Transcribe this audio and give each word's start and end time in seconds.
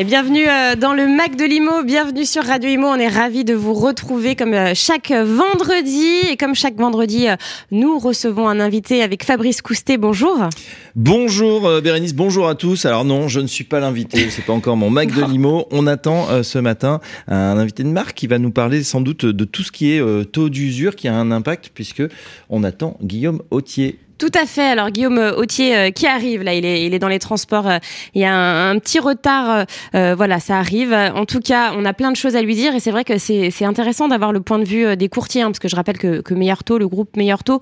Et 0.00 0.04
bienvenue 0.04 0.48
euh, 0.48 0.76
dans 0.76 0.94
le 0.94 1.06
Mac 1.06 1.36
de 1.36 1.44
l'Imo, 1.44 1.82
bienvenue 1.84 2.24
sur 2.24 2.42
Radio 2.42 2.70
Imo. 2.70 2.86
On 2.86 2.94
est 2.94 3.06
ravis 3.06 3.44
de 3.44 3.52
vous 3.52 3.74
retrouver 3.74 4.34
comme 4.34 4.54
euh, 4.54 4.72
chaque 4.74 5.12
vendredi. 5.12 6.06
Et 6.30 6.38
comme 6.38 6.54
chaque 6.54 6.76
vendredi, 6.76 7.28
euh, 7.28 7.36
nous 7.70 7.98
recevons 7.98 8.48
un 8.48 8.60
invité 8.60 9.02
avec 9.02 9.24
Fabrice 9.24 9.60
Coustet. 9.60 9.98
Bonjour. 9.98 10.48
Bonjour 10.96 11.82
Bérénice, 11.82 12.14
bonjour 12.14 12.48
à 12.48 12.54
tous. 12.54 12.86
Alors 12.86 13.04
non, 13.04 13.28
je 13.28 13.40
ne 13.40 13.46
suis 13.46 13.64
pas 13.64 13.78
l'invité, 13.78 14.30
c'est 14.30 14.46
pas 14.46 14.54
encore 14.54 14.78
mon 14.78 14.88
Mac 14.88 15.14
de 15.14 15.22
Limo. 15.22 15.66
On 15.70 15.86
attend 15.86 16.42
ce 16.42 16.58
matin 16.58 17.00
un 17.28 17.58
invité 17.58 17.82
de 17.82 17.88
marque 17.90 18.14
qui 18.14 18.26
va 18.26 18.38
nous 18.38 18.52
parler 18.52 18.82
sans 18.82 19.02
doute 19.02 19.26
de 19.26 19.44
tout 19.44 19.62
ce 19.62 19.70
qui 19.70 19.92
est 19.92 20.32
taux 20.32 20.48
d'usure 20.48 20.96
qui 20.96 21.08
a 21.08 21.14
un 21.14 21.30
impact 21.30 21.72
puisque 21.74 22.02
on 22.48 22.64
attend 22.64 22.96
Guillaume 23.02 23.42
Autier. 23.50 23.98
Tout 24.20 24.30
à 24.34 24.44
fait. 24.44 24.66
Alors 24.66 24.90
Guillaume 24.90 25.32
Autier 25.38 25.74
euh, 25.74 25.90
qui 25.90 26.06
arrive 26.06 26.42
là, 26.42 26.52
il 26.52 26.66
est, 26.66 26.84
il 26.84 26.92
est 26.92 26.98
dans 26.98 27.08
les 27.08 27.18
transports. 27.18 27.66
Euh, 27.66 27.78
il 28.14 28.20
y 28.20 28.26
a 28.26 28.68
un, 28.68 28.78
petit 28.78 28.98
retard. 28.98 29.64
Euh, 29.94 30.14
voilà, 30.14 30.40
ça 30.40 30.58
arrive. 30.58 30.92
En 30.92 31.24
tout 31.24 31.40
cas, 31.40 31.72
on 31.74 31.86
a 31.86 31.94
plein 31.94 32.10
de 32.10 32.16
choses 32.18 32.36
à 32.36 32.42
lui 32.42 32.54
dire 32.54 32.74
et 32.74 32.80
c'est 32.80 32.90
vrai 32.90 33.02
que 33.04 33.16
c'est 33.16 33.64
intéressant 33.64 34.08
d'avoir 34.08 34.32
le 34.32 34.42
point 34.42 34.58
de 34.58 34.66
vue 34.66 34.94
des 34.94 35.08
courtiers, 35.08 35.40
hein, 35.40 35.46
parce 35.46 35.58
que 35.58 35.68
je 35.68 35.76
rappelle 35.76 35.96
que, 35.96 36.20
que 36.20 36.34
Meilleur 36.34 36.64
Taux, 36.64 36.76
le 36.76 36.86
groupe 36.86 37.16
Meilleur 37.16 37.44
Taux, 37.44 37.60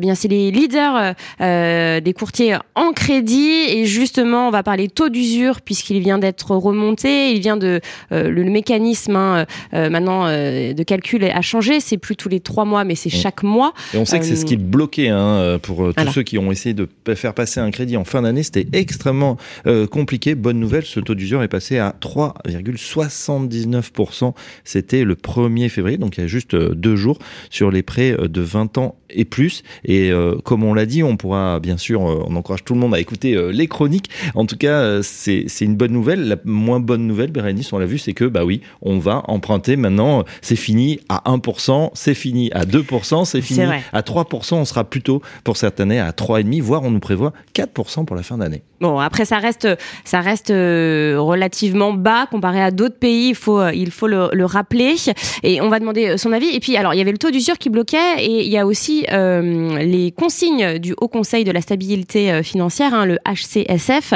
bien 0.00 0.16
c'est 0.16 0.26
les 0.26 0.50
leaders 0.50 1.14
des 1.38 2.12
courtiers 2.12 2.56
en 2.74 2.90
crédit 2.92 3.66
et 3.68 3.86
justement 3.86 4.48
on 4.48 4.50
va 4.50 4.64
parler 4.64 4.88
taux 4.88 5.10
d'usure 5.10 5.60
puisqu'il 5.60 6.00
vient 6.00 6.18
d'être 6.18 6.56
remonté. 6.56 7.32
Il 7.32 7.40
vient 7.40 7.56
de 7.56 7.80
le, 8.10 8.44
mécanisme 8.44 9.14
hein, 9.14 9.46
maintenant 9.72 10.26
de 10.26 10.82
calcul 10.82 11.24
a 11.24 11.40
changé. 11.40 11.78
C'est 11.78 11.98
plus 11.98 12.16
tous 12.16 12.28
les 12.28 12.40
trois 12.40 12.64
mois, 12.64 12.82
mais 12.82 12.96
c'est 12.96 13.10
chaque 13.10 13.44
mois. 13.44 13.74
Et 13.94 13.98
on 13.98 14.04
sait 14.04 14.18
que 14.18 14.24
c'est 14.24 14.36
ce 14.36 14.44
qui 14.44 14.56
bloquait 14.56 15.08
hein, 15.08 15.58
pour 15.62 15.92
tous 16.04 16.12
ceux 16.12 16.22
qui 16.22 16.38
ont 16.38 16.52
essayé 16.52 16.74
de 16.74 16.88
faire 17.14 17.34
passer 17.34 17.60
un 17.60 17.70
crédit 17.70 17.96
en 17.96 18.04
fin 18.04 18.22
d'année, 18.22 18.42
c'était 18.42 18.66
extrêmement 18.72 19.36
euh, 19.66 19.86
compliqué. 19.86 20.34
Bonne 20.34 20.58
nouvelle, 20.58 20.84
ce 20.84 21.00
taux 21.00 21.14
d'usure 21.14 21.42
est 21.42 21.48
passé 21.48 21.78
à 21.78 21.94
3,79%. 22.00 24.32
C'était 24.64 25.04
le 25.04 25.14
1er 25.14 25.68
février, 25.68 25.98
donc 25.98 26.16
il 26.16 26.22
y 26.22 26.24
a 26.24 26.26
juste 26.26 26.54
euh, 26.54 26.74
deux 26.74 26.96
jours, 26.96 27.18
sur 27.50 27.70
les 27.70 27.82
prêts 27.82 28.12
euh, 28.12 28.28
de 28.28 28.40
20 28.40 28.78
ans 28.78 28.96
et 29.12 29.24
plus. 29.24 29.64
Et 29.84 30.12
comme 30.44 30.62
on 30.62 30.72
l'a 30.72 30.86
dit, 30.86 31.02
on 31.02 31.16
pourra 31.16 31.58
bien 31.58 31.76
sûr, 31.76 32.00
on 32.00 32.36
encourage 32.36 32.62
tout 32.62 32.74
le 32.74 32.80
monde 32.80 32.94
à 32.94 33.00
écouter 33.00 33.36
les 33.50 33.66
chroniques. 33.66 34.08
En 34.36 34.46
tout 34.46 34.56
cas, 34.56 35.02
c'est 35.02 35.48
une 35.60 35.74
bonne 35.74 35.90
nouvelle. 35.90 36.28
La 36.28 36.36
moins 36.44 36.78
bonne 36.78 37.08
nouvelle, 37.08 37.32
Bérénice, 37.32 37.72
on 37.72 37.78
l'a 37.78 37.86
vu, 37.86 37.98
c'est 37.98 38.12
que 38.12 38.24
bah 38.24 38.44
oui, 38.44 38.60
on 38.82 39.00
va 39.00 39.24
emprunter 39.26 39.74
maintenant. 39.74 40.24
C'est 40.42 40.54
fini 40.54 41.00
à 41.08 41.28
1%, 41.28 41.90
c'est 41.94 42.14
fini 42.14 42.52
à 42.52 42.64
2%, 42.64 43.24
c'est 43.24 43.40
fini 43.40 43.64
à 43.92 44.02
3%. 44.02 44.54
On 44.54 44.64
sera 44.64 44.84
plutôt 44.84 45.22
pour 45.42 45.56
certaines 45.56 45.89
à 45.98 46.10
3,5, 46.10 46.60
voire 46.62 46.82
on 46.82 46.90
nous 46.90 47.00
prévoit 47.00 47.32
4% 47.54 48.04
pour 48.04 48.16
la 48.16 48.22
fin 48.22 48.38
d'année. 48.38 48.62
Bon, 48.80 48.98
après 48.98 49.26
ça 49.26 49.38
reste, 49.38 49.68
ça 50.04 50.20
reste 50.20 50.50
euh, 50.50 51.16
relativement 51.18 51.92
bas 51.92 52.26
comparé 52.30 52.62
à 52.62 52.70
d'autres 52.70 52.98
pays. 52.98 53.28
Il 53.28 53.34
faut, 53.34 53.60
euh, 53.60 53.74
il 53.74 53.90
faut 53.90 54.06
le, 54.06 54.44
rappeler. 54.44 54.94
Et 55.42 55.60
on 55.60 55.68
va 55.68 55.78
demander 55.80 56.08
euh, 56.08 56.16
son 56.16 56.32
avis. 56.32 56.48
Et 56.54 56.60
puis, 56.60 56.76
alors, 56.76 56.94
il 56.94 56.96
y 56.96 57.00
avait 57.00 57.12
le 57.12 57.18
taux 57.18 57.30
d'usure 57.30 57.58
qui 57.58 57.68
bloquait, 57.68 58.24
et 58.24 58.44
il 58.44 58.50
y 58.50 58.56
a 58.56 58.66
aussi 58.66 59.06
les 59.10 60.12
consignes 60.12 60.78
du 60.78 60.94
Haut 61.00 61.08
Conseil 61.08 61.44
de 61.44 61.52
la 61.52 61.60
stabilité 61.60 62.42
financière, 62.42 62.94
hein, 62.94 63.04
le 63.04 63.18
HCSF, 63.26 64.14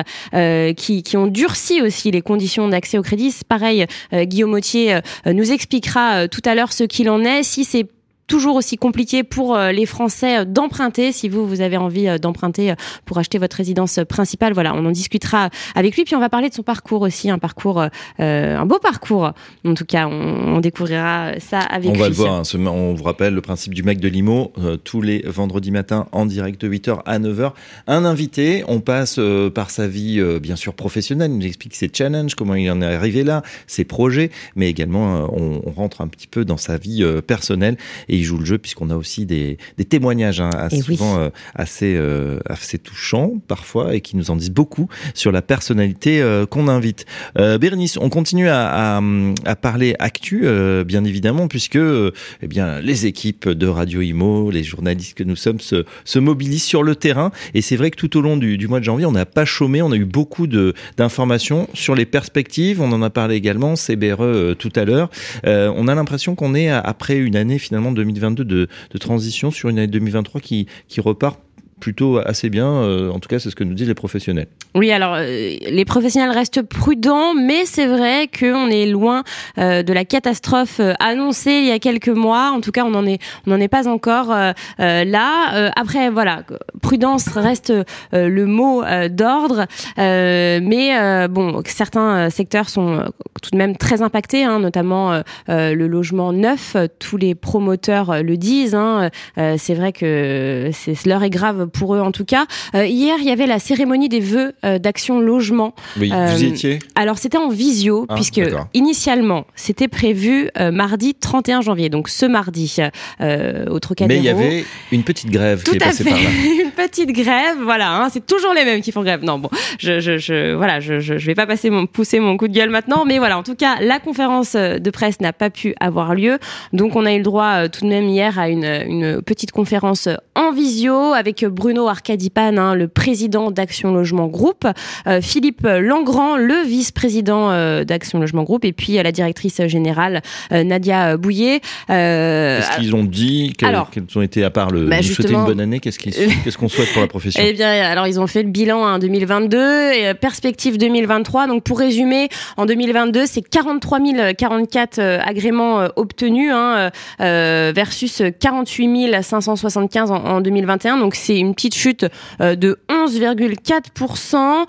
qui, 0.77 1.02
qui 1.02 1.17
ont 1.17 1.27
durci 1.27 1.83
aussi 1.83 2.11
les 2.11 2.22
conditions 2.22 2.69
d'accès 2.69 2.98
au 2.98 3.02
crédit. 3.02 3.34
Pareil, 3.48 3.86
Guillaume 4.12 4.55
Autier 4.55 4.98
nous 5.27 5.52
expliquera 5.52 6.28
tout 6.28 6.42
à 6.45 6.55
l'heure 6.55 6.72
ce 6.72 6.84
qu'il 6.84 7.11
en 7.11 7.22
est. 7.25 7.42
Si 7.42 7.64
c'est 7.64 7.86
toujours 8.27 8.56
aussi 8.56 8.77
compliqué 8.77 9.22
pour 9.22 9.55
euh, 9.55 9.72
les 9.72 9.86
Français 9.86 10.41
euh, 10.41 10.44
d'emprunter. 10.44 11.12
Si 11.12 11.28
vous, 11.28 11.47
vous 11.47 11.61
avez 11.61 11.77
envie 11.77 12.08
euh, 12.08 12.19
d'emprunter 12.19 12.75
pour 13.05 13.19
acheter 13.19 13.39
votre 13.39 13.56
résidence 13.56 14.00
principale, 14.08 14.53
voilà, 14.55 14.75
on 14.75 14.84
en 14.84 14.91
discutera 14.91 15.50
avec 15.74 15.96
lui. 15.96 16.05
Puis 16.05 16.14
on 16.14 16.20
va 16.20 16.29
parler 16.29 16.48
de 16.48 16.55
son 16.55 16.62
parcours 16.62 17.02
aussi, 17.02 17.30
un 17.30 17.39
parcours, 17.39 17.85
un 18.18 18.67
beau 18.67 18.79
parcours. 18.79 19.33
En 19.64 19.74
tout 19.74 19.85
cas, 19.85 20.07
on, 20.08 20.61
découvrira 20.61 21.33
ça 21.40 21.61
avec 21.61 21.90
lui. 21.90 21.96
On 21.96 22.01
va 22.01 22.08
le 22.08 22.14
voir. 22.14 22.35
Hein, 22.35 22.67
on 22.67 22.95
vous 22.95 23.05
rappelle 23.05 23.35
le 23.35 23.40
principe 23.40 23.74
du 23.74 23.83
mec 23.83 24.01
de 24.01 24.08
Limo, 24.08 24.52
tous 24.85 25.02
les 25.02 25.23
vendredis 25.27 25.70
matins 25.70 26.06
en 26.12 26.27
direct 26.27 26.61
de 26.61 26.68
8h 26.68 27.01
à 27.05 27.18
9h. 27.18 27.52
Un 27.86 28.05
invité, 28.05 28.64
on 28.68 28.80
passe 28.80 29.20
par 29.55 29.70
sa 29.70 29.86
vie, 29.86 30.23
bien 30.41 30.56
sûr, 30.56 30.74
professionnelle. 30.74 31.30
Il 31.30 31.39
nous 31.39 31.46
explique 31.46 31.74
ses 31.74 31.91
challenges, 31.92 32.35
comment 32.35 32.55
il 32.55 32.70
en 32.70 32.80
est 32.80 32.95
arrivé 32.95 33.24
là, 33.24 33.42
ses 33.67 33.85
projets, 33.85 34.30
mais 34.56 34.68
également, 34.68 35.29
on, 35.33 35.62
on 35.64 35.70
rentre 35.73 36.01
un 36.01 36.08
petit 36.08 36.27
peu 36.29 36.45
dans 36.45 36.56
sa 36.56 36.79
vie 36.79 37.05
personnelle 37.27 37.77
et 38.08 38.14
il 38.17 38.25
joue 38.25 38.39
le 38.39 38.45
jeu 38.45 38.58
puisqu'on 38.58 38.91
a 38.91 38.97
aussi 38.97 39.27
des, 39.27 39.58
témoignages 39.89 40.41
hein, 40.41 40.51
assez, 40.52 40.83
souvent 40.83 41.19
euh, 41.19 41.30
assez, 41.55 41.95
euh, 41.97 42.39
assez 42.47 42.79
touchants 42.79 43.35
parfois 43.47 43.95
et 43.95 44.01
qui 44.01 44.17
nous 44.17 44.30
en 44.30 44.36
disent 44.36 44.51
beaucoup 44.51 44.89
sur 45.14 45.33
la 45.33 45.42
personnalité 45.42 46.20
euh, 46.20 46.47
qu'on 46.47 46.69
invite. 46.69 47.07
Bérénice, 47.36 47.98
on 47.98 48.08
continue 48.08 48.48
à, 48.48 49.01
à, 49.45 49.57
parler 49.57 49.95
actu, 49.98 50.47
bien 50.86 51.05
évidemment, 51.05 51.48
puisque 51.48 51.77
eh 51.77 52.47
bien 52.47 52.80
les 52.80 53.07
équipes 53.07 53.48
de 53.48 53.67
Radio 53.67 54.01
Imo, 54.01 54.51
les 54.51 54.63
journalistes 54.63 55.17
que 55.17 55.24
nous 55.24 55.36
sommes 55.36 55.61
se, 55.61 55.85
se 56.05 56.19
mobilisent 56.19 56.64
sur 56.64 56.83
le 56.83 56.95
terrain 56.95 57.30
et 57.55 57.63
c'est 57.63 57.77
vrai 57.77 57.91
que 57.91 57.97
tout 57.97 58.17
au 58.17 58.20
long 58.20 58.36
du, 58.36 58.58
du 58.58 58.69
mois 58.69 58.80
de 58.80 58.85
janvier, 58.85 59.07
on 59.07 59.13
n'a 59.13 59.27
pas 59.27 59.45
chômé, 59.45 59.83
on 59.83 59.92
a 59.92 59.97
eu 59.97 60.05
beaucoup 60.05 60.47
d'informations 60.47 61.69
sur 61.74 61.95
les 61.95 62.07
perspectives, 62.07 62.80
on 62.80 62.92
en 62.92 63.03
a 63.03 63.11
parlé 63.11 63.36
également, 63.36 63.77
CBRE 63.77 64.55
tout 64.58 64.73
à 64.77 64.85
l'heure. 64.85 65.11
on 65.45 65.89
a 65.89 65.95
l'impression 65.95 66.35
qu'on 66.35 66.55
est 66.55 66.70
après 66.70 67.17
une 67.17 67.36
année 67.36 67.58
finalement 67.58 67.92
de 67.92 68.04
2022 68.05 68.45
de, 68.45 68.69
de 68.91 68.98
transition 68.98 69.51
sur 69.51 69.69
une 69.69 69.79
année 69.79 69.89
2023 69.89 70.41
qui, 70.41 70.67
qui 70.89 71.01
repart 71.01 71.41
plutôt 71.84 72.17
assez 72.17 72.48
bien. 72.48 72.67
Euh, 72.67 73.11
en 73.11 73.18
tout 73.18 73.28
cas, 73.28 73.39
c'est 73.39 73.50
ce 73.50 73.55
que 73.55 73.62
nous 73.62 73.74
disent 73.74 73.89
les 73.89 73.95
professionnels. 73.95 74.46
Oui, 74.74 74.90
alors 74.90 75.17
euh, 75.18 75.27
les 75.27 75.84
professionnels 75.84 76.30
restent 76.30 76.62
prudents, 76.62 77.34
mais 77.34 77.67
c'est 77.67 77.86
vrai 77.86 78.27
qu'on 78.27 78.68
est 78.68 78.86
loin 78.86 79.22
euh, 79.58 79.83
de 79.83 79.92
la 79.92 80.06
catastrophe 80.06 80.80
annoncée 80.98 81.50
il 81.50 81.67
y 81.67 81.73
a 81.73 81.78
quelques 81.78 82.08
mois. 82.08 82.52
En 82.55 82.62
tout 82.62 82.70
cas, 82.70 82.84
on 82.86 82.90
n'en 82.90 83.05
est, 83.05 83.20
on 83.46 83.50
n'en 83.50 83.61
est 83.61 83.68
pas 83.68 83.86
encore 83.86 84.34
là. 84.78 85.73
après, 85.77 86.08
voilà, 86.08 86.44
prudence 86.80 87.28
reste 87.28 87.70
le 88.12 88.46
mot 88.46 88.83
d'ordre, 89.11 89.67
mais 89.98 91.28
bon, 91.28 91.62
certains 91.67 92.30
secteurs 92.30 92.70
sont 92.70 93.05
tout 93.42 93.50
de 93.50 93.58
même 93.58 93.77
très 93.77 94.00
impactés, 94.00 94.44
hein, 94.44 94.58
notamment 94.58 95.23
le 95.48 95.86
logement 95.86 96.33
neuf. 96.33 96.77
Tous 96.98 97.18
les 97.18 97.34
promoteurs 97.34 98.23
le 98.23 98.36
disent. 98.39 98.74
Hein. 98.74 99.11
c'est 99.36 99.74
vrai 99.74 99.92
que 99.92 100.70
l'heure 101.06 101.23
est 101.23 101.30
grave 101.30 101.68
pour 101.74 101.95
eux 101.95 102.01
en 102.01 102.12
tout 102.12 102.24
cas. 102.24 102.46
Euh, 102.74 102.86
hier, 102.86 103.17
il 103.18 103.27
y 103.27 103.30
avait 103.30 103.46
la 103.46 103.58
cérémonie 103.58 104.08
des 104.08 104.20
vœux 104.20 104.55
euh, 104.64 104.79
d'Action 104.79 105.20
Logement. 105.20 105.74
Oui, 105.98 106.08
vous 106.08 106.42
y 106.42 106.46
euh, 106.46 106.48
étiez? 106.48 106.79
Alors 106.95 107.18
c'était 107.18 107.36
en 107.36 107.48
visio, 107.48 108.07
ah, 108.08 108.14
puisque 108.14 108.40
initialement, 108.73 109.45
c'était 109.55 109.89
prévu 109.89 110.48
mardi 110.73 111.14
31 111.14 111.61
janvier, 111.61 111.89
donc 111.89 112.08
ce 112.08 112.24
mardi 112.27 112.77
au 113.20 113.80
Trocadéro. 113.80 114.08
Mais 114.08 114.18
il 114.18 114.24
y 114.24 114.29
avait 114.29 114.64
une 114.92 115.02
petite 115.02 115.30
grève 115.30 115.62
tout 115.62 115.73
qui 115.73 115.77
est 115.77 115.80
passée 115.80 116.05
fait. 116.05 116.11
par 116.11 116.18
là. 116.18 116.29
une 116.64 116.70
petite 116.70 117.11
grève, 117.11 117.58
voilà, 117.62 117.96
hein, 117.96 118.08
c'est 118.11 118.24
toujours 118.24 118.55
les 118.55 118.64
mêmes 118.64 118.80
qui 118.80 118.92
font 118.92 119.02
grève. 119.02 119.24
Non, 119.24 119.39
bon, 119.39 119.51
je, 119.79 120.01
je, 120.01 120.17
je 120.18 120.55
voilà, 120.55 120.80
je, 120.80 121.01
je, 121.01 121.14
vais 121.14 121.35
pas 121.35 121.46
passer 121.46 121.70
mon, 121.70 121.86
pousser 121.86 122.20
mon 122.20 122.36
coup 122.36 122.46
de 122.46 122.52
gueule 122.55 122.70
maintenant, 122.70 123.05
mais 123.05 123.18
voilà, 123.18 123.36
en 123.36 123.42
tout 123.42 123.56
cas, 123.56 123.77
la 123.80 123.98
conférence 123.98 124.55
de 124.55 124.91
presse 124.91 125.20
n'a 125.20 125.33
pas 125.33 125.51
pu 125.51 125.74
avoir 125.80 126.14
lieu, 126.14 126.39
donc 126.73 126.95
on 126.95 127.05
a 127.05 127.12
eu 127.12 127.18
le 127.18 127.24
droit 127.24 127.68
tout 127.68 127.85
de 127.85 127.91
même 127.91 128.08
hier 128.08 128.38
à 128.38 128.49
une, 128.49 128.64
une 128.64 129.23
petite 129.23 129.50
conférence 129.50 130.08
en 130.37 130.52
visio 130.52 130.94
avec 130.94 131.44
Bruno 131.64 131.88
Arcadipan, 131.88 132.58
hein, 132.58 132.75
le 132.75 132.88
président 132.88 133.50
d'Action 133.50 133.94
Logement 133.94 134.26
Groupe, 134.26 134.67
euh, 135.06 135.23
Philippe 135.23 135.67
Langrand, 135.67 136.37
le 136.37 136.62
vice-président 136.62 137.50
euh, 137.52 137.85
d'Action 137.85 138.20
Logement 138.20 138.43
Groupe, 138.43 138.67
et 138.67 138.75
puis 138.75 138.99
euh, 138.99 139.02
la 139.02 139.12
directrice 139.12 139.67
générale 139.67 140.20
Nadia 140.50 141.17
Bouillet. 141.17 141.61
Qu'est-ce 141.88 142.76
qu'ils 142.76 142.94
ont 142.94 143.05
dit 143.05 143.55
Quels 143.56 143.75
ont 144.15 144.21
été, 144.21 144.44
à 144.44 144.50
part 144.50 144.73
le 144.73 144.91
bah, 144.91 145.00
souhaiter 145.03 145.33
une 145.33 145.47
bonne 145.47 145.61
année, 145.61 145.81
qu'est-ce 145.81 146.59
qu'on 146.59 146.69
souhaite 146.69 146.93
pour 146.93 147.00
la 147.00 147.09
profession 147.09 147.43
Eh 147.47 147.55
bien, 147.55 147.71
alors 147.71 148.06
ils 148.06 148.21
ont 148.21 148.27
fait 148.27 148.43
le 148.43 148.50
bilan 148.50 148.81
en 148.83 148.99
2022, 148.99 149.93
et 149.93 150.12
perspective 150.21 150.77
2023. 150.77 151.47
Donc 151.47 151.62
pour 151.62 151.79
résumer, 151.79 152.29
en 152.59 152.67
2022, 152.67 153.25
c'est 153.25 153.41
43 153.41 154.00
044 154.37 155.00
agréments 155.00 155.88
obtenus 155.97 156.53
hein, 156.53 156.91
versus 157.19 158.23
48 158.38 159.23
575 159.23 160.11
en 160.11 160.17
en 160.17 160.41
2021. 160.43 160.99
Donc 160.99 161.15
c'est 161.15 161.38
une 161.44 161.55
petite 161.55 161.75
chute 161.75 162.06
de 162.41 162.79
11,4%. 162.88 164.67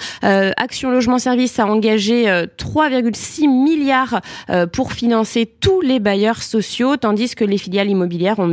Action 0.57 0.91
Logement 0.91 1.19
Service 1.19 1.59
a 1.59 1.65
engagé 1.65 2.25
3,6 2.25 3.47
milliards 3.47 4.21
pour 4.71 4.93
financer 4.93 5.49
tous 5.59 5.81
les 5.81 5.99
bailleurs 5.99 6.41
sociaux, 6.41 6.97
tandis 6.97 7.35
que 7.35 7.45
les 7.45 7.57
filiales 7.57 7.89
immobilières 7.89 8.39
ont, 8.39 8.47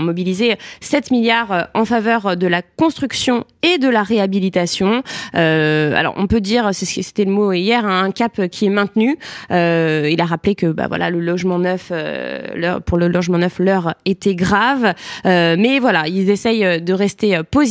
mobilisé 0.00 0.56
7 0.80 1.10
milliards 1.10 1.68
en 1.74 1.84
faveur 1.84 2.36
de 2.36 2.46
la 2.46 2.62
construction 2.62 3.44
et 3.62 3.78
de 3.78 3.88
la 3.88 4.02
réhabilitation. 4.02 5.02
alors 5.32 6.14
on 6.16 6.26
peut 6.26 6.40
dire, 6.40 6.70
c'était 6.72 7.24
le 7.24 7.30
mot 7.30 7.52
hier, 7.52 7.86
un 7.86 8.10
cap 8.10 8.48
qui 8.48 8.66
est 8.66 8.70
maintenu. 8.70 9.18
Euh, 9.50 10.08
il 10.10 10.20
a 10.20 10.24
rappelé 10.24 10.54
que 10.54 10.66
bah 10.66 10.86
voilà 10.88 11.10
le 11.10 11.20
logement 11.20 11.58
neuf, 11.58 11.88
euh, 11.90 12.80
pour 12.80 12.98
le 12.98 13.08
logement 13.08 13.38
neuf, 13.38 13.58
l'heure 13.58 13.94
était 14.04 14.34
grave, 14.34 14.94
euh, 15.26 15.56
mais 15.58 15.78
voilà 15.78 16.08
ils 16.08 16.30
essayent 16.30 16.80
de 16.80 16.92
rester 16.92 17.40
positifs, 17.50 17.61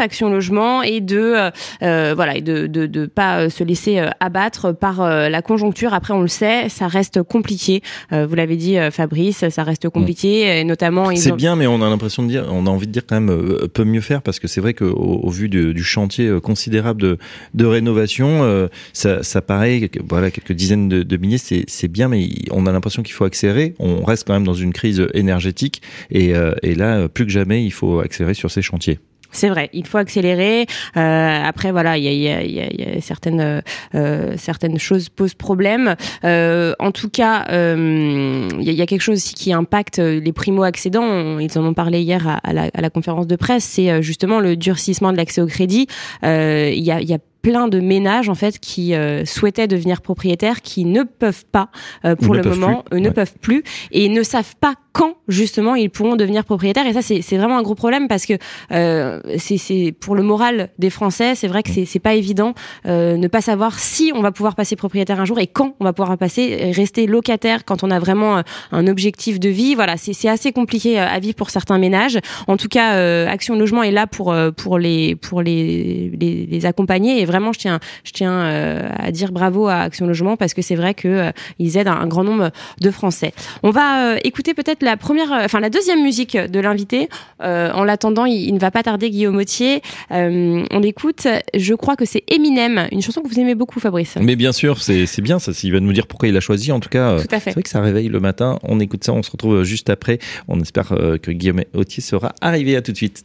Action 0.00 0.30
Logement, 0.30 0.82
et 0.82 1.00
de 1.00 1.50
voilà 1.80 2.36
et 2.36 2.40
de, 2.40 2.66
de 2.66 2.86
de 2.86 3.06
pas 3.06 3.50
se 3.50 3.64
laisser 3.64 4.02
abattre 4.20 4.72
par 4.72 5.02
la 5.02 5.42
conjoncture. 5.42 5.94
Après 5.94 6.14
on 6.14 6.22
le 6.22 6.28
sait, 6.28 6.68
ça 6.68 6.88
reste 6.88 7.22
compliqué. 7.22 7.82
vous 8.10 8.34
l'avez 8.34 8.56
dit 8.56 8.76
Fabrice, 8.90 9.48
ça 9.48 9.62
reste 9.62 9.88
compliqué, 9.88 10.60
et 10.60 10.64
notamment 10.64 11.14
c'est 11.16 11.32
bien, 11.32 11.56
mais 11.56 11.66
on 11.66 11.82
a 11.82 11.88
l'impression 11.88 12.22
de 12.22 12.28
dire, 12.28 12.46
on 12.50 12.66
a 12.66 12.70
envie 12.70 12.86
de 12.86 12.92
dire 12.92 13.02
quand 13.06 13.20
même 13.20 13.68
peut 13.72 13.84
mieux 13.84 14.00
faire 14.00 14.22
parce 14.22 14.38
que 14.38 14.48
c'est 14.48 14.60
vrai 14.60 14.74
qu'au 14.74 14.86
au 14.88 15.30
vu 15.30 15.48
du, 15.48 15.74
du, 15.74 15.84
chantier 15.84 16.40
considérable 16.42 17.00
de, 17.00 17.18
de 17.54 17.64
rénovation, 17.64 18.68
ça, 18.92 19.22
ça 19.22 19.42
paraît 19.42 19.90
voilà 20.08 20.30
quelques 20.30 20.52
dizaines 20.52 20.88
de, 20.88 21.02
de 21.02 21.16
milliers, 21.16 21.38
c'est 21.38 21.88
bien, 21.88 22.08
mais 22.08 22.28
on 22.50 22.66
a 22.66 22.72
l'impression 22.72 23.02
qu'il 23.02 23.14
faut 23.14 23.24
accélérer. 23.24 23.74
On 23.78 24.04
reste 24.04 24.26
quand 24.26 24.34
même 24.34 24.44
dans 24.44 24.54
une 24.54 24.72
crise 24.72 25.06
énergétique 25.14 25.82
et, 26.10 26.34
euh, 26.34 26.54
et 26.62 26.74
là, 26.74 27.08
plus 27.08 27.26
que 27.26 27.32
jamais, 27.32 27.64
il 27.64 27.72
faut 27.72 28.00
accélérer 28.00 28.34
sur 28.34 28.50
ces 28.50 28.62
chantiers. 28.62 28.98
C'est 29.30 29.48
vrai, 29.48 29.68
il 29.72 29.86
faut 29.86 29.98
accélérer. 29.98 30.66
Euh, 30.96 31.42
après, 31.44 31.70
voilà, 31.70 31.98
il 31.98 32.04
y 32.04 32.08
a, 32.28 32.42
y, 32.42 32.60
a, 32.60 32.72
y 32.72 32.96
a, 32.96 33.00
certaines 33.00 33.62
euh, 33.94 34.34
certaines 34.36 34.78
choses 34.78 35.08
posent 35.08 35.34
problème. 35.34 35.96
Euh, 36.24 36.74
en 36.78 36.92
tout 36.92 37.10
cas, 37.10 37.44
il 37.50 38.62
y, 38.62 38.82
a 38.82 38.86
quelque 38.86 39.02
chose 39.02 39.16
aussi 39.16 39.34
qui 39.34 39.52
impacte 39.52 39.98
les 39.98 40.32
primo 40.32 40.62
accédants. 40.62 41.38
Ils 41.38 41.58
en 41.58 41.64
ont 41.64 41.74
parlé 41.74 42.00
hier 42.00 42.40
à, 42.42 42.52
la, 42.52 42.90
conférence 42.90 43.26
de 43.26 43.36
presse. 43.36 43.64
C'est 43.64 44.02
justement 44.02 44.40
le 44.40 44.56
durcissement 44.56 45.12
de 45.12 45.18
l'accès 45.18 45.40
au 45.40 45.46
crédit. 45.46 45.86
Il 46.22 46.82
y 46.82 46.90
a 46.90 47.18
plein 47.48 47.66
de 47.66 47.80
ménages 47.80 48.28
en 48.28 48.34
fait 48.34 48.58
qui 48.58 48.94
euh, 48.94 49.24
souhaitaient 49.24 49.66
devenir 49.66 50.02
propriétaires 50.02 50.60
qui 50.60 50.84
ne 50.84 51.02
peuvent 51.02 51.46
pas 51.50 51.70
euh, 52.04 52.14
pour 52.14 52.34
le 52.34 52.42
moment 52.42 52.84
euh, 52.92 53.00
ne 53.00 53.08
peuvent 53.08 53.38
plus 53.40 53.64
et 53.90 54.10
ne 54.10 54.22
savent 54.22 54.54
pas 54.60 54.74
quand 54.92 55.14
justement 55.28 55.74
ils 55.74 55.88
pourront 55.88 56.16
devenir 56.16 56.44
propriétaires. 56.44 56.86
Et 56.86 56.92
ça 56.92 57.00
c'est 57.00 57.36
vraiment 57.38 57.56
un 57.56 57.62
gros 57.62 57.76
problème 57.76 58.06
parce 58.06 58.26
que 58.26 58.34
c'est 58.68 59.94
pour 59.98 60.14
le 60.14 60.22
moral 60.22 60.70
des 60.78 60.90
Français 60.90 61.34
c'est 61.36 61.46
vrai 61.46 61.62
que 61.62 61.70
c'est 61.70 61.98
pas 62.00 62.14
évident 62.14 62.52
ne 62.84 63.28
pas 63.28 63.40
savoir 63.40 63.78
si 63.78 64.10
on 64.14 64.22
va 64.22 64.32
pouvoir 64.32 64.56
passer 64.56 64.74
propriétaire 64.74 65.20
un 65.20 65.24
jour 65.24 65.38
et 65.38 65.46
quand 65.46 65.76
on 65.78 65.84
va 65.84 65.92
pouvoir 65.92 66.18
passer 66.18 66.72
rester 66.74 67.06
locataire 67.06 67.64
quand 67.64 67.84
on 67.84 67.90
a 67.92 68.00
vraiment 68.00 68.42
un 68.72 68.86
objectif 68.88 69.38
de 69.38 69.48
vie. 69.48 69.76
Voilà 69.76 69.96
c'est 69.96 70.28
assez 70.28 70.52
compliqué 70.52 70.98
à 70.98 71.18
vivre 71.20 71.36
pour 71.36 71.50
certains 71.50 71.78
ménages. 71.78 72.18
En 72.48 72.56
tout 72.56 72.68
cas 72.68 72.88
Action 73.28 73.54
Logement 73.54 73.84
est 73.84 73.92
là 73.92 74.08
pour 74.08 74.34
pour 74.56 74.78
les 74.78 75.14
pour 75.14 75.42
les, 75.42 76.10
les, 76.18 76.46
les 76.46 76.66
accompagner 76.66 76.98
et 77.20 77.24
vraiment, 77.24 77.37
je 77.52 77.58
tiens, 77.58 77.80
je 78.04 78.12
tiens 78.12 78.32
euh, 78.32 78.88
à 78.98 79.10
dire 79.10 79.32
bravo 79.32 79.68
à 79.68 79.76
Action 79.80 80.06
Logement 80.06 80.36
parce 80.36 80.54
que 80.54 80.62
c'est 80.62 80.74
vrai 80.74 80.94
que 80.94 81.08
euh, 81.08 81.30
ils 81.58 81.76
aident 81.76 81.88
un, 81.88 82.06
grand 82.06 82.24
nombre 82.24 82.50
de 82.80 82.90
Français. 82.90 83.32
On 83.62 83.70
va 83.70 84.12
euh, 84.12 84.18
écouter 84.24 84.54
peut-être 84.54 84.82
la 84.82 84.96
première, 84.96 85.30
enfin 85.32 85.60
la 85.60 85.70
deuxième 85.70 86.02
musique 86.02 86.36
de 86.36 86.60
l'invité. 86.60 87.08
en 87.40 87.84
l'attendant, 87.84 88.24
il, 88.24 88.52
ne 88.54 88.58
va 88.58 88.70
pas 88.70 88.82
tarder, 88.82 89.10
Guillaume 89.10 89.36
Autier. 89.36 89.82
on 90.10 90.82
écoute, 90.82 91.26
je 91.54 91.74
crois 91.74 91.96
que 91.96 92.04
c'est 92.04 92.24
Eminem, 92.28 92.88
une 92.92 93.02
chanson 93.02 93.20
que 93.20 93.28
vous 93.28 93.38
aimez 93.38 93.54
beaucoup, 93.54 93.80
Fabrice. 93.80 94.16
Mais 94.20 94.36
bien 94.36 94.52
sûr, 94.52 94.82
c'est 94.82 95.20
bien 95.20 95.38
ça. 95.38 95.52
S'il 95.52 95.72
va 95.72 95.80
nous 95.80 95.92
dire 95.92 96.06
pourquoi 96.06 96.28
il 96.28 96.36
a 96.36 96.40
choisi, 96.40 96.72
en 96.72 96.80
tout 96.80 96.88
cas, 96.88 97.18
c'est 97.18 97.52
vrai 97.52 97.62
que 97.62 97.68
ça 97.68 97.80
réveille 97.80 98.08
le 98.08 98.20
matin. 98.20 98.58
On 98.62 98.80
écoute 98.80 99.04
ça, 99.04 99.12
on 99.12 99.22
se 99.22 99.30
retrouve 99.30 99.62
juste 99.62 99.90
après. 99.90 100.18
On 100.48 100.60
espère 100.60 100.88
que 101.22 101.30
Guillaume 101.30 101.62
Autier 101.74 102.02
sera 102.02 102.34
arrivé. 102.40 102.76
À 102.76 102.82
tout 102.82 102.92
de 102.92 102.96
suite. 102.96 103.24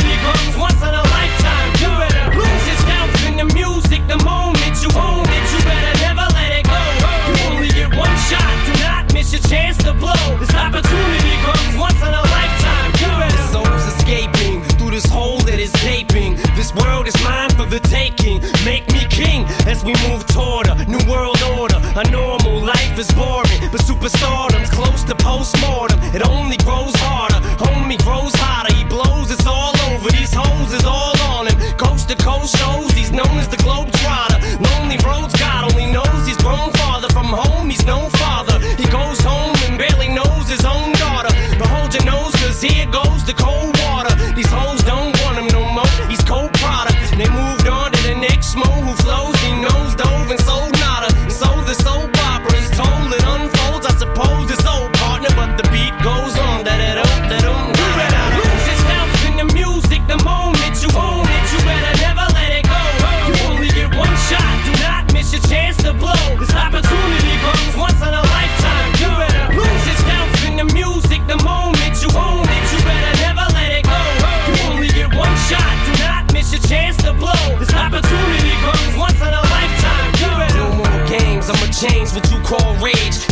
once 0.61 0.81
in 0.85 0.93
a 0.93 1.03
lifetime. 1.17 1.69
You 1.81 1.89
better 1.97 2.37
lose 2.37 2.63
yourself 2.69 3.09
in 3.25 3.33
the 3.41 3.47
music 3.57 4.05
the 4.05 4.21
moment 4.21 4.77
you 4.85 4.93
own 4.93 5.25
it. 5.25 5.43
You 5.49 5.59
better 5.65 5.95
never 6.05 6.25
let 6.37 6.51
it 6.53 6.65
go. 6.69 6.81
You 7.27 7.35
only 7.49 7.69
get 7.73 7.89
one 7.97 8.15
shot. 8.29 8.53
Do 8.69 8.73
not 8.85 9.11
miss 9.11 9.33
your 9.33 9.41
chance 9.49 9.77
to 9.85 9.93
blow. 9.97 10.21
This 10.37 10.53
opportunity 10.53 11.33
comes 11.41 11.73
once 11.81 11.99
in 12.05 12.13
a 12.13 12.23
lifetime. 12.37 12.89
You 13.01 13.09
better. 13.17 13.41
Souls 13.49 13.85
escaping 13.93 14.61
through 14.77 14.91
this 14.91 15.09
hole 15.09 15.39
that 15.49 15.59
is 15.59 15.73
gaping. 15.81 16.37
This 16.55 16.69
world 16.75 17.07
is 17.07 17.17
mine 17.23 17.49
for 17.57 17.65
the 17.65 17.81
taking. 17.81 18.37
Make 18.63 18.85
me 18.93 19.01
king 19.09 19.45
as 19.65 19.83
we 19.83 19.93
move 20.07 20.25
toward 20.27 20.67
a 20.67 20.85
new 20.85 21.01
world 21.09 21.41
order. 21.57 21.81
A 21.97 22.05
normal 22.11 22.61
life 22.61 22.97
is 22.97 23.09
boring, 23.17 23.59
but 23.73 23.81
superstardom's 23.81 24.69
close 24.69 25.03
to 25.09 25.15
postmortem. 25.15 25.99
It 26.15 26.21
only 26.27 26.57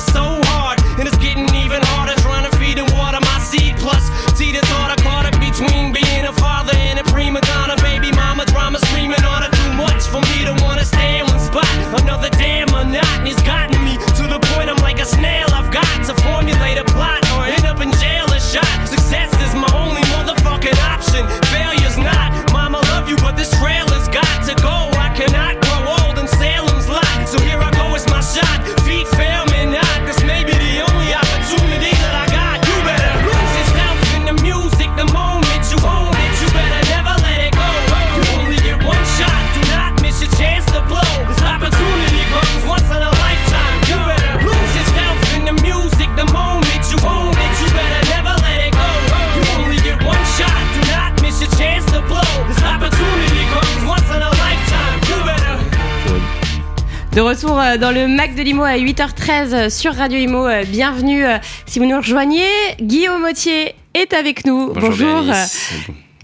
So. 0.00 0.10
soul 0.12 0.39
De 57.20 57.24
retour 57.24 57.60
euh, 57.60 57.76
dans 57.76 57.90
le 57.90 58.08
Mac 58.08 58.34
de 58.34 58.40
Limo 58.40 58.62
à 58.62 58.78
8h13 58.78 59.52
euh, 59.52 59.68
sur 59.68 59.94
Radio 59.94 60.18
Imo. 60.18 60.46
Euh, 60.46 60.64
Bienvenue 60.64 61.22
si 61.66 61.78
vous 61.78 61.84
nous 61.84 61.98
rejoignez. 61.98 62.48
Guillaume 62.80 63.26
Autier 63.26 63.74
est 63.92 64.14
avec 64.14 64.46
nous. 64.46 64.72
Bonjour. 64.72 65.24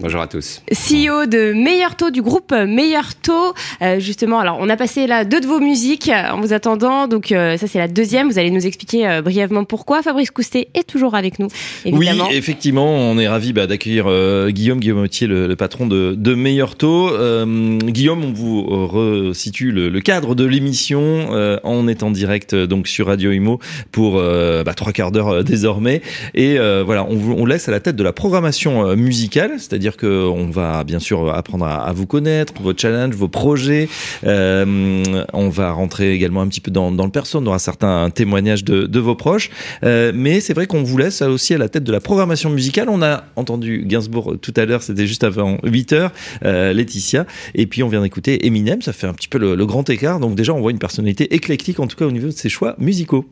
Bonjour 0.07 0.21
à 0.21 0.27
tous. 0.27 0.61
CEO 0.71 1.25
de 1.25 1.51
Meilleur 1.51 1.97
Taux, 1.97 2.11
du 2.11 2.21
groupe 2.21 2.53
Meilleur 2.53 3.13
Taux. 3.15 3.53
Euh, 3.81 3.99
justement, 3.99 4.39
alors 4.39 4.57
on 4.61 4.69
a 4.69 4.77
passé 4.77 5.05
là 5.05 5.25
deux 5.25 5.41
de 5.41 5.45
vos 5.45 5.59
musiques 5.59 6.07
euh, 6.07 6.31
en 6.31 6.39
vous 6.39 6.53
attendant. 6.53 7.09
Donc 7.09 7.33
euh, 7.33 7.57
ça 7.57 7.67
c'est 7.67 7.77
la 7.77 7.89
deuxième. 7.89 8.29
Vous 8.29 8.39
allez 8.39 8.49
nous 8.49 8.65
expliquer 8.65 9.05
euh, 9.05 9.21
brièvement 9.21 9.65
pourquoi. 9.65 10.01
Fabrice 10.01 10.31
Coustet 10.31 10.69
est 10.75 10.87
toujours 10.87 11.13
avec 11.13 11.39
nous, 11.39 11.49
évidemment. 11.83 12.27
Oui, 12.29 12.37
effectivement, 12.37 12.87
on 12.87 13.19
est 13.19 13.27
ravi 13.27 13.51
bah, 13.51 13.67
d'accueillir 13.67 14.05
euh, 14.07 14.49
Guillaume 14.49 14.79
Guillaume 14.79 15.01
Autier, 15.01 15.27
le, 15.27 15.45
le 15.45 15.55
patron 15.57 15.87
de, 15.87 16.15
de 16.17 16.35
Meilleur 16.35 16.75
Taux. 16.77 17.09
Euh, 17.09 17.77
Guillaume, 17.77 18.23
on 18.23 18.31
vous 18.31 18.63
resitue 18.87 19.73
le, 19.73 19.89
le 19.89 19.99
cadre 19.99 20.35
de 20.35 20.45
l'émission. 20.45 21.01
Euh, 21.33 21.59
on 21.65 21.89
est 21.89 22.01
en 22.01 22.11
direct 22.11 22.55
donc 22.55 22.87
sur 22.87 23.07
Radio 23.07 23.33
Imo 23.33 23.59
pour 23.91 24.19
euh, 24.19 24.63
bah, 24.63 24.73
trois 24.73 24.93
quarts 24.93 25.11
d'heure 25.11 25.27
euh, 25.27 25.43
désormais. 25.43 26.01
Et 26.33 26.57
euh, 26.57 26.83
voilà, 26.85 27.03
on 27.03 27.15
vous 27.17 27.33
on 27.33 27.45
laisse 27.45 27.67
à 27.67 27.71
la 27.71 27.81
tête 27.81 27.97
de 27.97 28.03
la 28.03 28.13
programmation 28.13 28.87
euh, 28.87 28.95
musicale, 28.95 29.51
c'est-à-dire 29.57 29.96
que 29.97 30.27
on 30.27 30.49
va 30.49 30.83
bien 30.83 30.99
sûr 30.99 31.33
apprendre 31.33 31.65
à, 31.65 31.85
à 31.85 31.93
vous 31.93 32.05
connaître, 32.05 32.53
vos 32.61 32.73
challenges, 32.75 33.15
vos 33.15 33.27
projets. 33.27 33.89
Euh, 34.25 35.03
on 35.33 35.49
va 35.49 35.71
rentrer 35.71 36.13
également 36.13 36.41
un 36.41 36.47
petit 36.47 36.61
peu 36.61 36.71
dans, 36.71 36.91
dans 36.91 37.05
le 37.05 37.11
perso. 37.11 37.39
On 37.39 37.45
aura 37.45 37.59
certains 37.59 38.09
témoignages 38.09 38.63
de, 38.63 38.85
de 38.85 38.99
vos 38.99 39.15
proches. 39.15 39.49
Euh, 39.83 40.11
mais 40.15 40.39
c'est 40.39 40.53
vrai 40.53 40.67
qu'on 40.67 40.83
vous 40.83 40.97
laisse 40.97 41.21
aussi 41.21 41.53
à 41.53 41.57
la 41.57 41.69
tête 41.69 41.83
de 41.83 41.91
la 41.91 41.99
programmation 41.99 42.49
musicale. 42.49 42.89
On 42.89 43.01
a 43.01 43.25
entendu 43.35 43.83
Gainsbourg 43.85 44.35
tout 44.41 44.53
à 44.55 44.65
l'heure, 44.65 44.83
c'était 44.83 45.07
juste 45.07 45.23
avant 45.23 45.57
8 45.63 45.93
heures, 45.93 46.11
euh, 46.45 46.73
Laetitia. 46.73 47.25
Et 47.55 47.65
puis 47.67 47.83
on 47.83 47.89
vient 47.89 48.01
d'écouter 48.01 48.45
Eminem, 48.45 48.81
ça 48.81 48.93
fait 48.93 49.07
un 49.07 49.13
petit 49.13 49.27
peu 49.27 49.37
le, 49.37 49.55
le 49.55 49.65
grand 49.65 49.89
écart. 49.89 50.19
Donc 50.19 50.35
déjà, 50.35 50.53
on 50.53 50.61
voit 50.61 50.71
une 50.71 50.79
personnalité 50.79 51.33
éclectique, 51.33 51.79
en 51.79 51.87
tout 51.87 51.97
cas 51.97 52.05
au 52.05 52.11
niveau 52.11 52.27
de 52.27 52.31
ses 52.31 52.49
choix 52.49 52.75
musicaux. 52.77 53.25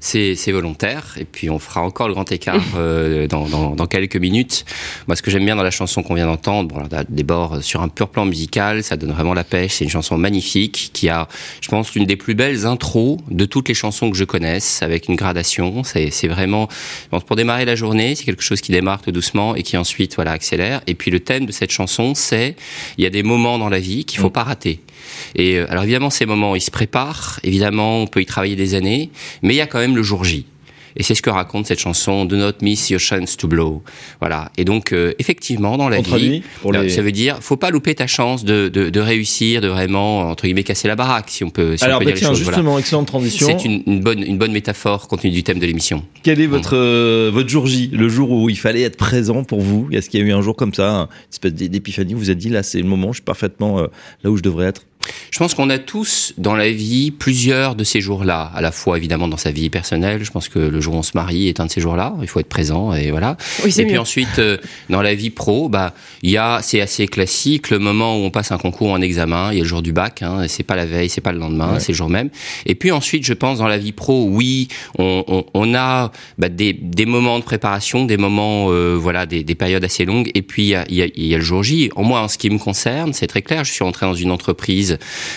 C'est 0.00 0.52
volontaire 0.52 1.16
et 1.18 1.24
puis 1.24 1.50
on 1.50 1.58
fera 1.58 1.80
encore 1.82 2.08
le 2.08 2.14
grand 2.14 2.30
écart 2.30 2.62
euh, 2.76 3.26
dans, 3.26 3.48
dans, 3.48 3.74
dans 3.74 3.86
quelques 3.86 4.16
minutes. 4.16 4.64
Moi, 5.06 5.16
ce 5.16 5.22
que 5.22 5.30
j'aime 5.30 5.44
bien 5.44 5.56
dans 5.56 5.62
la 5.62 5.70
chanson 5.70 6.01
qu'on 6.02 6.14
vient 6.14 6.26
d'entendre, 6.26 6.68
bon, 6.68 6.86
bords 7.24 7.62
sur 7.62 7.82
un 7.82 7.88
pur 7.88 8.08
plan 8.08 8.24
musical, 8.24 8.82
ça 8.82 8.96
donne 8.96 9.12
vraiment 9.12 9.34
la 9.34 9.44
pêche. 9.44 9.74
C'est 9.74 9.84
une 9.84 9.90
chanson 9.90 10.18
magnifique 10.18 10.90
qui 10.92 11.08
a, 11.08 11.28
je 11.60 11.68
pense, 11.68 11.94
l'une 11.94 12.06
des 12.06 12.16
plus 12.16 12.34
belles 12.34 12.66
intros 12.66 13.18
de 13.30 13.44
toutes 13.44 13.68
les 13.68 13.74
chansons 13.74 14.10
que 14.10 14.16
je 14.16 14.24
connaisse, 14.24 14.82
avec 14.82 15.08
une 15.08 15.16
gradation. 15.16 15.82
C'est 15.84 16.28
vraiment, 16.28 16.68
pour 17.26 17.36
démarrer 17.36 17.64
la 17.64 17.74
journée, 17.74 18.14
c'est 18.14 18.24
quelque 18.24 18.42
chose 18.42 18.60
qui 18.60 18.72
démarre 18.72 19.02
tout 19.02 19.12
doucement 19.12 19.54
et 19.54 19.62
qui 19.62 19.76
ensuite, 19.76 20.14
voilà, 20.16 20.32
accélère. 20.32 20.82
Et 20.86 20.94
puis 20.94 21.10
le 21.10 21.20
thème 21.20 21.46
de 21.46 21.52
cette 21.52 21.70
chanson, 21.70 22.14
c'est 22.14 22.56
il 22.98 23.04
y 23.04 23.06
a 23.06 23.10
des 23.10 23.22
moments 23.22 23.58
dans 23.58 23.68
la 23.68 23.78
vie 23.78 24.04
qu'il 24.04 24.18
faut 24.18 24.30
pas 24.30 24.42
rater. 24.42 24.80
Et 25.34 25.58
euh, 25.58 25.66
alors 25.70 25.84
évidemment, 25.84 26.10
ces 26.10 26.26
moments, 26.26 26.54
ils 26.54 26.60
se 26.60 26.70
préparent. 26.70 27.40
Évidemment, 27.42 28.02
on 28.02 28.06
peut 28.06 28.20
y 28.20 28.26
travailler 28.26 28.56
des 28.56 28.74
années, 28.74 29.10
mais 29.42 29.54
il 29.54 29.56
y 29.56 29.60
a 29.60 29.66
quand 29.66 29.78
même 29.78 29.96
le 29.96 30.02
jour 30.02 30.24
J. 30.24 30.46
Et 30.96 31.02
c'est 31.02 31.14
ce 31.14 31.22
que 31.22 31.30
raconte 31.30 31.66
cette 31.66 31.78
chanson 31.80 32.24
Do 32.24 32.36
not 32.36 32.52
miss 32.62 32.90
your 32.90 33.00
chance 33.00 33.36
to 33.36 33.48
blow. 33.48 33.82
Voilà. 34.20 34.50
Et 34.58 34.64
donc 34.64 34.92
euh, 34.92 35.12
effectivement 35.18 35.76
dans 35.76 35.88
la 35.88 35.98
On 35.98 36.02
vie, 36.02 36.42
pour 36.60 36.74
euh, 36.74 36.82
les- 36.82 36.88
ça 36.90 37.02
veut 37.02 37.12
dire 37.12 37.38
faut 37.40 37.56
pas 37.56 37.70
louper 37.70 37.94
ta 37.94 38.06
chance 38.06 38.44
de, 38.44 38.68
de, 38.68 38.90
de 38.90 39.00
réussir, 39.00 39.60
de 39.60 39.68
vraiment 39.68 40.20
entre 40.30 40.44
guillemets 40.44 40.62
casser 40.64 40.88
la 40.88 40.96
baraque 40.96 41.30
si 41.30 41.44
on 41.44 41.50
peut. 41.50 41.76
Si 41.76 41.84
Alors, 41.84 41.96
on 41.96 41.98
peut 42.00 42.06
bah, 42.06 42.10
dire 42.12 42.20
tiens, 42.20 42.30
les 42.30 42.34
choses. 42.36 42.42
Voilà. 42.44 42.58
justement, 42.58 42.78
excellente 42.78 43.06
transition. 43.06 43.46
C'est 43.46 43.64
une, 43.64 43.82
une 43.86 44.00
bonne 44.00 44.22
une 44.22 44.38
bonne 44.38 44.52
métaphore 44.52 45.08
compte 45.08 45.20
tenu 45.22 45.32
du 45.32 45.42
thème 45.42 45.58
de 45.58 45.66
l'émission. 45.66 46.04
Quel 46.22 46.40
est 46.40 46.46
votre 46.46 46.76
euh, 46.76 47.30
votre 47.32 47.48
jour 47.48 47.66
J, 47.66 47.90
le 47.92 48.08
jour 48.08 48.30
où 48.30 48.50
il 48.50 48.58
fallait 48.58 48.82
être 48.82 48.96
présent 48.96 49.44
pour 49.44 49.60
vous? 49.60 49.88
Est-ce 49.92 50.10
qu'il 50.10 50.20
y 50.20 50.22
a 50.22 50.26
eu 50.26 50.32
un 50.32 50.42
jour 50.42 50.56
comme 50.56 50.74
ça, 50.74 50.90
une 50.90 51.06
espèce 51.32 51.52
d'é- 51.54 51.68
d'épiphanie 51.68 52.14
Vous 52.14 52.20
vous 52.20 52.30
êtes 52.30 52.38
dit 52.38 52.48
là, 52.48 52.62
c'est 52.62 52.78
le 52.78 52.86
moment, 52.88 53.08
je 53.08 53.16
suis 53.16 53.22
parfaitement 53.22 53.78
euh, 53.80 53.86
là 54.24 54.30
où 54.30 54.36
je 54.36 54.42
devrais 54.42 54.66
être? 54.66 54.84
Je 55.30 55.38
pense 55.38 55.54
qu'on 55.54 55.70
a 55.70 55.78
tous 55.78 56.34
dans 56.38 56.54
la 56.54 56.70
vie 56.70 57.10
plusieurs 57.10 57.74
de 57.74 57.84
ces 57.84 58.00
jours-là, 58.00 58.50
à 58.54 58.60
la 58.60 58.70
fois 58.72 58.96
évidemment 58.98 59.28
dans 59.28 59.36
sa 59.36 59.50
vie 59.50 59.70
personnelle. 59.70 60.22
Je 60.24 60.30
pense 60.30 60.48
que 60.48 60.58
le 60.58 60.80
jour 60.80 60.94
où 60.94 60.98
on 60.98 61.02
se 61.02 61.12
marie 61.14 61.48
est 61.48 61.58
un 61.60 61.66
de 61.66 61.70
ces 61.70 61.80
jours-là. 61.80 62.14
Il 62.20 62.28
faut 62.28 62.40
être 62.40 62.48
présent 62.48 62.92
et 62.94 63.10
voilà. 63.10 63.36
Oui, 63.64 63.72
c'est 63.72 63.82
et 63.82 63.86
puis 63.86 63.98
ensuite, 63.98 64.38
euh, 64.38 64.58
dans 64.90 65.02
la 65.02 65.14
vie 65.14 65.30
pro, 65.30 65.68
bah 65.68 65.94
il 66.22 66.30
y 66.30 66.36
a, 66.36 66.60
c'est 66.62 66.80
assez 66.80 67.06
classique, 67.06 67.70
le 67.70 67.78
moment 67.78 68.16
où 68.16 68.20
on 68.24 68.30
passe 68.30 68.52
un 68.52 68.58
concours 68.58 68.88
ou 68.90 68.94
un 68.94 69.00
examen. 69.00 69.50
Il 69.52 69.56
y 69.56 69.60
a 69.60 69.62
le 69.64 69.68
jour 69.68 69.82
du 69.82 69.92
bac. 69.92 70.22
Hein, 70.22 70.44
c'est 70.48 70.62
pas 70.62 70.76
la 70.76 70.86
veille, 70.86 71.08
c'est 71.08 71.20
pas 71.20 71.32
le 71.32 71.38
lendemain, 71.38 71.74
Ouais. 71.74 71.80
c'est 71.80 71.92
le 71.92 71.96
jour 71.96 72.08
même. 72.10 72.28
Et 72.66 72.74
puis 72.74 72.90
ensuite, 72.92 73.24
je 73.24 73.32
pense 73.32 73.58
dans 73.58 73.68
la 73.68 73.78
vie 73.78 73.92
pro, 73.92 74.26
oui, 74.28 74.68
on, 74.98 75.24
on, 75.26 75.44
on 75.54 75.74
a 75.74 76.12
bah, 76.38 76.48
des, 76.48 76.72
des 76.74 77.06
moments 77.06 77.38
de 77.38 77.44
préparation, 77.44 78.04
des 78.04 78.16
moments, 78.18 78.66
euh, 78.70 78.94
voilà, 79.00 79.26
des, 79.26 79.42
des 79.44 79.54
périodes 79.54 79.84
assez 79.84 80.04
longues. 80.04 80.30
Et 80.34 80.42
puis 80.42 80.62
il 80.64 80.68
y 80.68 80.74
a, 80.74 80.84
il 80.88 80.94
y, 80.96 81.02
a, 81.02 81.06
il 81.14 81.26
y 81.26 81.34
a 81.34 81.38
le 81.38 81.44
jour 81.44 81.62
J. 81.62 81.90
En 81.96 82.02
moi, 82.04 82.20
en 82.20 82.28
ce 82.28 82.38
qui 82.38 82.50
me 82.50 82.58
concerne, 82.58 83.12
c'est 83.12 83.26
très 83.26 83.42
clair. 83.42 83.64
Je 83.64 83.72
suis 83.72 83.84
entré 83.84 84.06
dans 84.06 84.14
une 84.14 84.30
entreprise 84.30 84.91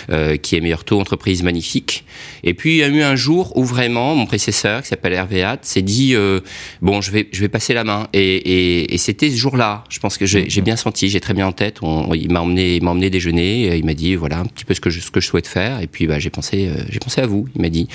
euh, 0.10 0.38
qui 0.38 0.56
est 0.56 0.62
meilleur 0.62 0.84
taux, 0.84 1.00
entreprise 1.00 1.44
magnifique. 1.44 2.06
Et 2.44 2.54
puis 2.54 2.74
il 2.76 2.78
y 2.78 2.84
a 2.84 2.88
eu 2.88 3.02
un 3.02 3.16
jour 3.16 3.56
où 3.58 3.64
vraiment 3.64 4.16
mon 4.16 4.26
prédécesseur, 4.26 4.82
qui 4.82 4.88
s'appelle 4.90 5.14
Hervé 5.14 5.44
Hatt, 5.44 5.66
s'est 5.66 5.82
dit 5.82 6.16
euh, 6.16 6.40
bon, 6.82 7.02
je 7.02 7.12
vais, 7.12 7.28
je 7.32 7.42
vais 7.42 7.50
passer 7.50 7.74
la 7.74 7.84
main. 7.84 8.08
Et, 8.14 8.36
et, 8.36 8.94
et 8.94 8.98
c'était 8.98 9.30
ce 9.30 9.36
jour-là. 9.38 9.84
Je 9.90 10.00
pense 10.00 10.18
que 10.18 10.26
j'ai 10.26 10.62
bien 10.62 10.76
senti, 10.76 11.10
j'ai 11.10 11.20
très 11.20 11.34
bien 11.34 11.48
en 11.48 11.52
tête. 11.52 11.78
On, 11.82 12.14
il 12.14 12.32
m'a 12.32 12.42
emmené, 12.42 12.76
il 12.78 12.84
m'a 12.84 12.92
emmené 12.92 13.10
déjeuner. 13.10 13.76
Il 13.78 13.86
m'a 13.86 13.94
dit 13.94 14.16
voilà 14.16 14.40
un 14.40 14.46
petit 14.46 14.66
peu 14.66 14.74
ce 14.74 14.82
que 14.82 14.90
je, 14.90 15.00
ce 15.02 15.12
que 15.12 15.20
je 15.22 15.28
souhaite 15.28 15.48
faire. 15.48 15.82
Et 15.82 15.88
puis 15.88 16.08
bah, 16.08 16.20
j'ai 16.20 16.30
pensé, 16.30 16.68
euh, 16.68 16.84
j'ai 16.90 17.00
pensé 17.00 17.22
à 17.22 17.26
vous. 17.26 17.48
Il 17.56 17.62
m'a 17.62 17.70
dit 17.70 17.88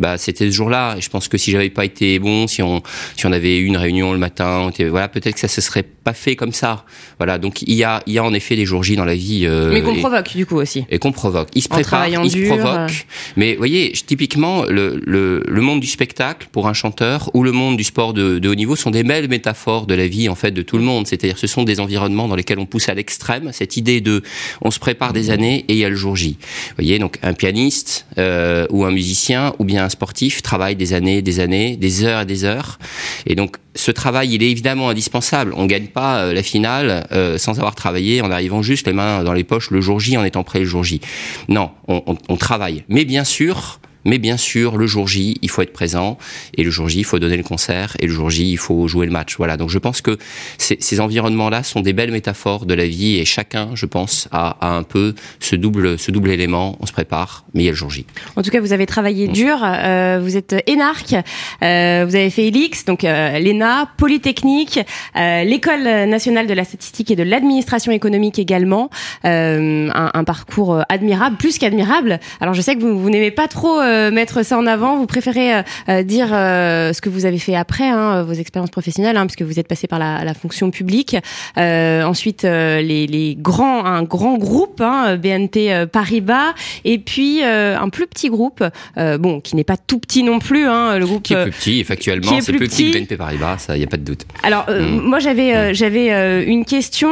bah 0.00 0.18
c'était 0.18 0.46
ce 0.50 0.54
jour-là. 0.54 0.96
Et 0.98 1.00
je 1.00 1.10
pense 1.10 1.28
que 1.28 1.38
si 1.38 1.50
j'avais 1.50 1.70
pas 1.70 1.84
été 1.84 2.18
bon, 2.18 2.46
si 2.46 2.62
on, 2.62 2.82
si 3.16 3.26
on 3.26 3.32
avait 3.32 3.56
eu 3.58 3.64
une 3.64 3.76
réunion 3.76 4.12
le 4.12 4.18
matin, 4.18 4.68
était- 4.70 4.88
voilà 4.88 5.08
peut-être 5.08 5.34
que 5.34 5.40
ça 5.40 5.48
se 5.48 5.60
serait 5.60 5.82
pas 5.82 6.12
fait 6.14 6.36
comme 6.36 6.52
ça. 6.52 6.84
Voilà 7.18 7.38
donc 7.38 7.62
il 7.62 7.74
y 7.74 7.84
a, 7.84 8.02
il 8.06 8.12
y 8.14 8.18
a 8.18 8.24
en 8.24 8.32
effet 8.34 8.56
des 8.56 8.64
jours 8.66 8.82
J 8.82 8.96
dans 8.96 9.04
la 9.04 9.14
vie. 9.14 9.42
euh, 9.46 9.70
Mais 9.72 9.82
qu'on 9.82 9.94
provoque 9.96 10.34
du 10.36 10.46
coup 10.46 10.56
aussi. 10.56 10.84
Et 10.92 10.98
qu'on 10.98 11.10
provoque. 11.10 11.48
Il 11.54 11.62
se 11.62 11.68
En 11.68 11.74
prépare, 11.74 11.88
travaillant 11.88 12.22
il 12.22 12.30
se 12.30 12.36
dur, 12.36 12.52
euh. 12.52 12.58
provoque. 12.58 13.06
Mais 13.36 13.52
vous 13.52 13.58
voyez, 13.58 13.92
typiquement, 13.92 14.64
le, 14.64 15.00
le, 15.04 15.42
le 15.48 15.60
monde 15.62 15.80
du 15.80 15.86
spectacle 15.86 16.48
pour 16.52 16.68
un 16.68 16.74
chanteur 16.74 17.30
ou 17.34 17.42
le 17.42 17.50
monde 17.50 17.76
du 17.78 17.84
sport 17.84 18.12
de, 18.12 18.38
de 18.38 18.48
haut 18.48 18.54
niveau 18.54 18.76
sont 18.76 18.90
des 18.90 19.02
belles 19.02 19.28
métaphores 19.28 19.86
de 19.86 19.94
la 19.94 20.06
vie 20.06 20.28
en 20.28 20.34
fait 20.34 20.50
de 20.50 20.60
tout 20.60 20.76
le 20.76 20.84
monde. 20.84 21.06
C'est-à-dire, 21.06 21.38
ce 21.38 21.46
sont 21.46 21.64
des 21.64 21.80
environnements 21.80 22.28
dans 22.28 22.36
lesquels 22.36 22.58
on 22.58 22.66
pousse 22.66 22.90
à 22.90 22.94
l'extrême 22.94 23.50
cette 23.52 23.78
idée 23.78 24.02
de, 24.02 24.22
on 24.60 24.70
se 24.70 24.78
prépare 24.78 25.14
des 25.14 25.30
années 25.30 25.64
et 25.68 25.72
il 25.72 25.78
y 25.78 25.84
a 25.84 25.88
le 25.88 25.96
jour 25.96 26.14
J. 26.14 26.36
Vous 26.38 26.74
voyez, 26.76 26.98
donc 26.98 27.18
un 27.22 27.32
pianiste 27.32 28.06
euh, 28.18 28.66
ou 28.70 28.84
un 28.84 28.90
musicien 28.90 29.54
ou 29.58 29.64
bien 29.64 29.84
un 29.84 29.88
sportif 29.88 30.42
travaille 30.42 30.76
des 30.76 30.92
années, 30.92 31.22
des 31.22 31.40
années, 31.40 31.76
des 31.76 32.04
heures 32.04 32.20
et 32.20 32.26
des 32.26 32.44
heures. 32.44 32.78
Et 33.26 33.34
donc 33.34 33.56
ce 33.74 33.90
travail, 33.90 34.34
il 34.34 34.42
est 34.42 34.50
évidemment 34.50 34.88
indispensable. 34.90 35.52
On 35.56 35.66
gagne 35.66 35.86
pas 35.86 36.18
euh, 36.24 36.32
la 36.34 36.42
finale 36.42 37.06
euh, 37.12 37.38
sans 37.38 37.58
avoir 37.58 37.74
travaillé, 37.74 38.20
en 38.20 38.30
arrivant 38.30 38.62
juste 38.62 38.86
les 38.86 38.92
mains 38.92 39.24
dans 39.24 39.32
les 39.32 39.44
poches 39.44 39.70
le 39.70 39.80
jour 39.80 39.98
J, 40.00 40.16
en 40.18 40.24
étant 40.24 40.44
prêt 40.44 40.58
le 40.60 40.64
jour 40.66 40.84
J. 40.84 41.00
Non, 41.48 41.70
on, 41.88 42.02
on- 42.06 42.18
on 42.28 42.36
travaille. 42.36 42.84
Mais 42.88 43.04
bien 43.04 43.24
sûr, 43.24 43.80
Mais 44.04 44.18
bien 44.18 44.36
sûr, 44.36 44.76
le 44.76 44.86
jour 44.86 45.08
J, 45.08 45.38
il 45.42 45.50
faut 45.50 45.62
être 45.62 45.72
présent. 45.72 46.18
Et 46.56 46.62
le 46.62 46.70
jour 46.70 46.88
J, 46.88 47.00
il 47.00 47.04
faut 47.04 47.18
donner 47.18 47.36
le 47.36 47.42
concert. 47.42 47.96
Et 48.00 48.06
le 48.06 48.12
jour 48.12 48.30
J, 48.30 48.50
il 48.50 48.58
faut 48.58 48.88
jouer 48.88 49.06
le 49.06 49.12
match. 49.12 49.36
Voilà. 49.36 49.56
Donc 49.56 49.70
je 49.70 49.78
pense 49.78 50.00
que 50.00 50.18
ces, 50.58 50.76
ces 50.80 51.00
environnements-là 51.00 51.62
sont 51.62 51.80
des 51.80 51.92
belles 51.92 52.12
métaphores 52.12 52.66
de 52.66 52.74
la 52.74 52.86
vie. 52.86 53.16
Et 53.18 53.24
chacun, 53.24 53.70
je 53.74 53.86
pense, 53.86 54.28
a, 54.32 54.56
a, 54.60 54.74
un 54.74 54.82
peu 54.82 55.14
ce 55.40 55.56
double, 55.56 55.98
ce 55.98 56.10
double 56.10 56.30
élément. 56.30 56.76
On 56.80 56.86
se 56.86 56.92
prépare, 56.92 57.44
mais 57.54 57.62
il 57.62 57.66
y 57.66 57.68
a 57.68 57.72
le 57.72 57.76
jour 57.76 57.90
J. 57.90 58.06
En 58.36 58.42
tout 58.42 58.50
cas, 58.50 58.60
vous 58.60 58.72
avez 58.72 58.86
travaillé 58.86 59.28
dur. 59.28 59.58
Euh, 59.62 60.20
vous 60.22 60.36
êtes 60.36 60.54
énarque. 60.66 61.14
Euh, 61.62 62.04
vous 62.08 62.16
avez 62.16 62.30
fait 62.30 62.48
ELIX, 62.48 62.84
donc 62.86 63.04
euh, 63.04 63.38
l'ENA, 63.38 63.88
Polytechnique, 63.96 64.80
euh, 65.16 65.44
l'École 65.44 65.82
nationale 66.08 66.46
de 66.46 66.54
la 66.54 66.64
statistique 66.64 67.10
et 67.10 67.16
de 67.16 67.22
l'administration 67.22 67.92
économique 67.92 68.38
également. 68.38 68.90
Euh, 69.24 69.88
un, 69.94 70.10
un, 70.14 70.24
parcours 70.24 70.82
admirable, 70.88 71.36
plus 71.36 71.58
qu'admirable. 71.58 72.20
Alors 72.40 72.54
je 72.54 72.60
sais 72.60 72.76
que 72.76 72.80
vous, 72.80 72.98
vous 72.98 73.10
n'aimez 73.10 73.30
pas 73.30 73.48
trop 73.48 73.80
mettre 74.10 74.44
ça 74.44 74.58
en 74.58 74.66
avant. 74.66 74.96
Vous 74.96 75.06
préférez 75.06 75.62
dire 76.04 76.28
ce 76.28 77.00
que 77.00 77.08
vous 77.08 77.26
avez 77.26 77.38
fait 77.38 77.54
après, 77.54 77.88
hein, 77.88 78.22
vos 78.22 78.32
expériences 78.32 78.70
professionnelles, 78.70 79.16
hein, 79.16 79.26
puisque 79.26 79.42
vous 79.42 79.58
êtes 79.58 79.68
passé 79.68 79.86
par 79.86 79.98
la, 79.98 80.24
la 80.24 80.34
fonction 80.34 80.70
publique. 80.70 81.16
ensuite, 81.56 82.42
les, 82.42 83.06
les, 83.06 83.36
grands, 83.38 83.84
un 83.84 84.02
grand 84.02 84.36
groupe, 84.38 84.80
hein, 84.80 85.16
BNP 85.16 85.86
Paribas, 85.90 86.54
et 86.84 86.98
puis 86.98 87.42
un 87.42 87.88
plus 87.88 88.06
petit 88.06 88.28
groupe, 88.28 88.64
bon, 88.96 89.40
qui 89.40 89.56
n'est 89.56 89.64
pas 89.64 89.76
tout 89.76 89.98
petit 89.98 90.22
non 90.22 90.38
plus, 90.38 90.66
hein, 90.66 90.98
le 90.98 91.06
groupe 91.06 91.22
qui 91.22 91.34
est 91.34 91.42
plus 91.42 91.52
petit, 91.52 91.84
factuellement, 91.84 92.40
c'est 92.40 92.52
plus, 92.52 92.58
plus 92.58 92.68
petit 92.68 92.90
que 92.90 92.98
BNP 92.98 93.16
Paribas, 93.16 93.58
ça, 93.58 93.76
il 93.76 93.80
n'y 93.80 93.84
a 93.84 93.88
pas 93.88 93.96
de 93.96 94.04
doute. 94.04 94.26
Alors, 94.42 94.66
euh, 94.68 94.82
mmh. 94.82 95.00
moi, 95.00 95.18
j'avais 95.18 95.54
euh, 95.54 95.74
j'avais 95.74 96.12
euh, 96.12 96.44
une 96.46 96.64
question. 96.64 97.10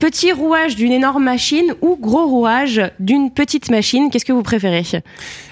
Petit 0.00 0.32
rouage 0.32 0.74
d'une 0.74 0.90
énorme 0.90 1.22
machine 1.22 1.72
ou 1.80 1.96
gros 1.96 2.26
rouage 2.26 2.82
d'une 2.98 3.30
petite 3.30 3.70
machine? 3.70 4.10
Qu'est-ce 4.10 4.24
que 4.24 4.32
vous 4.32 4.42
préférez? 4.42 4.82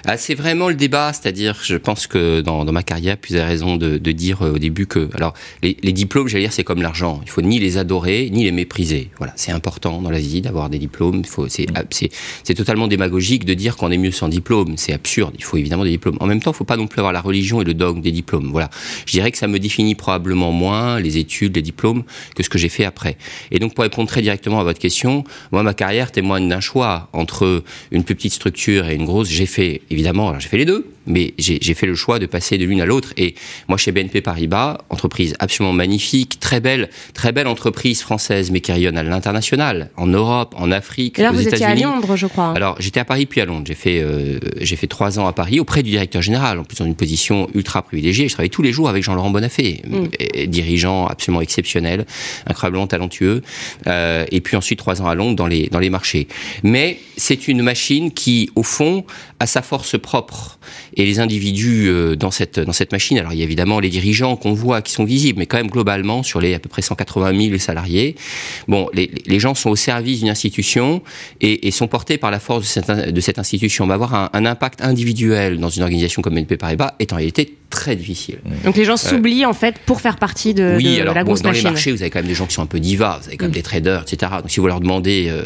Ah, 0.05 0.17
C'est 0.17 0.35
vraiment 0.35 0.67
le 0.67 0.75
débat, 0.75 1.13
c'est-à-dire, 1.13 1.57
je 1.63 1.77
pense 1.77 2.07
que 2.07 2.41
dans, 2.41 2.65
ma 2.65 2.83
carrière, 2.83 3.15
vous 3.27 3.35
avez 3.35 3.45
raison 3.45 3.77
de, 3.77 3.97
dire 4.11 4.41
au 4.41 4.59
début 4.59 4.85
que, 4.85 5.09
alors, 5.15 5.33
les, 5.63 5.73
diplômes, 5.73 6.27
j'allais 6.27 6.43
dire, 6.43 6.53
c'est 6.53 6.65
comme 6.65 6.81
l'argent. 6.81 7.21
Il 7.23 7.29
faut 7.29 7.41
ni 7.41 7.57
les 7.57 7.77
adorer, 7.77 8.29
ni 8.31 8.43
les 8.43 8.51
mépriser. 8.51 9.09
Voilà, 9.17 9.33
c'est 9.37 9.53
important 9.53 10.01
dans 10.01 10.09
la 10.09 10.19
vie 10.19 10.41
d'avoir 10.41 10.69
des 10.69 10.77
diplômes. 10.77 11.23
C'est, 11.47 12.53
totalement 12.53 12.87
démagogique 12.87 13.45
de 13.45 13.53
dire 13.53 13.77
qu'on 13.77 13.91
est 13.91 13.97
mieux 13.97 14.11
sans 14.11 14.27
diplôme. 14.27 14.75
C'est 14.77 14.93
absurde. 14.93 15.33
Il 15.37 15.43
faut 15.43 15.57
évidemment 15.57 15.85
des 15.85 15.91
diplômes. 15.91 16.17
En 16.19 16.27
même 16.27 16.41
temps, 16.41 16.51
il 16.51 16.55
ne 16.55 16.57
faut 16.57 16.63
pas 16.65 16.77
non 16.77 16.87
plus 16.87 16.99
avoir 16.99 17.13
la 17.13 17.21
religion 17.21 17.61
et 17.61 17.65
le 17.65 17.73
dogme 17.73 18.01
des 18.01 18.11
diplômes. 18.11 18.49
Voilà, 18.51 18.69
je 19.05 19.13
dirais 19.13 19.31
que 19.31 19.37
ça 19.37 19.47
me 19.47 19.57
définit 19.57 19.95
probablement 19.95 20.51
moins 20.51 20.99
les 20.99 21.17
études, 21.17 21.55
les 21.55 21.61
diplômes 21.61 22.03
que 22.35 22.43
ce 22.43 22.49
que 22.49 22.57
j'ai 22.57 22.69
fait 22.69 22.85
après. 22.85 23.17
Et 23.49 23.59
donc, 23.59 23.73
pour 23.73 23.83
répondre 23.83 24.09
très 24.09 24.21
directement 24.21 24.32
à 24.59 24.63
votre 24.63 24.79
question, 24.79 25.23
moi, 25.51 25.63
ma 25.63 25.73
carrière 25.73 26.11
témoigne 26.11 26.47
d'un 26.47 26.59
choix 26.59 27.09
entre 27.13 27.63
une 27.91 28.03
plus 28.03 28.15
petite 28.15 28.33
structure 28.33 28.87
et 28.87 28.95
une 28.95 29.05
grosse. 29.05 29.29
J'ai 29.29 29.45
fait, 29.45 29.81
évidemment, 29.89 30.39
j'ai 30.39 30.49
fait 30.49 30.57
les 30.57 30.65
deux, 30.65 30.92
mais 31.05 31.33
j'ai 31.37 31.73
fait 31.73 31.85
le 31.85 31.95
choix 31.95 32.19
de 32.19 32.25
passer 32.25 32.57
de 32.57 32.65
l'une 32.65 32.81
à 32.81 32.85
l'autre. 32.85 33.13
Et 33.17 33.35
moi, 33.67 33.77
chez 33.77 33.91
BNP 33.91 34.21
Paribas, 34.21 34.79
entreprise 34.89 35.35
absolument 35.39 35.73
magnifique, 35.73 36.39
très 36.39 36.59
belle, 36.59 36.89
très 37.13 37.31
belle 37.31 37.47
entreprise 37.47 38.01
française, 38.01 38.51
mais 38.51 38.61
qui 38.61 38.71
rayonne 38.71 38.97
à 38.97 39.03
l'international, 39.03 39.89
en 39.97 40.07
Europe, 40.07 40.53
en 40.57 40.71
Afrique, 40.71 41.19
et 41.19 41.23
là, 41.23 41.31
aux 41.31 41.33
vous 41.33 41.47
étiez 41.47 41.65
à 41.65 41.75
Londres, 41.75 42.15
je 42.15 42.27
crois. 42.27 42.53
Alors, 42.55 42.75
j'étais 42.79 42.99
à 42.99 43.05
Paris 43.05 43.25
puis 43.25 43.41
à 43.41 43.45
Londres. 43.45 43.65
J'ai 43.67 43.73
fait, 43.75 44.01
euh, 44.01 44.39
j'ai 44.61 44.75
fait 44.75 44.87
trois 44.87 45.19
ans 45.19 45.27
à 45.27 45.33
Paris 45.33 45.59
auprès 45.59 45.83
du 45.83 45.91
directeur 45.91 46.21
général, 46.21 46.59
en 46.59 46.63
plus 46.63 46.77
dans 46.77 46.85
une 46.85 46.95
position 46.95 47.49
ultra 47.53 47.81
privilégiée. 47.81 48.27
Je 48.27 48.33
travaillais 48.33 48.49
tous 48.49 48.61
les 48.61 48.71
jours 48.71 48.89
avec 48.89 49.03
Jean-Laurent 49.03 49.29
Bonafé, 49.29 49.81
mm. 49.87 50.45
dirigeant 50.47 51.07
absolument 51.07 51.41
exceptionnel, 51.41 52.05
incroyablement 52.47 52.87
talentueux. 52.87 53.41
Euh, 53.87 54.25
et 54.31 54.41
puis 54.41 54.57
ensuite 54.57 54.79
trois 54.79 55.01
ans 55.01 55.07
à 55.07 55.15
Londres 55.15 55.35
dans 55.35 55.47
les, 55.47 55.67
dans 55.67 55.79
les 55.79 55.89
marchés. 55.89 56.27
Mais 56.63 56.99
c'est 57.17 57.47
une 57.47 57.61
machine 57.61 58.11
qui, 58.11 58.49
au 58.55 58.63
fond, 58.63 59.05
a 59.43 59.47
sa 59.47 59.61
force 59.61 59.99
propre. 59.99 60.57
Et 60.95 61.05
les 61.05 61.19
individus 61.19 61.87
euh, 61.87 62.15
dans 62.15 62.31
cette, 62.31 62.59
dans 62.59 62.73
cette 62.73 62.91
machine, 62.91 63.17
alors 63.17 63.33
il 63.33 63.39
y 63.39 63.41
a 63.41 63.43
évidemment 63.43 63.79
les 63.79 63.89
dirigeants 63.89 64.35
qu'on 64.35 64.53
voit 64.53 64.81
qui 64.81 64.91
sont 64.91 65.03
visibles, 65.03 65.39
mais 65.39 65.45
quand 65.45 65.57
même 65.57 65.69
globalement, 65.69 66.23
sur 66.23 66.39
les 66.39 66.53
à 66.53 66.59
peu 66.59 66.69
près 66.69 66.81
180 66.81 67.47
000 67.49 67.57
salariés, 67.59 68.15
bon, 68.67 68.89
les, 68.93 69.11
les 69.25 69.39
gens 69.39 69.53
sont 69.53 69.69
au 69.69 69.75
service 69.75 70.19
d'une 70.19 70.29
institution 70.29 71.03
et, 71.41 71.71
sont 71.71 71.87
portés 71.87 72.17
par 72.17 72.31
la 72.31 72.39
force 72.39 72.61
de 72.61 72.67
cette, 72.67 73.13
de 73.13 73.21
cette 73.21 73.39
institution. 73.39 73.85
Mais 73.85 73.93
avoir 73.93 74.13
un, 74.13 74.29
un 74.33 74.45
impact 74.45 74.81
individuel 74.81 75.59
dans 75.59 75.69
une 75.69 75.83
organisation 75.83 76.21
comme 76.21 76.35
BNP 76.35 76.57
Paribas 76.57 76.93
est 76.99 77.11
en 77.13 77.17
réalité 77.17 77.57
très 77.73 77.95
difficile. 77.95 78.37
Donc 78.63 78.77
les 78.77 78.85
gens 78.85 78.97
s'oublient 78.97 79.45
en 79.45 79.53
fait 79.53 79.75
pour 79.85 79.99
faire 79.99 80.17
partie 80.17 80.53
de, 80.53 80.75
oui, 80.77 80.97
de 80.97 81.01
alors, 81.01 81.15
la 81.15 81.23
grosse 81.23 81.41
bon, 81.41 81.45
dans 81.45 81.49
machine. 81.49 81.65
les 81.65 81.71
marchés, 81.71 81.91
vous 81.91 82.01
avez 82.01 82.11
quand 82.11 82.19
même 82.19 82.27
des 82.27 82.35
gens 82.35 82.45
qui 82.45 82.53
sont 82.53 82.61
un 82.61 82.67
peu 82.67 82.79
divas, 82.79 83.19
vous 83.21 83.27
avez 83.27 83.37
quand 83.37 83.45
même 83.45 83.51
des 83.51 83.63
traders, 83.63 84.03
etc. 84.03 84.31
Donc 84.39 84.51
si 84.51 84.59
vous 84.59 84.67
leur 84.67 84.79
demandez 84.79 85.27
euh, 85.29 85.43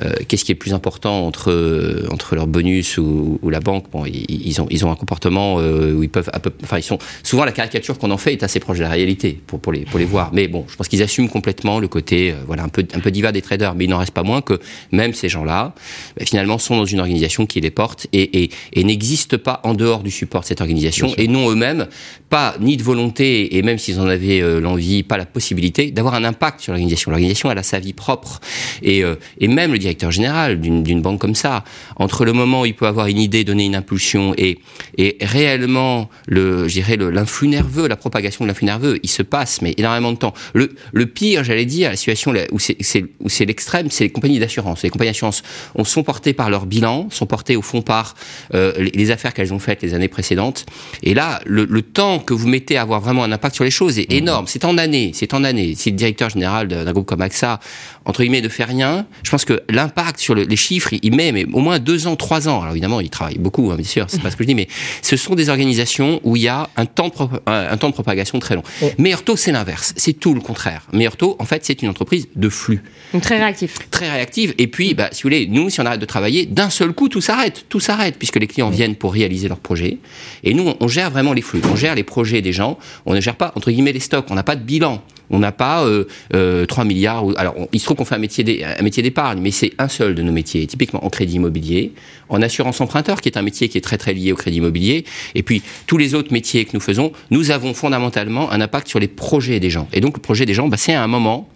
euh, 0.00 0.12
qu'est-ce 0.28 0.44
qui 0.44 0.52
est 0.52 0.54
le 0.54 0.58
plus 0.58 0.74
important 0.74 1.26
entre 1.26 1.50
euh, 1.50 2.06
entre 2.10 2.34
leur 2.36 2.46
bonus 2.46 2.98
ou, 2.98 3.38
ou 3.42 3.50
la 3.50 3.60
banque, 3.60 3.86
bon, 3.90 4.04
ils, 4.06 4.24
ils, 4.28 4.60
ont 4.60 4.66
ils 4.70 4.84
ont 4.86 4.90
un 4.90 4.96
comportement 4.96 5.56
euh, 5.58 5.94
où 5.94 6.02
ils 6.02 6.08
peuvent, 6.08 6.30
peu, 6.42 6.52
enfin 6.62 6.78
ils 6.78 6.82
sont 6.82 6.98
souvent 7.22 7.44
la 7.44 7.52
caricature 7.52 7.98
qu'on 7.98 8.10
en 8.10 8.18
fait 8.18 8.32
est 8.32 8.42
assez 8.42 8.60
proche 8.60 8.78
de 8.78 8.82
la 8.82 8.90
réalité 8.90 9.40
pour 9.46 9.60
pour 9.60 9.72
les 9.72 9.84
pour 9.84 9.98
les 9.98 10.04
voir. 10.04 10.30
Mais 10.32 10.48
bon, 10.48 10.64
je 10.68 10.76
pense 10.76 10.88
qu'ils 10.88 11.02
assument 11.02 11.28
complètement 11.28 11.80
le 11.80 11.88
côté 11.88 12.32
euh, 12.32 12.34
voilà 12.46 12.62
un 12.62 12.68
peu 12.68 12.86
un 12.94 13.00
peu 13.00 13.10
diva 13.10 13.32
des 13.32 13.42
traders, 13.42 13.74
mais 13.74 13.84
il 13.84 13.90
n'en 13.90 13.98
reste 13.98 14.12
pas 14.14 14.22
moins 14.22 14.40
que 14.40 14.60
même 14.92 15.12
ces 15.14 15.28
gens-là, 15.28 15.74
bah, 16.16 16.24
finalement, 16.24 16.58
sont 16.58 16.76
dans 16.76 16.84
une 16.84 17.00
organisation 17.00 17.46
qui 17.46 17.60
les 17.60 17.70
porte 17.70 18.06
et, 18.12 18.44
et, 18.44 18.50
et 18.72 18.84
n'existent 18.84 19.38
pas 19.38 19.60
en 19.64 19.74
dehors 19.74 20.02
du 20.02 20.10
support 20.10 20.42
de 20.42 20.46
cette 20.46 20.60
organisation 20.60 21.12
et 21.16 21.28
non 21.28 21.46
eux-mêmes 21.56 21.86
pas 22.28 22.56
ni 22.60 22.76
de 22.76 22.82
volonté 22.82 23.56
et 23.56 23.62
même 23.62 23.78
s'ils 23.78 24.00
en 24.00 24.06
avaient 24.06 24.40
euh, 24.40 24.60
l'envie, 24.60 25.02
pas 25.02 25.16
la 25.16 25.26
possibilité 25.26 25.90
d'avoir 25.90 26.14
un 26.14 26.24
impact 26.24 26.60
sur 26.60 26.72
l'organisation. 26.72 27.10
L'organisation 27.10 27.50
elle 27.50 27.58
a 27.58 27.62
sa 27.62 27.78
vie 27.78 27.92
propre 27.92 28.40
et, 28.82 29.04
euh, 29.04 29.14
et 29.38 29.48
même 29.48 29.72
le 29.72 29.78
directeur 29.78 30.10
général 30.10 30.60
d'une 30.60 31.02
banque 31.02 31.20
comme 31.20 31.34
ça, 31.34 31.64
entre 31.96 32.24
le 32.24 32.32
moment 32.32 32.62
où 32.62 32.66
il 32.66 32.74
peut 32.74 32.86
avoir 32.86 33.06
une 33.06 33.18
idée, 33.18 33.44
donner 33.44 33.64
une 33.66 33.76
impulsion 33.76 34.34
et, 34.36 34.58
et 34.98 35.16
réellement 35.20 36.10
le, 36.26 36.68
je 36.68 36.74
dirais 36.74 36.96
l'influx 36.96 37.48
nerveux, 37.48 37.86
la 37.86 37.96
propagation 37.96 38.44
de 38.44 38.48
l'influx 38.48 38.66
nerveux, 38.66 38.98
il 39.02 39.10
se 39.10 39.22
passe 39.22 39.62
mais 39.62 39.74
énormément 39.76 40.12
de 40.12 40.18
temps. 40.18 40.34
Le, 40.54 40.74
le 40.92 41.06
pire, 41.06 41.44
j'allais 41.44 41.64
dire, 41.64 41.90
la 41.90 41.96
situation 41.96 42.34
où 42.50 42.58
c'est 42.58 43.44
l'extrême, 43.44 43.90
c'est 43.90 44.04
les 44.04 44.10
compagnies 44.10 44.38
d'assurance. 44.38 44.82
Les 44.82 44.90
compagnies 44.90 45.10
d'assurance 45.10 45.42
sont 45.84 46.02
portées 46.02 46.32
par 46.32 46.50
leur 46.50 46.66
bilan, 46.66 47.08
sont 47.10 47.26
portées 47.26 47.56
au 47.56 47.62
fond 47.62 47.82
par 47.82 48.14
euh, 48.54 48.72
les 48.78 49.10
affaires 49.10 49.32
qu'elles 49.34 49.54
ont 49.54 49.58
faites 49.58 49.82
les 49.82 49.94
années 49.94 50.08
précédentes. 50.08 50.66
Et 51.02 51.14
là, 51.14 51.40
le, 51.46 51.64
le 51.64 51.82
temps 51.82 52.18
que 52.18 52.34
vous 52.34 52.48
mettez 52.48 52.76
à 52.76 52.82
avoir 52.82 53.00
vraiment 53.00 53.24
un 53.24 53.32
impact 53.32 53.54
sur 53.54 53.64
les 53.64 53.70
choses 53.70 53.98
est 53.98 54.12
énorme. 54.12 54.46
C'est 54.46 54.64
en 54.64 54.78
années, 54.78 55.12
c'est 55.14 55.34
en 55.34 55.44
années. 55.44 55.74
Si 55.76 55.90
le 55.90 55.96
directeur 55.96 56.30
général 56.30 56.68
d'un 56.68 56.92
groupe 56.92 57.06
comme 57.06 57.22
AXA, 57.22 57.60
entre 58.04 58.22
guillemets, 58.22 58.40
ne 58.40 58.48
fait 58.48 58.64
rien, 58.64 59.06
je 59.22 59.30
pense 59.30 59.44
que 59.44 59.62
l'impact 59.68 60.20
sur 60.20 60.34
le, 60.34 60.42
les 60.42 60.56
chiffres, 60.56 60.90
il 61.02 61.14
met 61.14 61.32
mais 61.32 61.44
au 61.52 61.60
moins 61.60 61.78
deux 61.78 62.06
ans, 62.06 62.16
trois 62.16 62.48
ans. 62.48 62.60
Alors 62.60 62.72
évidemment, 62.72 63.00
il 63.00 63.10
travaille 63.10 63.38
beaucoup, 63.38 63.70
hein, 63.70 63.76
bien 63.76 63.84
sûr, 63.84 64.06
c'est 64.08 64.22
pas 64.22 64.30
ce 64.32 64.36
que 64.36 64.44
je 64.44 64.48
dis, 64.48 64.54
mais 64.54 64.68
ce 65.02 65.16
sont 65.16 65.34
des 65.34 65.48
organisations 65.48 66.20
où 66.24 66.36
il 66.36 66.42
y 66.42 66.48
a 66.48 66.68
un 66.76 66.86
temps 66.86 67.08
de, 67.08 67.50
un 67.50 67.76
temps 67.76 67.88
de 67.88 67.94
propagation 67.94 68.38
très 68.38 68.54
long. 68.54 68.62
Oh. 68.82 68.90
Meilleur 68.98 69.22
taux, 69.22 69.36
c'est 69.36 69.52
l'inverse. 69.52 69.92
C'est 69.96 70.12
tout 70.12 70.34
le 70.34 70.40
contraire. 70.40 70.86
Meilleur 70.92 71.16
taux, 71.16 71.36
en 71.38 71.44
fait, 71.44 71.64
c'est 71.64 71.82
une 71.82 71.88
entreprise 71.88 72.28
de 72.34 72.48
flux. 72.48 72.82
Donc 73.12 73.22
très 73.22 73.38
réactif. 73.38 73.78
Très 73.90 74.10
réactive. 74.10 74.54
Et 74.58 74.66
puis, 74.66 74.94
bah, 74.94 75.08
si 75.12 75.22
vous 75.22 75.28
voulez, 75.28 75.46
nous, 75.46 75.70
si 75.70 75.80
on 75.80 75.86
arrête 75.86 76.00
de 76.00 76.06
travailler, 76.06 76.46
d'un 76.46 76.70
seul 76.70 76.92
coup, 76.92 77.08
tout 77.08 77.20
s'arrête. 77.20 77.66
Tout 77.68 77.80
s'arrête, 77.80 78.16
puisque 78.18 78.36
les 78.36 78.46
clients 78.46 78.70
viennent 78.70 78.96
pour 78.96 79.12
réaliser 79.12 79.48
leurs 79.48 79.60
projets. 79.60 79.98
Et 80.44 80.54
nous, 80.54 80.68
on, 80.68 80.76
on 80.80 80.88
gère 80.88 81.10
vraiment 81.10 81.32
On 81.70 81.76
gère 81.76 81.94
les 81.94 82.04
projets 82.04 82.42
des 82.42 82.52
gens. 82.52 82.78
On 83.04 83.14
ne 83.14 83.20
gère 83.20 83.36
pas, 83.36 83.52
entre 83.56 83.70
guillemets, 83.70 83.92
les 83.92 84.00
stocks. 84.00 84.26
On 84.30 84.34
n'a 84.34 84.42
pas 84.42 84.56
de 84.56 84.62
bilan. 84.62 85.02
On 85.30 85.38
n'a 85.38 85.52
pas 85.52 85.84
euh, 85.84 86.04
euh, 86.34 86.66
3 86.66 86.84
milliards. 86.84 87.26
Ou, 87.26 87.34
alors, 87.36 87.54
on, 87.56 87.68
il 87.72 87.80
se 87.80 87.84
trouve 87.84 87.96
qu'on 87.96 88.04
fait 88.04 88.14
un 88.14 88.18
métier 88.18 88.44
des, 88.44 88.64
un 88.64 88.82
métier 88.82 89.02
d'épargne, 89.02 89.40
mais 89.40 89.50
c'est 89.50 89.72
un 89.78 89.88
seul 89.88 90.14
de 90.14 90.22
nos 90.22 90.32
métiers. 90.32 90.66
Typiquement 90.66 91.04
en 91.04 91.10
crédit 91.10 91.36
immobilier, 91.36 91.92
en 92.28 92.42
assurance 92.42 92.80
emprunteur, 92.80 93.20
qui 93.20 93.28
est 93.28 93.36
un 93.36 93.42
métier 93.42 93.68
qui 93.68 93.78
est 93.78 93.82
très 93.82 93.98
très 93.98 94.14
lié 94.14 94.32
au 94.32 94.36
crédit 94.36 94.58
immobilier, 94.58 95.04
et 95.34 95.42
puis 95.42 95.62
tous 95.86 95.98
les 95.98 96.14
autres 96.14 96.32
métiers 96.32 96.64
que 96.64 96.70
nous 96.74 96.80
faisons, 96.80 97.12
nous 97.30 97.50
avons 97.50 97.74
fondamentalement 97.74 98.50
un 98.52 98.60
impact 98.60 98.88
sur 98.88 98.98
les 98.98 99.08
projets 99.08 99.60
des 99.60 99.70
gens. 99.70 99.88
Et 99.92 100.00
donc 100.00 100.16
le 100.16 100.22
projet 100.22 100.46
des 100.46 100.54
gens, 100.54 100.68
bah, 100.68 100.76
c'est 100.76 100.94
à 100.94 101.02
un 101.02 101.08
moment. 101.08 101.48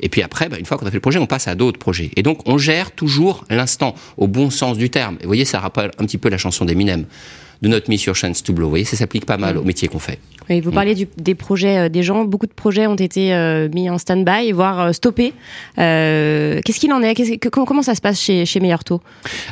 Et 0.00 0.08
puis 0.08 0.22
après, 0.22 0.48
bah, 0.48 0.58
une 0.58 0.66
fois 0.66 0.76
qu'on 0.76 0.86
a 0.86 0.90
fait 0.90 0.96
le 0.96 1.00
projet, 1.00 1.18
on 1.18 1.26
passe 1.26 1.48
à 1.48 1.54
d'autres 1.54 1.78
projets. 1.78 2.10
Et 2.16 2.22
donc, 2.22 2.46
on 2.46 2.58
gère 2.58 2.90
toujours 2.90 3.44
l'instant, 3.48 3.94
au 4.16 4.26
bon 4.26 4.50
sens 4.50 4.76
du 4.76 4.90
terme. 4.90 5.16
Et 5.20 5.22
vous 5.22 5.28
voyez, 5.28 5.44
ça 5.44 5.60
rappelle 5.60 5.92
un 5.98 6.04
petit 6.04 6.18
peu 6.18 6.28
la 6.28 6.36
chanson 6.36 6.64
d'Eminem. 6.64 7.06
Do 7.64 7.70
not 7.70 7.88
miss 7.88 8.04
your 8.04 8.14
chance 8.14 8.42
to 8.42 8.52
blow. 8.52 8.66
Vous 8.66 8.70
voyez, 8.70 8.84
ça 8.84 8.94
s'applique 8.94 9.24
pas 9.24 9.38
mal 9.38 9.56
au 9.56 9.64
métier 9.64 9.88
qu'on 9.88 9.98
fait. 9.98 10.18
Oui, 10.50 10.60
vous 10.60 10.70
parliez 10.70 10.94
du, 10.94 11.08
des 11.16 11.34
projets 11.34 11.78
euh, 11.78 11.88
des 11.88 12.02
gens. 12.02 12.26
Beaucoup 12.26 12.46
de 12.46 12.52
projets 12.52 12.86
ont 12.86 12.94
été 12.94 13.32
euh, 13.32 13.70
mis 13.72 13.88
en 13.88 13.96
stand-by, 13.96 14.52
voire 14.52 14.80
euh, 14.80 14.92
stoppés. 14.92 15.32
Qu'est-ce 15.76 16.78
qu'il 16.78 16.92
en 16.92 17.00
est? 17.00 17.14
Que, 17.14 17.48
comment, 17.48 17.82
ça 17.82 17.94
se 17.94 18.02
passe 18.02 18.20
chez, 18.20 18.44
chez 18.44 18.60
Meilleur 18.60 18.84
Taux 18.84 19.00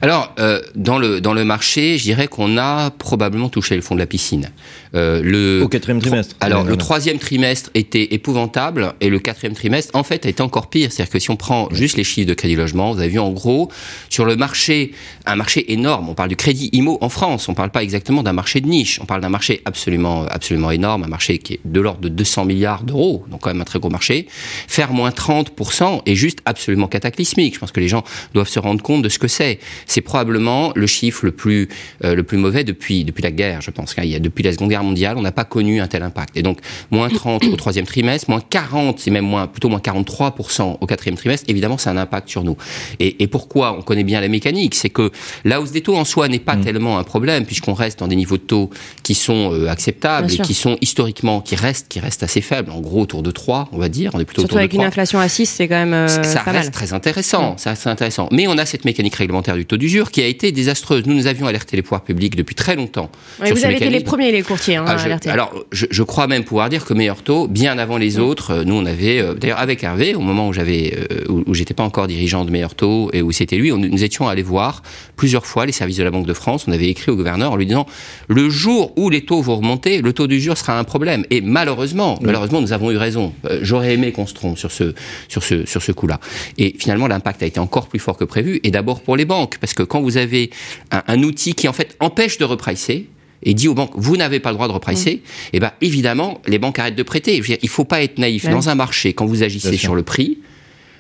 Alors, 0.03 0.35
dans, 0.75 0.99
le, 0.99 1.23
dans 1.23 1.33
le 1.33 1.45
marché, 1.45 1.97
je 1.97 2.03
dirais 2.03 2.29
qu'on 2.29 2.59
a 2.59 2.91
probablement 2.91 3.49
touché 3.49 3.77
le 3.77 3.81
fond 3.81 3.95
de 3.95 4.01
la 4.01 4.07
piscine. 4.07 4.51
Euh, 4.95 5.23
le 5.23 5.63
Au 5.63 5.69
quatrième 5.69 6.01
trimestre. 6.01 6.37
alors, 6.41 6.65
le 6.65 6.77
troisième 6.77 7.19
trimestre 7.19 7.71
était 7.75 8.15
épouvantable 8.15 8.95
et 9.01 9.09
le 9.09 9.19
quatrième 9.19 9.55
trimestre, 9.55 9.97
en 9.97 10.03
fait, 10.03 10.27
a 10.27 10.29
été 10.29 10.43
encore 10.43 10.69
pire. 10.69 10.93
C'est-à-dire 10.93 11.13
que 11.13 11.19
si 11.19 11.31
on 11.31 11.37
prend 11.37 11.69
juste 11.73 11.97
les 11.97 12.05
chiffres 12.05 12.29
de 12.29 12.35
crédit 12.35 12.57
logement, 12.57 12.93
vous 12.93 12.99
avez 12.99 13.09
vu 13.09 13.19
en 13.19 13.31
gros, 13.31 13.71
sur 14.11 14.25
le 14.25 14.37
marché, 14.37 14.93
un 15.25 15.37
marché 15.37 15.73
énorme, 15.73 16.09
on 16.09 16.15
parle 16.15 16.29
du 16.29 16.37
crédit 16.37 16.69
IMO 16.73 16.99
en 17.01 17.09
France, 17.09 17.49
on 17.49 17.55
parle 17.55 17.71
pas 17.71 17.83
exactement 17.83 18.23
d'un 18.23 18.33
marché 18.33 18.61
de 18.61 18.69
niche, 18.69 18.99
on 19.01 19.07
parle 19.07 19.23
d'un 19.23 19.29
marché 19.29 19.63
absolument, 19.65 20.27
absolument 20.27 20.71
énorme, 20.71 21.05
un 21.05 21.09
marché 21.09 21.39
qui 21.39 21.55
est 21.55 21.61
de 21.65 21.81
l'ordre 21.81 22.01
de 22.01 22.09
200 22.09 22.45
milliards 22.45 22.83
d'euros, 22.83 23.25
donc 23.31 23.41
quand 23.41 23.51
même 23.51 23.61
un 23.61 23.65
très 23.65 23.79
gros 23.79 23.91
marché. 23.91 24.27
Faire 24.69 24.93
moins 24.93 25.11
30% 25.11 26.03
est 26.05 26.15
juste 26.15 26.41
absolument 26.45 26.87
cataclysmique. 26.87 27.55
Je 27.55 27.61
pense 27.61 27.73
que 27.73 27.81
les 27.81 27.89
gens 27.89 28.05
doivent 28.35 28.49
se 28.49 28.59
rendre 28.59 28.83
compte 28.83 29.03
de 29.03 29.09
ce 29.09 29.19
que 29.19 29.29
c'est. 29.29 29.59
C'est 29.87 30.01
probablement 30.01 30.73
le 30.75 30.87
chiffre 30.87 31.25
le 31.25 31.33
plus, 31.33 31.69
euh, 32.05 32.15
le 32.15 32.23
plus 32.23 32.39
mauvais 32.39 32.65
depuis, 32.65 33.05
depuis 33.05 33.23
la 33.23 33.31
guerre, 33.31 33.61
je 33.63 33.71
pense. 33.71 33.95
Il 33.99 34.11
y 34.11 34.15
a, 34.15 34.19
depuis 34.19 34.43
la 34.43 34.53
Seconde 34.53 34.71
Guerre 34.71 34.82
mondiale, 34.83 35.17
on 35.17 35.23
n'a 35.23 35.33
pas 35.33 35.45
connu 35.45 35.81
un 35.81 35.87
tel 35.87 36.03
impact. 36.03 36.37
Et 36.37 36.43
donc, 36.43 36.59
moins 36.91 37.09
30 37.09 37.45
au 37.45 37.57
troisième 37.57 37.87
trimestre, 37.87 38.31
moins 38.31 38.41
40, 38.41 38.99
c'est 38.99 39.11
même 39.11 39.25
moins, 39.25 39.47
plutôt 39.47 39.69
moins 39.69 39.81
43% 39.81 40.79
au 40.81 40.87
quatrième 40.87 41.17
trimestre, 41.17 41.45
évidemment, 41.49 41.79
c'est 41.79 41.91
un 41.91 41.97
impact 41.97 42.29
sur 42.29 42.45
nous. 42.45 42.57
Et, 43.01 43.23
et 43.23 43.27
pourquoi 43.27 43.77
On 43.79 43.83
connaît 43.83 44.05
bien 44.05 44.21
la 44.21 44.29
mécanique, 44.29 44.75
c'est 44.75 44.91
que 44.91 45.11
la 45.45 45.61
hausse 45.61 45.73
des 45.73 45.81
taux 45.81 45.97
en 45.97 46.05
soi 46.05 46.29
n'est 46.29 46.39
pas 46.39 46.57
tellement 46.57 46.99
un 46.99 47.05
problème, 47.05 47.45
puisqu'on 47.45 47.75
reste 47.75 47.99
dans 47.99 48.09
des 48.09 48.17
niveaux 48.17 48.37
de 48.37 48.43
taux 48.43 48.71
qui 49.03 49.15
sont 49.15 49.53
euh, 49.53 49.69
acceptables 49.69 50.33
et 50.33 50.39
qui 50.39 50.55
sont 50.55 50.77
historiquement, 50.81 51.41
qui 51.41 51.57
restent, 51.57 51.89
qui 51.89 52.01
restent 52.01 52.23
assez 52.23 52.41
faibles, 52.41 52.71
en 52.71 52.81
gros 52.81 53.03
autour 53.03 53.23
de 53.23 53.31
3, 53.31 53.69
on 53.73 53.79
va 53.79 53.89
dire. 53.89 54.11
On 54.15 54.21
est 54.21 54.25
plutôt 54.25 54.43
Surtout 54.43 54.55
autour 54.55 54.59
de 54.59 54.63
avec 54.63 54.73
une 54.73 54.79
3 54.79 54.89
inflation 54.89 55.19
à 55.21 55.29
6, 55.29 55.47
c'est 55.47 55.69
quand 55.69 55.75
même 55.75 55.95
euh, 55.95 56.09
ça 56.09 56.41
pas 56.41 56.53
reste 56.53 56.65
mal. 56.65 56.71
très 56.71 56.93
intéressant, 56.93 57.57
ça 57.57 57.71
reste 57.71 57.87
intéressant. 57.87 58.29
Mais 58.33 58.47
on 58.47 58.59
a 58.59 58.67
cette 58.67 58.85
mécanique 58.85 59.15
réglementaire 59.15 59.57
du 59.57 59.67
taux 59.67 59.77
d'usure 59.77 60.11
qui 60.11 60.23
a 60.23 60.27
été 60.27 60.53
désastreuse. 60.53 61.05
Nous, 61.07 61.15
nous 61.15 61.27
avions 61.27 61.47
alerté 61.47 61.77
les 61.77 61.83
pouvoirs 61.83 62.03
publics 62.03 62.37
depuis 62.37 62.55
très 62.55 62.77
longtemps. 62.77 63.11
Sur 63.45 63.55
vous 63.55 63.65
avez 63.65 63.77
été 63.77 63.91
les 63.91 64.01
premiers, 64.01 64.33
les 64.33 64.43
courtiers, 64.43 64.72
hein, 64.77 64.85
Ah, 64.87 64.93
à 64.93 64.97
je- 64.97 65.03
alors, 65.31 65.53
je, 65.73 65.87
je 65.91 66.03
crois 66.03 66.27
même 66.27 66.45
pouvoir 66.45 66.69
dire 66.69 66.85
que 66.85 66.95
meilleur 66.95 67.23
taux, 67.23 67.47
bien 67.49 67.79
avant 67.79 67.97
les 67.99 68.19
autres, 68.19 68.51
euh, 68.53 68.65
nous 68.65 68.75
on 68.75 68.87
avait, 68.87 69.21
euh, 69.21 69.35
d'ailleurs 69.35 69.59
avec 69.61 69.83
Hervé, 69.83 70.15
au 70.15 70.21
moment 70.21 70.49
où 70.49 70.53
j'avais, 70.53 70.95
euh, 71.11 71.25
où, 71.29 71.43
où 71.47 71.55
j'étais 71.55 71.75
pas 71.75 71.83
encore 71.83 72.07
dirigeant 72.07 72.45
de 72.45 72.51
meilleur 72.51 72.75
taux 72.75 73.11
et 73.13 73.23
où 73.23 73.33
c'était 73.33 73.57
lui, 73.57 73.73
on- 73.73 73.79
nous 73.79 74.05
étions 74.05 74.29
allés 74.29 74.43
voir 74.43 74.83
plusieurs 75.17 75.47
fois 75.47 75.67
les 75.67 75.73
services 75.73 75.97
de 75.97 76.03
la 76.05 76.11
Banque 76.11 76.27
de 76.27 76.33
France. 76.35 76.65
On 76.69 76.73
avait 76.73 76.89
écrit 76.89 77.11
au 77.13 77.17
gouverneur 77.17 77.53
en 77.53 77.57
lui 77.57 77.67
disant 77.67 77.87
le 78.29 78.49
jour 78.51 78.93
où 78.97 79.11
les 79.11 79.25
taux 79.25 79.43
vont 79.43 79.57
remonter, 79.57 80.01
le 80.03 80.13
taux 80.13 80.27
d'usure 80.27 80.57
sera 80.59 80.79
un 80.79 80.85
problème. 80.85 81.25
Et 81.31 81.41
malheureusement, 81.41 82.19
malheureusement, 82.23 82.61
nous 82.61 82.73
avons 82.73 82.91
eu 82.91 82.97
raison. 82.97 83.33
J'aurais 83.63 83.95
aimé 83.95 84.13
qu'on 84.13 84.27
se 84.27 84.35
trompe 84.35 84.59
sur 84.59 84.73
ce, 84.73 84.95
sur 85.29 85.43
ce, 85.43 85.67
sur 85.67 85.83
ce 85.83 85.93
coup-là. 85.93 86.19
Et 86.59 86.75
finalement, 86.79 87.07
l'impact 87.07 87.43
a 87.43 87.47
été 87.47 87.61
encore 87.61 87.89
plus 87.89 87.99
fort 87.99 88.17
que 88.17 88.25
prévu. 88.25 88.61
Et 88.65 88.71
d'abord 88.71 89.01
pour 89.03 89.17
les 89.17 89.25
banques, 89.25 89.59
parce 89.61 89.75
que 89.75 89.83
quand 89.83 90.01
vous 90.01 90.17
avez 90.17 90.51
un, 90.91 91.03
un 91.07 91.23
outil 91.23 91.55
qui 91.55 91.69
en 91.69 91.73
fait 91.73 91.97
empêche 92.01 92.39
de 92.39 92.45
repricer, 92.45 93.07
et 93.45 93.55
dit 93.55 93.69
aux 93.69 93.75
banques 93.75 93.93
vous 93.97 94.17
n'avez 94.17 94.41
pas 94.41 94.51
le 94.51 94.55
droit 94.57 94.69
de 94.69 94.73
repricer, 94.73 95.23
et 95.53 95.61
ben 95.61 95.73
évidemment 95.81 96.41
les 96.47 96.59
banques 96.59 96.79
arrêtent 96.79 96.97
de 96.97 97.03
prêter. 97.03 97.37
Je 97.37 97.41
veux 97.43 97.47
dire, 97.49 97.59
il 97.63 97.69
faut 97.69 97.85
pas 97.85 98.03
être 98.03 98.19
naïf 98.19 98.45
Ouais. 98.45 98.51
dans 98.51 98.69
un 98.69 98.75
marché 98.75 99.13
quand 99.13 99.27
vous 99.27 99.43
agissez 99.43 99.77
sur 99.77 99.95
le 99.95 100.03
prix. 100.03 100.39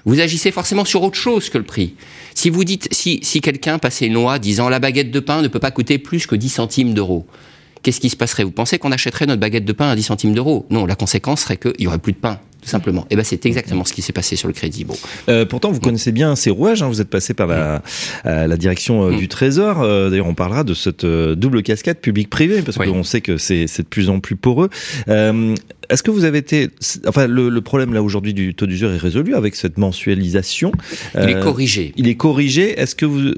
Vous 0.04 0.18
agissez 0.20 0.50
forcément 0.50 0.84
sur 0.84 1.02
autre 1.04 1.16
chose 1.16 1.48
que 1.48 1.58
le 1.58 1.64
prix. 1.64 1.94
Si 2.34 2.50
vous 2.50 2.64
dites, 2.64 2.88
si, 2.90 3.20
si 3.22 3.40
quelqu'un 3.40 3.78
passait 3.78 4.06
une 4.08 4.14
loi 4.14 4.40
disant 4.40 4.68
la 4.68 4.80
baguette 4.80 5.12
de 5.12 5.20
pain 5.20 5.42
ne 5.42 5.48
peut 5.48 5.60
pas 5.60 5.70
coûter 5.70 5.98
plus 5.98 6.26
que 6.26 6.34
10 6.34 6.48
centimes 6.48 6.92
d'euros, 6.92 7.24
qu'est-ce 7.82 8.00
qui 8.00 8.10
se 8.10 8.16
passerait? 8.16 8.42
Vous 8.42 8.50
pensez 8.50 8.78
qu'on 8.78 8.90
achèterait 8.90 9.26
notre 9.26 9.40
baguette 9.40 9.64
de 9.64 9.72
pain 9.72 9.88
à 9.88 9.94
10 9.94 10.02
centimes 10.02 10.34
d'euros? 10.34 10.66
Non, 10.70 10.86
la 10.86 10.96
conséquence 10.96 11.42
serait 11.42 11.56
qu'il 11.56 11.72
y 11.78 11.86
aurait 11.86 11.98
plus 12.00 12.12
de 12.14 12.18
pain, 12.18 12.40
tout 12.62 12.68
simplement. 12.68 13.06
Et 13.10 13.16
ben 13.16 13.24
c'est 13.24 13.44
exactement 13.44 13.84
ce 13.84 13.92
qui 13.92 14.02
s'est 14.02 14.12
passé 14.12 14.36
sur 14.36 14.46
le 14.48 14.54
crédit. 14.54 14.84
Bon, 14.84 14.96
Euh, 15.28 15.44
pourtant, 15.44 15.70
vous 15.72 15.80
connaissez 15.80 16.12
bien 16.12 16.36
ces 16.36 16.50
rouages. 16.50 16.82
hein, 16.82 16.88
vous 16.88 17.00
êtes 17.00 17.10
passé 17.10 17.34
par 17.34 17.46
la, 17.48 17.82
euh, 18.24 18.46
la 18.46 18.56
direction 18.56 19.02
euh, 19.04 19.10
Mm. 19.12 19.16
du 19.18 19.28
Trésor. 19.28 19.82
Euh, 19.82 20.08
D'ailleurs, 20.10 20.26
on 20.28 20.34
parlera 20.34 20.62
de 20.64 20.72
cette 20.74 21.04
double 21.04 21.62
casquette 21.62 22.00
public-privé 22.00 22.62
parce 22.62 22.76
Oui. 22.78 22.86
qu'on 22.88 23.02
sait 23.02 23.20
que 23.20 23.36
c'est 23.36 23.66
c'est 23.66 23.82
de 23.82 23.88
plus 23.88 24.08
en 24.08 24.20
plus 24.20 24.36
poreux. 24.36 24.70
Est-ce 25.90 26.02
que 26.02 26.10
vous 26.10 26.24
avez 26.24 26.38
été, 26.38 26.68
enfin, 27.06 27.26
le, 27.26 27.48
le 27.48 27.60
problème 27.60 27.92
là 27.92 28.02
aujourd'hui 28.02 28.34
du 28.34 28.54
taux 28.54 28.66
d'usure 28.66 28.92
est 28.92 28.96
résolu 28.98 29.34
avec 29.34 29.54
cette 29.56 29.78
mensualisation. 29.78 30.72
il 31.14 31.20
est 31.30 31.34
Euh, 31.36 31.42
corrigé. 31.42 31.92
Il 31.96 32.08
est 32.08 32.14
corrigé. 32.14 32.78
Est-ce 32.80 32.94
que 32.94 33.04
vous, 33.06 33.32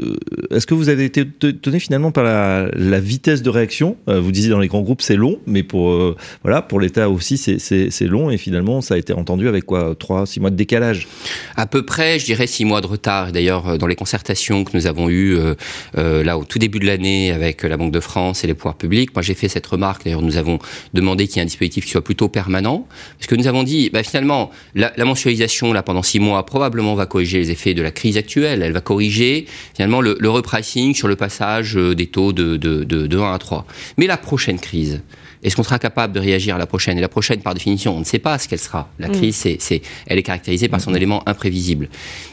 est-ce 0.50 0.66
que 0.66 0.74
vous 0.74 0.88
avez 0.88 1.04
été 1.04 1.22
étonné 1.42 1.78
finalement 1.80 2.12
par 2.12 2.24
la, 2.24 2.68
la 2.74 3.00
vitesse 3.00 3.42
de 3.42 3.50
réaction? 3.50 3.96
Euh, 4.08 4.20
Vous 4.20 4.32
disiez 4.32 4.50
dans 4.50 4.60
les 4.60 4.68
grands 4.68 4.82
groupes 4.82 5.02
c'est 5.02 5.16
long, 5.16 5.38
mais 5.46 5.62
pour 5.62 5.90
euh, 5.90 6.16
voilà 6.42 6.62
pour 6.62 6.80
l'État 6.80 7.08
aussi 7.10 7.36
c'est- 7.38 7.58
c'est 7.58 7.90
c'est 7.90 8.06
long 8.06 8.30
et 8.30 8.36
finalement 8.38 8.80
ça 8.80 8.94
a 8.94 8.98
été 8.98 9.12
entendu 9.12 9.48
avec 9.48 9.64
quoi 9.64 9.94
trois 9.98 10.26
six 10.26 10.40
mois 10.40 10.50
de 10.50 10.56
décalage? 10.56 11.08
À 11.56 11.66
peu 11.66 11.84
près, 11.84 12.18
je 12.18 12.24
dirais 12.24 12.46
six 12.46 12.64
mois 12.64 12.80
de 12.80 12.86
retard. 12.86 13.28
Et 13.28 13.32
D'ailleurs, 13.32 13.78
dans 13.78 13.86
les 13.86 13.96
concertations 13.96 14.64
que 14.64 14.76
nous 14.76 14.86
avons 14.86 15.08
eues 15.10 15.36
là 15.96 16.38
au 16.38 16.44
tout 16.44 16.58
début 16.58 16.78
de 16.78 16.86
l'année 16.86 17.32
avec 17.32 17.62
la 17.62 17.76
Banque 17.76 17.92
de 17.92 18.00
France 18.00 18.44
et 18.44 18.46
les 18.46 18.54
pouvoirs 18.54 18.76
publics, 18.76 19.14
moi 19.14 19.22
j'ai 19.22 19.34
fait 19.34 19.48
cette 19.48 19.66
remarque. 19.66 20.04
D'ailleurs, 20.04 20.22
nous 20.22 20.36
avons 20.36 20.58
demandé 20.92 21.26
qu'il 21.26 21.36
y 21.36 21.38
ait 21.40 21.42
un 21.42 21.46
dispositif 21.46 21.84
qui 21.84 21.90
soit 21.90 22.04
plutôt 22.04 22.28
permanent, 22.34 22.86
parce 23.16 23.28
que 23.28 23.36
nous 23.36 23.46
avons 23.46 23.62
dit, 23.62 23.90
bah, 23.90 24.02
finalement, 24.02 24.50
la, 24.74 24.92
mensualisation 25.04 25.72
pendant 25.82 26.02
six 26.02 26.18
mois 26.18 26.44
probablement 26.44 26.96
va 26.96 27.06
corriger 27.06 27.38
les 27.38 27.50
effets 27.52 27.74
de 27.74 27.82
la 27.82 27.92
crise 27.92 28.16
actuelle. 28.16 28.62
Elle 28.62 28.72
va 28.72 28.80
corriger 28.80 29.46
finalement 29.74 30.00
le, 30.00 30.28
repricing 30.28 30.94
sur 30.94 31.06
le 31.06 31.14
passage 31.14 31.76
euh, 31.76 31.94
des 31.94 32.08
taux 32.08 32.32
de, 32.32 32.56
de, 32.56 32.82
de, 32.82 33.06
de 33.06 33.18
1 33.18 33.32
à 33.32 33.38
3. 33.38 33.66
Mais 33.98 34.08
la 34.08 34.16
prochaine 34.16 34.58
crise. 34.58 35.00
Est-ce 35.44 35.54
qu'on 35.56 35.62
sera 35.62 35.78
capable 35.78 36.12
de 36.14 36.20
réagir 36.20 36.56
à 36.56 36.58
la 36.58 36.66
prochaine 36.66 36.98
Et 36.98 37.00
la 37.00 37.08
prochaine, 37.08 37.40
par 37.40 37.54
définition, 37.54 37.94
on 37.96 38.00
ne 38.00 38.04
sait 38.04 38.18
pas 38.18 38.38
ce 38.38 38.48
qu'elle 38.48 38.58
sera. 38.58 38.88
La 38.98 39.08
crise, 39.08 39.36
c'est, 39.36 39.58
c'est, 39.60 39.82
elle 40.06 40.18
est 40.18 40.22
caractérisée 40.22 40.68
par 40.68 40.80
son 40.80 40.94
élément 40.94 41.22
imprévisible. 41.28 41.88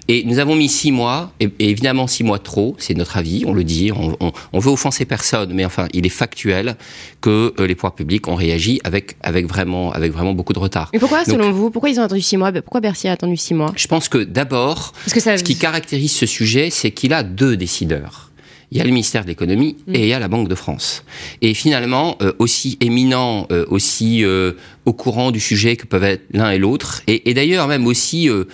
Et 0.08 0.24
nous 0.26 0.40
avons 0.40 0.56
mis 0.56 0.70
six 0.70 0.92
mois, 0.92 1.32
et, 1.40 1.50
et 1.60 1.70
évidemment 1.70 2.08
six 2.08 2.24
mois 2.24 2.40
trop, 2.40 2.76
c'est 2.80 2.96
notre 2.98 3.18
avis, 3.18 3.44
on 3.46 3.54
le 3.54 3.64
dit, 3.64 3.92
on, 3.92 4.16
on, 4.20 4.32
on 4.54 4.60
veut 4.60 4.72
offenser 4.72 5.06
personne, 5.06 5.52
mais 5.54 5.66
enfin, 5.66 5.88
il 5.94 6.06
est 6.06 6.10
factuel 6.10 6.76
que 7.22 7.54
euh, 7.60 7.68
les 7.68 7.76
pouvoirs 7.76 7.96
publics 7.96 8.28
ont 8.28 8.36
réagi 8.36 8.80
avec, 8.84 9.16
avec, 9.22 9.46
vraiment, 9.46 9.92
avec 9.92 10.12
vraiment 10.12 10.34
beaucoup 10.34 10.54
de 10.54 10.60
retard. 10.60 10.90
Mais 10.94 11.00
pourquoi, 11.00 11.20
Donc- 11.26 11.36
selon 11.36 11.52
vous, 11.52 11.70
pourquoi 11.70 11.90
ils 11.90 12.00
ont 12.00 12.04
attendu 12.04 12.22
six 12.22 12.38
mois? 12.38 12.52
Pourquoi 12.54 12.82
Bercy 12.82 13.08
a 13.08 13.12
attendu 13.12 13.38
six 13.38 13.54
mois? 13.54 13.74
Je 13.76 13.88
pense 13.88 14.10
que 14.10 14.18
d'abord, 14.20 14.94
Parce 15.06 15.14
que 15.14 15.20
ça. 15.20 15.38
ce 15.38 15.44
qui 15.44 15.58
caractérise 15.58 16.14
ce 16.14 16.26
sujet, 16.26 16.70
c'est 16.72 16.92
qu'il 16.92 17.14
a 17.14 17.24
deux 17.24 17.56
décideurs. 17.58 18.31
Il 18.72 18.78
y 18.78 18.82
a 18.82 18.84
le 18.84 18.90
ministère 18.90 19.24
de 19.24 19.28
l'économie 19.28 19.76
Mm. 19.88 19.96
et 19.96 20.00
il 20.02 20.08
y 20.08 20.14
a 20.14 20.20
la 20.20 20.28
Banque 20.28 20.48
de 20.48 20.56
France. 20.56 21.04
Et 21.42 21.54
finalement, 21.54 22.18
euh, 22.22 22.34
aussi 22.40 22.78
éminents, 22.80 23.48
euh, 23.52 23.66
aussi 23.70 24.24
euh, 24.24 24.54
au 24.86 24.94
courant 24.94 25.32
du 25.32 25.40
sujet 25.40 25.76
que 25.76 25.86
peuvent 25.86 26.04
être 26.04 26.24
l'un 26.32 26.52
et 26.52 26.58
l'autre, 26.58 27.02
et, 27.08 27.30
et 27.30 27.34
d'ailleurs 27.34 27.68
même 27.68 27.86
aussi 27.86 28.30
euh, 28.30 28.46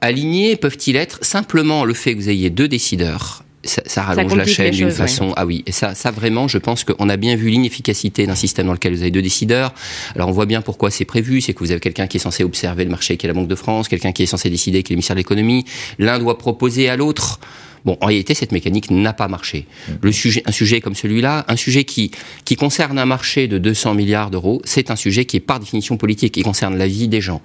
alignés 0.00 0.56
peuvent-ils 0.56 0.96
être 0.96 1.24
simplement 1.24 1.84
le 1.84 1.94
fait 1.94 2.14
que 2.14 2.20
vous 2.20 2.28
ayez 2.30 2.50
deux 2.50 2.68
décideurs. 2.68 3.42
Ça, 3.64 3.82
ça 3.84 4.02
rallonge 4.04 4.36
la 4.36 4.46
chaîne 4.46 4.70
d'une 4.70 4.86
ouais. 4.86 4.92
façon. 4.92 5.32
Ah 5.34 5.44
oui, 5.44 5.64
et 5.66 5.72
ça, 5.72 5.96
ça 5.96 6.12
vraiment, 6.12 6.46
je 6.46 6.58
pense 6.58 6.84
qu'on 6.84 7.08
a 7.08 7.16
bien 7.16 7.34
vu 7.34 7.48
l'inefficacité 7.48 8.24
d'un 8.24 8.36
système 8.36 8.66
dans 8.66 8.72
lequel 8.72 8.94
vous 8.94 9.02
avez 9.02 9.10
deux 9.10 9.22
décideurs. 9.22 9.74
Alors 10.14 10.28
on 10.28 10.32
voit 10.32 10.46
bien 10.46 10.62
pourquoi 10.62 10.92
c'est 10.92 11.04
prévu, 11.04 11.40
c'est 11.40 11.52
que 11.52 11.58
vous 11.58 11.72
avez 11.72 11.80
quelqu'un 11.80 12.06
qui 12.06 12.18
est 12.18 12.20
censé 12.20 12.44
observer 12.44 12.84
le 12.84 12.90
marché, 12.90 13.16
qui 13.16 13.26
est 13.26 13.28
la 13.28 13.34
Banque 13.34 13.48
de 13.48 13.56
France, 13.56 13.88
quelqu'un 13.88 14.12
qui 14.12 14.22
est 14.22 14.26
censé 14.26 14.50
décider, 14.50 14.84
qui 14.84 14.92
est 14.92 14.94
le 14.94 14.98
ministère 14.98 15.16
de 15.16 15.20
l'économie. 15.20 15.64
L'un 15.98 16.20
doit 16.20 16.38
proposer 16.38 16.88
à 16.88 16.96
l'autre. 16.96 17.40
Bon, 17.86 17.96
en 18.00 18.06
réalité, 18.06 18.34
cette 18.34 18.52
mécanique 18.52 18.90
n'a 18.90 19.12
pas 19.12 19.28
marché. 19.28 19.64
Le 20.02 20.10
sujet, 20.12 20.42
un 20.44 20.52
sujet 20.52 20.80
comme 20.80 20.94
celui-là, 20.96 21.44
un 21.48 21.56
sujet 21.56 21.84
qui, 21.84 22.10
qui 22.44 22.56
concerne 22.56 22.98
un 22.98 23.06
marché 23.06 23.46
de 23.46 23.58
200 23.58 23.94
milliards 23.94 24.30
d'euros, 24.30 24.60
c'est 24.64 24.90
un 24.90 24.96
sujet 24.96 25.24
qui 25.24 25.36
est 25.36 25.40
par 25.40 25.60
définition 25.60 25.96
politique, 25.96 26.34
qui 26.34 26.42
concerne 26.42 26.76
la 26.76 26.88
vie 26.88 27.06
des 27.06 27.20
gens. 27.20 27.40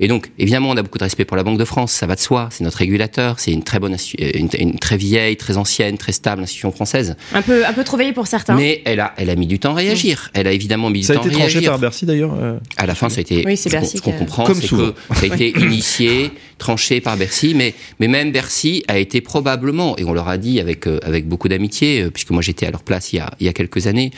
Et 0.00 0.08
donc, 0.08 0.30
évidemment, 0.38 0.70
on 0.70 0.76
a 0.76 0.82
beaucoup 0.82 0.98
de 0.98 1.04
respect 1.04 1.24
pour 1.24 1.36
la 1.36 1.44
Banque 1.44 1.58
de 1.60 1.64
France, 1.64 1.92
ça 1.92 2.06
va 2.06 2.16
de 2.16 2.20
soi, 2.20 2.48
c'est 2.50 2.64
notre 2.64 2.78
régulateur, 2.78 3.38
c'est 3.38 3.52
une 3.52 3.62
très 3.62 3.78
bonne, 3.78 3.94
euh, 3.94 4.30
une, 4.34 4.48
une 4.58 4.78
très 4.80 4.96
vieille, 4.96 5.36
très 5.36 5.56
ancienne, 5.56 5.96
très 5.96 6.10
stable 6.12 6.42
institution 6.42 6.72
française. 6.72 7.14
Un 7.32 7.42
peu, 7.42 7.64
un 7.64 7.72
peu 7.72 7.84
trop 7.84 7.96
veillé 7.96 8.12
pour 8.12 8.26
certains. 8.26 8.56
Mais 8.56 8.82
elle 8.84 8.98
a, 8.98 9.14
elle 9.16 9.30
a 9.30 9.36
mis 9.36 9.46
du 9.46 9.60
temps 9.60 9.72
à 9.72 9.76
réagir. 9.76 10.30
Elle 10.34 10.48
a 10.48 10.52
évidemment 10.52 10.90
mis 10.90 11.00
du 11.00 11.06
Ça 11.06 11.12
a 11.12 11.16
temps 11.16 11.22
été 11.22 11.36
à 11.36 11.38
tranché 11.38 11.52
réagir. 11.52 11.70
par 11.70 11.78
Bercy 11.78 12.04
d'ailleurs. 12.04 12.34
euh. 12.36 12.58
À 12.76 12.86
la 12.86 12.96
fin, 12.96 13.08
ça 13.08 13.18
a 13.18 13.20
été. 13.20 13.44
Oui, 13.46 13.56
c'est 13.56 13.68
ce 13.70 13.74
qu'on- 13.76 13.80
Bercy 13.80 13.96
Ce 13.98 14.02
qu'on 14.02 14.10
qui 14.10 14.16
a- 14.16 14.18
comprend, 14.18 14.46
c'est 14.54 14.68
que 14.68 14.94
ça 15.14 15.22
a 15.22 15.26
été 15.26 15.50
initié, 15.60 16.32
tranché 16.58 17.00
par 17.00 17.16
Bercy, 17.16 17.54
mais, 17.54 17.74
mais 18.00 18.08
même 18.08 18.32
Bercy 18.32 18.82
a 18.88 18.98
été 18.98 19.20
probablement, 19.20 19.83
et 19.96 20.04
on 20.04 20.12
leur 20.12 20.28
a 20.28 20.38
dit 20.38 20.60
avec, 20.60 20.86
euh, 20.86 20.98
avec 21.02 21.28
beaucoup 21.28 21.48
d'amitié, 21.48 22.02
euh, 22.02 22.10
puisque 22.10 22.30
moi 22.30 22.42
j'étais 22.42 22.66
à 22.66 22.70
leur 22.70 22.82
place 22.82 23.12
il 23.12 23.16
y 23.16 23.20
a, 23.20 23.30
il 23.40 23.46
y 23.46 23.48
a 23.48 23.52
quelques 23.52 23.86
années, 23.86 24.10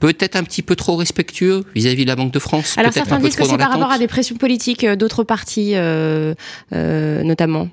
peut-être 0.00 0.36
un 0.36 0.42
petit 0.42 0.62
peu 0.62 0.76
trop 0.76 0.96
respectueux 0.96 1.64
vis-à-vis 1.74 2.04
de 2.04 2.08
la 2.08 2.16
Banque 2.16 2.32
de 2.32 2.38
France. 2.38 2.76
Alors 2.78 2.92
certains 2.92 3.16
un 3.16 3.20
disent 3.20 3.36
que 3.36 3.44
c'est 3.44 3.58
par 3.58 3.72
rapport 3.72 3.90
à 3.90 3.98
des 3.98 4.06
pressions 4.06 4.36
politiques 4.36 4.84
euh, 4.84 4.96
d'autres 4.96 5.24
partis, 5.24 5.72
euh, 5.74 6.34
euh, 6.72 7.22
notamment. 7.22 7.68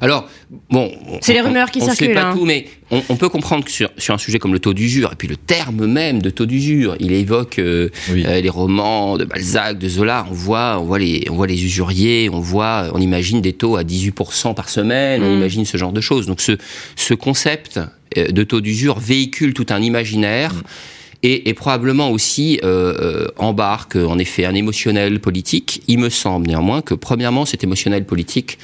Alors, 0.00 0.28
bon. 0.70 0.92
C'est 1.20 1.32
les 1.34 1.40
on- 1.40 1.44
rumeurs 1.46 1.70
qui 1.70 1.80
on 1.82 1.86
circulent, 1.86 2.08
sait 2.08 2.14
pas 2.14 2.30
hein. 2.30 2.34
tout, 2.36 2.44
mais 2.44 2.66
on, 2.90 3.02
on 3.08 3.16
peut 3.16 3.28
comprendre 3.28 3.64
que 3.64 3.70
sur, 3.70 3.90
sur 3.98 4.14
un 4.14 4.18
sujet 4.18 4.38
comme 4.38 4.52
le 4.52 4.58
taux 4.60 4.74
d'usure, 4.74 5.10
et 5.12 5.16
puis 5.16 5.28
le 5.28 5.36
terme 5.36 5.86
même 5.86 6.22
de 6.22 6.30
taux 6.30 6.46
d'usure, 6.46 6.96
il 7.00 7.12
évoque 7.12 7.58
euh, 7.58 7.88
Oui. 8.12 8.24
euh, 8.26 8.40
les 8.40 8.48
romans 8.48 9.16
de 9.16 9.24
Balzac, 9.24 9.78
de 9.78 9.88
Zola, 9.88 10.26
on 10.30 10.34
voit, 10.34 10.78
on 10.80 10.84
voit 10.84 10.98
les, 10.98 11.24
on 11.30 11.34
voit 11.34 11.46
les 11.46 11.64
usuriers, 11.64 12.28
on 12.32 12.40
voit, 12.40 12.90
on 12.94 13.00
imagine 13.00 13.40
des 13.40 13.52
taux 13.52 13.76
à 13.76 13.82
18% 13.82 14.54
par 14.54 14.68
semaine, 14.68 15.22
on 15.22 15.30
Mm. 15.34 15.38
imagine 15.38 15.64
ce 15.64 15.76
genre 15.76 15.92
de 15.92 16.00
choses. 16.00 16.26
Donc 16.26 16.40
ce, 16.40 16.52
ce 16.94 17.14
concept 17.14 17.80
euh, 18.16 18.28
de 18.28 18.42
taux 18.44 18.60
d'usure 18.60 18.98
véhicule 18.98 19.52
tout 19.54 19.66
un 19.70 19.82
imaginaire. 19.82 20.52
Et, 21.22 21.48
et 21.48 21.54
probablement 21.54 22.10
aussi 22.10 22.60
euh, 22.62 23.26
embarque 23.38 23.96
en 23.96 24.18
effet 24.18 24.44
un 24.44 24.54
émotionnel 24.54 25.18
politique. 25.18 25.82
Il 25.88 25.98
me 25.98 26.10
semble 26.10 26.46
néanmoins 26.46 26.82
que 26.82 26.92
premièrement 26.94 27.46
cet 27.46 27.64
émotionnel 27.64 28.04
politique 28.04 28.58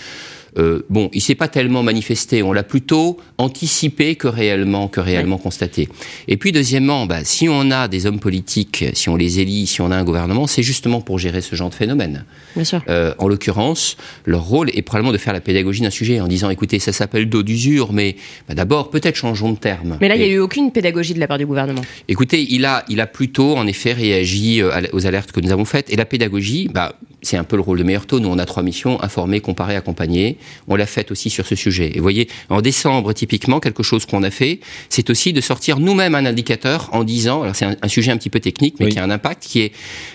euh, 0.58 0.82
bon, 0.90 1.08
il 1.12 1.20
s'est 1.20 1.34
pas 1.34 1.48
tellement 1.48 1.82
manifesté. 1.82 2.42
On 2.42 2.52
l'a 2.52 2.62
plutôt 2.62 3.18
anticipé 3.38 4.16
que 4.16 4.28
réellement, 4.28 4.88
que 4.88 5.00
réellement 5.00 5.38
constaté. 5.38 5.88
Et 6.28 6.36
puis 6.36 6.52
deuxièmement, 6.52 7.06
bah, 7.06 7.24
si 7.24 7.48
on 7.48 7.70
a 7.70 7.88
des 7.88 8.06
hommes 8.06 8.20
politiques, 8.20 8.84
si 8.92 9.08
on 9.08 9.16
les 9.16 9.40
élit, 9.40 9.66
si 9.66 9.80
on 9.80 9.90
a 9.90 9.96
un 9.96 10.04
gouvernement, 10.04 10.46
c'est 10.46 10.62
justement 10.62 11.00
pour 11.00 11.18
gérer 11.18 11.40
ce 11.40 11.54
genre 11.56 11.70
de 11.70 11.74
phénomène. 11.74 12.24
Bien 12.54 12.64
sûr. 12.64 12.82
Euh, 12.88 13.14
en 13.18 13.28
l'occurrence, 13.28 13.96
leur 14.26 14.44
rôle 14.44 14.70
est 14.74 14.82
probablement 14.82 15.12
de 15.12 15.18
faire 15.18 15.32
la 15.32 15.40
pédagogie 15.40 15.82
d'un 15.82 15.90
sujet 15.90 16.20
en 16.20 16.28
disant, 16.28 16.50
écoutez, 16.50 16.78
ça 16.78 16.92
s'appelle 16.92 17.28
dos 17.28 17.42
d'usure, 17.42 17.92
mais 17.92 18.16
bah, 18.48 18.54
d'abord 18.54 18.90
peut-être 18.90 19.16
changeons 19.16 19.52
de 19.52 19.58
terme. 19.58 19.98
Mais 20.00 20.08
là, 20.08 20.16
il 20.16 20.22
n'y 20.22 20.28
a 20.28 20.32
eu 20.32 20.38
aucune 20.38 20.70
pédagogie 20.70 21.14
de 21.14 21.20
la 21.20 21.26
part 21.26 21.38
du 21.38 21.46
gouvernement. 21.46 21.82
Écoutez, 22.08 22.46
il 22.50 22.64
a, 22.64 22.84
il 22.88 23.00
a 23.00 23.06
plutôt 23.06 23.56
en 23.56 23.66
effet 23.66 23.92
réagi 23.92 24.60
euh, 24.60 24.82
aux 24.92 25.06
alertes 25.06 25.32
que 25.32 25.40
nous 25.40 25.52
avons 25.52 25.64
faites. 25.64 25.90
Et 25.90 25.96
la 25.96 26.04
pédagogie, 26.04 26.68
bah, 26.72 26.94
c'est 27.22 27.36
un 27.36 27.44
peu 27.44 27.56
le 27.56 27.62
rôle 27.62 27.78
de 27.78 27.84
meilleur 27.84 28.06
taux. 28.06 28.20
Nous, 28.20 28.28
on 28.28 28.38
a 28.38 28.44
trois 28.46 28.62
missions 28.62 29.00
informer, 29.02 29.40
comparer, 29.40 29.76
accompagner. 29.76 30.36
On 30.68 30.74
l'a 30.76 30.86
fait 30.86 31.10
aussi 31.12 31.30
sur 31.30 31.46
ce 31.46 31.54
sujet. 31.54 31.90
Et 31.94 31.96
vous 31.98 32.02
voyez, 32.02 32.28
en 32.48 32.60
décembre, 32.60 33.12
typiquement, 33.12 33.60
quelque 33.60 33.82
chose 33.82 34.06
qu'on 34.06 34.22
a 34.24 34.30
fait, 34.30 34.60
c'est 34.88 35.08
aussi 35.08 35.32
de 35.32 35.40
sortir 35.40 35.78
nous-mêmes 35.78 36.14
un 36.14 36.26
indicateur 36.26 36.90
en 36.92 37.04
disant, 37.04 37.42
alors 37.42 37.54
c'est 37.54 37.64
un, 37.64 37.76
un 37.80 37.88
sujet 37.88 38.10
un 38.12 38.16
petit 38.16 38.30
peu 38.30 38.40
technique, 38.40 38.76
mais 38.80 38.86
Oui. 38.86 38.92
qui 38.92 38.98
a 38.98 39.04
un 39.04 39.10
impact, 39.10 39.44
qui 39.44 39.60
est 39.60 39.72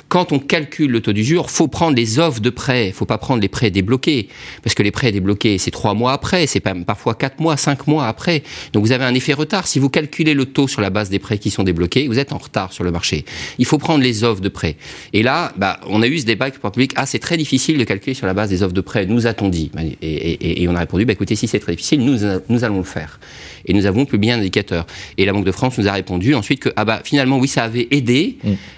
quand 0.10 0.32
on 0.32 0.40
calcule 0.40 0.92
le 0.92 1.02
taux 1.02 1.12
d'usure, 1.14 1.50
faut 1.50 1.68
prendre 1.68 1.96
les 1.98 2.18
offres 2.20 2.40
de 2.40 2.50
prêts, 2.50 2.92
faut 2.94 3.06
pas 3.06 3.18
prendre 3.18 3.42
les 3.42 3.50
prêts 3.50 3.72
débloqués, 3.72 4.30
parce 4.64 4.74
que 4.74 4.82
les 4.84 4.92
prêts 4.92 5.12
débloqués, 5.12 5.58
c'est 5.58 5.72
trois 5.72 5.94
mois 5.94 6.14
après, 6.14 6.48
c'est 6.48 6.62
parfois 6.62 7.14
quatre 7.16 7.40
mois, 7.40 7.58
cinq 7.58 7.88
mois 7.88 8.08
après. 8.08 8.44
Donc 8.74 8.86
vous 8.86 8.92
avez 8.94 9.04
un 9.04 9.14
effet 9.14 9.34
retard. 9.34 9.68
Si 9.68 9.80
vous 9.80 9.90
calculez 9.90 10.34
le 10.34 10.46
taux 10.46 10.68
sur 10.68 10.82
la 10.82 10.90
base 10.90 11.10
des 11.10 11.20
prêts 11.20 11.38
qui 11.38 11.50
sont 11.52 11.64
débloqués, 11.64 12.08
vous 12.08 12.20
êtes 12.20 12.32
en 12.32 12.38
retard 12.38 12.72
sur 12.72 12.84
le 12.86 12.92
marché. 12.92 13.26
Il 13.60 13.66
faut 13.66 13.78
prendre 13.78 14.02
les 14.04 14.24
offres 14.24 14.42
de 14.42 14.50
prêts. 14.50 14.78
Et 15.14 15.24
là, 15.24 15.52
bah, 15.58 15.80
on 15.88 16.02
a 16.02 16.08
eu 16.08 16.20
ce 16.20 16.26
débat 16.26 16.46
avec 16.46 16.62
le 16.64 16.70
public. 16.70 16.94
Ah, 16.96 17.06
c'est 17.06 17.20
très 17.20 17.36
difficile 17.38 17.78
de 17.78 17.84
calculer 17.84 18.14
sur 18.14 18.28
la 18.28 18.34
base 18.34 18.50
des 18.50 18.64
offres 18.64 18.74
de 18.74 18.82
prêts. 18.82 19.06
Nous 19.06 19.28
a-t-on 19.28 19.50
dit 19.50 19.72
et, 20.02 20.08
et- 20.08 20.32
et- 20.52 20.64
et 20.64 20.68
on 20.70 20.76
a 20.76 20.80
répondu, 20.80 21.06
bah, 21.06 21.14
écoutez, 21.14 21.36
si 21.36 21.48
c'est 21.48 21.60
très 21.60 21.74
difficile, 21.74 22.00
nous, 22.06 22.20
nous 22.50 22.64
allons 22.64 22.78
le 22.78 22.84
faire. 22.84 23.20
Et 23.66 23.74
nous 23.74 23.86
avons 23.86 24.06
publié 24.06 24.32
un 24.34 24.40
indicateur. 24.40 24.86
Et 25.18 25.26
la 25.26 25.34
Banque 25.34 25.46
de 25.46 25.52
France 25.52 25.78
nous 25.78 25.88
a 25.88 25.92
répondu 25.92 26.34
ensuite 26.34 26.62
que, 26.62 26.70
ah 26.78 26.86
bah, 26.86 27.02
finalement, 27.04 27.38
oui, 27.40 27.48
ça 27.50 27.64
avait 27.64 27.88
aidé 27.92 28.38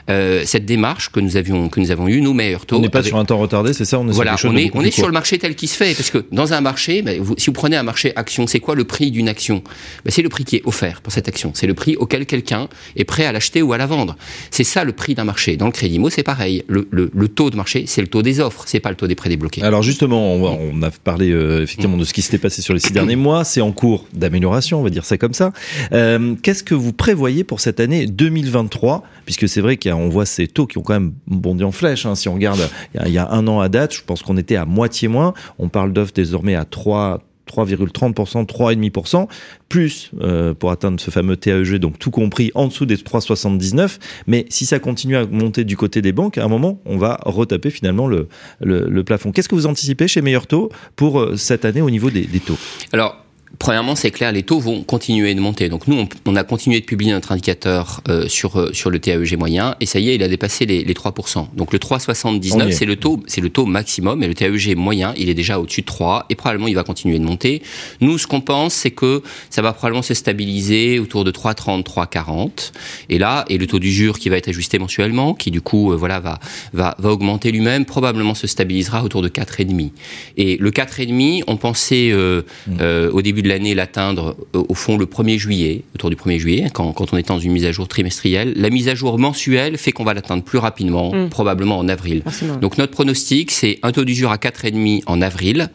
euh, 0.09 0.41
cette 0.45 0.65
démarche 0.65 1.09
que 1.11 1.18
nous 1.21 1.37
avions 1.37 1.69
que 1.69 1.79
nous 1.79 1.91
avons 1.91 2.07
eue, 2.07 2.21
nous, 2.21 2.33
meilleurs 2.33 2.65
taux. 2.65 2.77
On 2.77 2.79
n'est 2.81 2.89
pas 2.89 2.99
avec- 2.99 3.09
sur 3.09 3.17
un 3.17 3.25
temps 3.25 3.37
retardé, 3.37 3.73
c'est 3.73 3.85
ça 3.85 3.99
On 3.99 4.07
est 4.07 4.11
voilà, 4.11 4.37
sur 4.37 4.49
on 4.49 4.55
est, 4.55 4.71
on 4.73 4.81
est 4.83 4.91
sur 4.91 5.05
le 5.07 5.13
marché 5.13 5.37
tel 5.37 5.55
qu'il 5.55 5.69
se 5.69 5.75
fait, 5.75 5.93
parce 5.95 6.09
que 6.11 6.25
dans 6.31 6.53
un 6.53 6.61
marché, 6.61 7.01
ben, 7.01 7.21
vous- 7.21 7.35
si 7.37 7.47
vous 7.47 7.53
prenez 7.53 7.75
un 7.75 7.83
marché 7.83 8.13
action, 8.15 8.47
c'est 8.47 8.59
quoi 8.59 8.75
le 8.75 8.83
prix 8.83 9.11
d'une 9.11 9.29
action? 9.29 9.63
Ben, 10.05 10.11
C'est 10.11 10.21
le 10.21 10.29
prix 10.29 10.43
qui 10.45 10.55
est 10.57 10.61
offert 10.65 11.01
pour 11.01 11.13
cette 11.13 11.27
action. 11.27 11.51
C'est 11.53 11.67
le 11.67 11.73
prix 11.73 11.95
auquel 11.95 12.25
quelqu'un 12.25 12.67
est 12.95 13.03
prêt 13.03 13.25
à 13.25 13.31
l'acheter 13.31 13.61
ou 13.61 13.73
à 13.73 13.77
la 13.77 13.85
vendre. 13.87 14.15
C'est 14.51 14.63
ça 14.63 14.83
le 14.83 14.91
prix 14.93 15.15
d'un 15.15 15.23
marché. 15.23 15.57
Dans 15.57 15.65
le 15.67 15.71
crédit 15.71 15.95
IMO, 15.95 16.09
c'est 16.09 16.23
pareil. 16.23 16.63
Le, 16.67 16.87
le- 16.91 17.09
le 17.13 17.27
taux 17.27 17.49
de 17.49 17.55
marché, 17.55 17.85
c'est 17.87 18.01
le 18.01 18.07
taux 18.07 18.21
des 18.21 18.39
offres, 18.39 18.63
c'est 18.67 18.79
pas 18.79 18.89
le 18.89 18.95
taux 18.95 19.07
des 19.07 19.15
prêts 19.15 19.29
débloqués. 19.29 19.61
Alors 19.63 19.83
justement, 19.83 20.33
on, 20.33 20.41
va- 20.43 20.57
on 20.73 20.81
a 20.83 20.89
parlé 20.91 21.31
euh, 21.31 21.63
effectivement 21.63 21.97
de 21.97 22.03
ce 22.03 22.13
qui 22.13 22.21
s'était 22.21 22.37
passé 22.37 22.61
sur 22.61 22.73
les 22.73 22.79
six 22.79 22.93
derniers 22.93 23.15
mois. 23.15 23.43
C'est 23.43 23.61
en 23.61 23.71
cours 23.71 24.05
d'amélioration, 24.13 24.79
on 24.79 24.83
va 24.83 24.89
dire 24.89 25.05
ça 25.05 25.17
comme 25.17 25.33
ça. 25.33 25.51
Euh, 25.93 26.35
Qu'est-ce 26.41 26.63
que 26.63 26.75
vous 26.75 26.93
prévoyez 26.93 27.43
pour 27.43 27.59
cette 27.59 27.79
année 27.79 28.05
2023 28.07 29.03
Puisque 29.25 29.47
c'est 29.47 29.61
vrai 29.61 29.77
qu'on 29.77 30.09
voit 30.09 30.25
ces 30.25 30.47
taux 30.47 30.65
qui 30.67 30.77
ont 30.77 30.81
quand 30.81 30.93
même 30.93 31.08
bondi 31.27 31.63
en 31.63 31.71
flèche. 31.71 32.05
hein. 32.05 32.15
Si 32.15 32.27
on 32.29 32.33
regarde 32.33 32.59
il 33.05 33.11
y, 33.11 33.17
a, 33.17 33.29
un 33.31 33.47
an 33.47 33.59
à 33.59 33.69
date, 33.69 33.93
je 33.93 34.03
pense 34.03 34.21
qu'on 34.23 34.37
était 34.37 34.55
à 34.55 34.65
moitié 34.65 35.07
moins. 35.07 35.33
On 35.57 35.69
parle 35.69 35.93
d'offres 35.93 36.13
désormais 36.13 36.55
à 36.55 36.65
3 36.65 37.23
3,30%, 37.49 38.45
3,5%, 38.45 39.27
plus 39.69 40.11
euh, 40.21 40.53
pour 40.53 40.69
atteindre 40.71 40.99
ce 40.99 41.09
fameux 41.09 41.35
TAEG, 41.35 41.77
donc 41.77 41.97
tout 41.97 42.11
compris 42.11 42.51
en 42.53 42.67
dessous 42.67 42.85
des 42.85 42.95
3,79. 42.97 43.97
Mais 44.27 44.45
si 44.49 44.67
ça 44.67 44.77
continue 44.79 45.15
à 45.17 45.25
monter 45.25 45.63
du 45.63 45.75
côté 45.75 46.01
des 46.01 46.11
banques, 46.11 46.37
à 46.37 46.45
un 46.45 46.47
moment, 46.47 46.79
on 46.85 46.97
va 46.97 47.19
retaper 47.25 47.71
finalement 47.71 48.07
le, 48.07 48.27
le, 48.61 48.87
le 48.87 49.03
plafond. 49.03 49.31
Qu'est-ce 49.31 49.49
que 49.49 49.55
vous 49.55 49.65
anticipez 49.65 50.07
chez 50.07 50.21
Meilleur 50.21 50.45
Taux 50.47 50.69
pour 50.95 51.19
euh, 51.19 51.35
cette 51.37 51.65
année 51.65 51.81
au 51.81 51.89
niveau 51.89 52.11
des, 52.11 52.21
des 52.25 52.39
taux? 52.39 52.57
Alors, 52.93 53.25
premièrement, 53.57 53.95
c'est 53.95 54.11
clair, 54.11 54.31
les 54.31 54.43
taux 54.43 54.59
vont 54.59 54.83
continuer 54.83 55.33
de 55.33 55.39
monter. 55.39 55.69
Donc 55.69 55.87
nous, 55.87 55.95
on, 55.95 56.07
on 56.25 56.35
a 56.35 56.43
continué 56.43 56.79
de 56.79 56.85
publier 56.85 57.11
notre 57.11 57.31
indicateur 57.31 58.01
euh, 58.07 58.27
sur 58.27 58.57
euh, 58.57 58.71
sur 58.73 58.89
le 58.89 58.99
TAEG 58.99 59.37
moyen, 59.37 59.75
et 59.79 59.85
ça 59.85 59.99
y 59.99 60.09
est, 60.09 60.15
il 60.15 60.23
a 60.23 60.27
dépassé 60.27 60.65
les, 60.65 60.83
les 60.83 60.93
3%. 60.93 61.47
Donc 61.55 61.73
le 61.73 61.79
On 61.81 61.95
y 61.95 61.97
3,79, 61.97 62.67
est. 62.67 62.71
c'est 62.71 62.85
le 62.85 62.95
taux, 62.95 63.21
c'est 63.27 63.41
le 63.41 63.49
taux 63.49 63.65
maximum, 63.65 64.21
et 64.23 64.27
le 64.27 64.35
TAEG 64.35 64.75
moyen, 64.77 65.13
il 65.17 65.29
est 65.29 65.33
déjà 65.33 65.59
au-dessus 65.59 65.81
de 65.81 65.85
3, 65.87 66.25
et 66.29 66.35
probablement 66.35 66.67
il 66.67 66.75
va 66.75 66.83
continuer 66.83 67.17
de 67.19 67.23
monter. 67.23 67.61
Nous, 68.01 68.17
ce 68.17 68.27
qu'on 68.27 68.41
pense, 68.41 68.73
c'est 68.73 68.91
que 68.91 69.23
ça 69.49 69.61
va 69.61 69.73
probablement 69.73 70.03
se 70.03 70.13
stabiliser 70.13 70.99
autour 70.99 71.23
de 71.23 71.31
3,30, 71.31 71.83
3,40. 71.83 72.71
Et 73.09 73.17
là, 73.17 73.45
et 73.49 73.57
le 73.57 73.65
taux 73.67 73.79
d'usure 73.79 74.19
qui 74.19 74.29
va 74.29 74.37
être 74.37 74.49
ajusté 74.49 74.79
mensuellement, 74.79 75.33
qui 75.33 75.51
du 75.51 75.61
coup, 75.61 75.91
euh, 75.91 75.95
voilà, 75.95 76.19
va 76.19 76.39
va 76.73 76.95
va 76.99 77.09
augmenter 77.11 77.51
lui-même, 77.51 77.85
probablement 77.85 78.35
se 78.35 78.47
stabilisera 78.47 79.03
autour 79.03 79.21
de 79.21 79.29
4,5. 79.29 79.91
Et 80.37 80.57
le 80.57 80.71
4,5, 80.71 81.43
on 81.47 81.57
pensait 81.57 82.11
euh, 82.11 82.41
euh, 82.81 83.11
au 83.11 83.21
début 83.21 83.38
de 83.41 83.49
l'année 83.49 83.75
l'atteindre 83.75 84.35
euh, 84.55 84.63
au 84.67 84.73
fond 84.73 84.97
le 84.97 85.05
1er 85.05 85.37
juillet, 85.37 85.83
autour 85.95 86.09
du 86.09 86.15
1er 86.15 86.37
juillet, 86.39 86.67
quand, 86.73 86.91
quand 86.93 87.13
on 87.13 87.17
est 87.17 87.27
dans 87.27 87.39
une 87.39 87.51
mise 87.51 87.65
à 87.65 87.71
jour 87.71 87.87
trimestrielle. 87.87 88.53
La 88.55 88.69
mise 88.69 88.87
à 88.87 88.95
jour 88.95 89.17
mensuelle 89.19 89.77
fait 89.77 89.91
qu'on 89.91 90.03
va 90.03 90.13
l'atteindre 90.13 90.43
plus 90.43 90.57
rapidement, 90.57 91.09
Mm. 91.09 91.29
probablement 91.29 91.77
en 91.77 91.87
avril. 91.87 92.23
Donc 92.61 92.77
notre 92.77 92.91
pronostic, 92.91 93.51
c'est 93.51 93.79
un 93.83 93.91
taux 93.91 94.05
d'usure 94.05 94.31
à 94.31 94.37
4,5 94.37 95.03
en 95.05 95.21
avril 95.21 95.69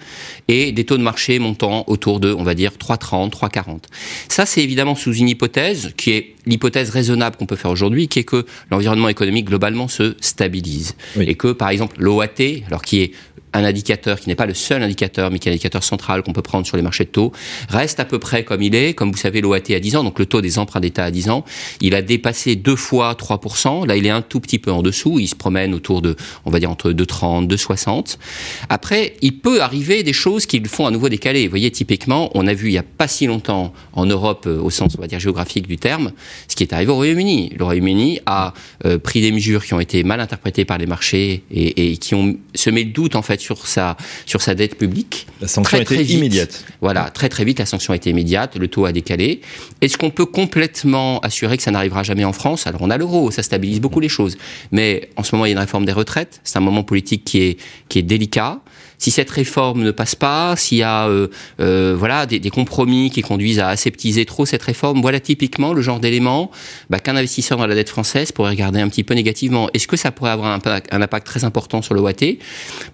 et 0.48 0.72
des 0.72 0.84
taux 0.84 0.96
de 0.96 1.02
marché 1.02 1.38
montant 1.38 1.84
autour 1.86 2.20
de, 2.20 2.32
on 2.32 2.42
va 2.42 2.54
dire, 2.54 2.72
3,30, 2.78 3.30
3,40. 3.30 3.78
Ça, 4.28 4.46
c'est 4.46 4.62
évidemment 4.62 4.94
sous 4.94 5.14
une 5.14 5.28
hypothèse 5.28 5.92
qui 5.96 6.10
est 6.10 6.34
l'hypothèse 6.46 6.90
raisonnable 6.90 7.36
qu'on 7.36 7.46
peut 7.46 7.56
faire 7.56 7.70
aujourd'hui, 7.70 8.08
qui 8.08 8.18
est 8.18 8.24
que 8.24 8.44
l'environnement 8.70 9.08
économique 9.08 9.46
globalement 9.46 9.88
se 9.88 10.14
stabilise. 10.20 10.94
Oui. 11.16 11.24
Et 11.26 11.34
que, 11.34 11.52
par 11.52 11.70
exemple, 11.70 11.96
l'OAT, 11.98 12.62
alors 12.66 12.82
qui 12.82 13.00
est 13.00 13.12
un 13.54 13.64
indicateur 13.64 14.20
qui 14.20 14.28
n'est 14.28 14.34
pas 14.34 14.46
le 14.46 14.54
seul 14.54 14.82
indicateur, 14.82 15.30
mais 15.30 15.38
qui 15.38 15.48
est 15.48 15.52
un 15.52 15.54
indicateur 15.54 15.84
central 15.84 16.22
qu'on 16.22 16.32
peut 16.32 16.42
prendre 16.42 16.66
sur 16.66 16.76
les 16.76 16.82
marchés 16.82 17.04
de 17.04 17.10
taux, 17.10 17.32
reste 17.68 18.00
à 18.00 18.04
peu 18.04 18.18
près 18.18 18.44
comme 18.44 18.60
il 18.62 18.74
est. 18.74 18.94
Comme 18.94 19.12
vous 19.12 19.16
savez, 19.16 19.40
l'OAT 19.40 19.70
à 19.70 19.80
10 19.80 19.96
ans, 19.96 20.04
donc 20.04 20.18
le 20.18 20.26
taux 20.26 20.40
des 20.40 20.58
emprunts 20.58 20.80
d'État 20.80 21.04
à 21.04 21.10
10 21.10 21.30
ans, 21.30 21.44
il 21.80 21.94
a 21.94 22.02
dépassé 22.02 22.56
deux 22.56 22.76
fois 22.76 23.12
3%. 23.14 23.86
Là, 23.86 23.96
il 23.96 24.06
est 24.06 24.10
un 24.10 24.22
tout 24.22 24.40
petit 24.40 24.58
peu 24.58 24.72
en 24.72 24.82
dessous. 24.82 25.18
Il 25.20 25.28
se 25.28 25.36
promène 25.36 25.72
autour 25.72 26.02
de, 26.02 26.16
on 26.44 26.50
va 26.50 26.58
dire, 26.58 26.70
entre 26.70 26.90
2,30, 26.90 27.46
2,60. 27.46 28.18
Après, 28.68 29.14
il 29.22 29.38
peut 29.38 29.62
arriver 29.62 30.02
des 30.02 30.12
choses 30.12 30.46
qui 30.46 30.58
le 30.58 30.68
font 30.68 30.86
à 30.86 30.90
nouveau 30.90 31.08
décaler. 31.08 31.44
Vous 31.44 31.50
voyez, 31.50 31.70
typiquement, 31.70 32.30
on 32.34 32.46
a 32.46 32.54
vu 32.54 32.68
il 32.68 32.72
n'y 32.72 32.78
a 32.78 32.82
pas 32.82 33.06
si 33.06 33.26
longtemps 33.26 33.72
en 33.92 34.06
Europe, 34.06 34.44
euh, 34.46 34.60
au 34.60 34.70
sens, 34.70 34.94
on 34.98 35.00
va 35.00 35.06
dire, 35.06 35.20
géographique 35.20 35.68
du 35.68 35.78
terme, 35.78 36.12
ce 36.48 36.56
qui 36.56 36.64
est 36.64 36.72
arrivé 36.72 36.90
au 36.90 36.96
Royaume-Uni. 36.96 37.52
Le 37.56 37.64
Royaume-Uni 37.64 38.20
a 38.26 38.52
euh, 38.84 38.98
pris 38.98 39.20
des 39.20 39.30
mesures 39.30 39.64
qui 39.64 39.74
ont 39.74 39.80
été 39.80 40.02
mal 40.02 40.20
interprétées 40.20 40.64
par 40.64 40.78
les 40.78 40.86
marchés 40.86 41.44
et, 41.50 41.92
et 41.92 41.96
qui 41.98 42.14
ont 42.14 42.36
semé 42.54 42.82
le 42.84 42.90
doute, 42.90 43.14
en 43.14 43.22
fait, 43.22 43.43
sur 43.44 43.66
sa, 43.66 43.96
sur 44.26 44.40
sa 44.42 44.54
dette 44.54 44.76
publique. 44.78 45.26
La 45.40 45.48
sanction 45.48 45.76
Très, 45.76 45.82
était 45.82 45.94
très 45.94 46.02
vite. 46.04 46.16
immédiate. 46.18 46.64
Voilà, 46.80 47.10
très 47.10 47.28
très 47.28 47.44
vite, 47.44 47.58
la 47.58 47.66
sanction 47.66 47.92
a 47.92 47.96
été 47.96 48.10
immédiate, 48.10 48.56
le 48.56 48.68
taux 48.68 48.86
a 48.86 48.92
décalé. 48.92 49.40
Est-ce 49.80 49.96
qu'on 49.98 50.10
peut 50.10 50.26
complètement 50.26 51.20
assurer 51.20 51.56
que 51.56 51.62
ça 51.62 51.70
n'arrivera 51.70 52.02
jamais 52.02 52.24
en 52.24 52.32
France? 52.32 52.66
Alors 52.66 52.82
on 52.82 52.90
a 52.90 52.96
l'euro, 52.96 53.30
ça 53.30 53.42
stabilise 53.42 53.80
beaucoup 53.80 54.00
les 54.00 54.08
choses. 54.08 54.36
Mais 54.72 55.10
en 55.16 55.22
ce 55.22 55.34
moment, 55.34 55.44
il 55.46 55.50
y 55.50 55.52
a 55.52 55.56
une 55.56 55.58
réforme 55.60 55.84
des 55.84 55.92
retraites. 55.92 56.40
C'est 56.44 56.56
un 56.56 56.62
moment 56.62 56.82
politique 56.82 57.24
qui 57.24 57.42
est, 57.42 57.58
qui 57.88 57.98
est 57.98 58.02
délicat. 58.02 58.60
Si 58.98 59.10
cette 59.10 59.30
réforme 59.30 59.82
ne 59.82 59.90
passe 59.90 60.14
pas, 60.14 60.54
s'il 60.56 60.78
y 60.78 60.82
a 60.82 61.08
euh, 61.08 61.26
euh, 61.60 61.94
voilà 61.98 62.26
des, 62.26 62.38
des 62.38 62.48
compromis 62.50 63.10
qui 63.10 63.22
conduisent 63.22 63.58
à 63.58 63.68
aseptiser 63.68 64.24
trop 64.24 64.46
cette 64.46 64.62
réforme, 64.62 65.02
voilà 65.02 65.20
typiquement 65.20 65.74
le 65.74 65.82
genre 65.82 66.00
d'élément 66.00 66.50
bah, 66.90 67.00
qu'un 67.00 67.16
investisseur 67.16 67.58
dans 67.58 67.66
la 67.66 67.74
dette 67.74 67.90
française 67.90 68.32
pourrait 68.32 68.50
regarder 68.50 68.80
un 68.80 68.88
petit 68.88 69.04
peu 69.04 69.12
négativement. 69.14 69.68
Est-ce 69.74 69.88
que 69.88 69.96
ça 69.96 70.10
pourrait 70.12 70.30
avoir 70.30 70.48
un 70.50 70.54
impact, 70.54 70.94
un 70.94 71.02
impact 71.02 71.26
très 71.26 71.44
important 71.44 71.82
sur 71.82 71.94
le 71.94 72.00
OAT 72.00 72.38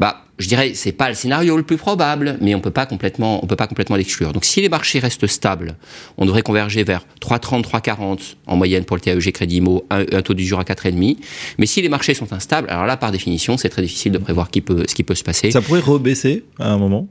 Bah, 0.00 0.24
je 0.40 0.48
dirais 0.48 0.72
c'est 0.74 0.92
pas 0.92 1.08
le 1.08 1.14
scénario 1.14 1.56
le 1.56 1.62
plus 1.62 1.76
probable, 1.76 2.36
mais 2.40 2.54
on 2.54 2.60
peut 2.60 2.70
pas 2.70 2.86
complètement 2.86 3.44
on 3.44 3.46
peut 3.46 3.56
pas 3.56 3.66
complètement 3.66 3.96
l'exclure. 3.96 4.32
Donc 4.32 4.44
si 4.44 4.60
les 4.60 4.68
marchés 4.68 4.98
restent 4.98 5.26
stables, 5.26 5.76
on 6.16 6.26
devrait 6.26 6.42
converger 6.42 6.82
vers 6.82 7.04
3,30 7.20 7.62
3,40 7.62 8.18
en 8.46 8.56
moyenne 8.56 8.84
pour 8.84 8.96
le 8.96 9.00
TAEG 9.02 9.32
Crédit 9.32 9.58
Immo, 9.58 9.86
un, 9.90 10.04
un 10.12 10.22
taux 10.22 10.34
d'usure 10.34 10.58
à 10.58 10.64
4,5. 10.64 11.16
Mais 11.58 11.66
si 11.66 11.82
les 11.82 11.88
marchés 11.88 12.14
sont 12.14 12.32
instables, 12.32 12.68
alors 12.70 12.86
là 12.86 12.96
par 12.96 13.12
définition, 13.12 13.56
c'est 13.56 13.68
très 13.68 13.82
difficile 13.82 14.12
de 14.12 14.18
prévoir 14.18 14.50
qui 14.50 14.60
peut, 14.60 14.84
ce 14.88 14.94
qui 14.94 15.02
peut 15.02 15.14
se 15.14 15.24
passer. 15.24 15.50
Ça 15.50 15.62
pourrait 15.62 15.80
rebaisser 15.80 16.44
à 16.58 16.72
un 16.72 16.78
moment? 16.78 17.08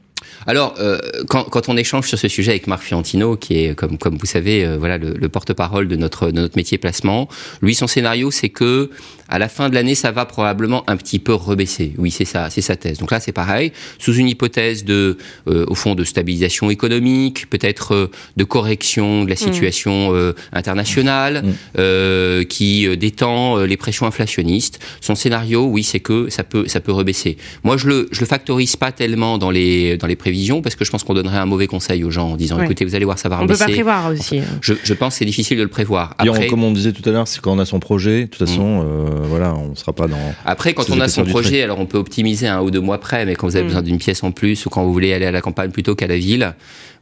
Alors, 0.48 0.76
euh, 0.80 1.00
quand, 1.28 1.44
quand 1.44 1.70
on 1.70 1.78
échange 1.78 2.08
sur 2.08 2.18
ce 2.18 2.28
sujet 2.28 2.52
avec 2.52 2.68
Marc 2.68 2.84
Fiantino, 2.84 3.38
qui 3.38 3.64
est, 3.64 3.76
comme, 3.76 3.98
comme 3.98 4.18
vous 4.18 4.26
savez, 4.26 4.66
euh, 4.66 4.78
voilà 4.78 4.98
le, 4.98 5.14
le 5.14 5.30
porte-parole 5.30 5.88
de 5.88 5.96
notre, 5.96 6.28
de 6.28 6.42
notre 6.42 6.58
métier 6.58 6.78
placement, 6.78 7.28
lui, 7.62 7.76
son 7.76 7.88
scénario, 7.88 8.32
c'est 8.32 8.50
que 8.50 8.90
à 9.30 9.40
la 9.40 9.48
fin 9.48 9.70
de 9.70 9.76
l'année, 9.76 9.96
ça 9.96 10.12
va 10.12 10.26
probablement 10.26 10.84
un 10.88 10.98
petit 10.98 11.20
peu 11.20 11.34
rebaisser. 11.34 11.94
Oui, 11.98 12.12
c'est 12.12 12.26
ça, 12.26 12.50
c'est 12.50 12.62
sa 12.62 12.76
thèse. 12.76 12.98
Donc 13.00 13.12
là, 13.12 13.20
c'est 13.20 13.32
pareil, 13.32 13.72
sous 14.00 14.14
une 14.16 14.28
hypothèse 14.28 14.84
de, 14.86 15.18
euh, 15.48 15.66
au 15.68 15.76
fond, 15.76 15.96
de 15.96 16.04
stabilisation 16.04 16.70
économique, 16.70 17.50
peut-être 17.50 17.94
euh, 17.94 18.12
de 18.38 18.44
correction 18.44 19.24
de 19.24 19.30
la 19.30 19.36
situation 19.36 20.14
euh, 20.16 20.34
internationale, 20.52 21.44
Mm. 21.44 21.52
euh, 21.80 22.44
qui 22.44 22.88
euh, 22.88 22.96
détend 22.96 23.58
euh, 23.58 23.66
les 23.66 23.78
pressions 23.78 24.06
inflationnistes. 24.06 24.80
Son 25.02 25.16
scénario, 25.16 25.66
oui, 25.66 25.84
c'est 25.84 26.00
que 26.00 26.30
ça 26.30 26.44
peut, 26.44 26.68
ça 26.68 26.80
peut 26.80 26.92
rebaisser. 26.92 27.38
Moi, 27.64 27.78
je 27.78 27.88
le, 27.88 28.08
je 28.12 28.20
le 28.22 28.26
factorise 28.26 28.76
pas 28.76 28.92
tellement 28.92 29.38
dans 29.38 29.52
les, 29.52 29.98
dans 29.98 30.08
les 30.08 30.16
prévisions 30.16 30.62
parce 30.62 30.76
que 30.76 30.86
je 30.86 30.92
pense 30.92 31.04
qu'on 31.04 31.14
donnerait 31.14 31.38
un 31.38 31.46
mauvais 31.46 31.68
conseil 31.68 32.04
aux 32.04 32.12
gens 32.12 32.32
en 32.32 32.36
disant, 32.36 32.58
Ouais. 32.58 32.66
écoutez, 32.66 32.86
vous 32.86 32.96
allez 32.96 33.06
voir, 33.06 33.20
ça 33.20 33.30
va 33.30 33.36
On 33.38 33.40
peut 33.40 33.54
rebaisser. 33.54 33.66
pas 33.66 33.72
prévoir 33.72 34.12
aussi. 34.12 34.42
Je, 34.62 34.74
je 34.84 34.94
pense 34.94 35.14
que 35.14 35.20
c'est 35.20 35.26
difficile 35.26 35.58
de 35.58 35.64
le 35.64 35.70
prévoir. 35.70 36.16
On- 36.20 36.28
Après, 36.30 36.48
comme 36.48 36.64
on 36.64 36.72
disait 36.72 36.92
tout 36.94 37.08
à 37.08 37.12
l'heure, 37.12 37.28
c'est 37.28 37.40
quand 37.42 37.52
on 37.54 37.60
a 37.60 37.66
son 37.66 37.80
projet, 37.80 38.22
de 38.24 38.30
toute 38.30 38.48
façon, 38.48 38.84
euh, 38.86 39.19
voilà, 39.28 39.56
on 39.56 39.76
sera 39.76 39.94
pas 39.94 40.08
dans. 40.08 40.18
Après, 40.46 40.74
quand 40.74 40.90
on 40.90 41.00
a 41.00 41.08
son 41.08 41.24
projet, 41.26 41.50
trait. 41.50 41.62
alors 41.64 41.80
on 41.80 41.86
peut 41.86 41.98
optimiser 41.98 42.48
un 42.48 42.62
ou 42.62 42.72
deux 42.72 42.80
mois 42.82 43.00
près, 43.00 43.26
mais 43.26 43.36
quand 43.36 43.48
vous 43.48 43.56
avez 43.56 43.64
Mm. 43.66 43.68
besoin 43.68 43.82
d'une 43.82 43.98
pièce 43.98 44.24
en 44.24 44.32
plus 44.32 44.66
ou 44.66 44.70
quand 44.70 44.84
vous 44.84 44.94
voulez 44.94 45.14
aller 45.14 45.26
à 45.26 45.32
la 45.32 45.42
campagne 45.42 45.72
plutôt 45.72 45.96
qu'à 45.96 46.08
la 46.08 46.18
ville, 46.18 46.54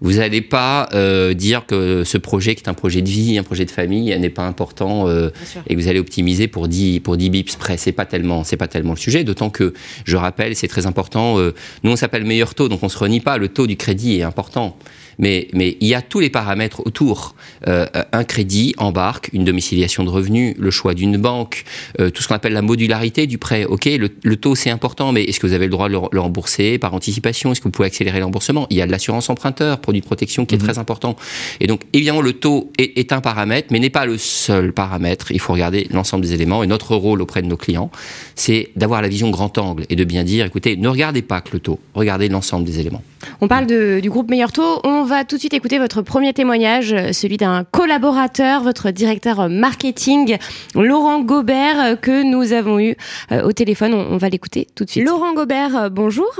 vous 0.01 0.13
n'allez 0.13 0.41
pas 0.41 0.89
euh, 0.93 1.33
dire 1.33 1.65
que 1.65 2.03
ce 2.03 2.17
projet, 2.17 2.53
qui 2.55 2.63
est 2.63 2.69
un 2.69 2.73
projet 2.75 3.01
de 3.01 3.09
vie, 3.09 3.37
un 3.37 3.43
projet 3.43 3.65
de 3.65 3.71
famille, 3.71 4.17
n'est 4.19 4.29
pas 4.29 4.45
important 4.45 5.07
euh, 5.07 5.29
et 5.67 5.75
que 5.75 5.79
vous 5.81 5.87
allez 5.87 5.99
optimiser 5.99 6.47
pour 6.47 6.67
10 6.67 6.99
pour 6.99 7.17
10 7.17 7.29
bips 7.29 7.55
près. 7.55 7.77
C'est 7.77 7.91
pas 7.91 8.05
tellement 8.05 8.43
c'est 8.43 8.57
pas 8.57 8.67
tellement 8.67 8.91
le 8.93 8.97
sujet. 8.99 9.23
D'autant 9.23 9.49
que 9.49 9.73
je 10.05 10.15
rappelle, 10.17 10.55
c'est 10.55 10.67
très 10.67 10.85
important. 10.85 11.39
euh, 11.39 11.53
nous, 11.83 11.91
on 11.91 11.95
s'appelle 11.95 12.25
meilleur 12.25 12.53
taux, 12.55 12.69
donc 12.69 12.83
on 12.83 12.89
se 12.89 12.97
renie 12.97 13.19
pas. 13.21 13.37
Le 13.37 13.47
taux 13.47 13.65
du 13.67 13.75
crédit 13.77 14.17
est 14.19 14.23
important. 14.23 14.77
Mais, 15.19 15.47
mais 15.53 15.77
il 15.81 15.87
y 15.87 15.95
a 15.95 16.01
tous 16.01 16.19
les 16.19 16.29
paramètres 16.29 16.81
autour. 16.85 17.35
Euh, 17.67 17.85
un 18.11 18.23
crédit 18.23 18.73
embarque 18.77 19.29
une 19.33 19.43
domiciliation 19.45 20.03
de 20.03 20.09
revenus, 20.09 20.55
le 20.59 20.69
choix 20.71 20.93
d'une 20.93 21.17
banque, 21.17 21.63
euh, 21.99 22.09
tout 22.09 22.21
ce 22.21 22.27
qu'on 22.27 22.35
appelle 22.35 22.53
la 22.53 22.61
modularité 22.61 23.25
du 23.25 23.37
prêt. 23.37 23.65
Ok, 23.65 23.85
le, 23.85 24.09
le 24.21 24.35
taux 24.35 24.55
c'est 24.55 24.69
important, 24.69 25.11
mais 25.11 25.23
est-ce 25.23 25.39
que 25.39 25.47
vous 25.47 25.53
avez 25.53 25.65
le 25.65 25.71
droit 25.71 25.87
de 25.89 25.93
le, 25.93 25.99
le 26.11 26.19
rembourser 26.19 26.77
par 26.77 26.93
anticipation? 26.93 27.51
Est-ce 27.51 27.61
que 27.61 27.65
vous 27.65 27.71
pouvez 27.71 27.87
accélérer 27.87 28.19
le 28.19 28.25
remboursement? 28.25 28.67
Il 28.69 28.77
y 28.77 28.81
a 28.81 28.85
de 28.85 28.91
l'assurance 28.91 29.29
emprunteur, 29.29 29.79
produit 29.79 30.01
de 30.01 30.05
protection 30.05 30.45
qui 30.45 30.55
est 30.55 30.59
très 30.59 30.77
important. 30.77 31.15
Et 31.59 31.67
donc 31.67 31.81
évidemment 31.93 32.21
le 32.21 32.33
taux 32.33 32.71
est, 32.77 32.97
est 32.97 33.11
un 33.11 33.21
paramètre, 33.21 33.69
mais 33.71 33.79
n'est 33.79 33.89
pas 33.89 34.05
le 34.05 34.17
seul 34.17 34.71
paramètre. 34.73 35.31
Il 35.31 35.39
faut 35.39 35.53
regarder 35.53 35.87
l'ensemble 35.91 36.23
des 36.25 36.33
éléments. 36.33 36.63
Et 36.63 36.67
notre 36.67 36.95
rôle 36.95 37.21
auprès 37.21 37.41
de 37.41 37.47
nos 37.47 37.57
clients, 37.57 37.89
c'est 38.35 38.69
d'avoir 38.75 39.01
la 39.01 39.07
vision 39.07 39.29
grand 39.31 39.57
angle 39.57 39.85
et 39.89 39.95
de 39.95 40.03
bien 40.03 40.23
dire, 40.23 40.45
écoutez, 40.45 40.77
ne 40.77 40.87
regardez 40.87 41.21
pas 41.23 41.41
que 41.41 41.49
le 41.53 41.59
taux, 41.59 41.79
regardez 41.95 42.29
l'ensemble 42.29 42.65
des 42.65 42.79
éléments. 42.79 43.01
On 43.41 43.47
parle 43.47 43.65
de- 43.65 43.99
du 43.99 44.09
groupe 44.09 44.29
Meilleur 44.29 44.51
Taux. 44.51 44.79
On 44.83 45.03
va 45.07 45.23
tout 45.25 45.37
de 45.37 45.39
suite 45.39 45.53
écouter 45.53 45.79
votre 45.79 46.01
premier 46.01 46.33
témoignage, 46.33 46.93
euh, 46.93 47.11
celui 47.11 47.37
d'un 47.37 47.63
collaborateur, 47.63 48.61
votre 48.61 48.91
directeur 48.91 49.49
marketing, 49.49 50.37
Laurent 50.75 51.21
Gobert, 51.21 51.79
euh, 51.79 51.95
que 51.95 52.23
nous 52.23 52.53
avons 52.53 52.79
eu 52.79 52.95
euh, 53.31 53.41
au 53.43 53.51
téléphone. 53.51 53.93
On, 53.93 54.13
on 54.13 54.17
va 54.17 54.29
l'écouter 54.29 54.67
tout 54.75 54.83
de 54.85 54.89
suite. 54.89 55.07
Laurent 55.07 55.33
Gobert, 55.33 55.75
euh, 55.75 55.89
bonjour. 55.89 56.31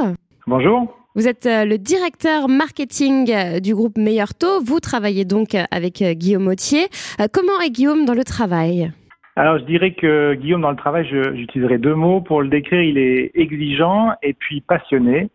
Bonjour. 0.45 0.93
Vous 1.15 1.27
êtes 1.27 1.47
euh, 1.47 1.65
le 1.65 1.77
directeur 1.79 2.47
marketing 2.47 3.31
euh, 3.31 3.59
du 3.59 3.73
groupe 3.73 3.97
Meilleur 3.97 4.35
Taux. 4.35 4.61
Vous 4.63 4.79
travaillez 4.79 5.25
donc 5.25 5.55
euh, 5.55 5.63
avec 5.71 6.01
euh, 6.01 6.13
Guillaume 6.13 6.47
Autier. 6.47 6.87
Euh, 7.19 7.27
Comment 7.31 7.59
est 7.65 7.71
Guillaume 7.71 8.05
dans 8.05 8.13
le 8.13 8.23
travail? 8.23 8.91
Alors, 9.35 9.59
je 9.59 9.65
dirais 9.65 9.93
que 9.93 10.33
Guillaume, 10.33 10.61
dans 10.61 10.71
le 10.71 10.77
travail, 10.77 11.07
j'utiliserai 11.07 11.77
deux 11.77 11.93
mots 11.93 12.21
pour 12.21 12.41
le 12.41 12.49
décrire. 12.49 12.81
Il 12.81 12.97
est 12.97 13.31
exigeant 13.35 14.11
et 14.23 14.33
puis 14.33 14.61
passionné. 14.61 15.29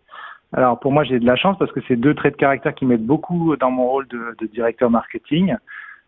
Alors, 0.52 0.78
pour 0.78 0.92
moi, 0.92 1.04
j'ai 1.04 1.18
de 1.18 1.26
la 1.26 1.36
chance 1.36 1.56
parce 1.58 1.72
que 1.72 1.80
c'est 1.88 1.96
deux 1.96 2.14
traits 2.14 2.34
de 2.34 2.38
caractère 2.38 2.74
qui 2.74 2.84
m'aident 2.84 3.06
beaucoup 3.06 3.56
dans 3.56 3.70
mon 3.70 3.88
rôle 3.88 4.06
de, 4.08 4.46
directeur 4.46 4.90
marketing. 4.90 5.54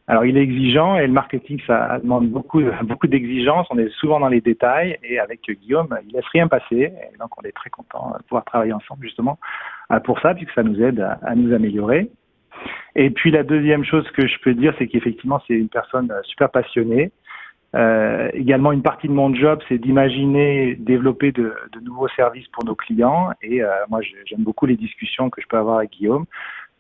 Alors, 0.07 0.27
il 0.27 0.37
est 0.37 0.43
exigeant 0.43 0.99
et 0.99 1.07
le 1.07 1.13
marketing, 1.13 1.61
ça 1.67 1.99
demande 2.03 2.29
beaucoup, 2.29 2.61
beaucoup 2.83 3.07
d'exigence. 3.07 3.67
On 3.71 3.79
est 3.79 3.89
souvent 3.95 4.21
dans 4.21 4.29
les 4.29 4.43
détails 4.43 4.99
et 5.03 5.19
avec 5.19 5.41
Guillaume, 5.49 5.97
il 6.07 6.13
laisse 6.13 6.27
rien 6.33 6.47
passer. 6.47 6.93
Et 6.93 7.19
donc, 7.19 7.31
on 7.39 7.43
est 7.43 7.53
très 7.53 7.71
content 7.71 8.13
de 8.19 8.23
pouvoir 8.25 8.45
travailler 8.45 8.75
ensemble 8.75 9.03
justement 9.03 9.39
euh, 9.93 10.01
pour 10.01 10.21
ça, 10.21 10.35
puisque 10.35 10.53
ça 10.53 10.63
nous 10.63 10.81
aide 10.83 11.01
à, 11.01 11.19
à 11.23 11.35
nous 11.35 11.55
améliorer. 11.55 12.11
Et 12.97 13.11
puis 13.11 13.31
la 13.31 13.43
deuxième 13.43 13.85
chose 13.85 14.09
que 14.13 14.27
je 14.27 14.39
peux 14.41 14.55
dire, 14.55 14.75
c'est 14.79 14.87
qu'effectivement, 14.87 15.41
c'est 15.47 15.55
une 15.55 15.69
personne 15.69 16.11
euh, 16.11 16.23
super 16.25 16.51
passionnée. 16.51 17.11
Euh, 17.75 18.31
également, 18.35 18.73
une 18.73 18.83
partie 18.83 19.09
de 19.09 19.13
mon 19.13 19.35
job, 19.35 19.61
c'est 19.69 19.79
d'imaginer, 19.79 20.77
développer 20.77 21.33
de, 21.33 21.55
de 21.73 21.81
nouveaux 21.81 22.09
services 22.09 22.47
pour 22.49 22.65
nos 22.65 22.75
clients. 22.75 23.31
Et 23.43 23.63
euh, 23.63 23.71
moi, 23.91 24.01
j'aime 24.03 24.43
beaucoup 24.43 24.67
les 24.67 24.77
discussions 24.77 25.31
que 25.31 25.41
je 25.41 25.47
peux 25.49 25.59
avoir 25.59 25.79
avec 25.79 25.91
Guillaume. 25.91 26.27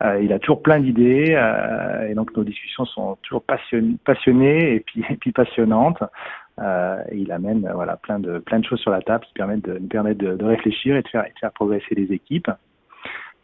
Euh, 0.02 0.20
il 0.22 0.32
a 0.32 0.38
toujours 0.38 0.62
plein 0.62 0.80
d'idées, 0.80 1.34
euh, 1.36 2.08
et 2.08 2.14
donc 2.14 2.36
nos 2.36 2.44
discussions 2.44 2.84
sont 2.84 3.16
toujours 3.22 3.44
passionn- 3.44 3.96
passionnées 4.04 4.74
et 4.74 4.80
puis, 4.80 5.04
et 5.10 5.16
puis 5.16 5.32
passionnantes. 5.32 6.02
Euh, 6.60 7.02
et 7.10 7.18
il 7.18 7.32
amène 7.32 7.68
voilà 7.74 7.96
plein 7.96 8.20
de 8.20 8.38
plein 8.38 8.60
de 8.60 8.64
choses 8.64 8.78
sur 8.78 8.92
la 8.92 9.02
table 9.02 9.24
qui 9.26 9.32
permettent 9.32 9.64
de 9.64 9.76
nous 9.76 9.88
permettent 9.88 10.18
de, 10.18 10.36
de 10.36 10.44
réfléchir 10.44 10.94
et 10.96 11.02
de 11.02 11.08
faire 11.08 11.24
et 11.26 11.30
de 11.30 11.38
faire 11.40 11.50
progresser 11.52 11.94
les 11.96 12.12
équipes. 12.12 12.48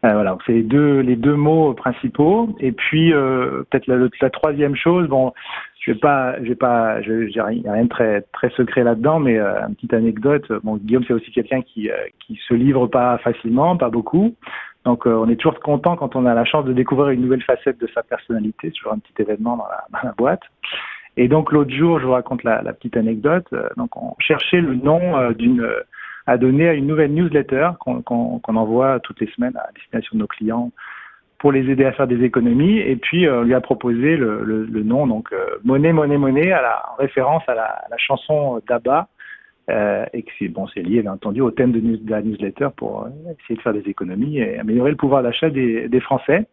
Euh, 0.04 0.12
voilà, 0.14 0.38
c'est 0.46 0.52
les 0.52 0.62
deux 0.62 1.00
les 1.00 1.16
deux 1.16 1.36
mots 1.36 1.74
principaux. 1.74 2.54
Et 2.58 2.72
puis 2.72 3.12
euh, 3.12 3.64
peut-être 3.70 3.86
la, 3.86 3.96
la 4.20 4.30
troisième 4.30 4.74
chose, 4.74 5.08
bon, 5.08 5.32
je 5.80 5.92
vais 5.92 5.98
pas, 5.98 6.36
je 6.42 6.48
vais 6.48 6.54
pas, 6.54 7.00
je, 7.02 7.38
a 7.38 7.46
rien 7.46 7.84
de 7.84 7.88
très 7.88 8.20
très 8.32 8.50
secret 8.50 8.84
là-dedans, 8.84 9.18
mais 9.18 9.38
euh, 9.38 9.66
une 9.66 9.74
petite 9.74 9.94
anecdote. 9.94 10.50
Bon, 10.62 10.76
Guillaume 10.76 11.04
c'est 11.06 11.14
aussi 11.14 11.30
quelqu'un 11.32 11.62
qui 11.62 11.90
euh, 11.90 11.96
qui 12.20 12.38
se 12.48 12.54
livre 12.54 12.86
pas 12.86 13.18
facilement, 13.18 13.76
pas 13.76 13.88
beaucoup. 13.88 14.34
Donc 14.84 15.06
euh, 15.06 15.14
on 15.14 15.28
est 15.28 15.36
toujours 15.36 15.58
content 15.60 15.96
quand 15.96 16.16
on 16.16 16.26
a 16.26 16.34
la 16.34 16.44
chance 16.44 16.66
de 16.66 16.72
découvrir 16.72 17.10
une 17.10 17.22
nouvelle 17.22 17.42
facette 17.42 17.80
de 17.80 17.88
sa 17.94 18.02
personnalité. 18.02 18.68
C'est 18.68 18.72
toujours 18.72 18.92
un 18.92 18.98
petit 18.98 19.22
événement 19.22 19.56
dans 19.56 19.68
la, 19.68 19.84
dans 19.92 20.08
la 20.08 20.14
boîte. 20.14 20.42
Et 21.16 21.28
donc 21.28 21.50
l'autre 21.50 21.72
jour, 21.72 21.98
je 21.98 22.06
vous 22.06 22.12
raconte 22.12 22.44
la, 22.44 22.62
la 22.62 22.72
petite 22.74 22.96
anecdote. 22.96 23.46
Euh, 23.52 23.68
donc 23.76 23.96
on 23.96 24.14
cherchait 24.18 24.60
le 24.60 24.74
nom 24.74 25.30
d'une 25.32 25.66
à 26.30 26.38
donner 26.38 26.68
à 26.68 26.74
une 26.74 26.86
nouvelle 26.86 27.12
newsletter 27.12 27.70
qu'on 27.80 28.40
envoie 28.46 29.00
toutes 29.00 29.18
les 29.18 29.26
semaines 29.32 29.56
à 29.56 29.68
destination 29.74 30.10
de 30.14 30.20
nos 30.20 30.28
clients 30.28 30.70
pour 31.38 31.50
les 31.50 31.68
aider 31.68 31.84
à 31.84 31.90
faire 31.90 32.06
des 32.06 32.22
économies. 32.22 32.78
Et 32.78 32.94
puis 32.94 33.26
euh, 33.26 33.40
on 33.40 33.42
lui 33.42 33.54
a 33.54 33.60
proposé 33.60 34.16
le, 34.16 34.82
nom 34.84 35.08
donc 35.08 35.32
euh, 35.32 35.58
monnaie 35.64 35.92
monnaie 35.92 36.18
monnaie 36.18 36.54
en 36.54 36.94
référence 37.00 37.42
à 37.48 37.54
la, 37.54 37.96
chanson 37.96 38.62
d'Abba. 38.68 39.08
Euh, 39.70 40.04
et 40.12 40.22
que 40.22 40.30
c'est 40.38 40.48
bon, 40.48 40.66
lié 40.74 41.02
bien 41.02 41.12
entendu 41.12 41.40
au 41.40 41.50
thème 41.50 41.70
de, 41.70 41.80
news- 41.80 42.00
la 42.08 42.22
newsletter 42.22 42.68
pour 42.76 43.04
euh, 43.04 43.32
essayer 43.42 43.56
de 43.56 43.62
faire 43.62 43.72
des 43.72 43.88
économies 43.88 44.38
et 44.38 44.58
améliorer 44.58 44.90
le 44.90 44.96
pouvoir 44.96 45.22
d'achat 45.22 45.50
des, 45.50 46.00
Français. 46.00 46.46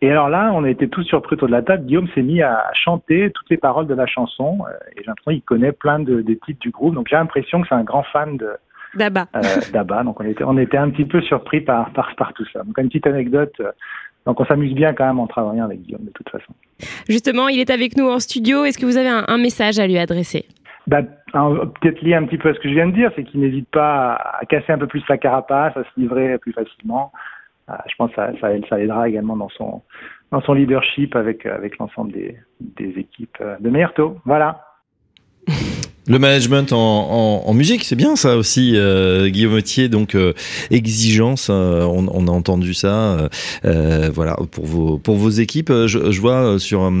Et 0.00 0.10
alors 0.10 0.28
là, 0.28 0.50
on 0.52 0.62
a 0.64 0.70
été 0.70 0.88
tous 0.88 1.02
surpris 1.04 1.34
autour 1.34 1.48
de 1.48 1.52
la 1.52 1.62
table. 1.62 1.86
Guillaume 1.86 2.08
s'est 2.14 2.22
mis 2.22 2.42
à 2.42 2.70
chanter 2.74 3.30
toutes 3.32 3.50
les 3.50 3.56
paroles 3.56 3.86
de 3.86 3.94
la 3.94 4.06
chanson 4.06 4.58
euh, 4.66 4.72
et 4.96 5.00
j'ai 5.00 5.06
l'impression 5.06 5.32
qu'il 5.32 5.42
connaît 5.42 5.72
plein 5.72 6.00
de, 6.00 6.20
des 6.20 6.36
titres 6.38 6.60
du 6.60 6.70
groupe. 6.70 6.94
Donc 6.94 7.06
j'ai 7.08 7.16
l'impression 7.16 7.62
que 7.62 7.68
c'est 7.68 7.74
un 7.74 7.84
grand 7.84 8.04
fan 8.04 8.36
de 8.36 8.50
D'Abba. 8.94 9.28
euh, 9.36 9.40
d'Abba. 9.72 10.02
Donc 10.04 10.20
on 10.20 10.24
était, 10.24 10.44
on 10.44 10.58
était 10.58 10.76
un 10.76 10.90
petit 10.90 11.04
peu 11.04 11.20
surpris 11.22 11.60
par, 11.60 11.90
par, 11.92 12.14
par 12.16 12.32
tout 12.34 12.44
ça. 12.52 12.62
Donc 12.62 12.78
une 12.78 12.88
petite 12.88 13.06
anecdote. 13.06 13.54
euh, 13.60 13.72
donc 14.26 14.38
on 14.40 14.44
s'amuse 14.44 14.74
bien 14.74 14.92
quand 14.92 15.06
même 15.06 15.18
en 15.18 15.26
travaillant 15.26 15.64
avec 15.64 15.82
Guillaume 15.82 16.04
de 16.04 16.10
toute 16.12 16.28
façon. 16.28 16.52
Justement, 17.08 17.48
il 17.48 17.58
est 17.58 17.70
avec 17.70 17.96
nous 17.96 18.08
en 18.08 18.20
studio. 18.20 18.64
Est-ce 18.64 18.78
que 18.78 18.86
vous 18.86 18.96
avez 18.96 19.08
un, 19.08 19.24
un 19.26 19.38
message 19.38 19.78
à 19.78 19.86
lui 19.86 19.98
adresser? 19.98 20.46
Bah, 20.86 21.02
peut-être 21.32 22.02
lié 22.02 22.14
un 22.14 22.24
petit 22.26 22.38
peu 22.38 22.50
à 22.50 22.54
ce 22.54 22.58
que 22.60 22.68
je 22.68 22.74
viens 22.74 22.86
de 22.86 22.92
dire, 22.92 23.10
c'est 23.16 23.24
qu'il 23.24 23.40
n'hésite 23.40 23.68
pas 23.70 24.14
à, 24.14 24.44
casser 24.46 24.72
un 24.72 24.78
peu 24.78 24.86
plus 24.86 25.02
sa 25.06 25.16
carapace, 25.16 25.76
à 25.76 25.82
se 25.84 26.00
livrer 26.00 26.38
plus 26.38 26.52
facilement. 26.52 27.12
Euh, 27.70 27.74
je 27.88 27.94
pense 27.96 28.10
que 28.10 28.16
ça, 28.16 28.30
ça, 28.40 28.48
ça 28.68 28.80
aidera 28.80 29.08
également 29.08 29.36
dans 29.36 29.48
son, 29.50 29.82
dans 30.30 30.40
son 30.40 30.54
leadership 30.54 31.14
avec, 31.14 31.46
avec 31.46 31.78
l'ensemble 31.78 32.12
des, 32.12 32.36
des 32.60 32.98
équipes 32.98 33.42
de 33.60 33.70
Meilleur 33.70 33.92
Voilà. 34.24 34.64
Le 36.08 36.18
management 36.18 36.72
en, 36.72 36.76
en, 36.76 37.48
en 37.48 37.54
musique, 37.54 37.84
c'est 37.84 37.94
bien 37.94 38.16
ça 38.16 38.36
aussi, 38.36 38.72
euh, 38.74 39.28
Guillaume 39.28 39.54
Autier. 39.54 39.88
Donc 39.88 40.16
euh, 40.16 40.32
exigence, 40.72 41.46
euh, 41.48 41.82
on, 41.84 42.08
on 42.12 42.26
a 42.26 42.30
entendu 42.32 42.74
ça. 42.74 42.88
euh, 42.88 43.28
euh, 43.64 44.10
voilà 44.12 44.36
pour 44.50 44.66
vos 44.66 44.98
pour 44.98 45.14
vos 45.16 45.30
équipes. 45.30 45.70
Euh, 45.70 45.86
Je, 45.86 46.10
je 46.10 46.20
vois 46.20 46.58
sur 46.58 46.92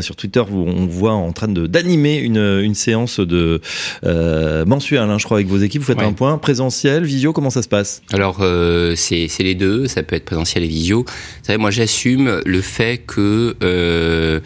sur 0.00 0.16
Twitter, 0.16 0.42
on 0.50 0.86
voit 0.86 1.12
en 1.12 1.32
train 1.32 1.48
de 1.48 1.66
d'animer 1.66 2.16
une 2.16 2.38
une 2.62 2.74
séance 2.74 3.20
de 3.20 3.60
euh, 4.04 4.64
mensuelle, 4.64 5.00
hein, 5.10 5.18
je 5.18 5.24
crois, 5.24 5.36
avec 5.36 5.48
vos 5.48 5.58
équipes. 5.58 5.82
Vous 5.82 5.86
faites 5.88 5.98
Ouais. 5.98 6.04
un 6.04 6.12
point 6.14 6.38
présentiel, 6.38 7.04
visio. 7.04 7.32
Comment 7.34 7.50
ça 7.50 7.62
se 7.62 7.68
passe? 7.68 8.00
Alors 8.12 8.38
euh, 8.40 8.94
c'est 8.96 9.28
c'est 9.28 9.42
les 9.42 9.54
deux, 9.54 9.88
ça 9.88 10.02
peut 10.02 10.16
être 10.16 10.24
présentiel 10.24 10.64
et 10.64 10.68
visio. 10.68 11.04
Vous 11.06 11.12
savez, 11.42 11.58
moi 11.58 11.70
j'assume 11.70 12.40
le 12.46 12.60
fait 12.62 13.02
que 13.06 13.56
euh, 13.62 14.40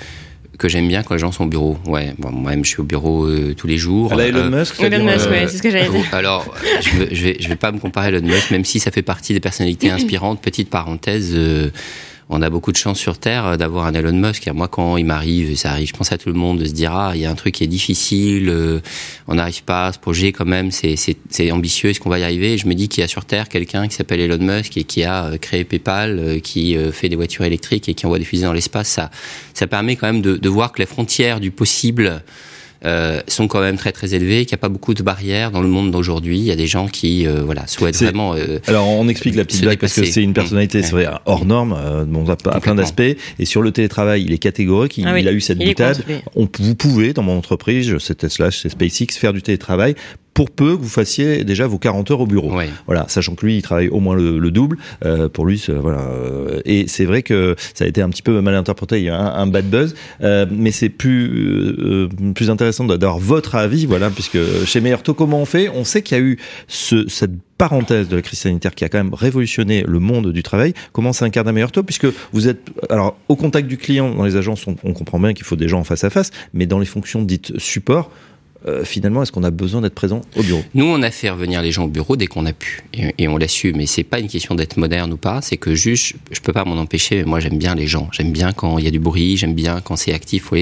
que 0.61 0.69
j'aime 0.69 0.87
bien 0.87 1.03
quand 1.03 1.15
les 1.15 1.21
gens 1.21 1.33
sont 1.33 1.45
au 1.45 1.49
bureau. 1.49 1.79
Ouais, 1.87 2.13
bon, 2.19 2.31
moi-même 2.31 2.65
je 2.65 2.71
suis 2.71 2.81
au 2.81 2.85
bureau 2.85 3.25
euh, 3.25 3.55
tous 3.57 3.67
les 3.67 3.79
jours. 3.79 4.13
À 4.13 4.17
la 4.17 4.27
Elon 4.27 4.39
Euh, 4.53 4.61
Musk. 4.61 4.79
Elon 4.81 5.05
Musk, 5.05 5.27
euh, 5.27 5.31
ouais, 5.31 5.49
c'est 5.49 5.57
ce 5.57 5.63
que 5.63 5.71
j'allais 5.71 5.89
dire. 5.89 6.05
alors, 6.13 6.55
je, 6.83 7.15
je 7.15 7.23
vais, 7.25 7.37
je 7.41 7.49
vais 7.49 7.57
pas 7.57 7.73
me 7.73 7.79
comparer 7.79 8.07
à 8.09 8.11
Elon 8.11 8.27
Musk, 8.27 8.51
même 8.51 8.65
si 8.65 8.79
ça 8.79 8.91
fait 8.91 9.03
partie 9.03 9.33
des 9.33 9.41
personnalités 9.41 9.91
inspirantes. 9.97 10.41
Petite 10.43 10.69
parenthèse, 10.71 11.33
euh, 11.35 11.71
on 12.31 12.43
a 12.43 12.49
beaucoup 12.49 12.71
de 12.71 12.77
chance 12.77 12.99
sur 12.99 13.19
Terre 13.19 13.45
euh, 13.45 13.57
d'avoir 13.57 13.87
un 13.87 13.93
Elon 13.93 14.13
Musk. 14.13 14.47
Et 14.47 14.53
moi, 14.53 14.69
quand 14.69 14.97
il 14.97 15.05
m'arrive, 15.05 15.57
ça 15.57 15.73
arrive, 15.73 15.89
je 15.89 15.93
pense 15.93 16.13
à 16.13 16.19
tout 16.19 16.29
le 16.29 16.37
monde 16.37 16.61
de 16.61 16.65
se 16.65 16.73
dire 16.73 16.95
ah, 16.95 17.13
il 17.15 17.21
y 17.21 17.27
a 17.27 17.31
un 17.31 17.35
truc 17.35 17.57
qui 17.57 17.65
est 17.65 17.67
difficile, 17.67 18.49
euh, 18.49 18.81
on 19.27 19.35
n'arrive 19.35 19.65
pas 19.65 19.89
à 19.89 19.93
ce 19.93 19.99
projet 19.99 20.33
quand 20.33 20.47
même, 20.47 20.71
c'est 20.71 21.51
ambitieux, 21.51 21.91
est-ce 21.91 22.01
qu'on 22.01 22.09
va 22.09 22.21
y 22.21 22.23
arriver? 22.23 22.55
Et 22.55 22.59
Je 22.59 22.69
me 22.69 22.75
dis 22.75 22.89
qu'il 22.89 23.01
y 23.03 23.05
a 23.05 23.09
sur 23.09 23.25
Terre 23.25 23.49
quelqu'un 23.49 23.89
qui 23.89 23.97
s'appelle 23.97 24.21
Elon 24.21 24.39
Musk 24.39 24.77
et 24.77 24.85
qui 24.85 25.03
a 25.03 25.27
euh, 25.27 25.39
créé 25.39 25.65
PayPal, 25.65 26.41
qui 26.43 26.77
fait 26.93 27.09
des 27.09 27.17
voitures 27.17 27.45
électriques 27.45 27.89
et 27.89 27.95
qui 27.95 28.07
envoie 28.07 28.19
des 28.19 28.25
fusées 28.25 28.47
dans 28.47 28.53
l'espace. 28.53 28.89
Ça, 28.89 29.11
ça 29.55 29.67
permet 29.67 29.97
quand 29.97 30.07
même 30.07 30.23
de, 30.23 30.37
de 30.37 30.49
voir 30.49 30.73
que 30.73 30.79
les 30.79 30.87
frontières 30.87 31.41
du 31.41 31.51
possible 31.51 32.23
euh, 32.85 33.21
sont 33.29 33.47
quand 33.49 33.61
même 33.61 33.77
très 33.77 33.93
très 33.93 34.15
élevées, 34.15 34.47
qu'il 34.47 34.55
n'y 34.55 34.61
a 34.61 34.63
pas 34.63 34.69
beaucoup 34.69 34.95
de 34.95 35.03
barrières 35.03 35.51
dans 35.51 35.61
le 35.61 35.69
monde 35.69 35.91
d'aujourd'hui. 35.91 36.39
Il 36.39 36.45
y 36.45 36.51
a 36.51 36.57
des 36.57 36.67
gens 36.67 36.89
qui 36.89 37.27
euh, 37.27 37.43
voilà 37.45 37.67
souhaitent 37.67 37.97
vraiment. 38.03 38.35
euh, 38.35 38.59
Alors 38.67 38.89
on 38.89 39.07
explique 39.09 39.35
la 39.35 39.45
petite 39.45 39.63
blague 39.63 39.79
parce 39.79 39.93
que 39.95 40.05
c'est 40.05 40.23
une 40.23 40.33
personnalité, 40.35 40.79
Mmh. 40.81 40.83
c'est 40.83 40.91
vrai, 40.93 41.09
hors 41.27 41.45
norme, 41.45 41.77
euh, 41.79 42.05
bon, 42.05 42.25
à, 42.29 42.37
à 42.57 42.61
plein 42.61 42.75
d'aspects. 42.75 43.03
Et 43.39 43.45
sur 43.45 43.61
le 43.63 43.71
télétravail, 43.71 44.25
il 44.25 44.33
est 44.33 44.39
catégorique. 44.39 44.97
Il, 44.99 45.07
Ah 45.07 45.13
oui, 45.13 45.21
il 45.21 45.29
a 45.29 45.33
eu 45.33 45.41
cette 45.41 45.59
boutade. 45.59 46.03
On, 46.37 46.49
vous 46.59 46.75
pouvez, 46.75 47.13
dans 47.13 47.23
mon 47.23 47.37
entreprise, 47.37 47.97
c'est 47.99 48.17
Tesla, 48.19 48.51
c'est 48.51 48.69
SpaceX, 48.71 49.19
faire 49.19 49.33
du 49.33 49.43
télétravail 49.43 49.95
pour 50.35 50.51
peu 50.51 50.77
que 50.77 50.83
vous 50.83 50.89
fassiez 50.89 51.45
déjà 51.45 51.67
vos 51.67 51.79
40 51.79 52.11
heures 52.11 52.21
au 52.21 52.27
bureau. 52.27 52.51
Voilà, 52.87 53.05
sachant 53.09 53.35
que 53.35 53.45
lui, 53.45 53.57
il 53.57 53.63
travaille 53.63 53.89
au 53.89 54.01
moins 54.01 54.15
le, 54.15 54.39
le 54.39 54.51
double. 54.51 54.79
Euh, 55.05 55.29
pour 55.29 55.45
lui, 55.45 55.63
voilà. 55.69 56.01
euh, 56.01 56.61
Et 56.65 56.87
c'est 56.89 57.05
vrai 57.05 57.23
que 57.23 57.57
ça 57.75 57.85
a 57.85 57.89
été 57.89 58.01
un 58.01 58.09
petit 58.09 58.23
peu 58.23 58.41
mal 58.41 58.55
interprété. 58.55 58.99
Il 58.99 59.05
y 59.05 59.09
a 59.09 59.19
un, 59.19 59.43
un 59.43 59.47
bad 59.47 59.69
buzz, 59.69 59.95
euh, 60.23 60.47
mais 60.51 60.71
c'est 60.71 60.89
plus 60.89 61.31
euh, 61.79 62.09
plus 62.35 62.51
intéressant 62.51 62.85
d'avoir 62.85 63.19
votre 63.19 63.55
avis, 63.57 63.87
voilà, 63.87 64.09
puisque 64.11 64.39
chez 64.65 64.81
Meilleur 64.81 65.03
comment 65.03 65.41
on 65.41 65.45
fait? 65.45 65.69
On 65.71 65.85
sait 65.85 66.03
qu'il 66.03 66.17
y 66.17 66.21
a 66.21 66.23
eu 66.23 66.39
ce, 66.69 67.09
cette 67.09 67.33
parenthèse 67.59 68.09
de 68.09 68.17
la 68.17 68.23
crise 68.23 68.39
sanitaire 68.39 68.75
qui 68.75 68.85
a 68.85 68.89
quand 68.89 68.99
même 68.99 69.13
révolutionné 69.13 69.85
le 69.87 69.99
monde 69.99 70.33
du 70.33 70.43
travail. 70.43 70.73
Comment 70.93 71.13
s'incarne 71.13 71.49
un 71.49 71.53
meilleur 71.53 71.73
taux? 71.73 71.83
Puisque 71.83 72.07
vous 72.33 72.49
êtes 72.49 72.71
alors 72.89 73.19
au 73.29 73.37
contact 73.37 73.69
du 73.69 73.77
client 73.77 74.15
dans 74.15 74.25
les 74.25 74.37
agences, 74.37 74.67
on, 74.67 74.77
on 74.85 74.93
comprend 74.95 75.19
bien 75.19 75.35
qu'il 75.35 75.45
faut 75.45 75.57
des 75.57 75.69
gens 75.69 75.81
en 75.81 75.85
face 75.85 76.05
à 76.05 76.11
face, 76.11 76.31
mais 76.55 76.67
dans 76.67 76.79
les 76.79 76.87
fonctions 76.87 77.23
dites 77.23 77.59
support, 77.59 78.11
euh, 78.67 78.85
finalement, 78.85 79.23
est-ce 79.23 79.33
qu'on 79.33 79.45
a 79.45 79.51
besoin 79.51 79.81
d'être 79.81 79.95
présent 79.95 80.21
au 80.37 80.43
bureau? 80.43 80.63
Nous, 80.75 80.85
on 80.85 81.03
a 81.03 81.11
fait 81.11 81.31
revenir 81.31 81.63
les 81.63 81.73
gens 81.73 81.85
au 81.85 81.89
bureau 81.89 82.17
dès 82.17 82.27
qu'on 82.27 82.47
a 82.47 82.53
pu, 82.53 82.85
et, 82.95 83.15
et 83.19 83.29
on 83.29 83.37
l'a 83.37 83.49
su. 83.49 83.73
Mais 83.73 83.87
c'est 83.87 84.05
pas 84.05 84.21
une 84.21 84.29
question 84.29 84.55
d'être 84.55 84.77
moderne 84.77 85.13
ou 85.13 85.17
pas. 85.17 85.41
C'est 85.43 85.57
que 85.57 85.75
juste, 85.75 86.15
je 86.31 86.41
peux 86.41 86.53
pas 86.53 86.65
m'en 86.65 86.77
empêcher. 86.77 87.17
Mais 87.17 87.25
moi, 87.25 87.41
j'aime 87.41 87.59
bien 87.59 87.75
les 87.75 87.87
gens. 87.87 88.09
J'aime 88.13 88.33
bien 88.33 88.53
quand 88.53 88.79
il 88.79 88.85
y 88.85 88.89
a 88.89 88.91
du 88.91 88.99
bruit. 88.99 89.37
J'aime 89.37 89.55
bien 89.55 89.81
quand 89.81 89.97
c'est 89.97 90.13
actif. 90.13 90.51
Vous 90.51 90.59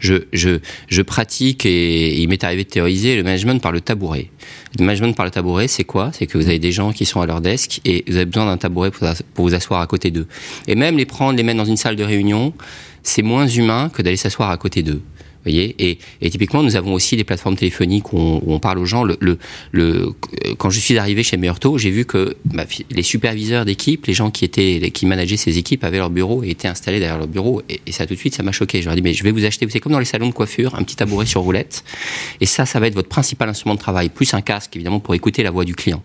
je, 0.00 0.14
je, 0.32 0.58
je 0.88 1.02
pratique 1.02 1.66
et 1.66 2.20
il 2.20 2.28
m'est 2.28 2.42
arrivé 2.44 2.64
de 2.64 2.68
théoriser 2.68 3.16
le 3.16 3.22
management 3.22 3.60
par 3.60 3.72
le 3.72 3.80
tabouret. 3.80 4.30
Le 4.78 4.84
management 4.84 5.14
par 5.14 5.24
le 5.26 5.30
tabouret, 5.30 5.68
c'est 5.68 5.84
quoi? 5.84 6.10
C'est 6.12 6.26
que 6.26 6.38
vous 6.38 6.46
avez 6.46 6.58
des 6.58 6.72
gens 6.72 6.92
qui 6.92 7.04
sont 7.04 7.20
à 7.20 7.26
leur 7.26 7.40
desk 7.40 7.80
et 7.84 8.04
vous 8.08 8.16
avez 8.16 8.24
besoin 8.24 8.46
d'un 8.46 8.56
tabouret 8.56 8.90
pour, 8.90 9.06
pour 9.34 9.46
vous 9.46 9.54
asseoir 9.54 9.80
à 9.80 9.86
côté 9.86 10.10
d'eux. 10.10 10.26
Et 10.66 10.74
même 10.74 10.96
les 10.96 11.06
prendre, 11.06 11.36
les 11.36 11.42
mettre 11.42 11.58
dans 11.58 11.64
une 11.64 11.76
salle 11.76 11.96
de 11.96 12.04
réunion, 12.04 12.52
c'est 13.02 13.22
moins 13.22 13.46
humain 13.48 13.90
que 13.92 14.00
d'aller 14.00 14.16
s'asseoir 14.16 14.50
à 14.50 14.56
côté 14.56 14.82
d'eux. 14.82 15.02
Voyez 15.44 15.74
et, 15.78 15.98
et 16.20 16.30
typiquement, 16.30 16.62
nous 16.62 16.76
avons 16.76 16.94
aussi 16.94 17.16
des 17.16 17.24
plateformes 17.24 17.56
téléphoniques 17.56 18.12
où 18.12 18.18
on, 18.18 18.42
où 18.44 18.52
on 18.52 18.58
parle 18.60 18.78
aux 18.78 18.84
gens. 18.84 19.04
Le, 19.04 19.16
le, 19.20 19.38
le, 19.72 20.12
quand 20.58 20.70
je 20.70 20.78
suis 20.78 20.98
arrivé 20.98 21.22
chez 21.22 21.36
Meurto, 21.36 21.78
j'ai 21.78 21.90
vu 21.90 22.04
que 22.04 22.36
bah, 22.44 22.64
les 22.90 23.02
superviseurs 23.02 23.64
d'équipe, 23.64 24.06
les 24.06 24.12
gens 24.12 24.30
qui 24.30 24.44
étaient, 24.44 24.90
qui 24.92 25.06
manageaient 25.06 25.36
ces 25.36 25.58
équipes, 25.58 25.84
avaient 25.84 25.98
leur 25.98 26.10
bureau 26.10 26.42
et 26.44 26.50
étaient 26.50 26.68
installés 26.68 27.00
derrière 27.00 27.18
leur 27.18 27.28
bureau. 27.28 27.62
Et, 27.68 27.92
ça, 27.92 28.06
tout 28.06 28.14
de 28.14 28.18
suite, 28.18 28.34
ça 28.34 28.42
m'a 28.42 28.52
choqué. 28.52 28.80
Je 28.80 28.86
leur 28.86 28.92
ai 28.94 28.96
dit, 28.96 29.02
mais 29.02 29.14
je 29.14 29.24
vais 29.24 29.32
vous 29.32 29.44
acheter, 29.44 29.66
c'est 29.68 29.80
comme 29.80 29.92
dans 29.92 29.98
les 29.98 30.04
salons 30.04 30.28
de 30.28 30.32
coiffure, 30.32 30.74
un 30.74 30.82
petit 30.82 30.96
tabouret 30.96 31.26
sur 31.26 31.40
roulette. 31.42 31.84
Et 32.40 32.46
ça, 32.46 32.66
ça 32.66 32.80
va 32.80 32.86
être 32.86 32.94
votre 32.94 33.08
principal 33.08 33.48
instrument 33.48 33.74
de 33.74 33.80
travail, 33.80 34.08
plus 34.08 34.34
un 34.34 34.40
casque, 34.40 34.76
évidemment, 34.76 35.00
pour 35.00 35.14
écouter 35.14 35.42
la 35.42 35.50
voix 35.50 35.64
du 35.64 35.74
client. 35.74 36.02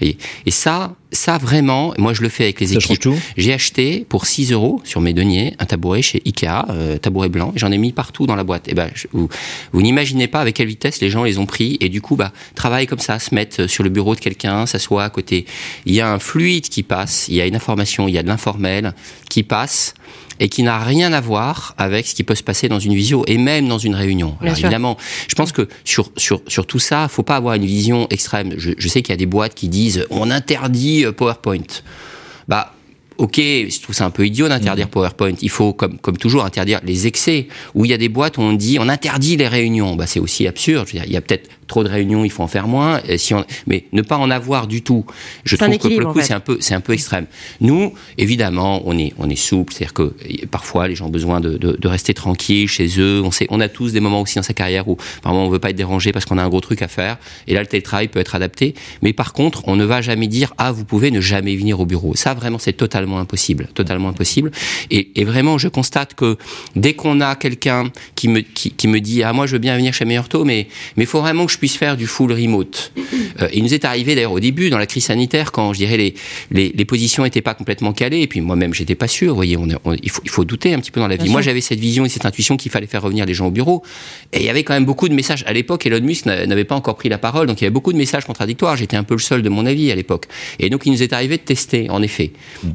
Et, 0.00 0.16
et 0.46 0.50
ça, 0.50 0.94
ça 1.14 1.38
vraiment, 1.38 1.94
moi 1.96 2.12
je 2.12 2.20
le 2.22 2.28
fais 2.28 2.44
avec 2.44 2.60
les 2.60 2.66
Ça 2.66 2.74
équipes. 2.74 2.90
J'ai 3.36 3.52
acheté 3.54 4.04
pour 4.08 4.26
6 4.26 4.52
euros 4.52 4.80
sur 4.84 5.00
mes 5.00 5.12
deniers 5.14 5.54
un 5.58 5.64
tabouret 5.64 6.02
chez 6.02 6.20
Ikea, 6.26 6.66
euh, 6.70 6.98
tabouret 6.98 7.28
blanc, 7.28 7.52
j'en 7.56 7.70
ai 7.72 7.78
mis 7.78 7.92
partout 7.92 8.26
dans 8.26 8.36
la 8.36 8.44
boîte. 8.44 8.68
Et 8.68 8.74
ben, 8.74 8.90
je- 8.94 9.06
vous, 9.12 9.28
vous 9.72 9.82
n'imaginez 9.82 10.26
pas 10.28 10.40
avec 10.40 10.56
quelle 10.56 10.66
vitesse 10.68 11.00
les 11.00 11.08
gens 11.10 11.24
les 11.24 11.38
ont 11.38 11.46
pris, 11.46 11.78
et 11.80 11.88
du 11.88 12.00
coup, 12.02 12.16
bah, 12.16 12.32
travaillent 12.54 12.86
comme 12.86 12.98
ça, 12.98 13.18
se 13.18 13.34
mettent 13.34 13.66
sur 13.66 13.82
le 13.84 13.90
bureau 13.90 14.14
de 14.14 14.20
quelqu'un, 14.20 14.66
s'assoient 14.66 15.04
à 15.04 15.10
côté. 15.10 15.46
Il 15.86 15.94
y 15.94 16.00
a 16.00 16.12
un 16.12 16.18
fluide 16.18 16.68
qui 16.68 16.82
passe, 16.82 17.26
il 17.28 17.36
y 17.36 17.40
a 17.40 17.46
une 17.46 17.56
information, 17.56 18.08
il 18.08 18.14
y 18.14 18.18
a 18.18 18.22
de 18.22 18.28
l'informel 18.28 18.92
qui 19.30 19.42
passe 19.44 19.94
et 20.40 20.48
qui 20.48 20.62
n'a 20.62 20.78
rien 20.78 21.12
à 21.12 21.20
voir 21.20 21.74
avec 21.78 22.06
ce 22.06 22.14
qui 22.14 22.24
peut 22.24 22.34
se 22.34 22.42
passer 22.42 22.68
dans 22.68 22.78
une 22.78 22.94
visio 22.94 23.24
et 23.26 23.38
même 23.38 23.68
dans 23.68 23.78
une 23.78 23.94
réunion. 23.94 24.36
Alors 24.40 24.58
évidemment, 24.58 24.96
je 25.28 25.34
pense 25.34 25.52
que 25.52 25.68
sur 25.84 26.10
sur 26.16 26.40
sur 26.48 26.66
tout 26.66 26.78
ça, 26.78 27.08
faut 27.08 27.22
pas 27.22 27.36
avoir 27.36 27.54
une 27.54 27.66
vision 27.66 28.06
extrême. 28.10 28.54
Je, 28.56 28.72
je 28.76 28.88
sais 28.88 29.02
qu'il 29.02 29.12
y 29.12 29.14
a 29.14 29.18
des 29.18 29.26
boîtes 29.26 29.54
qui 29.54 29.68
disent 29.68 30.06
on 30.10 30.30
interdit 30.30 31.04
euh, 31.04 31.12
PowerPoint. 31.12 31.82
Bah 32.48 32.74
Ok, 33.16 33.36
je 33.36 33.80
trouve 33.80 33.94
ça 33.94 34.04
un 34.06 34.10
peu 34.10 34.26
idiot 34.26 34.48
d'interdire 34.48 34.88
PowerPoint. 34.88 35.34
Il 35.40 35.50
faut, 35.50 35.72
comme, 35.72 35.98
comme 35.98 36.16
toujours, 36.16 36.44
interdire 36.44 36.80
les 36.82 37.06
excès. 37.06 37.46
Où 37.74 37.84
il 37.84 37.90
y 37.90 37.94
a 37.94 37.96
des 37.96 38.08
boîtes 38.08 38.38
où 38.38 38.40
on 38.40 38.52
dit 38.52 38.78
on 38.80 38.88
interdit 38.88 39.36
les 39.36 39.46
réunions. 39.46 39.94
Bah, 39.94 40.06
c'est 40.06 40.18
aussi 40.18 40.48
absurde. 40.48 40.86
Je 40.88 40.94
veux 40.94 40.98
dire, 40.98 41.08
il 41.08 41.12
y 41.12 41.16
a 41.16 41.20
peut-être 41.20 41.48
trop 41.74 41.82
de 41.82 41.88
réunions, 41.88 42.24
il 42.24 42.30
faut 42.30 42.44
en 42.44 42.46
faire 42.46 42.68
moins. 42.68 43.00
Et 43.08 43.18
si 43.18 43.34
on, 43.34 43.44
mais 43.66 43.86
ne 43.92 44.02
pas 44.02 44.16
en 44.16 44.30
avoir 44.30 44.68
du 44.68 44.82
tout, 44.82 45.04
je 45.44 45.56
trouve 45.56 45.76
que 45.76 45.88
pour 45.88 46.00
le 46.00 46.06
coup, 46.06 46.10
en 46.10 46.14
fait. 46.14 46.22
c'est 46.22 46.32
un 46.32 46.38
peu, 46.38 46.58
c'est 46.60 46.74
un 46.74 46.80
peu 46.80 46.92
extrême. 46.92 47.26
Nous, 47.60 47.92
évidemment, 48.16 48.82
on 48.84 48.96
est, 48.96 49.12
on 49.18 49.28
est 49.28 49.34
souple, 49.34 49.72
c'est-à-dire 49.72 49.92
que 49.92 50.14
parfois 50.52 50.86
les 50.86 50.94
gens 50.94 51.06
ont 51.06 51.10
besoin 51.10 51.40
de, 51.40 51.56
de, 51.56 51.72
de 51.72 51.88
rester 51.88 52.14
tranquilles 52.14 52.68
chez 52.68 52.86
eux. 52.98 53.22
On 53.24 53.32
sait, 53.32 53.48
on 53.50 53.60
a 53.60 53.68
tous 53.68 53.92
des 53.92 53.98
moments 53.98 54.20
aussi 54.20 54.36
dans 54.36 54.44
sa 54.44 54.54
carrière 54.54 54.86
où, 54.86 54.96
par 55.20 55.32
moment, 55.32 55.46
on 55.46 55.50
veut 55.50 55.58
pas 55.58 55.70
être 55.70 55.76
dérangé 55.76 56.12
parce 56.12 56.24
qu'on 56.26 56.38
a 56.38 56.44
un 56.44 56.48
gros 56.48 56.60
truc 56.60 56.80
à 56.80 56.86
faire. 56.86 57.16
Et 57.48 57.54
là, 57.54 57.60
le 57.60 57.66
télétravail 57.66 58.06
peut 58.06 58.20
être 58.20 58.36
adapté. 58.36 58.74
Mais 59.02 59.12
par 59.12 59.32
contre, 59.32 59.66
on 59.66 59.74
ne 59.74 59.84
va 59.84 60.00
jamais 60.00 60.28
dire 60.28 60.54
ah, 60.58 60.70
vous 60.70 60.84
pouvez 60.84 61.10
ne 61.10 61.20
jamais 61.20 61.56
venir 61.56 61.80
au 61.80 61.86
bureau. 61.86 62.14
Ça, 62.14 62.34
vraiment, 62.34 62.60
c'est 62.60 62.74
totalement 62.74 63.18
impossible, 63.18 63.66
totalement 63.74 64.10
impossible. 64.10 64.52
Et, 64.92 65.20
et 65.20 65.24
vraiment, 65.24 65.58
je 65.58 65.66
constate 65.66 66.14
que 66.14 66.36
dès 66.76 66.94
qu'on 66.94 67.20
a 67.20 67.34
quelqu'un 67.34 67.90
qui 68.14 68.28
me, 68.28 68.42
qui, 68.42 68.70
qui 68.70 68.86
me 68.86 69.00
dit 69.00 69.24
ah, 69.24 69.32
moi, 69.32 69.48
je 69.48 69.54
veux 69.54 69.58
bien 69.58 69.76
venir 69.76 69.92
chez 69.92 70.04
Meilleurto, 70.04 70.44
mais 70.44 70.68
mais 70.96 71.04
il 71.04 71.06
faut 71.06 71.20
vraiment 71.20 71.46
que 71.46 71.52
je 71.52 71.58
puisse 71.64 71.76
faire 71.78 71.96
du 71.96 72.06
full 72.06 72.30
remote. 72.32 72.92
Euh, 73.40 73.48
il 73.52 73.64
nous 73.64 73.74
est 73.74 73.84
arrivé 73.84 74.14
d'ailleurs 74.14 74.30
au 74.30 74.38
début, 74.38 74.70
dans 74.70 74.78
la 74.78 74.86
crise 74.86 75.06
sanitaire, 75.06 75.50
quand 75.50 75.72
je 75.72 75.78
dirais 75.78 75.96
les, 75.96 76.14
les, 76.52 76.72
les 76.72 76.84
positions 76.84 77.24
n'étaient 77.24 77.42
pas 77.42 77.54
complètement 77.54 77.92
calées, 77.92 78.20
et 78.20 78.28
puis 78.28 78.40
moi-même 78.40 78.72
j'étais 78.72 78.94
pas 78.94 79.08
sûr. 79.08 79.30
Vous 79.30 79.34
voyez, 79.34 79.56
on, 79.56 79.68
est- 79.68 79.76
on- 79.84 79.94
il, 80.00 80.08
faut, 80.10 80.22
il 80.24 80.30
faut 80.30 80.44
douter 80.44 80.72
un 80.72 80.78
petit 80.78 80.92
peu 80.92 81.00
dans 81.00 81.08
la 81.08 81.16
vie. 81.16 81.28
Moi 81.28 81.42
j'avais 81.42 81.60
cette 81.60 81.80
vision 81.80 82.04
et 82.04 82.08
cette 82.08 82.26
intuition 82.26 82.56
qu'il 82.56 82.70
fallait 82.70 82.86
faire 82.86 83.02
revenir 83.02 83.26
les 83.26 83.34
gens 83.34 83.46
au 83.48 83.50
bureau, 83.50 83.82
et 84.32 84.38
il 84.38 84.44
y 84.44 84.48
avait 84.48 84.62
quand 84.62 84.74
même 84.74 84.84
beaucoup 84.84 85.08
de 85.08 85.14
messages. 85.14 85.42
À 85.48 85.52
l'époque, 85.52 85.84
Elon 85.84 86.00
Musk 86.00 86.26
n'a- 86.26 86.46
n'avait 86.46 86.62
pas 86.64 86.76
encore 86.76 86.94
pris 86.94 87.08
la 87.08 87.18
parole, 87.18 87.48
donc 87.48 87.60
il 87.60 87.64
y 87.64 87.66
avait 87.66 87.72
beaucoup 87.74 87.92
de 87.92 87.98
messages 87.98 88.24
contradictoires. 88.24 88.76
J'étais 88.76 88.96
un 88.96 89.02
peu 89.04 89.14
le 89.14 89.20
seul 89.20 89.42
de 89.42 89.48
mon 89.48 89.66
avis 89.66 89.90
à 89.90 89.96
l'époque. 89.96 90.26
Et 90.60 90.70
donc 90.70 90.82
il 90.86 90.92
nous 90.92 91.02
est 91.02 91.12
arrivé 91.12 91.36
de 91.36 91.42
tester, 91.42 91.90
en 91.90 92.02
effet, 92.02 92.30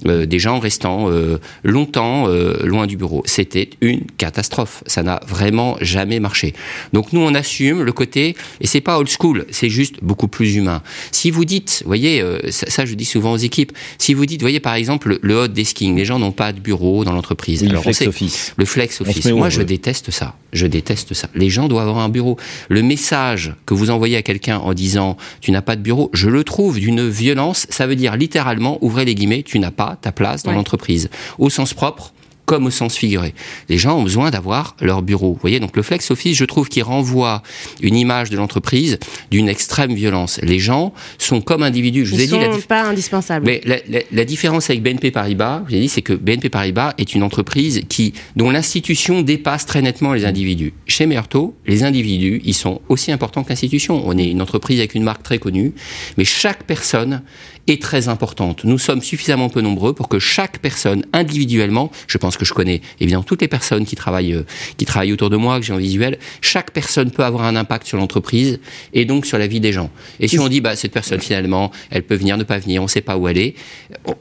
euh, 0.08 0.26
des 0.26 0.40
gens 0.40 0.60
restant 0.60 1.10
euh, 1.10 1.38
longtemps 1.64 2.28
loin 2.64 2.86
du 2.86 2.98
bureau. 2.98 3.24
C'était 3.26 3.70
une 3.80 4.02
catastrophe. 4.18 4.84
Ça 4.88 5.04
n'a 5.04 5.22
vraiment 5.26 5.78
jamais 5.80 6.20
marché. 6.20 6.54
Donc 6.92 7.14
nous 7.14 7.22
on 7.22 7.34
assume 7.34 7.82
le 7.84 7.92
côté, 7.94 8.36
et 8.60 8.68
c'est 8.70 8.82
pas 8.82 8.98
old 8.98 9.10
school, 9.10 9.46
c'est 9.50 9.70
juste 9.70 9.96
beaucoup 10.02 10.28
plus 10.28 10.56
humain. 10.56 10.82
Si 11.12 11.32
vous 11.32 11.44
dites, 11.46 11.82
vous 11.84 11.90
voyez, 11.90 12.22
euh, 12.22 12.40
ça, 12.52 12.70
ça, 12.70 12.86
je 12.86 12.94
dis 12.94 13.06
souvent 13.06 13.34
aux 13.34 13.38
équipes, 13.38 13.72
si 13.98 14.14
vous 14.14 14.26
dites, 14.26 14.40
vous 14.42 14.46
voyez 14.46 14.60
par 14.60 14.76
exemple 14.76 15.10
le, 15.10 15.20
le 15.22 15.36
hot 15.42 15.48
desking, 15.48 15.96
les 15.96 16.06
gens 16.06 16.20
n'ont 16.20 16.32
pas 16.32 16.54
de 16.54 16.60
bureau 16.60 17.04
dans 17.04 17.12
l'entreprise. 17.12 17.62
Oui, 17.64 17.70
le 17.70 17.78
on 17.78 17.82
flex 17.82 17.98
sait- 18.00 18.08
office. 18.08 18.54
le 18.58 18.66
flex 18.66 19.02
office. 19.02 19.26
Moi, 19.26 19.50
je 19.50 19.62
déteste 19.62 20.12
ça. 20.12 20.36
Je 20.54 20.66
déteste 20.68 21.14
ça. 21.14 21.30
Les 21.36 21.50
gens 21.50 21.68
doivent 21.68 21.88
avoir 21.90 22.04
un 22.04 22.10
bureau. 22.10 22.38
Le 22.70 22.82
message 22.82 23.54
que 23.66 23.74
vous 23.74 23.90
envoyez 23.90 24.18
à 24.18 24.22
quelqu'un 24.22 24.58
en 24.58 24.74
disant 24.74 25.18
tu 25.42 25.52
n'as 25.52 25.62
pas 25.62 25.76
de 25.76 25.82
bureau, 25.82 26.10
je 26.14 26.30
le 26.30 26.44
trouve 26.44 26.80
d'une 26.80 27.08
violence. 27.10 27.68
Ça 27.70 27.88
veut 27.88 27.96
dire 27.96 28.16
littéralement, 28.18 28.78
ouvrez 28.82 29.06
les 29.06 29.16
guillemets, 29.16 29.44
tu 29.44 29.60
n'as 29.60 29.72
pas 29.72 29.98
ta 30.02 30.12
place 30.12 30.44
dans 30.44 30.52
Ouais. 30.52 30.56
l'entreprise. 30.58 31.10
Au 31.38 31.50
sens 31.50 31.74
propre 31.74 32.14
comme 32.50 32.66
au 32.66 32.72
sens 32.72 32.96
figuré. 32.98 33.36
Les 33.70 33.78
gens 33.78 34.00
ont 34.00 34.04
besoin 34.04 34.32
d'avoir 34.32 34.76
leur 34.82 35.04
bureau. 35.04 35.34
Vous 35.34 35.40
voyez, 35.40 35.60
donc 35.60 35.78
le 35.78 35.84
flex 35.84 36.10
office, 36.10 36.36
je 36.36 36.46
trouve 36.46 36.68
qu'il 36.68 36.82
renvoie 36.82 37.44
une 37.84 37.96
image 37.96 38.32
de 38.32 38.38
l'entreprise 38.38 38.98
d'une 39.30 39.48
extrême 39.48 39.94
violence. 39.94 40.40
Les 40.42 40.58
gens 40.58 40.92
sont 41.20 41.42
comme 41.42 41.62
individus. 41.62 42.08
Je 42.08 42.16
vous 42.16 42.22
ai 42.22 42.24
Ils 42.24 42.30
dit 42.32 42.40
la 42.40 42.46
sont 42.52 42.58
dif- 42.58 42.66
pas 42.66 42.82
indispensables. 42.86 43.46
mais 43.46 43.62
la, 43.66 43.78
la- 43.88 44.02
la 44.12 44.26
différence 44.26 44.68
avec 44.72 44.82
BNP 44.82 45.12
Paribas, 45.12 45.62
je 45.68 45.74
l'ai 45.76 45.82
dit, 45.82 45.90
c'est 45.90 46.02
que 46.02 46.14
BNP 46.14 46.50
Paribas 46.50 46.96
est 46.98 47.14
une 47.14 47.22
entreprise 47.22 47.84
qui, 47.88 48.14
dont 48.36 48.50
l'institution 48.50 49.22
dépasse 49.22 49.68
très 49.68 49.84
nettement 49.84 50.14
les 50.14 50.26
individus. 50.26 50.74
Chez 50.88 51.06
Meurto, 51.06 51.54
les 51.68 51.84
individus, 51.84 52.42
ils 52.46 52.56
sont 52.56 52.82
aussi 52.90 53.12
importants 53.12 53.44
que 53.44 53.50
l'institution. 53.50 54.02
On 54.08 54.18
est 54.18 54.28
une 54.28 54.42
entreprise 54.42 54.80
avec 54.80 54.96
une 54.96 55.04
marque 55.04 55.22
très 55.22 55.38
connue, 55.38 55.74
mais 56.18 56.26
chaque 56.26 56.64
personne 56.64 57.22
est 57.68 57.80
très 57.80 58.08
importante. 58.08 58.64
Nous 58.64 58.80
sommes 58.80 59.04
suffisamment 59.04 59.50
peu 59.50 59.62
nombreux 59.62 59.94
pour 59.94 60.10
que 60.10 60.18
chaque 60.18 60.58
personne 60.58 61.04
individuellement, 61.14 61.92
je 62.08 62.18
pense 62.18 62.36
que 62.40 62.46
je 62.46 62.54
connais 62.54 62.82
évidemment 63.00 63.24
toutes 63.24 63.42
les 63.42 63.48
personnes 63.48 63.86
qui 63.86 63.96
travaillent, 63.96 64.34
euh, 64.34 64.44
qui 64.78 64.86
travaillent 64.86 65.14
autour 65.14 65.30
de 65.30 65.38
moi, 65.38 65.60
que 65.60 65.66
j'ai 65.66 65.74
en 65.74 65.78
visuel, 65.78 66.18
chaque 66.42 66.72
personne 66.72 67.12
peut 67.12 67.24
avoir 67.24 67.44
un 67.44 67.56
impact 67.56 67.86
sur 67.86 67.98
l'entreprise 67.98 68.60
et 68.94 69.06
donc 69.06 69.26
sur 69.26 69.38
la 69.38 69.48
vie 69.48 69.60
des 69.60 69.72
gens. 69.74 69.90
Et 70.20 70.28
si 70.28 70.40
on 70.40 70.48
dit, 70.48 70.62
bah, 70.62 70.76
cette 70.76 70.92
personne 70.94 71.20
finalement, 71.20 71.72
elle 71.92 72.04
peut 72.04 72.16
venir, 72.16 72.38
ne 72.38 72.44
pas 72.44 72.58
venir, 72.58 72.82
on 72.82 72.86
ne 72.86 72.90
sait 72.90 73.02
pas 73.02 73.18
où 73.18 73.28
elle 73.28 73.38
est, 73.38 73.56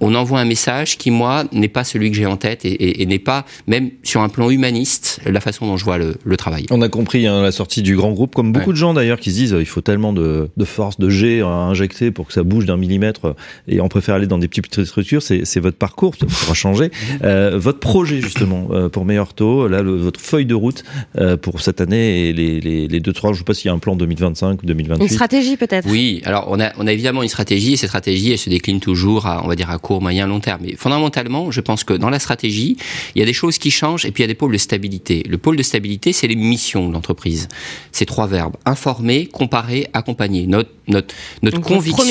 on- 0.00 0.14
envoie 0.18 0.40
un 0.40 0.44
message 0.44 0.98
qui, 0.98 1.12
moi, 1.12 1.44
n'est 1.52 1.68
pas 1.68 1.84
celui 1.84 2.10
que 2.10 2.16
j'ai 2.16 2.26
en 2.26 2.36
tête 2.36 2.64
et, 2.64 2.70
et- 2.72 3.02
et 3.02 3.06
n'est 3.06 3.20
pas, 3.20 3.44
même 3.68 3.90
sur 4.02 4.20
un 4.20 4.28
plan 4.28 4.50
humaniste, 4.50 5.20
la 5.24 5.40
façon 5.40 5.66
dont 5.66 5.76
je 5.76 5.84
vois 5.84 5.96
le, 5.98 6.16
le 6.24 6.36
travail. 6.36 6.66
On 6.70 6.82
a 6.82 6.88
compris 6.88 7.26
hein, 7.28 7.40
la 7.40 7.52
sortie 7.52 7.82
du 7.82 7.94
grand 7.94 8.10
groupe, 8.12 8.34
comme 8.34 8.50
beaucoup 8.52 8.70
Ouais. 8.70 8.72
de 8.72 8.78
gens 8.78 8.94
d'ailleurs 8.94 9.20
qui 9.20 9.30
se 9.30 9.36
disent 9.36 9.54
euh, 9.54 9.60
il 9.60 9.66
faut 9.66 9.80
tellement 9.80 10.12
de, 10.12 10.48
de 10.56 10.64
force, 10.64 10.98
de 10.98 11.08
G 11.08 11.40
à 11.40 11.46
injecter 11.46 12.10
pour 12.10 12.26
que 12.26 12.32
ça 12.32 12.42
bouge 12.42 12.66
d'un 12.66 12.76
millimètre 12.76 13.26
euh, 13.26 13.32
et 13.68 13.80
on 13.80 13.88
préfère 13.88 14.16
aller 14.16 14.26
dans 14.26 14.38
des 14.38 14.48
petites 14.48 14.84
structures. 14.84 15.22
C'est 15.22 15.44
c'est 15.44 15.60
votre 15.60 15.76
parcours, 15.76 16.14
ça 16.18 16.26
pourra 16.26 16.54
changer. 16.54 16.90
Euh, 17.22 17.56
votre 17.58 17.78
projet 17.78 18.07
justement 18.08 18.68
euh, 18.70 18.88
pour 18.88 19.04
Meilleur 19.04 19.34
Taux, 19.34 19.68
là 19.68 19.82
le- 19.82 19.96
votre 19.96 20.20
feuille 20.20 20.46
de 20.46 20.54
route 20.54 20.84
euh, 21.16 21.36
pour 21.36 21.60
cette 21.60 21.80
année 21.80 22.28
et 22.28 22.32
les, 22.32 22.60
les, 22.60 22.88
les 22.88 23.00
deux 23.00 23.12
trois, 23.12 23.32
je 23.32 23.38
sais 23.38 23.44
pas 23.44 23.54
s'il 23.54 23.66
y 23.66 23.70
a 23.70 23.72
un 23.74 23.78
plan 23.78 23.96
2025 23.96 24.62
ou 24.62 24.66
2028. 24.66 25.02
Une 25.02 25.08
stratégie 25.08 25.56
peut-être? 25.56 25.86
Oui, 25.88 26.20
alors 26.24 26.46
on 26.50 26.58
a, 26.60 26.72
on 26.78 26.86
a 26.86 26.92
évidemment 26.92 27.22
une 27.22 27.28
stratégie 27.28 27.74
et 27.74 27.76
cette 27.76 27.90
stratégie 27.90 28.32
elle 28.32 28.38
se 28.38 28.50
décline 28.50 28.80
toujours 28.80 29.26
à, 29.26 29.44
on 29.44 29.48
va 29.48 29.56
dire, 29.56 29.70
à 29.70 29.78
court, 29.78 30.00
moyen, 30.02 30.26
long 30.26 30.40
terme. 30.40 30.60
Mais 30.64 30.74
fondamentalement, 30.76 31.50
je 31.50 31.60
pense 31.60 31.84
que 31.84 31.94
dans 31.94 32.10
la 32.10 32.18
stratégie, 32.18 32.76
il 33.14 33.18
y 33.20 33.22
a 33.22 33.26
des 33.26 33.32
choses 33.32 33.58
qui 33.58 33.70
changent 33.70 34.04
et 34.06 34.10
puis 34.10 34.22
il 34.22 34.24
y 34.24 34.28
a 34.28 34.28
des 34.28 34.34
pôles 34.34 34.52
de 34.52 34.58
stabilité. 34.58 35.22
Le 35.28 35.38
pôle 35.38 35.56
de 35.56 35.62
stabilité, 35.62 36.12
c'est 36.12 36.26
les 36.26 36.36
missions 36.36 36.88
de 36.88 36.92
l'entreprise. 36.92 37.48
C'est 37.92 38.04
trois 38.06 38.26
verbes 38.26 38.56
informer, 38.64 39.26
comparer, 39.26 39.86
accompagner. 39.92 40.46
Notre, 40.46 40.70
notre, 40.86 41.14
notre 41.42 41.56
Donc, 41.58 41.66
conviction. 41.66 42.04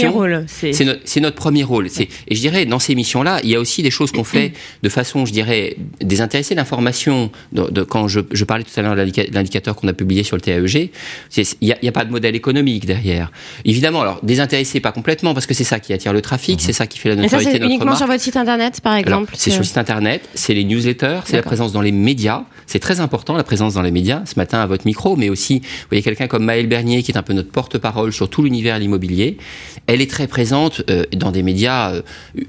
c'est 0.48 0.84
notre, 0.86 1.20
notre 1.22 1.36
premier 1.36 1.64
rôle. 1.64 1.90
C'est, 1.90 2.08
et 2.28 2.36
je 2.36 2.40
dirais, 2.42 2.66
dans 2.66 2.80
ces 2.80 2.96
missions-là, 2.96 3.40
il 3.44 3.50
y 3.50 3.56
a 3.56 3.60
aussi 3.60 3.82
des 3.84 3.92
choses 3.92 4.12
qu'on 4.12 4.24
fait 4.24 4.54
de 4.84 4.90
façon, 4.90 5.26
je 5.26 5.32
dirais, 5.32 5.77
désintéressé. 6.02 6.56
L'information, 6.56 7.32
de, 7.52 7.70
de- 7.70 7.84
quand 7.84 8.08
je, 8.08 8.20
je 8.32 8.44
parlais 8.46 8.64
tout 8.64 8.72
à 8.78 8.82
l'heure 8.82 8.96
de 8.96 9.02
l'indica- 9.02 9.26
l'indicateur 9.32 9.76
qu'on 9.76 9.88
a 9.88 9.94
publié 9.94 10.24
sur 10.24 10.36
le 10.36 10.42
TAEG, 10.42 10.92
c'est- 11.30 11.58
il 11.62 11.76
n'y 11.82 11.90
a, 11.90 11.92
pas 11.92 12.06
de 12.06 12.12
modèle 12.12 12.36
économique 12.36 12.86
derrière. 12.86 13.32
Évidemment, 13.66 14.02
alors 14.02 14.20
désintéressé 14.24 14.80
pas 14.80 14.92
complètement, 14.92 15.34
parce 15.34 15.46
que 15.46 15.54
c'est 15.54 15.64
ça 15.64 15.80
qui 15.80 15.94
attire 15.94 16.14
le 16.14 16.22
trafic, 16.22 16.62
c'est 16.62 16.74
ça 16.74 16.88
qui 16.88 17.00
fait 17.00 17.10
la 17.10 17.16
ça, 17.16 17.22
notoriété 17.22 17.52
c'est 17.52 17.58
de 17.58 17.64
notre 17.64 17.70
uniquement 17.72 17.86
marque. 17.88 17.98
sur 17.98 18.08
votre 18.08 18.22
site 18.22 18.38
internet, 18.38 18.82
par 18.82 18.96
exemple 18.96 19.34
c'est 19.36 19.50
sur 19.52 19.60
le 19.62 19.66
site 19.66 19.78
internet, 19.78 20.28
c'est 20.34 20.54
les 20.54 20.64
newsletters, 20.64 21.20
c'est 21.26 21.36
la 21.36 21.42
présence 21.44 21.72
dans 21.72 21.82
les 21.82 21.92
médias. 21.92 22.44
C'est 22.70 22.80
très 22.80 23.00
important, 23.00 23.38
la 23.38 23.46
présence 23.46 23.76
dans 23.76 23.82
les 23.82 23.92
médias. 23.92 24.24
Ce 24.26 24.34
matin, 24.36 24.60
à 24.60 24.66
votre 24.66 24.86
micro, 24.86 25.16
mais 25.16 25.30
aussi, 25.30 25.60
vous 25.60 25.68
voyez 25.90 26.04
quelqu'un 26.04 26.28
comme 26.28 26.44
Maëlle 26.44 26.68
Bernier, 26.68 27.02
qui 27.02 27.12
est 27.14 27.18
un 27.18 27.24
peu 27.24 27.32
notre 27.32 27.50
porte-parole 27.50 28.12
sur 28.12 28.30
tout 28.30 28.44
l'univers 28.44 28.76
de 28.76 28.82
l'immobilier. 28.82 29.38
Elle 29.88 30.02
est 30.02 30.10
très 30.12 30.28
présente 30.28 30.82
euh, 30.90 31.04
dans 31.16 31.32
des 31.32 31.44
médias 31.44 31.92
euh, 31.94 32.02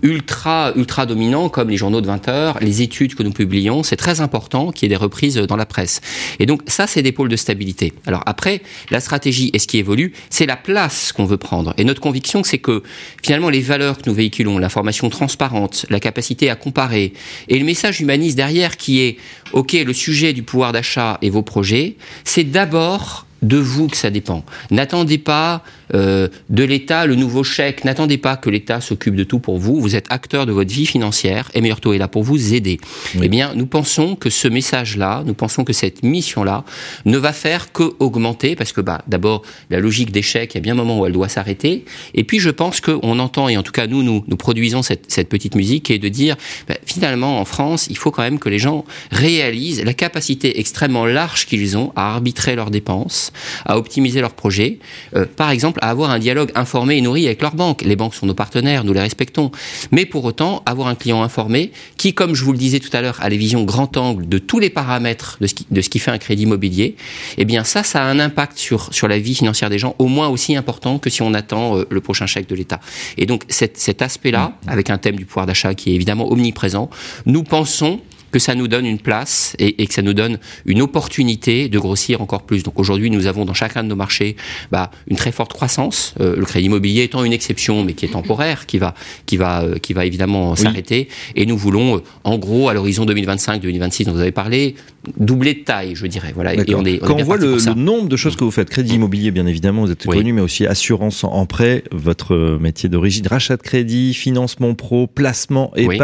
ultra, 0.02 0.72
ultra 0.76 1.06
dominants, 1.06 1.48
comme 1.48 1.70
les 1.70 1.76
journaux 1.76 2.00
de 2.00 2.06
20 2.06 2.28
heures, 2.28 2.58
les 2.60 2.82
études 2.82 3.14
que 3.18 3.22
nous 3.22 3.32
publions. 3.32 3.82
C'est 3.82 3.96
très 3.96 4.20
important 4.20 4.70
qu'il 4.70 4.84
y 4.84 4.86
ait 4.86 4.96
des 4.96 4.96
reprises 4.96 5.36
dans 5.36 5.56
la 5.56 5.66
presse. 5.66 6.00
Et 6.38 6.46
donc, 6.46 6.62
ça, 6.66 6.86
c'est 6.86 7.02
des 7.02 7.12
pôles 7.12 7.28
de 7.28 7.36
stabilité. 7.36 7.92
Alors 8.06 8.22
après, 8.26 8.62
la 8.90 9.00
stratégie 9.00 9.50
et 9.52 9.58
ce 9.58 9.66
qui 9.66 9.78
évolue, 9.78 10.12
c'est 10.30 10.46
la 10.46 10.56
place 10.56 11.12
qu'on 11.12 11.24
veut 11.24 11.36
prendre. 11.36 11.74
Et 11.76 11.84
notre 11.84 12.00
conviction, 12.00 12.44
c'est 12.44 12.58
que 12.58 12.82
finalement, 13.22 13.50
les 13.50 13.60
valeurs 13.60 13.98
que 13.98 14.08
nous 14.08 14.14
véhiculons, 14.14 14.58
l'information 14.58 15.10
transparente, 15.10 15.84
la 15.90 16.00
capacité 16.00 16.48
à 16.48 16.56
comparer, 16.56 17.12
et 17.48 17.58
le 17.58 17.64
message 17.64 18.00
humaniste 18.00 18.36
derrière 18.36 18.76
qui 18.76 19.00
est, 19.00 19.16
OK, 19.52 19.72
le 19.72 19.92
sujet 19.92 20.32
du 20.32 20.42
pouvoir 20.42 20.72
d'achat 20.72 21.18
et 21.22 21.30
vos 21.30 21.42
projets, 21.42 21.96
c'est 22.24 22.44
d'abord 22.44 23.26
de 23.42 23.56
vous 23.56 23.88
que 23.88 23.96
ça 23.96 24.10
dépend. 24.10 24.44
N'attendez 24.70 25.18
pas 25.18 25.62
euh, 25.94 26.28
de 26.50 26.64
l'État 26.64 27.06
le 27.06 27.14
nouveau 27.14 27.44
chèque. 27.44 27.84
N'attendez 27.84 28.18
pas 28.18 28.36
que 28.36 28.50
l'État 28.50 28.80
s'occupe 28.80 29.14
de 29.14 29.24
tout 29.24 29.38
pour 29.38 29.58
vous. 29.58 29.80
Vous 29.80 29.96
êtes 29.96 30.06
acteur 30.10 30.46
de 30.46 30.52
votre 30.52 30.72
vie 30.72 30.86
financière 30.86 31.50
et 31.54 31.60
Meilleur 31.60 31.80
Taux 31.80 31.92
est 31.92 31.98
là 31.98 32.08
pour 32.08 32.22
vous 32.22 32.54
aider. 32.54 32.78
Eh 33.20 33.28
bien, 33.28 33.54
nous 33.54 33.66
pensons 33.66 34.16
que 34.16 34.30
ce 34.30 34.48
message-là, 34.48 35.22
nous 35.26 35.34
pensons 35.34 35.64
que 35.64 35.72
cette 35.72 36.02
mission-là 36.02 36.64
ne 37.04 37.18
va 37.18 37.32
faire 37.32 37.72
que 37.72 37.94
augmenter 37.98 38.56
parce 38.56 38.72
que, 38.72 38.80
bah, 38.80 39.02
d'abord, 39.06 39.42
la 39.70 39.80
logique 39.80 40.12
d'échec, 40.12 40.54
il 40.54 40.56
y 40.56 40.58
a 40.58 40.60
bien 40.60 40.72
un 40.72 40.76
moment 40.76 41.00
où 41.00 41.06
elle 41.06 41.12
doit 41.12 41.28
s'arrêter. 41.28 41.84
Et 42.14 42.24
puis, 42.24 42.38
je 42.38 42.50
pense 42.50 42.80
qu'on 42.80 43.18
entend, 43.18 43.48
et 43.48 43.56
en 43.56 43.62
tout 43.62 43.72
cas, 43.72 43.86
nous, 43.86 44.02
nous, 44.02 44.24
nous 44.26 44.36
produisons 44.36 44.82
cette, 44.82 45.10
cette 45.10 45.28
petite 45.28 45.54
musique 45.54 45.84
qui 45.84 45.92
est 45.92 45.98
de 45.98 46.08
dire, 46.08 46.36
bah, 46.68 46.74
finalement, 46.84 47.40
en 47.40 47.44
France, 47.44 47.86
il 47.90 47.96
faut 47.96 48.10
quand 48.10 48.22
même 48.22 48.38
que 48.38 48.48
les 48.48 48.58
gens 48.58 48.84
réalisent 49.10 49.84
la 49.84 49.94
capacité 49.94 50.58
extrêmement 50.60 51.06
large 51.06 51.46
qu'ils 51.46 51.76
ont 51.76 51.92
à 51.96 52.14
arbitrer 52.14 52.56
leurs 52.56 52.70
dépenses, 52.70 53.32
à 53.64 53.78
optimiser 53.78 54.20
leurs 54.20 54.34
projets. 54.34 54.78
Euh, 55.16 55.26
par 55.36 55.50
exemple, 55.50 55.77
à 55.82 55.90
avoir 55.90 56.10
un 56.10 56.18
dialogue 56.18 56.50
informé 56.54 56.96
et 56.96 57.00
nourri 57.00 57.26
avec 57.26 57.42
leurs 57.42 57.54
banques. 57.54 57.82
Les 57.82 57.96
banques 57.96 58.14
sont 58.14 58.26
nos 58.26 58.34
partenaires, 58.34 58.84
nous 58.84 58.92
les 58.92 59.00
respectons. 59.00 59.50
Mais 59.90 60.06
pour 60.06 60.24
autant, 60.24 60.62
avoir 60.66 60.88
un 60.88 60.94
client 60.94 61.22
informé 61.22 61.72
qui, 61.96 62.14
comme 62.14 62.34
je 62.34 62.44
vous 62.44 62.52
le 62.52 62.58
disais 62.58 62.80
tout 62.80 62.94
à 62.96 63.00
l'heure, 63.00 63.18
a 63.20 63.28
les 63.28 63.36
visions 63.36 63.64
grand 63.64 63.96
angle 63.96 64.28
de 64.28 64.38
tous 64.38 64.58
les 64.58 64.70
paramètres 64.70 65.38
de 65.40 65.46
ce 65.46 65.54
qui, 65.54 65.66
de 65.70 65.80
ce 65.80 65.88
qui 65.88 65.98
fait 65.98 66.10
un 66.10 66.18
crédit 66.18 66.44
immobilier, 66.44 66.96
eh 67.36 67.44
bien 67.44 67.64
ça, 67.64 67.82
ça 67.82 68.02
a 68.02 68.06
un 68.06 68.18
impact 68.18 68.58
sur, 68.58 68.92
sur 68.92 69.08
la 69.08 69.18
vie 69.18 69.34
financière 69.34 69.70
des 69.70 69.78
gens, 69.78 69.94
au 69.98 70.06
moins 70.06 70.28
aussi 70.28 70.56
important 70.56 70.98
que 70.98 71.10
si 71.10 71.22
on 71.22 71.34
attend 71.34 71.78
euh, 71.78 71.86
le 71.90 72.00
prochain 72.00 72.26
chèque 72.26 72.48
de 72.48 72.54
l'État. 72.54 72.80
Et 73.16 73.26
donc 73.26 73.44
cet, 73.48 73.76
cet 73.76 74.02
aspect-là, 74.02 74.52
avec 74.66 74.90
un 74.90 74.98
thème 74.98 75.16
du 75.16 75.24
pouvoir 75.24 75.46
d'achat 75.46 75.74
qui 75.74 75.90
est 75.90 75.94
évidemment 75.94 76.30
omniprésent, 76.30 76.90
nous 77.26 77.42
pensons 77.42 78.00
que 78.30 78.38
ça 78.38 78.54
nous 78.54 78.68
donne 78.68 78.86
une 78.86 78.98
place 78.98 79.54
et, 79.58 79.82
et 79.82 79.86
que 79.86 79.94
ça 79.94 80.02
nous 80.02 80.14
donne 80.14 80.38
une 80.66 80.82
opportunité 80.82 81.68
de 81.68 81.78
grossir 81.78 82.20
encore 82.20 82.42
plus. 82.42 82.62
Donc 82.62 82.78
aujourd'hui, 82.78 83.10
nous 83.10 83.26
avons 83.26 83.44
dans 83.44 83.54
chacun 83.54 83.82
de 83.82 83.88
nos 83.88 83.96
marchés 83.96 84.36
bah, 84.70 84.90
une 85.08 85.16
très 85.16 85.32
forte 85.32 85.52
croissance. 85.52 86.14
Euh, 86.20 86.36
le 86.36 86.44
crédit 86.44 86.66
immobilier 86.66 87.02
étant 87.04 87.24
une 87.24 87.32
exception, 87.32 87.84
mais 87.84 87.94
qui 87.94 88.04
est 88.04 88.10
temporaire, 88.10 88.66
qui 88.66 88.78
va, 88.78 88.94
qui 89.26 89.36
va, 89.36 89.62
euh, 89.62 89.78
qui 89.78 89.92
va 89.92 90.04
évidemment 90.04 90.54
s'arrêter. 90.56 91.08
Et 91.34 91.46
nous 91.46 91.56
voulons, 91.56 91.96
euh, 91.96 92.02
en 92.24 92.38
gros, 92.38 92.68
à 92.68 92.74
l'horizon 92.74 93.06
2025-2026, 93.06 94.04
dont 94.04 94.12
vous 94.12 94.20
avez 94.20 94.32
parlé, 94.32 94.74
doubler 95.16 95.54
de 95.54 95.60
taille, 95.60 95.94
je 95.94 96.06
dirais. 96.06 96.32
Voilà. 96.34 96.54
Et 96.54 96.60
on 96.60 96.62
est, 96.62 96.74
on 96.74 96.84
est 96.84 96.98
Quand 96.98 97.16
on 97.20 97.24
voit 97.24 97.36
le, 97.36 97.56
nombre 97.74 98.08
de 98.08 98.16
choses 98.16 98.36
que 98.36 98.44
vous 98.44 98.50
faites, 98.50 98.70
crédit 98.70 98.94
immobilier 98.94 99.30
bien 99.30 99.46
évidemment, 99.46 99.82
vous 99.84 99.92
êtes 99.92 100.04
Oui. 100.06 100.16
connu, 100.16 100.32
mais 100.32 100.40
aussi 100.40 100.66
assurance 100.66 101.24
en 101.24 101.46
prêt, 101.46 101.84
votre 101.92 102.34
euh, 102.34 102.58
métier 102.58 102.88
d'origine, 102.88 103.26
rachat 103.26 103.56
de 103.56 103.62
crédit, 103.62 104.14
financement 104.14 104.74
pro, 104.74 105.06
placement, 105.06 105.72
Oui. 105.76 105.98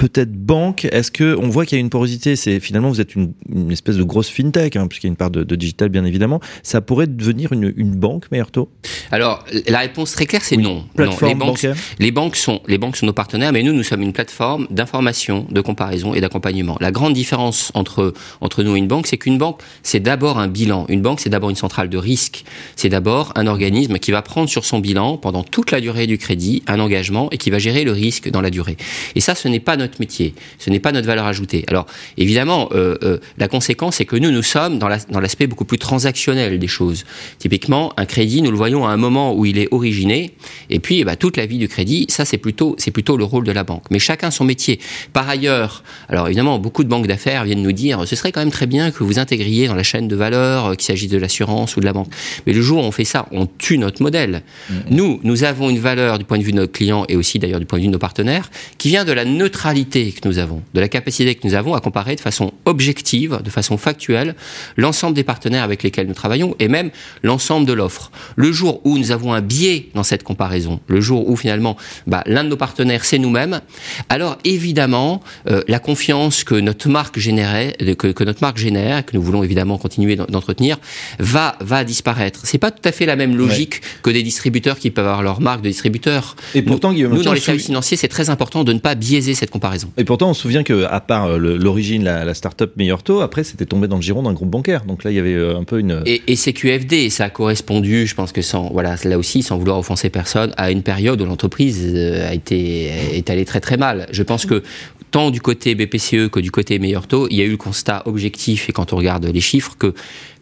Peut-être 0.00 0.32
banque. 0.32 0.86
Est-ce 0.86 1.10
que 1.10 1.36
on 1.36 1.50
voit 1.50 1.66
qu'il 1.66 1.76
y 1.76 1.78
a 1.78 1.82
une 1.82 1.90
porosité 1.90 2.34
C'est 2.34 2.58
finalement 2.58 2.88
vous 2.88 3.02
êtes 3.02 3.14
une, 3.14 3.34
espèce 3.70 3.96
de 3.96 4.02
grosse 4.02 4.30
fintech, 4.30 4.74
hein, 4.76 4.86
puisqu'il 4.86 5.08
y 5.08 5.10
a 5.10 5.12
une 5.12 5.16
part 5.16 5.30
de, 5.30 5.44
digital 5.54 5.90
bien 5.90 6.06
évidemment. 6.06 6.40
Ça 6.62 6.80
pourrait 6.80 7.06
devenir 7.06 7.52
une, 7.52 7.70
une 7.76 7.96
banque 7.96 8.30
meilleur 8.30 8.50
taux? 8.50 8.70
Alors, 9.10 9.44
la 9.66 9.80
réponse 9.80 10.12
très 10.12 10.26
claire, 10.26 10.42
c'est 10.44 10.56
Oui. 10.56 10.62
non. 10.62 10.84
non. 11.06 11.10
Les 11.28 11.34
banques, 11.34 11.66
les 11.98 12.10
banques 12.12 12.36
sont, 12.36 12.60
les 12.68 12.78
banques 12.78 12.96
sont 12.96 13.06
nos 13.06 13.12
partenaires, 13.12 13.52
mais 13.52 13.62
nous, 13.62 13.72
nous 13.72 13.82
sommes 13.82 14.02
une 14.02 14.12
plateforme 14.12 14.66
d'information, 14.70 15.46
de 15.50 15.60
comparaison 15.60 16.14
et 16.14 16.20
d'accompagnement. 16.20 16.76
La 16.80 16.90
grande 16.92 17.14
différence 17.14 17.72
entre, 17.74 18.12
entre 18.40 18.62
nous 18.62 18.76
et 18.76 18.78
une 18.78 18.86
banque, 18.88 19.06
c'est 19.06 19.18
qu'une 19.18 19.38
banque, 19.38 19.60
c'est 19.82 20.00
d'abord 20.00 20.38
un 20.38 20.48
bilan. 20.48 20.86
Une 20.88 21.02
banque, 21.02 21.20
c'est 21.20 21.30
d'abord 21.30 21.50
une 21.50 21.56
centrale 21.56 21.88
de 21.88 21.98
risque. 21.98 22.44
C'est 22.76 22.88
d'abord 22.88 23.32
un 23.36 23.46
organisme 23.46 23.98
qui 23.98 24.10
va 24.12 24.22
prendre 24.22 24.48
sur 24.48 24.64
son 24.64 24.78
bilan, 24.78 25.16
pendant 25.16 25.42
toute 25.42 25.70
la 25.70 25.80
durée 25.80 26.06
du 26.06 26.18
crédit, 26.18 26.62
un 26.66 26.78
engagement 26.80 27.28
et 27.30 27.38
qui 27.38 27.50
va 27.50 27.58
gérer 27.58 27.84
le 27.84 27.92
risque 27.92 28.30
dans 28.30 28.40
la 28.40 28.50
durée. 28.50 28.76
Et 29.16 29.20
ça, 29.20 29.34
ce 29.34 29.48
n'est 29.48 29.60
pas 29.60 29.76
notre 29.76 29.98
métier. 30.00 30.34
Ce 30.58 30.70
n'est 30.70 30.80
pas 30.80 30.92
notre 30.92 31.06
valeur 31.06 31.26
ajoutée. 31.26 31.64
Alors, 31.68 31.86
évidemment, 32.16 32.68
euh, 32.72 32.96
euh, 33.02 33.18
la 33.38 33.48
conséquence, 33.48 33.96
c'est 33.96 34.04
que 34.04 34.16
nous, 34.16 34.30
nous 34.30 34.42
sommes 34.42 34.78
dans 34.78 34.88
la- 34.88 34.98
dans 35.10 35.20
l'aspect 35.20 35.46
beaucoup 35.46 35.64
plus 35.64 35.78
transactionnel 35.78 36.58
des 36.58 36.68
choses. 36.68 37.04
Typiquement, 37.38 37.92
un 37.96 38.06
crédit, 38.06 38.42
nous 38.42 38.50
le 38.50 38.56
voyons 38.56 38.86
à 38.86 38.90
un 38.92 38.96
moment 39.00 39.34
où 39.34 39.44
il 39.44 39.58
est 39.58 39.68
originé, 39.72 40.32
et 40.68 40.78
puis, 40.78 41.00
eh 41.00 41.04
ben, 41.04 41.16
toute 41.16 41.36
la 41.36 41.46
vie 41.46 41.58
du 41.58 41.68
crédit, 41.68 42.06
ça, 42.08 42.24
c'est 42.24 42.38
plutôt, 42.38 42.74
c'est 42.78 42.90
plutôt 42.90 43.16
le 43.16 43.24
rôle 43.24 43.44
de 43.44 43.52
la 43.52 43.64
banque. 43.64 43.84
Mais 43.90 43.98
chacun 43.98 44.30
son 44.30 44.44
métier. 44.44 44.78
Par 45.12 45.28
ailleurs, 45.28 45.82
alors 46.08 46.26
évidemment, 46.28 46.58
beaucoup 46.58 46.84
de 46.84 46.88
banques 46.88 47.06
d'affaires 47.06 47.44
viennent 47.44 47.62
nous 47.62 47.72
dire, 47.72 48.06
ce 48.06 48.16
serait 48.16 48.32
quand 48.32 48.40
même 48.40 48.50
très 48.50 48.66
bien 48.66 48.90
que 48.90 49.02
vous 49.02 49.18
intégriez 49.18 49.66
dans 49.66 49.74
la 49.74 49.82
chaîne 49.82 50.08
de 50.08 50.16
valeur, 50.16 50.66
euh, 50.66 50.74
qu'il 50.74 50.84
s'agisse 50.84 51.10
de 51.10 51.18
l'assurance 51.18 51.76
ou 51.76 51.80
de 51.80 51.84
la 51.84 51.92
banque. 51.92 52.08
Mais 52.46 52.52
le 52.52 52.62
jour 52.62 52.82
où 52.82 52.86
on 52.86 52.92
fait 52.92 53.04
ça, 53.04 53.26
on 53.32 53.46
tue 53.46 53.78
notre 53.78 54.02
modèle. 54.02 54.42
Nous, 54.90 55.20
nous 55.22 55.44
avons 55.44 55.70
une 55.70 55.78
valeur 55.78 56.18
du 56.18 56.24
point 56.24 56.38
de 56.38 56.42
vue 56.42 56.52
de 56.52 56.58
nos 56.58 56.68
clients 56.68 57.04
et 57.08 57.16
aussi 57.16 57.38
d'ailleurs 57.38 57.60
du 57.60 57.66
point 57.66 57.78
de 57.78 57.82
vue 57.82 57.88
de 57.88 57.92
nos 57.92 57.98
partenaires, 57.98 58.50
qui 58.78 58.88
vient 58.88 59.04
de 59.04 59.12
la 59.12 59.24
neutralité 59.24 60.12
que 60.12 60.26
nous 60.26 60.38
avons, 60.38 60.62
de 60.74 60.80
la 60.80 60.88
capacité 60.88 61.34
que 61.34 61.46
nous 61.46 61.54
avons 61.54 61.74
à 61.74 61.80
comparer 61.80 62.16
de 62.16 62.20
façon 62.20 62.52
objective, 62.64 63.40
de 63.42 63.50
façon 63.50 63.76
factuelle, 63.76 64.34
l'ensemble 64.76 65.14
des 65.14 65.24
partenaires 65.24 65.64
avec 65.64 65.82
lesquels 65.82 66.06
nous 66.06 66.14
travaillons 66.14 66.54
et 66.58 66.68
même 66.68 66.90
l'ensemble 67.22 67.66
de 67.66 67.72
l'offre. 67.72 68.10
Le 68.36 68.52
jour 68.52 68.80
où 68.84 68.89
nous 68.98 69.10
avons 69.12 69.32
un 69.32 69.40
biais 69.40 69.88
dans 69.94 70.02
cette 70.02 70.22
comparaison, 70.22 70.80
le 70.86 71.00
jour 71.00 71.28
où 71.28 71.36
finalement 71.36 71.76
bah, 72.06 72.22
l'un 72.26 72.44
de 72.44 72.48
nos 72.48 72.56
partenaires 72.56 73.04
c'est 73.04 73.18
nous-mêmes, 73.18 73.60
alors 74.08 74.38
évidemment 74.44 75.20
euh, 75.48 75.62
la 75.68 75.78
confiance 75.78 76.44
que 76.44 76.54
notre 76.54 76.88
marque 76.88 77.18
générait, 77.18 77.76
que, 77.98 78.08
que 78.08 78.24
notre 78.24 78.40
marque 78.42 78.58
génère, 78.58 79.04
que 79.04 79.16
nous 79.16 79.22
voulons 79.22 79.42
évidemment 79.42 79.78
continuer 79.78 80.16
d'en- 80.16 80.26
d'entretenir, 80.26 80.78
va 81.18 81.56
va 81.60 81.84
disparaître. 81.84 82.40
C'est 82.44 82.58
pas 82.58 82.70
tout 82.70 82.86
à 82.88 82.92
fait 82.92 83.06
la 83.06 83.16
même 83.16 83.36
logique 83.36 83.80
que 84.02 84.10
des 84.10 84.22
distributeurs 84.22 84.78
qui 84.78 84.90
peuvent 84.90 85.06
avoir 85.06 85.22
leur 85.22 85.40
marque 85.40 85.62
de 85.62 85.68
distributeur. 85.68 86.36
Et 86.54 86.62
pourtant, 86.62 86.92
nous, 86.92 87.08
nous, 87.08 87.22
dans 87.22 87.32
les 87.32 87.40
se 87.40 87.46
services 87.46 87.66
financiers, 87.66 87.96
c'est 87.96 88.08
très 88.08 88.30
important 88.30 88.64
de 88.64 88.72
ne 88.72 88.78
pas 88.78 88.94
biaiser 88.94 89.34
cette 89.34 89.50
comparaison. 89.50 89.90
Et 89.96 90.04
pourtant, 90.04 90.30
on 90.30 90.34
se 90.34 90.42
souvient 90.42 90.62
que 90.62 90.84
à 90.84 91.00
part 91.00 91.26
euh, 91.26 91.38
l'origine, 91.38 92.04
la, 92.04 92.24
la 92.24 92.34
start-up 92.34 92.72
meilleur 92.76 93.02
taux, 93.02 93.20
après 93.20 93.44
c'était 93.44 93.66
tombé 93.66 93.88
dans 93.88 93.96
le 93.96 94.02
giron 94.02 94.22
d'un 94.22 94.32
groupe 94.32 94.50
bancaire. 94.50 94.84
Donc 94.84 95.04
là, 95.04 95.10
il 95.10 95.16
y 95.16 95.20
avait 95.20 95.34
euh, 95.34 95.58
un 95.58 95.64
peu 95.64 95.78
une. 95.80 96.02
Et, 96.06 96.22
et 96.26 96.36
CQFD, 96.36 97.10
ça 97.10 97.24
a 97.24 97.30
correspondu, 97.30 98.06
je 98.06 98.14
pense 98.14 98.32
que 98.32 98.42
sans, 98.42 98.70
voilà, 98.80 98.96
là 99.04 99.18
aussi, 99.18 99.42
sans 99.42 99.58
vouloir 99.58 99.78
offenser 99.78 100.08
personne, 100.08 100.54
à 100.56 100.70
une 100.70 100.82
période 100.82 101.20
où 101.20 101.26
l'entreprise 101.26 101.92
euh, 101.94 102.30
a 102.30 102.32
été, 102.32 102.86
est 103.14 103.28
allée 103.28 103.44
très 103.44 103.60
très 103.60 103.76
mal. 103.76 104.06
Je 104.10 104.22
pense 104.22 104.46
que 104.46 104.62
tant 105.10 105.30
du 105.30 105.42
côté 105.42 105.74
BPCE 105.74 106.30
que 106.32 106.40
du 106.40 106.50
côté 106.50 106.78
meilleur 106.78 107.06
taux, 107.06 107.28
il 107.28 107.36
y 107.36 107.42
a 107.42 107.44
eu 107.44 107.50
le 107.50 107.56
constat 107.58 108.02
objectif, 108.06 108.70
et 108.70 108.72
quand 108.72 108.94
on 108.94 108.96
regarde 108.96 109.26
les 109.26 109.40
chiffres, 109.42 109.76
que 109.78 109.92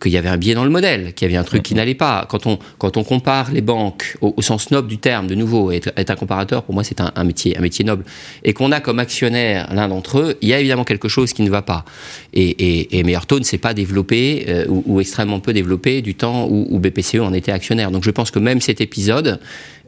qu'il 0.00 0.12
y 0.12 0.16
avait 0.16 0.28
un 0.28 0.36
biais 0.36 0.54
dans 0.54 0.64
le 0.64 0.70
modèle, 0.70 1.12
qu'il 1.14 1.26
y 1.26 1.30
avait 1.30 1.38
un 1.38 1.44
truc 1.44 1.62
qui 1.62 1.74
n'allait 1.74 1.94
pas. 1.94 2.26
Quand 2.28 2.46
on, 2.46 2.58
quand 2.78 2.96
on 2.96 3.04
compare 3.04 3.50
les 3.52 3.60
banques 3.60 4.16
au, 4.20 4.34
au 4.36 4.42
sens 4.42 4.70
noble 4.70 4.88
du 4.88 4.98
terme, 4.98 5.26
de 5.26 5.34
nouveau, 5.34 5.72
être, 5.72 5.90
être 5.96 6.10
un 6.10 6.16
comparateur, 6.16 6.62
pour 6.62 6.74
moi, 6.74 6.84
c'est 6.84 7.00
un, 7.00 7.12
un 7.14 7.24
métier, 7.24 7.56
un 7.56 7.60
métier 7.60 7.84
noble, 7.84 8.04
et 8.44 8.52
qu'on 8.52 8.72
a 8.72 8.80
comme 8.80 8.98
actionnaire 8.98 9.72
l'un 9.72 9.88
d'entre 9.88 10.18
eux, 10.18 10.38
il 10.40 10.48
y 10.48 10.54
a 10.54 10.60
évidemment 10.60 10.84
quelque 10.84 11.08
chose 11.08 11.32
qui 11.32 11.42
ne 11.42 11.50
va 11.50 11.62
pas. 11.62 11.84
Et, 12.32 12.48
et, 12.48 12.98
et 12.98 13.02
Meilleur 13.02 13.26
Taux 13.26 13.38
ne 13.38 13.44
s'est 13.44 13.58
pas 13.58 13.74
développé, 13.74 14.46
euh, 14.48 14.66
ou, 14.68 14.82
ou 14.86 15.00
extrêmement 15.00 15.40
peu 15.40 15.52
développé, 15.52 16.02
du 16.02 16.14
temps 16.14 16.46
où, 16.46 16.66
où 16.70 16.78
BPCE 16.78 17.20
en 17.20 17.32
était 17.32 17.52
actionnaire. 17.52 17.90
Donc 17.90 18.04
je 18.04 18.10
pense 18.10 18.30
que 18.30 18.38
même 18.38 18.60
cet 18.60 18.80
épisode 18.80 19.40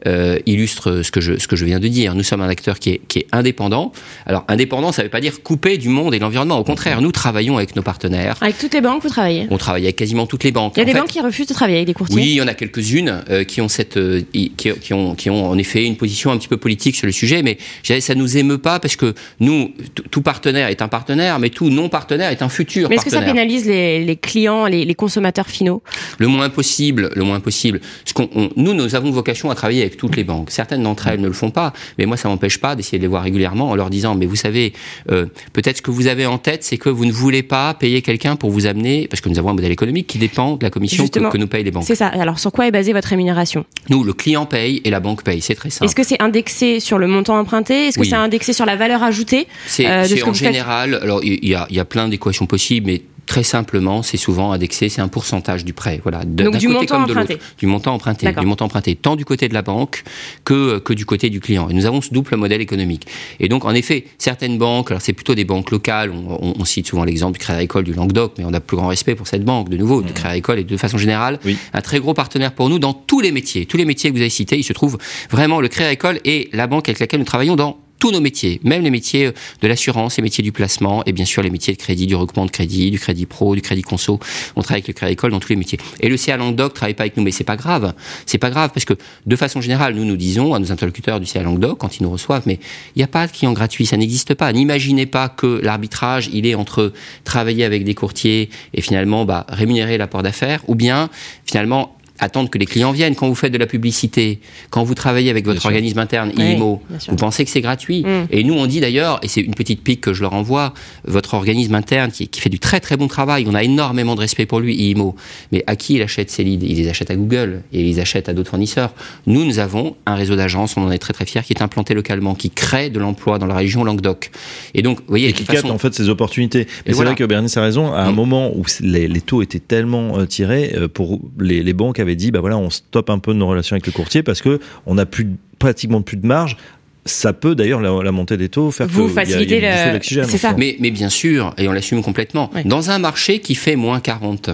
euh, 0.07 0.39
illustre 0.47 1.03
ce 1.03 1.11
que, 1.11 1.21
je, 1.21 1.37
ce 1.37 1.47
que 1.47 1.55
je 1.55 1.63
viens 1.63 1.79
de 1.79 1.87
dire. 1.87 2.15
Nous 2.15 2.23
sommes 2.23 2.41
un 2.41 2.49
acteur 2.49 2.79
qui 2.79 2.89
est, 2.89 3.01
qui 3.07 3.19
est 3.19 3.27
indépendant. 3.31 3.91
Alors 4.25 4.45
indépendant, 4.47 4.91
ça 4.91 5.03
ne 5.03 5.05
veut 5.05 5.11
pas 5.11 5.21
dire 5.21 5.43
coupé 5.43 5.77
du 5.77 5.89
monde 5.89 6.15
et 6.15 6.17
de 6.17 6.23
l'environnement. 6.23 6.57
Au 6.57 6.63
contraire, 6.63 7.01
nous 7.01 7.11
travaillons 7.11 7.57
avec 7.57 7.75
nos 7.75 7.83
partenaires. 7.83 8.37
Avec 8.41 8.57
toutes 8.57 8.73
les 8.73 8.81
banques, 8.81 9.03
vous 9.03 9.09
travaillez 9.09 9.45
On 9.51 9.57
travaille 9.57 9.83
avec 9.83 10.00
quasiment 10.01 10.25
toutes 10.25 10.43
les 10.43 10.51
banques. 10.51 10.73
Il 10.75 10.79
y 10.79 10.81
a 10.81 10.83
En 10.83 10.85
des 10.87 10.93
fait, 10.93 10.99
banques 10.99 11.09
qui 11.09 11.21
refusent 11.21 11.45
de 11.47 11.53
travailler 11.53 11.77
avec 11.77 11.87
des 11.87 11.93
courtiers 11.93 12.15
oui, 12.15 12.23
il 12.29 12.33
y 12.33 12.41
en 12.41 12.47
a 12.47 12.55
quelques-unes 12.55 13.23
euh, 13.29 13.43
qui 13.43 13.61
ont 13.61 13.67
cette, 13.67 13.97
euh, 13.97 14.21
qui, 14.33 14.51
qui 14.57 14.93
ont, 14.93 15.13
qui 15.13 15.29
ont 15.29 15.47
en 15.47 15.57
effet 15.59 15.85
une 15.85 15.95
position 15.95 16.31
un 16.31 16.37
petit 16.37 16.47
peu 16.47 16.57
politique 16.57 16.95
sur 16.95 17.05
le 17.05 17.11
sujet, 17.11 17.43
mais 17.43 17.57
ça 17.83 18.15
nous 18.15 18.37
émeut 18.37 18.57
pas 18.57 18.79
parce 18.79 18.95
que 18.95 19.13
nous, 19.39 19.71
tout 20.09 20.23
partenaire 20.23 20.69
est 20.69 20.81
un 20.81 20.87
partenaire, 20.87 21.37
mais 21.37 21.49
tout 21.49 21.69
non 21.69 21.87
partenaire 21.87 22.31
est 22.31 22.41
un 22.41 22.49
futur 22.49 22.89
Mais 22.89 22.95
est-ce 22.95 23.05
que 23.05 23.11
ça 23.11 23.21
pénalise 23.21 23.65
les, 23.67 24.03
les 24.03 24.15
clients, 24.15 24.65
les, 24.65 24.83
les 24.85 24.95
consommateurs 24.95 25.47
finaux? 25.47 25.83
Le 26.17 26.27
moins 26.27 26.49
possible, 26.49 27.11
le 27.15 27.23
moins 27.23 27.39
possible. 27.39 27.79
Ce 28.05 28.13
qu'on, 28.13 28.27
on- 28.33 28.49
nous, 28.55 28.73
nous 28.73 28.95
avons 28.95 29.11
vocation 29.11 29.51
à 29.51 29.55
travailler 29.55 29.81
avec 29.81 29.91
avec 29.91 29.99
toutes 29.99 30.15
les 30.15 30.23
banques. 30.23 30.51
Certaines 30.51 30.83
d'entre 30.83 31.07
elles 31.07 31.19
ne 31.19 31.27
le 31.27 31.33
font 31.33 31.51
pas, 31.51 31.73
mais 31.97 32.05
moi, 32.05 32.15
ça 32.15 32.29
m'empêche 32.29 32.59
pas 32.59 32.77
d'essayer 32.77 32.97
de 32.97 33.03
les 33.03 33.09
voir 33.09 33.23
régulièrement 33.23 33.69
en 33.71 33.75
leur 33.75 33.89
disant, 33.89 34.15
mais 34.15 34.25
vous 34.25 34.37
savez, 34.37 34.71
euh, 35.11 35.25
peut-être 35.51 35.77
ce 35.77 35.81
que 35.81 35.91
vous 35.91 36.07
avez 36.07 36.25
en 36.25 36.37
tête, 36.37 36.63
c'est 36.63 36.77
que 36.77 36.87
vous 36.87 37.03
ne 37.05 37.11
voulez 37.11 37.43
pas 37.43 37.73
payer 37.73 38.01
quelqu'un 38.01 38.37
pour 38.37 38.51
vous 38.51 38.67
amener, 38.67 39.07
parce 39.09 39.19
que 39.19 39.27
nous 39.27 39.37
avons 39.37 39.49
un 39.49 39.53
modèle 39.53 39.71
économique 39.73 39.90
qui 39.91 40.17
dépend 40.17 40.55
de 40.55 40.63
la 40.63 40.69
commission 40.69 41.07
que, 41.07 41.37
nous 41.37 41.47
payent 41.47 41.63
les 41.63 41.71
banques. 41.71 41.85
C'est 41.85 41.95
ça. 41.95 42.07
Alors, 42.07 42.39
sur 42.39 42.51
quoi 42.51 42.67
est 42.67 42.71
basée 42.71 42.93
votre 42.93 43.07
rémunération? 43.07 43.65
Nous, 43.89 44.03
le 44.03 44.13
client 44.13 44.45
paye 44.45 44.81
et 44.83 44.89
la 44.89 44.99
banque 44.99 45.23
paye. 45.23 45.41
C'est 45.41 45.55
très 45.55 45.69
simple. 45.69 45.85
Est-ce 45.85 45.95
que 45.95 46.03
c'est 46.03 46.21
indexé 46.21 46.79
sur 46.79 46.97
le 46.97 47.07
montant 47.07 47.37
emprunté? 47.37 47.87
Est-ce 47.87 47.97
que 47.97 48.01
Oui. 48.01 48.09
c'est 48.09 48.15
indexé 48.15 48.53
sur 48.53 48.65
la 48.65 48.75
valeur 48.75 49.03
ajoutée? 49.03 49.47
C'est 49.67 49.87
euh, 49.87 50.05
en 50.25 50.33
général, 50.33 50.95
alors 50.95 51.23
il 51.23 51.43
y 51.43 51.55
y 51.69 51.79
a 51.79 51.85
plein 51.85 52.07
d'équations 52.07 52.45
possibles, 52.45 52.87
mais 52.87 53.01
très 53.31 53.43
simplement, 53.43 54.03
c'est 54.03 54.17
souvent 54.17 54.51
indexé, 54.51 54.89
c'est 54.89 54.99
un 54.99 55.07
pourcentage 55.07 55.63
du 55.63 55.71
prêt, 55.71 56.01
voilà, 56.03 56.25
de- 56.25 56.43
Donc 56.43 56.51
d'un 56.53 56.59
du 56.59 56.67
côté 56.67 56.79
montant 56.79 56.95
comme 56.97 57.05
de 57.05 57.11
emprunté. 57.13 57.33
l'autre, 57.35 57.45
du 57.57 57.65
montant 57.65 57.93
emprunté, 57.93 58.25
D'accord. 58.25 58.41
du 58.43 58.47
montant 58.47 58.65
emprunté, 58.65 58.95
tant 58.95 59.15
du 59.15 59.23
côté 59.23 59.47
de 59.47 59.53
la 59.53 59.61
banque 59.61 60.03
que 60.43 60.79
que 60.79 60.91
du 60.91 61.05
côté 61.05 61.29
du 61.29 61.39
client. 61.39 61.69
Et 61.69 61.73
nous 61.73 61.85
avons 61.85 62.01
ce 62.01 62.13
double 62.13 62.35
modèle 62.35 62.59
économique. 62.59 63.07
Et 63.39 63.47
donc 63.47 63.63
en 63.63 63.71
effet, 63.73 64.03
certaines 64.17 64.57
banques, 64.57 64.91
alors 64.91 65.01
c'est 65.01 65.13
plutôt 65.13 65.33
des 65.33 65.45
banques 65.45 65.71
locales, 65.71 66.11
on, 66.11 66.39
on- 66.41 66.53
on 66.59 66.65
cite 66.65 66.87
souvent 66.87 67.05
l'exemple 67.05 67.33
du 67.33 67.39
Crédit 67.39 67.59
Agricole 67.59 67.85
du 67.85 67.93
Languedoc, 67.93 68.33
mais 68.37 68.43
on 68.43 68.53
a 68.53 68.59
plus 68.59 68.75
grand 68.75 68.87
respect 68.87 69.15
pour 69.15 69.27
cette 69.27 69.45
banque, 69.45 69.69
de 69.69 69.77
nouveau, 69.77 70.01
du 70.01 70.11
Crédit 70.11 70.27
Agricole 70.27 70.59
et 70.59 70.63
de 70.65 70.75
façon 70.75 70.97
générale, 70.97 71.39
Oui. 71.45 71.55
un 71.73 71.81
très 71.81 71.99
gros 71.99 72.13
partenaire 72.13 72.51
pour 72.51 72.67
nous 72.67 72.79
dans 72.79 72.91
tous 72.93 73.21
les 73.21 73.31
métiers, 73.31 73.65
tous 73.65 73.77
les 73.77 73.85
métiers 73.85 74.09
que 74.09 74.15
vous 74.15 74.21
avez 74.21 74.29
cités, 74.29 74.57
il 74.57 74.63
se 74.65 74.73
trouve 74.73 74.97
vraiment 75.29 75.61
le 75.61 75.69
Crédit 75.69 75.87
Agricole 75.91 76.19
et 76.25 76.49
la 76.51 76.67
banque 76.67 76.89
avec 76.89 76.99
laquelle 76.99 77.21
nous 77.21 77.25
travaillons 77.25 77.55
dans 77.55 77.77
tous 78.01 78.11
nos 78.11 78.19
métiers, 78.19 78.59
même 78.63 78.81
les 78.81 78.89
métiers 78.89 79.29
de 79.61 79.67
l'assurance, 79.67 80.17
les 80.17 80.23
métiers 80.23 80.43
du 80.43 80.51
placement 80.51 81.05
et 81.05 81.11
bien 81.11 81.23
sûr 81.23 81.43
les 81.43 81.51
métiers 81.51 81.71
de 81.71 81.77
crédit, 81.77 82.07
du 82.07 82.15
recoupement 82.15 82.47
de 82.47 82.51
crédit, 82.51 82.89
du 82.89 82.99
crédit 82.99 83.27
pro, 83.27 83.53
du 83.53 83.61
crédit 83.61 83.83
conso. 83.83 84.19
On 84.55 84.63
travaille 84.63 84.79
avec 84.79 84.87
le 84.87 84.93
Crédit 84.95 85.11
Agricole 85.11 85.29
dans 85.29 85.39
tous 85.39 85.49
les 85.49 85.55
métiers. 85.55 85.77
Et 85.99 86.09
le 86.09 86.17
CA 86.17 86.35
Languedoc 86.35 86.73
travaille 86.73 86.95
pas 86.95 87.03
avec 87.03 87.15
nous, 87.15 87.21
mais 87.21 87.29
c'est 87.29 87.43
pas 87.43 87.57
grave. 87.57 87.93
C'est 88.25 88.39
pas 88.39 88.49
grave 88.49 88.71
parce 88.73 88.85
que 88.85 88.95
de 89.27 89.35
façon 89.35 89.61
générale, 89.61 89.93
nous 89.93 90.03
nous 90.03 90.17
disons 90.17 90.55
à 90.55 90.59
nos 90.59 90.71
interlocuteurs 90.71 91.19
du 91.19 91.27
CA 91.27 91.43
Languedoc 91.43 91.77
quand 91.77 91.97
ils 91.97 92.01
nous 92.03 92.09
reçoivent, 92.09 92.41
mais 92.47 92.59
il 92.95 92.99
n'y 92.99 93.03
a 93.03 93.07
pas 93.07 93.27
de 93.27 93.31
client 93.31 93.53
gratuit, 93.53 93.85
ça 93.85 93.97
n'existe 93.97 94.33
pas. 94.33 94.51
N'imaginez 94.51 95.05
pas 95.05 95.29
que 95.29 95.61
l'arbitrage 95.61 96.27
il 96.33 96.47
est 96.47 96.55
entre 96.55 96.93
travailler 97.23 97.65
avec 97.65 97.83
des 97.83 97.93
courtiers 97.93 98.49
et 98.73 98.81
finalement 98.81 99.25
bah, 99.25 99.45
rémunérer 99.47 99.99
l'apport 99.99 100.23
d'affaires, 100.23 100.63
ou 100.67 100.73
bien 100.73 101.11
finalement 101.45 101.95
attendre 102.21 102.49
que 102.49 102.57
les 102.57 102.65
clients 102.65 102.91
viennent. 102.93 103.15
Quand 103.15 103.27
vous 103.27 103.35
faites 103.35 103.51
de 103.51 103.57
la 103.57 103.65
publicité, 103.67 104.39
quand 104.69 104.83
vous 104.83 104.95
travaillez 104.95 105.29
avec 105.29 105.45
votre 105.45 105.65
organisme 105.65 105.99
interne, 105.99 106.31
Oui, 106.37 106.53
IMO, 106.53 106.81
vous 107.09 107.15
pensez 107.17 107.43
que 107.43 107.49
c'est 107.51 107.61
gratuit. 107.61 108.03
Mm. 108.03 108.27
Et 108.31 108.43
nous, 108.45 108.53
on 108.53 108.65
dit 108.67 108.79
d'ailleurs, 108.79 109.19
et 109.23 109.27
c'est 109.27 109.41
une 109.41 109.53
petite 109.55 109.83
pique 109.83 110.01
que 110.01 110.13
je 110.13 110.21
leur 110.21 110.33
envoie, 110.33 110.73
votre 111.05 111.33
organisme 111.33 111.75
interne 111.75 112.11
qui, 112.11 112.27
qui 112.27 112.39
fait 112.39 112.49
du 112.49 112.59
très 112.59 112.79
très 112.79 112.95
bon 112.95 113.07
travail, 113.07 113.45
on 113.47 113.53
a 113.55 113.63
énormément 113.63 114.15
de 114.15 114.21
respect 114.21 114.45
pour 114.45 114.59
lui, 114.61 114.75
IMO. 114.75 115.15
Mais 115.51 115.63
à 115.67 115.75
qui 115.75 115.95
il 115.95 116.01
achète 116.01 116.29
ses 116.31 116.43
leads? 116.43 116.65
Il 116.65 116.77
les 116.77 116.87
achète 116.87 117.11
à 117.11 117.15
Google 117.15 117.63
et 117.73 117.81
il 117.81 117.85
les 117.87 117.99
achète 117.99 118.29
à 118.29 118.33
d'autres 118.33 118.49
fournisseurs. 118.51 118.93
Nous, 119.27 119.43
nous 119.43 119.59
avons 119.59 119.95
un 120.05 120.15
réseau 120.15 120.35
d'agences, 120.35 120.77
on 120.77 120.83
en 120.83 120.91
est 120.91 120.99
très 120.99 121.13
très 121.13 121.25
fiers, 121.25 121.41
qui 121.43 121.53
est 121.53 121.61
implanté 121.61 121.93
localement, 121.93 122.35
qui 122.35 122.49
crée 122.51 122.89
de 122.89 122.99
l'emploi 122.99 123.39
dans 123.39 123.47
la 123.47 123.55
région 123.55 123.83
Languedoc. 123.83 124.29
Et 124.75 124.81
donc, 124.83 124.99
vous 124.99 125.05
voyez, 125.09 125.29
et 125.29 125.33
qui 125.33 125.43
capte 125.43 125.61
façon- 125.63 125.73
en 125.73 125.77
fait 125.79 125.93
ces 125.93 126.09
opportunités. 126.09 126.65
Mais 126.67 126.67
c'est 126.87 126.91
voilà. 126.93 127.11
vrai 127.11 127.17
que 127.17 127.23
Bernice 127.23 127.57
a 127.57 127.61
raison. 127.63 127.91
À 127.91 128.01
un 128.03 128.11
Mm. 128.11 128.15
moment 128.15 128.51
où 128.55 128.63
les, 128.81 129.07
les 129.07 129.21
taux 129.21 129.41
étaient 129.41 129.59
tellement 129.59 130.19
euh, 130.19 130.25
tirés, 130.25 130.73
euh, 130.75 130.87
pour 130.87 131.19
les, 131.39 131.63
les 131.63 131.73
banques 131.73 131.99
avaient 131.99 132.10
dit 132.15 132.31
bah 132.31 132.39
voilà, 132.39 132.57
on 132.57 132.69
stoppe 132.69 133.09
un 133.09 133.19
peu 133.19 133.33
nos 133.33 133.47
relations 133.47 133.73
avec 133.75 133.85
le 133.87 133.91
courtier 133.91 134.23
parce 134.23 134.41
que 134.41 134.59
on 134.85 134.97
a 134.97 135.05
plus 135.05 135.27
pratiquement 135.59 136.01
plus 136.01 136.17
de 136.17 136.25
marge. 136.27 136.57
Ça 137.05 137.33
peut 137.33 137.55
d'ailleurs 137.55 137.81
la, 137.81 138.03
la 138.03 138.11
montée 138.11 138.37
des 138.37 138.47
taux 138.47 138.69
faire 138.69 138.85
Vous 138.87 138.93
que 138.93 139.07
bouffée 139.07 139.21
le- 139.25 140.23
c'est 140.29 140.37
ça. 140.37 140.53
Mais, 140.55 140.77
mais 140.79 140.91
bien 140.91 141.09
sûr, 141.09 141.53
et 141.57 141.67
on 141.67 141.71
l'assume 141.71 142.03
complètement, 142.03 142.51
Oui. 142.53 142.61
dans 142.65 142.91
un 142.91 142.99
marché 142.99 143.39
qui 143.39 143.55
fait 143.55 143.75
moins 143.75 143.99
40, 143.99 144.51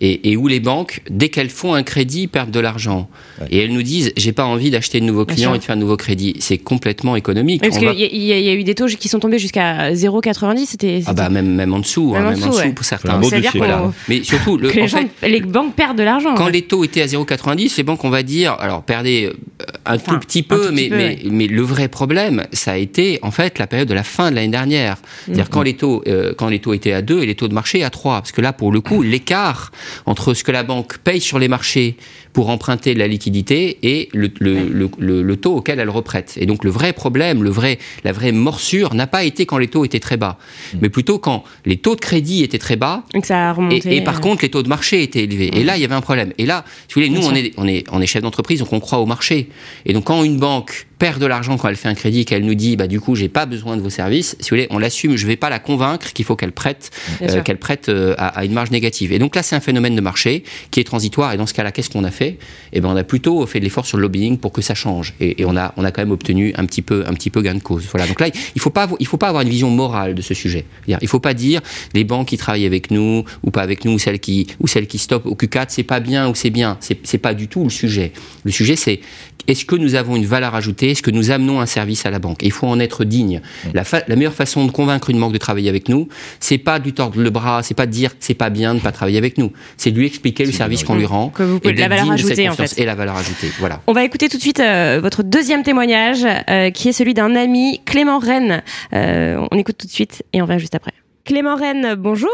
et, 0.00 0.30
et 0.30 0.36
où 0.36 0.46
les 0.48 0.60
banques, 0.60 1.00
dès 1.10 1.28
qu'elles 1.28 1.48
font 1.50 1.74
un 1.74 1.82
crédit, 1.82 2.26
perdent 2.26 2.50
de 2.50 2.60
l'argent, 2.60 3.08
Ouais. 3.40 3.46
et 3.50 3.58
elles 3.64 3.72
nous 3.72 3.82
disent, 3.82 4.12
j'ai 4.16 4.32
pas 4.32 4.44
envie 4.44 4.70
d'acheter 4.70 4.98
de 5.00 5.04
nouveaux 5.04 5.24
clients 5.26 5.54
et 5.54 5.58
de 5.58 5.62
faire 5.64 5.74
un 5.76 5.78
nouveau 5.78 5.96
crédit, 5.96 6.36
c'est 6.38 6.58
complètement 6.58 7.16
économique. 7.16 7.60
Oui, 7.62 7.68
parce 7.68 7.78
qu'il 7.78 7.86
va- 7.88 7.94
y, 7.94 8.32
a- 8.32 8.38
y 8.40 8.54
eu 8.54 8.64
des 8.64 8.74
taux 8.74 8.86
qui 8.86 9.08
sont 9.08 9.18
tombés 9.20 9.38
jusqu'à 9.38 9.92
0,90. 9.94 10.66
C'était. 10.66 11.02
Ah 11.06 11.12
bah 11.12 11.28
même, 11.28 11.48
même 11.54 11.72
en 11.74 11.78
dessous, 11.80 12.12
Même 12.12 12.22
hein, 12.22 12.26
en 12.26 12.30
même 12.30 12.42
en 12.42 12.46
dessous, 12.48 12.58
ouais. 12.58 12.72
pour 12.72 12.84
certains. 12.84 13.20
voilà. 13.54 13.92
Mais 14.08 14.22
surtout, 14.22 14.56
le, 14.56 14.68
que 14.70 14.76
les, 14.76 14.82
en 14.82 14.86
gens- 14.86 14.98
fait, 15.20 15.28
les 15.28 15.40
banques 15.40 15.74
perdent 15.74 15.98
de 15.98 16.02
l'argent. 16.02 16.34
quand 16.34 16.46
ouais. 16.46 16.52
les 16.52 16.62
taux 16.62 16.84
étaient 16.84 17.02
à 17.02 17.06
0,90, 17.06 17.76
les 17.76 17.82
banques, 17.82 18.04
on 18.04 18.10
va 18.10 18.22
dire, 18.22 18.56
alors 18.58 18.82
perdez 18.82 19.26
euh, 19.26 19.64
un 19.84 19.96
Enfin, 19.96 20.14
tout 20.14 20.18
petit 20.20 20.42
peu, 20.42 20.68
tout 20.68 20.72
mais, 20.74 20.82
petit 20.82 20.88
peu, 20.90 20.96
mais, 20.96 21.04
ouais. 21.24 21.30
mais 21.30 21.46
le 21.46 21.62
vrai 21.62 21.88
problème, 21.88 22.46
ça 22.52 22.72
a 22.72 22.76
été 22.76 23.18
en 23.22 23.30
fait 23.30 23.58
la 23.58 23.66
période 23.66 23.88
de 23.88 23.94
la 23.94 24.04
fin 24.04 24.30
de 24.30 24.36
l'année 24.36 24.48
dernière. 24.48 24.96
C'est-à-dire 25.26 25.44
Mm-hmm. 25.46 25.48
quand 25.50 25.62
les 25.62 25.74
taux, 25.74 26.02
euh, 26.06 26.32
quand 26.36 26.48
les 26.48 26.58
taux 26.58 26.74
étaient 26.74 26.92
à 26.92 27.02
2 27.02 27.22
et 27.22 27.26
les 27.26 27.34
taux 27.34 27.48
de 27.48 27.54
marché 27.54 27.82
à 27.84 27.90
3. 27.90 28.16
Parce 28.20 28.32
que 28.32 28.40
là, 28.40 28.52
pour 28.52 28.72
le 28.72 28.80
coup, 28.80 29.02
l'écart 29.02 29.70
entre 30.06 30.34
ce 30.34 30.44
que 30.44 30.52
la 30.52 30.62
banque 30.62 30.98
paye 30.98 31.20
sur 31.20 31.38
les 31.38 31.48
marchés 31.48 31.96
pour 32.36 32.50
emprunter 32.50 32.92
la 32.92 33.08
liquidité 33.08 33.78
et 33.82 34.10
le, 34.12 34.28
le, 34.40 34.68
le, 34.98 35.22
le- 35.22 35.36
taux 35.38 35.56
auquel 35.56 35.80
elle 35.80 35.88
reprête. 35.88 36.34
Et 36.36 36.44
donc 36.44 36.64
le 36.64 36.70
vrai 36.70 36.92
problème, 36.92 37.42
le 37.42 37.48
vrai, 37.48 37.78
la 38.04 38.12
vraie 38.12 38.30
morsure 38.30 38.92
n'a 38.92 39.06
pas 39.06 39.24
été 39.24 39.46
quand 39.46 39.56
les 39.56 39.68
taux 39.68 39.86
étaient 39.86 40.00
très 40.00 40.18
bas, 40.18 40.36
mais 40.82 40.90
plutôt 40.90 41.18
quand 41.18 41.44
les 41.64 41.78
taux 41.78 41.94
de 41.94 42.00
crédit 42.02 42.42
étaient 42.42 42.58
très 42.58 42.76
bas 42.76 43.04
Donc 43.14 43.24
ça 43.24 43.38
a 43.42 43.48
et, 43.48 43.52
remonté. 43.52 43.96
et 43.96 44.02
par 44.04 44.16
euh, 44.16 44.20
contre, 44.20 44.42
les 44.42 44.50
taux 44.50 44.62
de 44.62 44.68
marché 44.68 45.02
étaient 45.02 45.24
élevés. 45.24 45.50
Et 45.58 45.64
là, 45.64 45.78
il 45.78 45.80
y 45.80 45.84
avait 45.86 45.94
un 45.94 46.02
problème. 46.02 46.34
Et 46.36 46.44
là, 46.44 46.66
si 46.88 46.94
vous 46.94 47.00
voulez, 47.00 47.08
nous, 47.08 47.26
on 47.26 47.34
est, 47.34 47.52
on 47.56 47.66
est, 47.66 47.84
on 47.90 48.02
est 48.02 48.06
chef 48.06 48.22
d'entreprise, 48.22 48.58
donc 48.60 48.70
on 48.74 48.80
croit 48.80 48.98
au 48.98 49.06
marché. 49.06 49.48
Et 49.86 49.94
donc, 49.94 50.04
quand 50.04 50.22
une 50.22 50.36
banque 50.38 50.86
perd 50.98 51.20
de 51.20 51.26
l'argent 51.26 51.56
quand 51.56 51.68
elle 51.68 51.76
fait 51.76 51.88
un 51.88 51.94
crédit, 51.94 52.24
qu'elle 52.26 52.44
nous 52.44 52.54
dit, 52.54 52.76
bah, 52.76 52.86
du 52.86 53.00
coup, 53.00 53.14
j'ai 53.14 53.28
pas 53.30 53.46
besoin 53.46 53.76
de 53.78 53.82
vos 53.82 53.90
services, 53.90 54.36
si 54.40 54.50
vous 54.50 54.56
voulez, 54.56 54.66
on 54.70 54.78
l'assume. 54.78 55.16
Je 55.16 55.26
vais 55.26 55.36
pas 55.36 55.48
la 55.50 55.58
convaincre 55.58 56.12
qu'il 56.12 56.24
faut 56.26 56.36
qu'elle 56.36 56.52
prête, 56.52 56.90
euh, 57.22 57.42
qu'elle 57.42 57.58
prête 57.58 57.88
euh, 57.88 58.14
à, 58.18 58.28
à 58.40 58.44
une 58.44 58.52
marge 58.52 58.70
négative. 58.70 59.12
Et 59.12 59.18
donc 59.18 59.36
là, 59.36 59.42
c'est 59.42 59.56
un 59.56 59.60
phénomène 59.60 59.96
de 59.96 60.00
marché 60.02 60.44
qui 60.70 60.80
est 60.80 60.84
transitoire. 60.84 61.32
Et 61.32 61.38
dans 61.38 61.46
ce 61.46 61.54
cas-là, 61.54 61.72
qu'est-ce 61.72 61.88
qu'on 61.90 62.04
a 62.04 62.10
fait? 62.10 62.25
Eh 62.72 62.80
ben, 62.80 62.88
on 62.88 62.96
a 62.96 63.04
plutôt 63.04 63.44
fait 63.46 63.58
de 63.60 63.64
l'effort 63.64 63.86
sur 63.86 63.96
le 63.98 64.02
lobbying 64.02 64.38
pour 64.38 64.52
que 64.52 64.62
ça 64.62 64.74
change. 64.74 65.14
Et, 65.20 65.40
et 65.42 65.44
on 65.44 65.56
a, 65.56 65.72
on 65.76 65.84
a 65.84 65.90
quand 65.90 66.02
même 66.02 66.10
obtenu 66.10 66.52
un 66.56 66.64
petit 66.66 66.82
peu, 66.82 67.04
un 67.06 67.14
petit 67.14 67.30
peu 67.30 67.42
gain 67.42 67.54
de 67.54 67.62
cause. 67.62 67.84
Voilà. 67.92 68.06
Donc 68.06 68.20
là, 68.20 68.28
il 68.54 68.60
faut 68.60 68.70
pas, 68.70 68.88
il 69.00 69.06
faut 69.06 69.16
pas 69.16 69.28
avoir 69.28 69.42
une 69.42 69.48
vision 69.48 69.70
morale 69.70 70.14
de 70.14 70.22
ce 70.22 70.34
sujet. 70.34 70.64
Il 70.88 71.08
faut 71.08 71.20
pas 71.20 71.34
dire 71.34 71.60
les 71.94 72.04
banques 72.04 72.28
qui 72.28 72.36
travaillent 72.36 72.66
avec 72.66 72.90
nous 72.90 73.24
ou 73.42 73.50
pas 73.50 73.62
avec 73.62 73.84
nous, 73.84 73.92
ou 73.92 73.98
celles 73.98 74.20
qui, 74.20 74.46
ou 74.60 74.66
celles 74.66 74.86
qui 74.86 74.98
stoppent 74.98 75.26
au 75.26 75.34
Q4, 75.34 75.66
c'est 75.68 75.82
pas 75.82 76.00
bien 76.00 76.28
ou 76.28 76.34
c'est 76.34 76.50
bien. 76.50 76.76
C'est, 76.80 76.98
c'est 77.04 77.18
pas 77.18 77.34
du 77.34 77.48
tout 77.48 77.64
le 77.64 77.70
sujet. 77.70 78.12
Le 78.44 78.50
sujet, 78.50 78.76
c'est 78.76 79.00
est-ce 79.48 79.64
que 79.64 79.76
nous 79.76 79.94
avons 79.94 80.16
une 80.16 80.26
valeur 80.26 80.56
ajoutée? 80.56 80.90
Est-ce 80.90 81.02
que 81.02 81.12
nous 81.12 81.30
amenons 81.30 81.60
un 81.60 81.66
service 81.66 82.04
à 82.04 82.10
la 82.10 82.18
banque? 82.18 82.42
Et 82.42 82.46
Il 82.46 82.52
faut 82.52 82.66
en 82.66 82.80
être 82.80 83.04
digne. 83.04 83.40
La, 83.74 83.84
fa- 83.84 84.02
la 84.08 84.16
meilleure 84.16 84.34
façon 84.34 84.66
de 84.66 84.72
convaincre 84.72 85.08
une 85.10 85.20
banque 85.20 85.32
de 85.32 85.38
travailler 85.38 85.68
avec 85.68 85.88
nous, 85.88 86.08
c'est 86.40 86.58
pas 86.58 86.80
de 86.80 86.84
lui 86.84 86.92
tordre 86.92 87.20
le 87.20 87.30
bras, 87.30 87.62
c'est 87.62 87.74
pas 87.74 87.86
de 87.86 87.92
dire 87.92 88.10
c'est 88.18 88.34
pas 88.34 88.50
bien 88.50 88.74
de 88.74 88.80
pas 88.80 88.90
travailler 88.90 89.18
avec 89.18 89.38
nous. 89.38 89.52
C'est 89.76 89.92
de 89.92 89.98
lui 89.98 90.06
expliquer 90.06 90.44
le 90.44 90.50
service 90.52 90.82
qu'on 90.82 90.96
lui 90.96 91.06
rend 91.06 91.28
Que 91.28 91.44
vous 91.44 91.60
pouvez- 91.60 91.74
et 91.74 91.76
la 91.76 91.88
d'être 91.88 91.98
valeur 91.98 92.15
en 92.48 92.52
fait. 92.52 92.78
et 92.78 92.84
la 92.84 92.94
valeur 92.94 93.16
ajoutée. 93.16 93.48
Voilà. 93.58 93.80
On 93.86 93.92
va 93.92 94.04
écouter 94.04 94.28
tout 94.28 94.36
de 94.36 94.42
suite 94.42 94.60
euh, 94.60 94.98
votre 95.02 95.22
deuxième 95.22 95.62
témoignage, 95.62 96.24
euh, 96.24 96.70
qui 96.70 96.88
est 96.88 96.92
celui 96.92 97.14
d'un 97.14 97.34
ami, 97.36 97.80
Clément 97.84 98.18
Rennes. 98.18 98.62
Euh, 98.92 99.46
on 99.50 99.56
écoute 99.56 99.78
tout 99.78 99.86
de 99.86 99.92
suite 99.92 100.24
et 100.32 100.42
on 100.42 100.46
va 100.46 100.58
juste 100.58 100.74
après. 100.74 100.92
Clément 101.24 101.56
Rennes, 101.56 101.94
bonjour. 101.96 102.30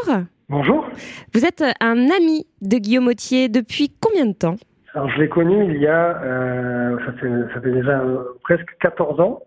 Bonjour. 0.49 0.87
Vous 1.33 1.45
êtes 1.45 1.65
un 1.81 2.11
ami 2.11 2.47
de 2.61 2.77
Guillaume 2.77 3.09
Autier 3.09 3.49
depuis 3.49 3.91
combien 4.01 4.27
de 4.27 4.35
temps? 4.35 4.57
Alors, 4.95 5.09
je 5.11 5.23
l'ai 5.23 5.29
connu 5.29 5.75
il 5.75 5.81
y 5.81 5.87
a, 5.87 6.21
euh, 6.23 6.99
ça, 7.07 7.13
fait, 7.13 7.55
ça 7.55 7.61
fait 7.63 7.71
déjà 7.71 8.01
euh, 8.01 8.25
presque 8.43 8.69
14 8.81 9.21
ans. 9.21 9.41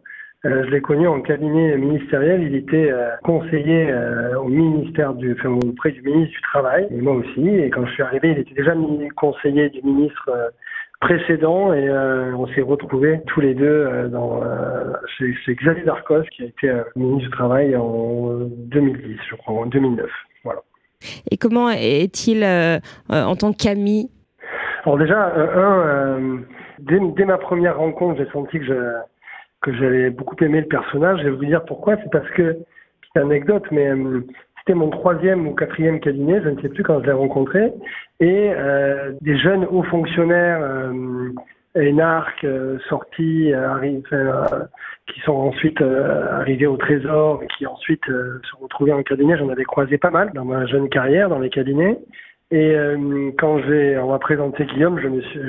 Euh, 0.46 0.64
je 0.66 0.70
l'ai 0.70 0.82
connu 0.82 1.08
en 1.08 1.22
cabinet 1.22 1.76
ministériel. 1.78 2.44
Il 2.44 2.56
était 2.56 2.92
euh, 2.92 3.10
conseiller 3.24 3.90
euh, 3.90 4.38
au 4.40 4.48
ministère 4.48 5.14
du, 5.14 5.34
enfin, 5.34 5.50
auprès 5.50 5.92
du 5.92 6.02
ministre 6.02 6.36
du 6.36 6.42
Travail, 6.42 6.88
et 6.92 7.02
moi 7.02 7.14
aussi. 7.14 7.48
Et 7.48 7.70
quand 7.70 7.86
je 7.86 7.92
suis 7.94 8.04
arrivé, 8.04 8.32
il 8.32 8.40
était 8.40 8.54
déjà 8.54 8.74
conseiller 9.16 9.70
du 9.70 9.82
ministre 9.82 10.30
précédent, 11.02 11.74
et 11.74 11.88
euh, 11.88 12.34
on 12.36 12.48
s'est 12.48 12.62
retrouvés 12.62 13.22
tous 13.28 13.42
les 13.42 13.54
deux 13.54 13.66
euh, 13.66 14.08
dans, 14.08 14.42
euh, 14.44 14.94
chez, 15.18 15.34
chez 15.46 15.56
Xavier 15.56 15.84
Darcos, 15.84 16.24
qui 16.32 16.44
a 16.44 16.46
été 16.46 16.72
ministre 16.96 17.30
du 17.30 17.36
Travail 17.36 17.76
en 17.76 18.40
2010, 18.50 19.18
je 19.30 19.36
crois, 19.36 19.56
en 19.56 19.66
2009. 19.66 20.10
Voilà. 20.44 20.62
Et 21.30 21.38
comment 21.38 21.70
est-il 21.70 22.44
en 23.10 23.36
tant 23.36 23.54
qu'ami? 23.54 24.10
Alors 24.86 24.98
déjà, 24.98 25.34
un, 25.36 26.40
dès, 26.80 27.00
dès 27.16 27.26
ma 27.26 27.38
première 27.38 27.78
rencontre, 27.78 28.24
j'ai 28.24 28.32
senti 28.32 28.60
que 28.60 28.66
je 28.66 28.74
que 29.66 29.74
j'avais 29.74 30.10
beaucoup 30.10 30.36
aimé 30.42 30.62
le 30.62 30.68
personnage. 30.68 31.20
Je 31.20 31.26
vais 31.26 31.36
vous 31.36 31.46
dire 31.46 31.66
pourquoi. 31.66 31.98
C'est 31.98 32.12
parce 32.12 32.30
que, 32.32 32.54
petite 33.02 33.18
anecdote, 33.18 33.66
mais 33.72 33.90
euh, 33.90 34.22
c'était 34.66 34.80
mon 34.80 34.90
troisième 34.90 35.48
ou 35.48 35.54
quatrième 35.54 36.00
cabinet, 36.00 36.42
je 36.44 36.50
ne 36.50 36.60
sais 36.60 36.70
plus 36.70 36.84
quand 36.84 37.00
je 37.02 37.06
l'ai 37.06 37.12
rencontré, 37.12 37.72
et 38.20 38.52
euh, 38.52 39.12
des 39.22 39.38
jeunes 39.38 39.64
hauts 39.66 39.84
fonctionnaires, 39.84 40.60
euh, 40.60 41.30
énarques, 41.76 42.44
euh, 42.46 42.80
sortis, 42.90 43.54
qui 45.08 45.20
sont 45.22 45.34
ensuite 45.34 45.82
arrivés 45.82 46.66
au 46.66 46.78
Trésor, 46.78 47.44
et 47.44 47.48
qui 47.58 47.68
ensuite 47.68 48.06
se 48.08 48.56
retrouvaient 48.60 48.94
en 48.94 49.04
cabinet. 49.04 49.38
J'en 49.38 49.50
avais 49.50 49.66
croisé 49.66 50.00
pas 50.00 50.10
mal 50.10 50.32
dans 50.34 50.46
ma 50.46 50.66
jeune 50.66 50.90
carrière 50.90 51.30
dans 51.30 51.40
les 51.40 51.52
cabinets. 51.52 52.00
Et 52.50 52.76
quand 53.38 53.60
j'ai, 53.68 53.98
on 54.00 54.10
m'a 54.10 54.20
présenté 54.20 54.66
Guillaume, 54.66 55.00
je 55.00 55.08
me 55.08 55.22
suis, 55.22 55.42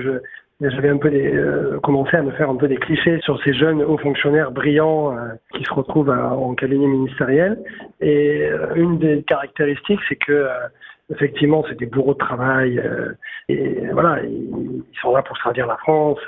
j'avais 0.60 0.88
un 0.88 0.96
peu 0.96 1.10
des, 1.10 1.34
euh, 1.34 1.78
commencé 1.80 2.16
à 2.16 2.22
me 2.22 2.30
faire 2.32 2.48
un 2.48 2.56
peu 2.56 2.68
des 2.68 2.76
clichés 2.76 3.20
sur 3.20 3.42
ces 3.42 3.52
jeunes 3.52 3.82
hauts 3.82 3.98
fonctionnaires 3.98 4.50
brillants 4.50 5.16
euh, 5.16 5.28
qui 5.54 5.64
se 5.64 5.72
retrouvent 5.72 6.10
à- 6.10 6.32
en 6.34 6.54
cabinet 6.54 6.86
ministériel. 6.86 7.58
Et 8.00 8.42
euh, 8.50 8.74
une 8.74 8.98
des 8.98 9.22
caractéristiques, 9.22 10.00
c'est 10.08 10.16
que 10.16 10.32
euh, 10.32 10.48
effectivement, 11.12 11.64
c'est 11.68 11.78
des 11.78 11.86
bourreaux 11.86 12.14
de 12.14 12.18
travail. 12.18 12.78
euh, 12.78 13.12
et 13.48 13.86
voilà, 13.92 14.22
ils, 14.24 14.82
sont 15.02 15.14
là 15.14 15.22
pour 15.22 15.36
servir 15.38 15.66
la 15.66 15.76
France. 15.76 16.18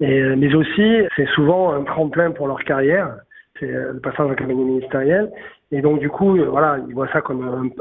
Et, 0.00 0.04
et, 0.04 0.22
mais 0.36 0.52
aussi, 0.54 1.02
c'est 1.16 1.28
souvent 1.28 1.72
un 1.72 1.84
tremplin 1.84 2.32
pour 2.32 2.48
leur 2.48 2.62
carrière. 2.64 3.14
C'est 3.60 3.72
euh, 3.72 3.92
le 3.92 4.00
passage 4.00 4.28
en 4.30 4.34
cabinet 4.34 4.64
ministériel. 4.64 5.30
Et 5.72 5.80
donc, 5.80 5.98
du 5.98 6.08
coup, 6.08 6.36
euh, 6.36 6.46
voilà, 6.48 6.78
ils 6.88 6.94
voient 6.94 7.08
ça 7.12 7.20
comme 7.20 7.72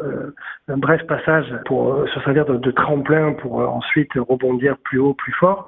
un, 0.67 0.77
bref 0.77 1.05
passage 1.07 1.45
pour 1.65 1.93
euh, 1.93 2.07
se 2.07 2.19
servir 2.21 2.45
de, 2.45 2.71
tremplin 2.71 3.33
pour 3.33 3.61
euh, 3.61 3.65
ensuite 3.65 4.11
rebondir 4.15 4.77
plus 4.83 4.99
haut, 4.99 5.13
plus 5.13 5.33
fort. 5.33 5.67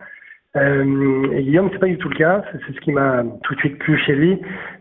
Euh, 0.56 1.32
et 1.34 1.44
Guillaume, 1.44 1.70
c'est 1.74 1.80
pas 1.80 1.88
du 1.88 1.98
tout 1.98 2.08
le 2.08 2.16
cas. 2.16 2.42
C'est 2.52 2.74
ce 2.74 2.80
qui 2.80 2.94
m'a 2.94 3.24
tout 3.44 3.56
de 3.56 3.60
suite 3.60 3.78
plu 3.78 3.98
chez 3.98 4.16
lui, 4.16 4.40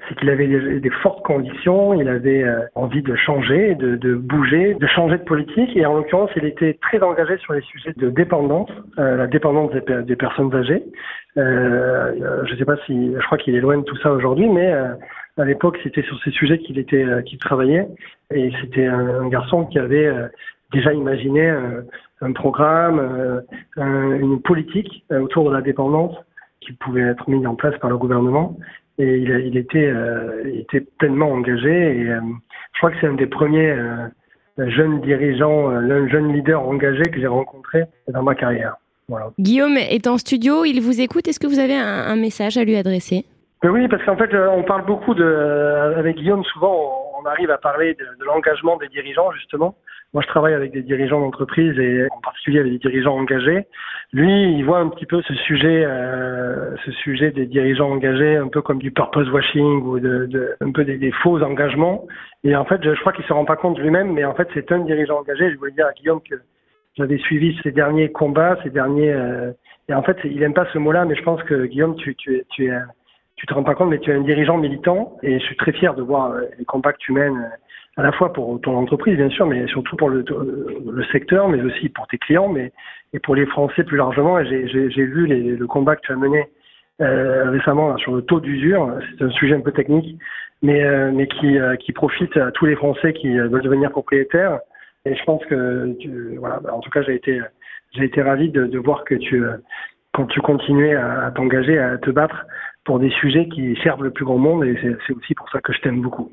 c'est 0.09 0.14
qu'il 0.14 0.30
avait 0.30 0.47
des, 0.78 0.91
fortes 1.03 1.24
conditions, 1.24 1.93
il 1.95 2.09
avait 2.09 2.47
envie 2.76 3.03
de 3.03 3.16
changer, 3.16 3.74
de, 3.74 4.14
bouger, 4.14 4.74
de 4.74 4.87
changer 4.87 5.18
de 5.18 5.24
politique. 5.24 5.76
Et 5.76 5.85
en 5.85 5.97
l'occurrence, 5.97 6.30
il 6.37 6.45
était 6.45 6.78
très 6.80 7.03
engagé 7.03 7.39
sur 7.39 7.55
les 7.55 7.61
sujets 7.62 7.93
de 7.97 8.09
dépendance, 8.09 8.70
la 8.97 9.26
dépendance 9.26 9.72
des, 9.72 9.80
pe- 9.80 10.03
des 10.03 10.14
personnes 10.14 10.55
âgées. 10.55 10.85
Je 11.35 12.55
sais 12.57 12.64
pas 12.64 12.76
si, 12.87 13.12
je 13.12 13.26
crois 13.26 13.39
qu'il 13.39 13.61
de 13.61 13.82
tout 13.82 13.97
ça 13.97 14.12
aujourd'hui, 14.12 14.49
mais 14.49 14.72
à 15.37 15.45
l'époque, 15.45 15.78
c'était 15.82 16.03
sur 16.03 16.18
ces 16.22 16.30
sujets 16.30 16.59
qu'il 16.59 16.78
était, 16.78 17.05
euh, 17.05 17.22
qu'il 17.22 17.39
travaillait. 17.39 17.87
Et 18.32 18.53
c'était 18.61 18.87
un, 18.87 19.22
un 19.22 19.28
garçon 19.28 19.64
qui 19.66 19.78
avait 19.78 20.07
euh, 20.07 20.28
déjà 20.72 20.93
imaginé 20.93 21.49
euh, 21.49 21.82
un 22.20 22.32
programme, 22.32 23.43
un- 23.76 24.12
une 24.12 24.41
politique 24.41 25.05
autour 25.11 25.49
de 25.51 25.55
la 25.55 25.61
dépendance 25.61 26.14
qui 26.61 26.72
pouvait 26.72 27.03
être 27.03 27.28
mise 27.28 27.47
en 27.47 27.55
place 27.55 27.76
par 27.78 27.91
le 27.91 27.99
gouvernement. 27.99 28.57
Et 28.99 29.18
il, 29.18 29.57
était, 29.57 29.93
était 30.55 30.80
pleinement 30.99 31.30
engagé. 31.32 31.99
Et 31.99 32.05
je 32.07 32.78
crois 32.78 32.93
que 32.93 32.97
c'est 33.01 33.09
un 33.09 33.14
des 33.14 33.26
premiers 33.26 33.76
jeunes 34.57 35.01
dirigeants, 35.01 35.68
l'un 35.70 36.07
jeune 36.09 36.32
leader 36.32 36.62
engagé 36.66 37.03
que 37.03 37.18
j'ai 37.20 37.26
rencontré 37.26 37.85
dans 38.09 38.22
ma 38.22 38.37
carrière. 38.37 38.76
Guillaume 39.39 39.76
est 39.76 40.07
en 40.07 40.16
studio, 40.16 40.64
il 40.64 40.80
vous 40.80 41.01
écoute. 41.01 41.26
Est-ce 41.28 41.41
que 41.41 41.49
vous 41.49 41.59
avez 41.59 41.74
un, 41.74 41.85
un 42.07 42.16
message 42.16 42.57
à 42.57 42.64
lui 42.64 42.76
adresser? 42.76 43.24
Oui, 43.65 43.89
parce 43.89 44.05
qu'en 44.05 44.17
fait, 44.17 44.35
euh, 44.35 44.49
on 44.51 44.62
parle 44.62 44.85
beaucoup 44.85 45.15
de, 45.15 45.25
euh, 45.25 45.99
avec 45.99 46.17
Guillaume, 46.17 46.45
souvent, 46.45 47.11
on 47.19 47.25
arrive 47.25 47.51
à 47.51 47.57
parler 47.57 47.95
de, 47.95 48.05
l'engagement 48.27 48.77
des 48.77 48.89
dirigeants, 48.89 49.31
justement. 49.33 49.77
Moi, 50.12 50.23
je 50.23 50.29
travaille 50.29 50.53
avec 50.53 50.73
des 50.73 50.83
dirigeants 50.83 51.21
d'entreprise 51.21 51.79
et 51.79 52.07
en 52.11 52.21
particulier 52.21 52.61
avec 52.61 52.73
des 52.73 52.79
dirigeants 52.79 53.17
engagés. 53.17 53.67
Lui, 54.12 54.53
il 54.53 54.65
voit 54.65 54.81
un 54.81 54.89
petit 54.91 55.07
peu 55.07 55.23
ce 55.23 55.33
sujet, 55.35 55.83
euh, 55.87 56.77
ce 56.85 56.93
sujet 56.93 57.31
des 57.31 57.47
dirigeants 57.47 57.91
engagés, 57.91 58.37
un 58.37 58.49
peu 58.49 58.61
comme 58.61 58.79
du 58.79 58.91
purpose 58.91 59.31
washing 59.31 59.83
ou 59.83 59.99
de, 59.99 60.27
de 60.27 60.55
un 60.61 60.71
peu 60.71 60.85
des, 60.85 61.11
faux 61.23 61.43
engagements. 61.43 62.07
Et 62.45 62.55
en 62.55 62.67
fait, 62.67 62.83
je, 62.85 63.01
crois 63.01 63.15
qu'il 63.15 63.25
se 63.25 63.33
rend 63.33 63.47
pas 63.47 63.57
compte 63.57 63.79
lui-même, 63.79 64.12
mais 64.12 64.27
en 64.27 64.35
fait, 64.35 64.49
c'est 64.53 64.71
un 64.73 64.81
dirigeant 64.81 65.21
engagé. 65.21 65.51
Je 65.51 65.57
voulais 65.57 65.73
dire 65.73 65.87
à 65.87 65.93
Guillaume 65.93 66.21
que 66.21 66.35
j'avais 66.99 67.19
suivi 67.19 67.59
ses 67.62 67.73
derniers 67.73 68.12
combats, 68.12 68.59
ses 68.62 68.71
derniers. 68.71 69.12
euh, 69.12 69.53
et 69.89 69.95
en 69.95 70.03
fait, 70.03 70.19
il 70.25 70.43
aime 70.43 70.55
pas 70.55 70.67
ce 70.73 70.79
mot-là, 70.79 71.07
mais 71.07 71.15
je 71.15 71.23
pense 71.23 71.43
que 71.45 71.65
Guillaume, 71.65 71.97
tu, 71.97 72.15
tu, 72.15 72.43
tu 72.51 72.67
es 72.67 72.73
tu 73.37 73.47
te 73.47 73.55
rends 73.55 73.64
pas 73.64 73.74
compte, 73.74 73.91
mais 73.91 73.99
tu 73.99 74.11
es 74.11 74.14
un 74.14 74.20
dirigeant 74.20 74.59
militant 74.59 75.16
et 75.22 75.39
je 75.39 75.45
suis 75.45 75.57
très 75.57 75.72
fier 75.72 75.95
de 75.95 76.03
voir 76.03 76.32
euh, 76.32 76.43
les 76.59 76.64
combats 76.64 76.93
que 76.93 76.99
tu 76.99 77.12
mènes, 77.12 77.37
euh, 77.37 77.57
à 77.97 78.03
la 78.03 78.12
fois 78.12 78.32
pour 78.32 78.61
ton 78.61 78.76
entreprise, 78.76 79.16
bien 79.16 79.30
sûr, 79.30 79.47
mais 79.47 79.66
surtout 79.68 79.97
pour 79.97 80.11
le, 80.11 80.24
le 80.93 81.05
secteur, 81.12 81.49
mais 81.49 81.61
aussi 81.62 81.89
pour 81.89 82.07
tes 82.09 82.18
clients, 82.18 82.49
mais 82.49 82.72
et 83.12 83.20
pour 83.20 83.37
les 83.37 83.47
Français 83.47 83.85
plus 83.85 83.97
largement. 83.97 84.39
Et 84.41 84.68
j'ai- 84.68 84.89
vu 85.05 85.26
le 85.26 85.66
combat 85.66 85.97
que 85.97 86.03
tu 86.03 86.12
as 86.12 86.16
mené 86.16 86.49
euh, 87.01 87.51
récemment 87.51 87.97
sur 87.97 88.14
le 88.14 88.22
taux 88.22 88.41
d'usure. 88.41 88.99
C'est 89.18 89.24
un 89.24 89.30
sujet 89.30 89.55
un 89.55 89.61
peu 89.61 89.72
technique, 89.72 90.18
mais, 90.62 90.82
euh, 90.85 91.12
mais 91.14 91.26
qui, 91.28 91.59
euh, 91.59 91.76
qui 91.76 91.93
profite 91.93 92.37
à 92.37 92.51
tous 92.51 92.66
les 92.66 92.74
Français 92.76 93.12
qui 93.12 93.39
euh, 93.39 93.49
veulent 93.49 93.62
devenir 93.62 93.91
propriétaires. 93.91 94.59
Et 95.05 95.14
je 95.14 95.24
pense 95.24 95.45
que, 95.47 95.93
tu, 96.01 96.37
voilà, 96.39 96.61
bah, 96.61 96.74
en 96.74 96.80
tout 96.80 96.91
cas, 96.91 97.03
j'ai 97.03 97.14
été, 97.14 97.41
j'ai 97.93 98.05
été 98.05 98.20
ravi 98.22 98.51
de, 98.51 98.78
voir 98.78 99.05
que 99.05 99.14
tu, 99.14 99.45
euh, 99.45 99.57
quand 100.12 100.26
tu 100.26 100.41
continuais 100.41 100.95
à 100.95 101.30
t'engager, 101.35 101.78
à 101.78 101.99
te 101.99 102.11
battre 102.11 102.45
pour 102.85 102.99
des 102.99 103.11
sujets 103.11 103.49
qui 103.49 103.76
servent 103.82 104.05
le 104.05 104.12
plus 104.12 104.24
grand 104.24 104.39
monde. 104.39 104.64
Et 104.64 104.78
c'est 105.07 105.14
aussi 105.14 105.35
pour 105.35 105.49
ça 105.51 105.61
que 105.61 105.72
je 105.72 105.80
t'aime 105.80 106.01
beaucoup. 106.01 106.32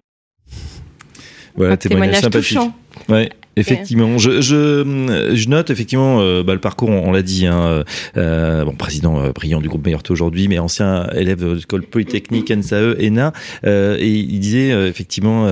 Voilà, 1.56 1.74
Un 1.74 1.78
témoignage 1.78 2.22
sympathique. 2.22 2.50
touchant. 2.58 2.74
Ouais, 3.10 3.30
effectivement. 3.56 4.18
Je, 4.18 4.42
je, 4.42 5.32
je 5.34 5.50
note 5.50 5.70
effectivement 5.70 6.20
euh, 6.20 6.44
bah, 6.44 6.54
le 6.54 6.60
parcours, 6.60 6.90
on, 6.90 7.08
on 7.08 7.12
l'a 7.12 7.22
dit, 7.22 7.46
hein, 7.46 7.84
euh, 8.18 8.66
bon, 8.66 8.74
président 8.74 9.22
euh, 9.22 9.32
brillant 9.32 9.62
du 9.62 9.68
groupe 9.70 9.84
Meilleur 9.86 10.04
Taux 10.04 10.14
aujourd'hui, 10.14 10.48
mais 10.48 10.60
ancien 10.60 11.08
élève 11.16 11.40
de 11.40 11.54
l'école 11.56 11.84
polytechnique 11.84 12.50
NSAE, 12.52 12.96
ENA, 13.02 13.34
euh, 13.66 13.98
et 14.00 14.10
il 14.10 14.40
disait 14.40 14.72
effectivement, 14.88 15.48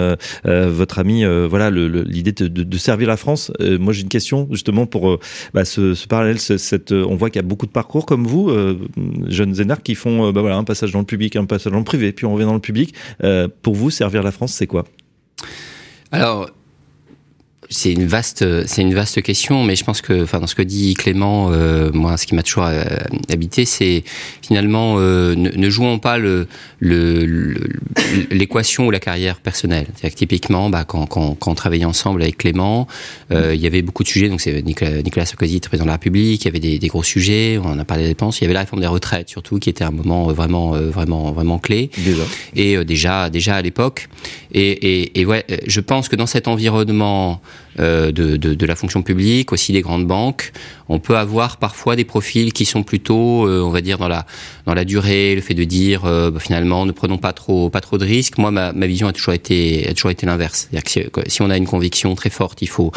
votre 0.46 1.00
ami, 1.00 1.24
euh, 1.26 1.48
voilà, 1.50 1.70
le- 1.70 1.88
le- 1.88 2.04
l'idée 2.04 2.32
de, 2.34 2.48
de, 2.48 2.64
de 2.64 2.78
servir 2.78 3.08
la 3.08 3.18
France. 3.18 3.52
Euh, 3.62 3.78
moi, 3.80 3.94
j'ai 3.94 4.02
une 4.04 4.10
question 4.10 4.48
justement 4.52 4.86
pour 4.86 5.18
bah, 5.54 5.66
ce, 5.66 5.94
ce 5.96 6.08
parallèle. 6.08 6.40
ce- 6.40 6.58
cette, 6.58 6.92
on 6.92 7.16
voit 7.16 7.30
qu'il 7.30 7.42
y 7.42 7.46
a 7.46 7.48
beaucoup 7.48 7.66
de 7.66 7.72
parcours 7.72 8.06
comme 8.06 8.26
vous, 8.28 8.50
euh, 8.50 8.78
jeunes 9.28 9.60
énarques, 9.62 9.84
qui 9.84 9.96
font 9.96 10.32
bah, 10.32 10.42
voilà, 10.42 10.58
un 10.58 10.64
passage 10.64 10.92
dans 10.92 11.00
le 11.00 11.06
public, 11.06 11.36
un 11.36 11.46
passage 11.46 11.72
dans 11.72 11.80
le 11.80 11.84
privé, 11.86 12.12
puis 12.12 12.26
on 12.26 12.34
revient 12.34 12.46
dans 12.46 12.54
le 12.54 12.60
public. 12.60 12.94
Euh, 13.24 13.48
pour 13.62 13.76
vous, 13.76 13.90
servir 13.90 14.24
la 14.24 14.32
France, 14.32 14.54
c'est 14.54 14.68
quoi? 14.68 14.86
Alors, 16.12 16.50
c'est 17.70 17.92
une 17.94 18.06
vaste, 18.06 18.46
c'est 18.68 18.82
une 18.82 18.94
vaste 18.94 19.22
question, 19.22 19.64
mais 19.64 19.76
je 19.76 19.84
pense 19.84 20.02
que, 20.02 20.24
enfin, 20.24 20.40
dans 20.40 20.48
ce 20.48 20.56
que 20.56 20.62
dit 20.62 20.94
Clément, 20.96 21.50
euh, 21.52 21.92
moi, 21.94 22.18
ce 22.18 22.26
qui 22.26 22.36
m'a 22.36 22.44
toujours 22.44 22.66
euh, 22.66 22.84
habité, 23.32 23.66
c'est 23.66 24.04
finalement 24.42 24.96
euh, 24.98 25.36
ne, 25.36 25.50
ne 25.50 25.70
jouons 25.70 26.00
pas 26.00 26.18
le 26.18 26.48
l'équation 28.32 28.88
ou 28.88 28.92
la 28.92 29.00
carrière 29.00 29.38
personnelle. 29.38 29.86
C'est-à-dire 29.88 30.12
que 30.12 30.20
typiquement, 30.20 30.70
bah, 30.70 30.86
quand, 30.86 31.06
quand, 31.06 31.36
quand 31.36 31.52
on 31.52 31.56
travaillait 31.56 31.86
ensemble 31.86 32.22
avec 32.22 32.38
Clément, 32.38 32.88
euh, 33.32 33.54
il 33.54 33.62
y 33.62 33.68
avait 33.68 33.82
beaucoup 33.82 34.04
de 34.04 34.08
sujets. 34.08 34.30
Donc, 34.30 34.42
c'est 34.42 34.62
Nicolas, 34.62 35.02
Nicolas 35.02 35.26
Sarkozy, 35.26 35.60
président 35.60 35.84
de 35.84 35.90
la 35.90 35.94
République. 35.94 36.44
Il 36.44 36.46
y 36.46 36.48
avait 36.48 36.60
des, 36.60 36.80
des 36.80 36.88
gros 36.88 37.04
sujets. 37.04 37.60
On 37.64 37.78
a 37.78 37.86
parlé 37.86 38.04
des 38.04 38.10
dépenses. 38.10 38.40
Il 38.40 38.44
y 38.44 38.46
avait 38.46 38.54
la 38.54 38.62
réforme 38.62 38.82
des 38.82 38.88
retraites, 38.88 39.30
surtout, 39.30 39.60
qui 39.60 39.70
était 39.70 39.84
un 39.84 39.92
moment 39.92 40.30
euh, 40.30 40.34
vraiment, 40.34 40.76
euh, 40.76 40.90
vraiment, 40.90 41.32
vraiment 41.32 41.60
clé 41.60 41.90
déjà 41.98 42.24
et 42.56 42.78
euh, 42.78 42.84
déjà 42.84 43.30
déjà 43.30 43.56
à 43.56 43.62
l'époque 43.62 44.08
et, 44.54 44.62
et, 44.62 45.20
et 45.20 45.26
ouais 45.26 45.46
je 45.68 45.80
pense 45.80 46.10
que 46.10 46.16
dans 46.16 46.26
cet 46.26 46.48
environnement 46.48 47.42
de, 47.78 48.12
de, 48.12 48.54
de 48.54 48.66
la 48.66 48.76
fonction 48.76 49.02
publique 49.02 49.52
aussi 49.52 49.74
des 49.74 49.82
grandes 49.82 50.08
banques 50.08 50.52
on 50.90 51.00
peut 51.00 51.18
avoir 51.18 51.58
parfois 51.58 51.96
des 51.96 52.04
profils 52.04 52.52
qui 52.54 52.66
sont 52.66 52.84
plutôt 52.84 53.48
euh, 53.48 53.62
on 53.62 53.70
va 53.70 53.82
dire 53.82 53.98
dans 53.98 54.08
la 54.08 54.26
dans 54.66 54.74
la 54.74 54.86
durée 54.86 55.36
le 55.36 55.42
fait 55.42 55.54
de 55.54 55.64
dire 55.64 56.06
euh, 56.06 56.32
bah, 56.32 56.40
finalement 56.40 56.86
ne 56.86 56.92
prenons 56.92 57.18
pas 57.18 57.34
trop 57.34 57.70
pas 57.70 57.82
trop 57.82 57.98
de 57.98 58.06
risques. 58.06 58.38
Moi 58.38 58.52
ma, 58.52 58.74
ma 58.74 58.88
vision 58.88 59.08
a 59.08 59.14
toujours 59.14 59.34
été 59.34 59.88
a 59.88 59.94
toujours 59.94 60.12
été 60.12 60.26
l'inverse. 60.26 60.68
C'est-à-dire 60.70 60.84
que 61.12 61.22
si, 61.30 61.34
si 61.36 61.42
on 61.42 61.50
a 61.50 61.58
une 61.58 61.68
conviction 61.68 62.14
très 62.16 62.30
forte 62.30 62.62
il 62.62 62.68
faut 62.70 62.92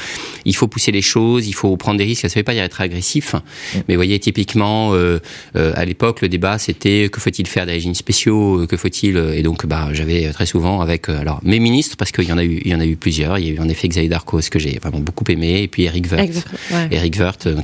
il 0.44 0.56
faut 0.56 0.68
pousser 0.68 0.92
les 0.92 1.02
choses 1.02 1.46
il 1.46 1.54
faut 1.54 1.76
prendre 1.76 1.98
des 1.98 2.04
risques. 2.04 2.22
Ça 2.22 2.28
ne 2.28 2.40
veut 2.40 2.44
pas 2.44 2.54
dire 2.54 2.64
être 2.64 2.80
agressif. 2.80 3.34
Mais 3.74 3.94
vous 3.94 3.98
voyez 3.98 4.18
typiquement 4.18 4.94
euh, 4.94 5.20
euh, 5.56 5.72
à 5.76 5.84
l'époque 5.84 6.20
le 6.22 6.28
débat 6.28 6.58
c'était 6.58 7.08
que 7.10 7.20
faut-il 7.20 7.46
faire 7.46 7.66
des 7.66 7.72
régimes 7.72 7.94
spéciaux 7.94 8.62
euh, 8.62 8.66
que 8.66 8.76
faut-il 8.76 9.16
euh, 9.16 9.34
et 9.34 9.42
donc 9.42 9.66
bah 9.66 9.88
j'avais 9.92 10.30
très 10.32 10.46
souvent 10.46 10.80
avec 10.80 11.08
euh, 11.08 11.20
alors 11.20 11.40
mes 11.42 11.60
ministres 11.60 11.96
parce 11.96 12.12
qu'il 12.12 12.28
y 12.28 12.32
en 12.32 12.38
a 12.38 12.44
eu 12.44 12.60
il 12.64 12.70
y 12.70 12.74
en 12.74 12.80
a 12.80 12.86
eu 12.86 12.96
plusieurs. 12.96 13.38
Il 13.38 13.46
y 13.46 13.50
a 13.50 13.54
eu 13.54 13.58
en 13.58 13.68
effet 13.68 13.88
Xavier 13.88 14.08
Darcos 14.08 14.40
que 14.50 14.58
j'ai 14.58 14.78
vraiment 14.78 15.00
beaucoup 15.00 15.24
aimé 15.28 15.62
et 15.62 15.68
puis 15.68 15.84
Eric 15.84 16.02
Exactement, 16.12 16.58
ouais. 16.72 16.88
Eric 16.90 17.12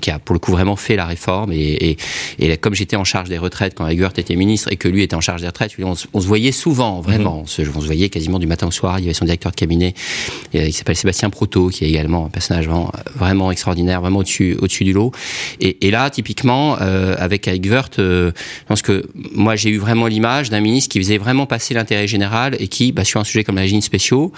qui 0.01 0.11
a 0.11 0.18
pour 0.25 0.35
le 0.35 0.39
coup 0.39 0.53
vraiment 0.53 0.77
fait 0.77 0.97
la 0.97 1.07
réforme 1.07 1.53
et, 1.53 1.57
et, 1.91 1.97
et 2.39 2.57
comme 2.57 2.75
j'étais 2.75 2.97
en 2.97 3.05
charge 3.05 3.29
des 3.29 3.39
retraites 3.39 3.75
quand 3.75 3.85
Woerth 3.87 4.19
était 4.19 4.37
ministre 4.37 4.69
et 4.73 4.77
que 4.77 4.89
lui 4.89 5.03
était 5.03 5.17
en 5.17 5.21
charge 5.21 5.41
des 5.41 5.47
retraites, 5.47 5.73
on, 5.83 5.95
se- 5.95 6.07
on 6.13 6.21
se 6.21 6.27
voyait 6.27 6.53
souvent 6.53 7.01
vraiment, 7.01 7.41
on, 7.43 7.47
se, 7.47 7.63
on 7.63 7.81
se 7.81 7.87
voyait 7.87 8.09
quasiment 8.09 8.39
du 8.39 8.47
matin 8.47 8.67
au 8.67 8.71
soir. 8.71 8.99
Il 8.99 9.03
y 9.05 9.09
avait 9.09 9.15
son 9.15 9.25
directeur 9.25 9.53
de 9.53 9.57
cabinet, 9.57 9.95
et, 10.53 10.61
euh, 10.61 10.67
il 10.67 10.73
s'appelle 10.73 10.97
Sébastien 10.97 11.31
Proto, 11.31 11.69
qui 11.69 11.85
est 11.85 11.89
également 11.89 12.27
un 12.27 12.29
personnage 12.31 12.67
vraiment, 12.67 12.93
vraiment 13.15 13.51
extraordinaire, 13.51 14.01
vraiment 14.01 14.19
au-dessus 14.21 14.85
du 14.85 14.93
lot. 14.93 15.13
Et, 15.61 15.87
et 15.87 15.91
là, 15.91 16.11
typiquement, 16.11 16.77
euh, 16.81 17.15
avec 17.19 17.49
Woerth, 17.65 17.99
euh, 17.99 18.31
je 18.37 18.65
pense 18.67 18.83
que 18.83 19.05
moi 19.33 19.57
j'ai 19.57 19.71
eu 19.71 19.79
vraiment 19.79 20.07
l'image 20.07 20.51
d'un 20.51 20.61
ministre 20.61 20.91
qui 20.93 20.99
faisait 20.99 21.19
vraiment 21.19 21.47
passer 21.47 21.75
l'intérêt 21.75 22.07
général 22.07 22.57
et 22.59 22.69
qui, 22.69 22.93
bah, 22.93 23.05
sur 23.05 23.21
un 23.21 23.25
sujet 23.25 23.45
comme 23.45 23.57
les 23.57 23.63
régimes 23.63 23.81
spéciaux, 23.83 24.33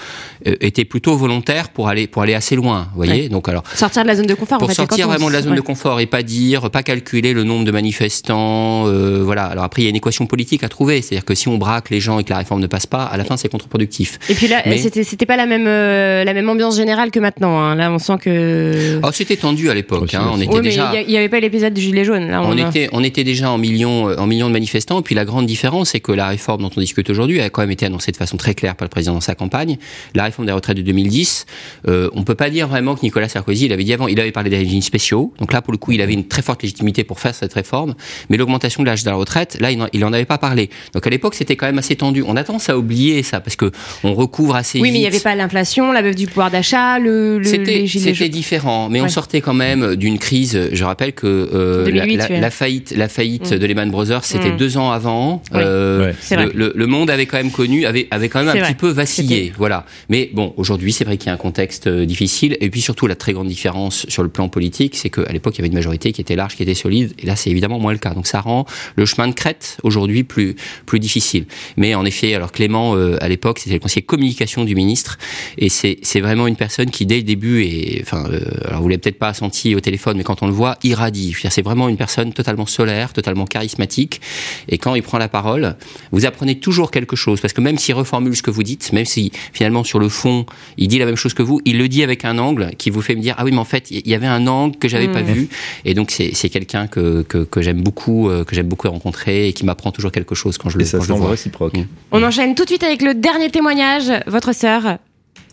euh, 0.47 0.55
était 0.61 0.85
plutôt 0.85 1.17
volontaire 1.17 1.69
pour 1.71 1.89
aller 1.89 2.07
pour 2.07 2.23
aller 2.23 2.35
assez 2.35 2.57
loin. 2.57 2.89
Vous 2.93 2.97
voyez, 2.97 3.23
Ouais. 3.23 3.29
donc 3.29 3.49
alors 3.49 3.63
Sortir 3.75 4.03
de 4.03 4.09
la 4.09 4.17
zone 4.17 4.27
de 4.27 4.35
confort. 4.35 4.57
en 4.57 4.59
pour 4.61 4.69
fait, 4.69 4.75
sortir 4.75 5.05
quand 5.05 5.11
on- 5.11 5.15
vraiment 5.15 5.29
de 5.29 5.33
la 5.33 5.43
zone 5.43 5.51
ouais. 5.53 5.57
de 5.57 5.61
confort 5.63 5.70
et 6.01 6.07
pas 6.07 6.23
dire, 6.23 6.71
pas 6.71 6.83
calculer 6.83 7.33
le 7.33 7.45
nombre 7.45 7.65
de 7.65 7.71
manifestants, 7.71 8.87
euh, 8.87 9.23
voilà. 9.23 9.45
Alors 9.47 9.65
après, 9.65 9.83
il 9.83 9.85
y 9.85 9.89
a 9.89 9.91
une 9.91 9.97
équation 9.97 10.27
politique 10.27 10.65
à 10.65 10.69
trouver, 10.69 11.03
c'est-à-dire 11.03 11.25
que 11.25 11.35
si 11.35 11.49
on 11.49 11.59
braque 11.59 11.91
les 11.91 12.01
gens 12.01 12.19
et 12.19 12.25
que 12.25 12.31
la 12.31 12.39
réforme 12.39 12.61
ne 12.61 12.67
passe 12.67 12.87
pas, 12.87 13.05
à 13.05 13.17
la 13.17 13.25
fin, 13.25 13.37
c'est 13.37 13.49
contre-productif. 13.49 14.19
Et 14.29 14.35
puis 14.35 14.49
là, 14.49 14.63
Mais- 14.67 14.79
c'était 14.79 15.05
c'était 15.05 15.27
pas 15.27 15.37
la 15.37 15.47
même 15.47 15.67
euh, 15.67 16.25
la 16.25 16.35
même 16.35 16.49
ambiance 16.49 16.77
générale 16.77 17.11
que 17.11 17.21
maintenant. 17.21 17.59
hein. 17.59 17.75
Là, 17.75 17.91
on 17.93 17.99
sent 17.99 18.19
que. 18.21 19.01
Oh, 19.03 19.09
c'était 19.13 19.37
tendu 19.37 19.71
à 19.71 19.75
l'époque. 19.75 20.15
Hein. 20.15 20.31
On 20.33 20.41
était 20.41 20.49
oui, 20.49 20.61
mais 20.63 20.69
il 20.69 20.71
déjà. 20.71 20.93
il 21.01 21.11
y 21.11 21.17
avait 21.17 21.29
pas 21.29 21.41
l'épisode 21.41 21.73
du 21.75 21.81
gilet 21.81 22.05
jaune. 22.05 22.29
Là, 22.29 22.43
On 22.45 22.57
a- 22.59 22.69
était, 22.69 22.89
on 22.93 23.03
était 23.05 23.25
déjà 23.25 23.51
en 23.51 23.59
millions, 23.59 24.09
euh, 24.09 24.17
en 24.17 24.27
millions 24.27 24.49
de 24.49 24.53
manifestants. 24.53 24.99
Et 25.01 25.03
puis 25.03 25.15
la 25.15 25.25
grande 25.25 25.47
différence, 25.47 25.91
c'est 25.91 26.01
que 26.01 26.13
la 26.13 26.29
réforme 26.29 26.63
dont 26.63 26.71
on 26.77 26.81
discute 26.81 27.09
aujourd'hui 27.11 27.41
a 27.41 27.51
quand 27.51 27.63
même 27.63 27.71
été 27.71 27.87
annoncée 27.87 28.13
de 28.13 28.17
façon 28.17 28.37
très 28.37 28.55
claire 28.55 28.75
par 28.77 28.87
le 28.87 28.91
président 28.91 29.15
dans 29.15 29.21
sa 29.21 29.35
campagne. 29.35 29.77
La 30.15 30.25
réforme 30.25 30.47
des 30.47 30.53
retraites 30.53 30.77
de 30.77 30.83
2010, 30.83 31.47
euh, 31.89 32.09
on 32.15 32.23
peut 32.25 32.35
pas 32.35 32.41
pas 32.41 32.49
dire 32.49 32.69
vraiment 32.69 32.95
que 32.95 33.03
Nicolas 33.03 33.29
Sarkozy, 33.29 33.67
il 33.67 33.73
avait 33.75 33.85
dit 33.85 33.93
avant, 33.93 34.09
il 34.09 34.19
avait 34.19 34.33
parlé 34.33 34.49
des 34.49 34.57
régimes 34.57 34.81
spéciaux. 34.81 35.35
Donc 35.41 35.53
là, 35.53 35.60
pour 35.63 35.73
le 35.73 35.79
coup, 35.79 35.93
il 35.93 36.01
avait 36.01 36.13
une 36.13 36.27
très 36.27 36.43
forte 36.43 36.63
légitimité 36.63 37.05
pour 37.05 37.21
faire 37.21 37.35
cette 37.35 37.53
réforme. 37.53 37.95
Mais 38.29 38.37
l'augmentation 38.37 38.83
de 38.83 38.89
l'âge 38.89 39.05
de 39.05 39.11
la 39.11 39.17
retraite, 39.17 39.59
là, 39.61 39.71
il 39.71 40.05
en 40.05 40.13
avait 40.13 40.25
pas 40.25 40.39
parlé. 40.39 40.71
Donc 40.95 41.07
à 41.07 41.11
l'époque, 41.11 41.35
c'était 41.35 41.57
quand 41.57 41.67
même 41.67 41.79
assez 41.79 41.97
tendu. 41.97 42.23
On 42.27 42.37
a 42.37 42.45
tendance 42.45 42.69
à 42.69 42.79
oublier 42.79 43.23
ça 43.23 43.41
parce 43.41 43.57
que 43.57 43.71
on 44.05 44.15
recouvre 44.15 44.57
assez 44.57 44.79
oui, 44.79 44.89
vite. 44.89 44.93
mais 44.93 44.99
il 44.99 45.03
n'y 45.03 45.09
avait 45.09 45.21
pas 45.21 45.35
l'inflation, 45.35 45.93
la 45.93 46.03
baisse 46.03 46.17
du 46.17 46.27
pouvoir 46.27 46.51
d'achat, 46.51 46.99
le, 46.99 47.39
le 47.39 47.45
c'était 47.45 48.29
différent. 48.29 48.89
Mais 48.89 49.01
on 49.01 49.09
sortait 49.09 49.41
quand 49.41 49.55
même 49.55 49.97
d'une 49.97 50.19
crise. 50.19 50.71
Je 50.73 50.85
rappelle 50.85 51.13
que 51.13 51.27
euh, 51.27 51.91
la, 51.91 52.51
faillite, 52.51 52.95
la 52.97 53.09
faillite 53.09 53.53
mm. 53.53 53.59
de 53.59 53.67
Lehman 53.67 53.91
Brothers, 53.91 54.25
c'était 54.25 54.53
mm. 54.53 54.57
deux 54.57 54.77
ans 54.77 54.91
avant. 54.91 55.43
Euh, 55.55 56.13
le, 56.31 56.73
le, 56.75 56.87
monde 56.87 57.11
avait 57.11 57.27
quand 57.27 57.37
même 57.37 57.51
connu, 57.51 57.87
avait, 57.87 58.09
avait 58.11 58.29
quand 58.29 58.43
même 58.43 58.57
un 58.57 58.67
petit 58.67 58.75
peu 58.75 58.89
vacillé. 58.89 59.53
Voilà. 59.57 59.87
Mais 60.09 60.31
bon, 60.33 60.55
aujourd'hui, 60.57 60.93
c'est 60.93 61.05
vrai 61.05 61.17
qu'il 61.17 61.29
y 61.29 61.31
a 61.31 61.35
un 61.35 61.39
contexte 61.39 61.87
euh, 61.87 62.07
difficile. 62.07 62.57
Et 62.61 62.71
puis 62.71 62.81
surtout, 62.81 63.07
la 63.07 63.15
très 63.15 63.33
grande 63.33 63.49
différence 63.49 64.07
sur 64.09 64.23
le 64.23 64.29
plan 64.29 64.49
politique, 64.49 64.97
c'est 64.97 65.11
qu'à 65.11 65.33
l'époque, 65.33 65.50
il 65.55 65.59
y 65.59 65.61
avait 65.63 65.69
une 65.69 65.75
majorité 65.75 66.13
qui 66.13 66.21
était 66.21 66.37
large, 66.37 66.57
qui 66.57 66.63
était 66.63 66.75
solide. 66.75 67.13
Et 67.19 67.27
là, 67.27 67.37
c'est 67.37 67.51
évidemment 67.51 67.79
moins 67.79 67.93
le 67.93 67.99
cas. 67.99 68.15
Donc 68.15 68.27
ça 68.27 68.41
rend 68.41 68.67
le 68.97 69.07
chemin 69.07 69.29
de 69.29 69.35
crête 69.35 69.79
aujourd'hui 69.83 70.25
plus, 70.25 70.57
plus 70.87 71.01
difficile. 71.01 71.47
Mais 71.77 71.95
en 71.95 72.05
effet, 72.05 72.35
alors 72.35 72.53
Clément, 72.53 72.97
euh, 72.97 73.17
à 73.21 73.29
l'époque, 73.29 73.59
c'était 73.59 73.75
le 73.75 73.81
conseiller 73.81 74.03
communication 74.03 74.65
du 74.65 74.75
ministre. 74.75 75.19
Et 75.59 75.69
c'est, 75.69 75.99
c'est 76.03 76.21
vraiment 76.21 76.47
une 76.47 76.57
personne 76.57 76.91
qui, 76.91 77.07
dès 77.07 77.17
le 77.17 77.23
début, 77.23 77.63
et 77.63 78.01
enfin, 78.03 78.25
euh, 78.31 78.41
alors 78.67 78.83
vous 78.83 78.89
l'avez 78.89 78.99
peut-être 78.99 79.19
pas 79.19 79.35
senti 79.35 79.75
au 79.75 79.81
téléphone, 79.81 80.17
mais 80.17 80.25
quand 80.25 80.43
on 80.43 80.47
le 80.47 80.53
voit, 80.53 80.79
irradie. 80.83 81.35
C'est 81.49 81.63
vraiment 81.63 81.89
une 81.89 81.97
personne 81.97 82.33
totalement 82.33 82.67
solaire, 82.67 83.13
totalement 83.13 83.45
charismatique. 83.45 84.21
Et 84.69 84.79
quand 84.79 84.95
il 84.95 85.03
prend 85.03 85.19
la 85.19 85.29
parole, 85.29 85.77
vous 86.13 86.27
apprenez 86.27 86.59
toujours 86.59 86.91
quelque 86.91 87.17
chose. 87.17 87.41
Parce 87.41 87.53
que 87.53 87.61
même 87.61 87.79
s'il 87.79 87.95
reformule 87.95 88.37
ce 88.37 88.43
que 88.43 88.51
vous 88.51 88.63
dites, 88.63 88.93
même 88.93 89.05
si 89.05 89.33
finalement 89.53 89.85
sur 89.85 89.99
le 89.99 90.09
fond, 90.09 90.47
il 90.77 90.89
dit 90.89 90.99
la 90.99 91.07
même 91.07 91.17
chose 91.17 91.35
que 91.35 91.43
vous, 91.43 91.61
il 91.65 91.79
le 91.79 91.89
dit 91.89 92.03
avec 92.03 92.25
un 92.25 92.39
angle 92.39 92.71
qui 92.79 92.91
vous 92.91 93.03
fait 93.03 93.15
me 93.15 93.21
dire 93.21 93.35
ah 93.39 93.45
oui 93.45 93.53
mais 93.53 93.59
en 93.59 93.65
fait 93.65 93.91
il 93.91 94.07
y 94.07 94.15
avait 94.15 94.27
un 94.27 94.47
angle 94.47 94.77
que 94.79 94.89
j'avais 94.89 95.09
pas 95.09 95.23
mmh. 95.23 95.27
Vu 95.33 95.49
et 95.85 95.95
donc 95.95 96.11
c'est, 96.11 96.35
c'est 96.35 96.49
quelqu'un 96.49 96.87
que, 96.87 97.23
que, 97.23 97.39
que, 97.39 97.63
j'aime 97.63 97.83
beaucoup 97.83 98.29
euh, 98.29 98.45
que 98.45 98.55
j'aime 98.55 98.69
beaucoup 98.69 98.89
rencontrer 98.89 99.49
et 99.49 99.53
qui 99.53 99.65
m'apprend 99.65 99.93
toujours 99.93 100.13
quelque 100.13 100.35
chose 100.35 100.59
quand 100.59 100.69
je 100.69 100.79
le, 100.79 100.83
et 100.83 100.87
ça 100.87 100.99
quand 100.99 101.05
je 101.05 101.13
le 101.13 101.19
vois. 101.19 101.31
réciproque. 101.31 101.75
Mmh. 101.75 101.87
On 102.13 102.23
enchaîne 102.23 102.55
tout 102.55 102.65
de 102.65 102.69
suite 102.69 102.85
avec 102.85 103.03
le 103.03 103.15
dernier 103.15 103.51
témoignage, 103.51 104.11
votre 104.27 104.55
sœur 104.55 104.99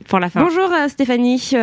pour 0.07 0.19
la 0.19 0.29
fin. 0.29 0.41
Bonjour 0.41 0.71
euh, 0.71 0.87
Stéphanie. 0.87 1.53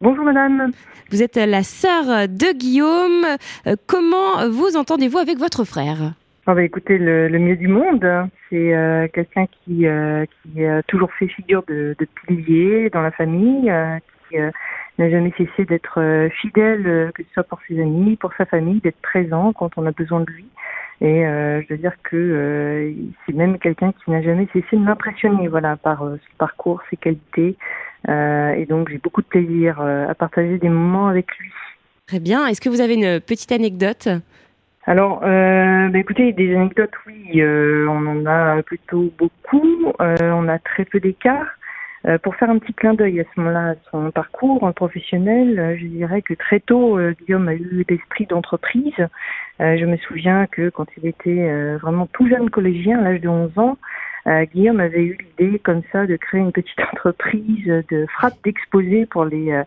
Bonjour 0.00 0.24
madame. 0.24 0.72
Vous 1.10 1.22
êtes 1.22 1.36
la 1.36 1.62
sœur 1.62 2.28
de 2.28 2.56
Guillaume. 2.56 3.24
Euh, 3.66 3.76
comment 3.86 4.48
vous 4.48 4.76
entendez-vous 4.76 5.18
avec 5.18 5.38
votre 5.38 5.64
frère? 5.64 6.12
Ah 6.50 6.54
bah 6.54 6.62
écoutez, 6.62 6.96
le, 6.96 7.28
mieux 7.38 7.56
du 7.56 7.68
monde, 7.68 8.06
c'est 8.48 8.74
euh, 8.74 9.06
quelqu'un 9.12 9.44
qui, 9.46 9.86
euh, 9.86 10.24
qui 10.24 10.64
a 10.64 10.82
toujours 10.84 11.12
fait 11.12 11.28
figure 11.28 11.62
de, 11.68 11.94
de 11.98 12.08
pilier 12.26 12.88
dans 12.88 13.02
la 13.02 13.10
famille, 13.10 13.70
euh, 13.70 13.98
qui 14.30 14.38
n'a 14.98 15.10
jamais 15.10 15.32
cessé 15.36 15.64
d'être 15.64 16.28
fidèle, 16.40 17.10
que 17.14 17.22
ce 17.22 17.32
soit 17.32 17.44
pour 17.44 17.60
ses 17.68 17.80
amis, 17.80 18.16
pour 18.16 18.32
sa 18.36 18.46
famille, 18.46 18.80
d'être 18.80 19.00
présent 19.00 19.52
quand 19.52 19.70
on 19.76 19.86
a 19.86 19.92
besoin 19.92 20.20
de 20.20 20.30
lui. 20.30 20.46
Et 21.00 21.22
je 21.22 21.66
veux 21.68 21.78
dire 21.78 21.94
que 22.02 22.92
c'est 23.24 23.34
même 23.34 23.58
quelqu'un 23.58 23.92
qui 23.92 24.10
n'a 24.10 24.22
jamais 24.22 24.48
cessé 24.52 24.76
de 24.76 24.78
m'impressionner, 24.78 25.48
voilà, 25.48 25.76
par 25.76 26.00
son 26.00 26.36
parcours, 26.38 26.82
ses 26.90 26.96
qualités. 26.96 27.56
et 28.08 28.66
donc 28.68 28.88
j'ai 28.90 28.98
beaucoup 28.98 29.22
de 29.22 29.28
plaisir 29.28 29.80
à 29.80 30.14
partager 30.14 30.58
des 30.58 30.68
moments 30.68 31.08
avec 31.08 31.26
lui. 31.38 31.52
Très 32.08 32.20
bien. 32.20 32.46
Est-ce 32.46 32.60
que 32.60 32.70
vous 32.70 32.80
avez 32.80 32.94
une 32.94 33.20
petite 33.20 33.52
anecdote? 33.52 34.08
Alors, 34.88 35.20
euh, 35.22 35.88
bah, 35.90 35.98
écoutez, 35.98 36.32
des 36.32 36.56
anecdotes, 36.56 36.94
oui, 37.06 37.42
euh, 37.42 37.86
on 37.90 38.06
en 38.06 38.24
a 38.24 38.62
plutôt 38.62 39.12
beaucoup. 39.18 39.92
Euh, 40.00 40.16
on 40.18 40.48
a 40.48 40.58
très 40.58 40.86
peu 40.86 40.98
d'écart. 40.98 41.46
Euh, 42.06 42.16
pour 42.18 42.36
faire 42.36 42.48
un 42.48 42.58
petit 42.58 42.74
clin 42.74 42.94
d'œil 42.94 43.20
à 43.20 43.24
ce 43.24 43.40
moment-là 43.40 43.70
à 43.70 43.74
son 43.90 44.10
parcours 44.10 44.72
professionnel, 44.74 45.58
euh, 45.58 45.76
je 45.76 45.86
dirais 45.86 46.22
que 46.22 46.34
très 46.34 46.60
tôt, 46.60 46.98
Guillaume 47.20 47.48
a 47.48 47.54
eu 47.54 47.84
l'esprit 47.88 48.26
d'entreprise. 48.26 48.94
je 49.58 49.84
me 49.84 49.96
souviens 49.96 50.46
que 50.46 50.70
quand 50.70 50.86
il 50.96 51.06
était 51.06 51.76
vraiment 51.76 52.06
tout 52.06 52.28
jeune 52.28 52.50
collégien, 52.50 53.00
à 53.00 53.02
l'âge 53.02 53.20
de 53.20 53.28
11 53.28 53.58
ans, 53.58 53.78
Guillaume 54.52 54.80
avait 54.80 55.02
eu 55.02 55.18
l'idée 55.18 55.58
comme 55.58 55.82
ça 55.90 56.06
de 56.06 56.16
créer 56.16 56.40
une 56.40 56.52
petite 56.52 56.80
entreprise 56.92 57.66
de 57.90 58.06
frappe 58.06 58.36
d'exposés 58.44 59.06
pour 59.06 59.24
les, 59.24 59.62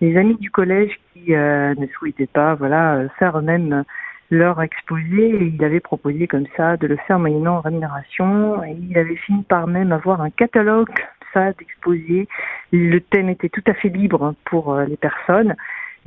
les 0.00 0.16
amis 0.16 0.36
du 0.36 0.50
collège 0.50 0.98
qui 1.12 1.32
ne 1.32 1.86
souhaitaient 1.98 2.26
pas 2.26 2.54
voilà 2.54 3.02
faire 3.18 3.38
eux-mêmes 3.38 3.84
leur 4.30 4.62
exposé 4.62 5.52
il 5.54 5.64
avait 5.64 5.80
proposé 5.80 6.26
comme 6.26 6.46
ça 6.56 6.76
de 6.76 6.86
le 6.86 6.96
faire 7.06 7.18
moyennant 7.18 7.60
rémunération 7.60 8.62
et 8.64 8.76
il 8.90 8.96
avait 8.96 9.16
fini 9.16 9.42
par 9.42 9.66
même 9.66 9.92
avoir 9.92 10.20
un 10.22 10.30
catalogue 10.30 10.90
ça 11.34 11.52
d'exposés. 11.52 12.28
Le 12.72 12.98
thème 13.00 13.28
était 13.28 13.50
tout 13.50 13.62
à 13.66 13.74
fait 13.74 13.90
libre 13.90 14.34
pour 14.46 14.72
euh, 14.72 14.86
les 14.86 14.96
personnes. 14.96 15.54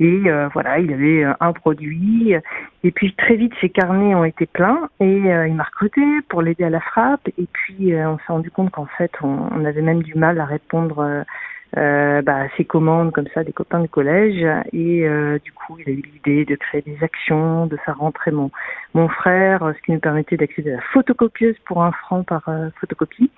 Et 0.00 0.22
euh, 0.26 0.48
voilà, 0.52 0.78
il 0.78 0.92
avait 0.92 1.24
euh, 1.24 1.32
un 1.40 1.52
produit. 1.52 2.34
Et 2.82 2.90
puis 2.90 3.14
très 3.14 3.36
vite 3.36 3.52
ses 3.60 3.68
carnets 3.68 4.14
ont 4.14 4.24
été 4.24 4.46
pleins. 4.46 4.88
Et 4.98 5.16
il 5.16 5.54
m'a 5.54 5.64
recruté 5.64 6.02
pour 6.28 6.42
l'aider 6.42 6.64
à 6.64 6.70
la 6.70 6.80
frappe. 6.80 7.28
Et 7.38 7.46
puis 7.52 7.94
on 7.94 8.16
s'est 8.18 8.32
rendu 8.32 8.50
compte 8.50 8.70
qu'en 8.70 8.86
fait 8.86 9.12
on, 9.22 9.64
avait 9.64 9.82
même 9.82 10.02
du 10.02 10.14
mal 10.14 10.40
à 10.40 10.44
répondre 10.44 11.24
euh, 11.76 12.22
bah, 12.22 12.46
ses 12.56 12.64
commandes 12.64 13.12
comme 13.12 13.26
ça 13.34 13.44
des 13.44 13.52
copains 13.52 13.80
de 13.80 13.86
collège 13.86 14.42
et 14.72 15.06
euh, 15.06 15.38
du 15.44 15.52
coup 15.52 15.76
il 15.78 15.88
a 15.88 15.92
eu 15.92 16.02
l'idée 16.14 16.44
de 16.46 16.56
créer 16.56 16.80
des 16.80 16.96
actions, 17.02 17.66
de 17.66 17.76
faire 17.76 17.98
rentrer 17.98 18.30
mon 18.30 18.50
mon 18.94 19.08
frère, 19.08 19.74
ce 19.76 19.82
qui 19.82 19.92
nous 19.92 20.00
permettait 20.00 20.38
d'accéder 20.38 20.72
à 20.72 20.76
la 20.76 20.82
photocopieuse 20.94 21.56
pour 21.66 21.82
un 21.82 21.92
franc 21.92 22.22
par 22.22 22.48
euh, 22.48 22.70
photocopie. 22.80 23.30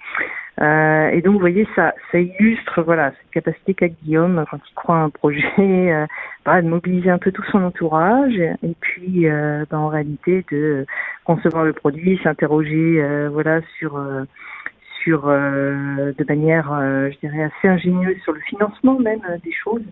Euh, 0.61 1.09
et 1.09 1.23
donc 1.23 1.35
vous 1.35 1.41
voyez 1.41 1.67
ça 1.75 1.93
ça 2.13 2.21
illustre 2.21 2.83
voilà 2.83 3.11
cette 3.11 3.31
capacité 3.33 3.75
qu'a 3.75 3.89
Guillaume 3.89 4.45
quand 4.49 4.59
il 4.59 4.75
croit 4.75 4.97
à 4.97 4.99
un 4.99 5.11
projet 5.11 6.07
bah, 6.45 6.63
de 6.63 6.69
mobiliser 6.69 7.11
un 7.11 7.19
peu 7.19 7.33
tout 7.33 7.45
son 7.51 7.65
entourage 7.65 8.39
et 8.39 8.77
puis 8.81 9.27
bah, 9.71 9.79
en 9.79 9.89
réalité 9.89 10.45
de 10.53 10.87
concevoir 11.25 11.65
le 11.65 11.73
produit, 11.73 12.21
s'interroger 12.23 13.03
voilà 13.33 13.61
sur 13.79 13.99
sur 15.03 15.29
euh, 15.29 16.13
de 16.17 16.25
manière, 16.29 16.73
euh, 16.73 17.11
je 17.11 17.19
dirais, 17.27 17.45
assez 17.45 17.69
ingénieuse 17.69 18.19
sur 18.23 18.33
le 18.33 18.41
financement 18.41 18.99
même 18.99 19.21
euh, 19.29 19.39
des 19.45 19.53
choses. 19.53 19.85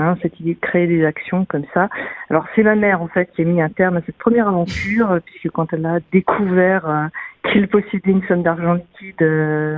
Hein, 0.00 0.16
cette 0.22 0.38
idée 0.38 0.54
de 0.54 0.60
créer 0.60 0.86
des 0.86 1.04
actions 1.04 1.44
comme 1.44 1.64
ça. 1.74 1.88
Alors 2.30 2.46
c'est 2.54 2.62
ma 2.62 2.76
mère 2.76 3.02
en 3.02 3.08
fait 3.08 3.32
qui 3.32 3.42
a 3.42 3.44
mis 3.44 3.60
un 3.60 3.68
terme 3.68 3.96
à 3.96 4.00
cette 4.02 4.16
première 4.16 4.46
aventure 4.46 5.18
puisque 5.24 5.50
quand 5.50 5.72
elle 5.72 5.84
a 5.86 5.98
découvert 6.12 7.10
qu'il 7.42 7.66
possédait 7.66 8.12
une 8.12 8.22
somme 8.28 8.44
d'argent 8.44 8.74
liquide, 8.74 9.28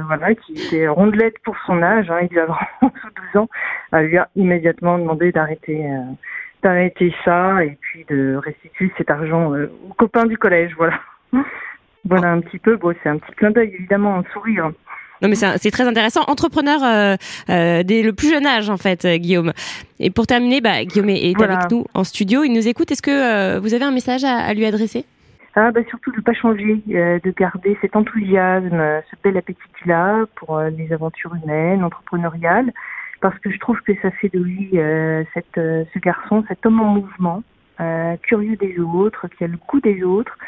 voilà, 0.07 0.35
qui 0.35 0.53
était 0.53 0.89
rondelette 0.89 1.39
pour 1.43 1.57
son 1.65 1.83
âge, 1.83 2.11
hein, 2.11 2.29
il 2.31 2.39
avait 2.39 2.53
12 2.83 2.91
ans, 3.41 3.49
elle 3.93 4.09
lui 4.09 4.19
a 4.19 4.29
immédiatement 4.37 4.99
demandé 4.99 5.33
d'arrêter 5.33 5.89
d'arrêter 6.63 7.15
ça 7.25 7.65
et 7.65 7.79
puis 7.81 8.05
de 8.11 8.35
restituer 8.35 8.93
cet 8.99 9.09
argent 9.11 9.55
aux 9.55 9.95
copains 9.95 10.27
du 10.27 10.37
collège, 10.37 10.75
voilà. 10.77 11.01
Voilà 12.05 12.33
un 12.33 12.41
petit 12.41 12.59
peu. 12.59 12.77
Bon, 12.77 12.95
c'est 13.03 13.09
un 13.09 13.19
petit 13.19 13.35
clin 13.37 13.51
d'œil, 13.51 13.73
évidemment, 13.75 14.17
un 14.17 14.25
sourire. 14.33 14.71
Non, 15.23 15.29
mais 15.29 15.35
c'est 15.35 15.71
très 15.71 15.87
intéressant. 15.87 16.23
Entrepreneur 16.29 16.83
euh, 16.83 17.17
euh, 17.51 17.83
dès 17.83 18.03
le 18.03 18.13
plus 18.13 18.31
jeune 18.31 18.47
âge, 18.47 18.71
en 18.71 18.79
fait, 18.79 19.05
euh, 19.05 19.17
Guillaume. 19.17 19.53
Et 19.99 20.11
pour 20.11 20.27
terminer, 20.27 20.63
bah, 20.63 20.85
Guillaume 20.85 21.11
est 21.11 21.41
avec 21.41 21.71
nous 21.71 21.85
en 21.95 22.05
studio. 22.05 22.43
Il 22.43 22.53
nous 22.53 22.69
écoute. 22.69 22.91
Est-ce 22.91 23.03
que 23.03 23.59
vous 23.59 23.75
avez 23.75 23.85
un 23.85 23.91
message 23.91 24.25
à, 24.25 24.53
lui 24.55 24.65
adresser? 24.65 25.05
Ah, 25.55 25.71
bah, 25.73 25.81
Surtout 25.89 26.11
de 26.13 26.17
ne 26.17 26.23
pas 26.23 26.33
changer, 26.33 26.81
de 26.87 27.31
garder 27.39 27.77
cet 27.83 27.97
enthousiasme, 27.97 29.03
ce 29.11 29.17
bel 29.23 29.37
appétit 29.37 29.61
qu'il 29.79 29.93
a 29.93 30.25
pour 30.37 30.59
les 30.61 30.93
aventures 30.93 31.35
humaines, 31.35 31.85
entrepreneuriales, 31.85 32.73
parce 33.21 33.39
que 33.41 33.51
je 33.51 33.59
trouve 33.59 33.79
que 33.83 33.93
ça 34.01 34.11
fait 34.13 34.33
de 34.33 34.39
lui 34.39 34.71
cette, 35.35 35.57
ce 35.57 35.99
garçon, 35.99 36.45
cet 36.49 36.65
homme 36.65 36.81
en 36.81 36.95
mouvement, 36.95 37.43
curieux 38.23 38.57
des 38.57 38.79
autres, 38.79 39.29
qui 39.37 39.45
a 39.45 39.49
le 39.49 39.59
goût 39.69 39.81
des 39.81 40.03
autres, 40.03 40.39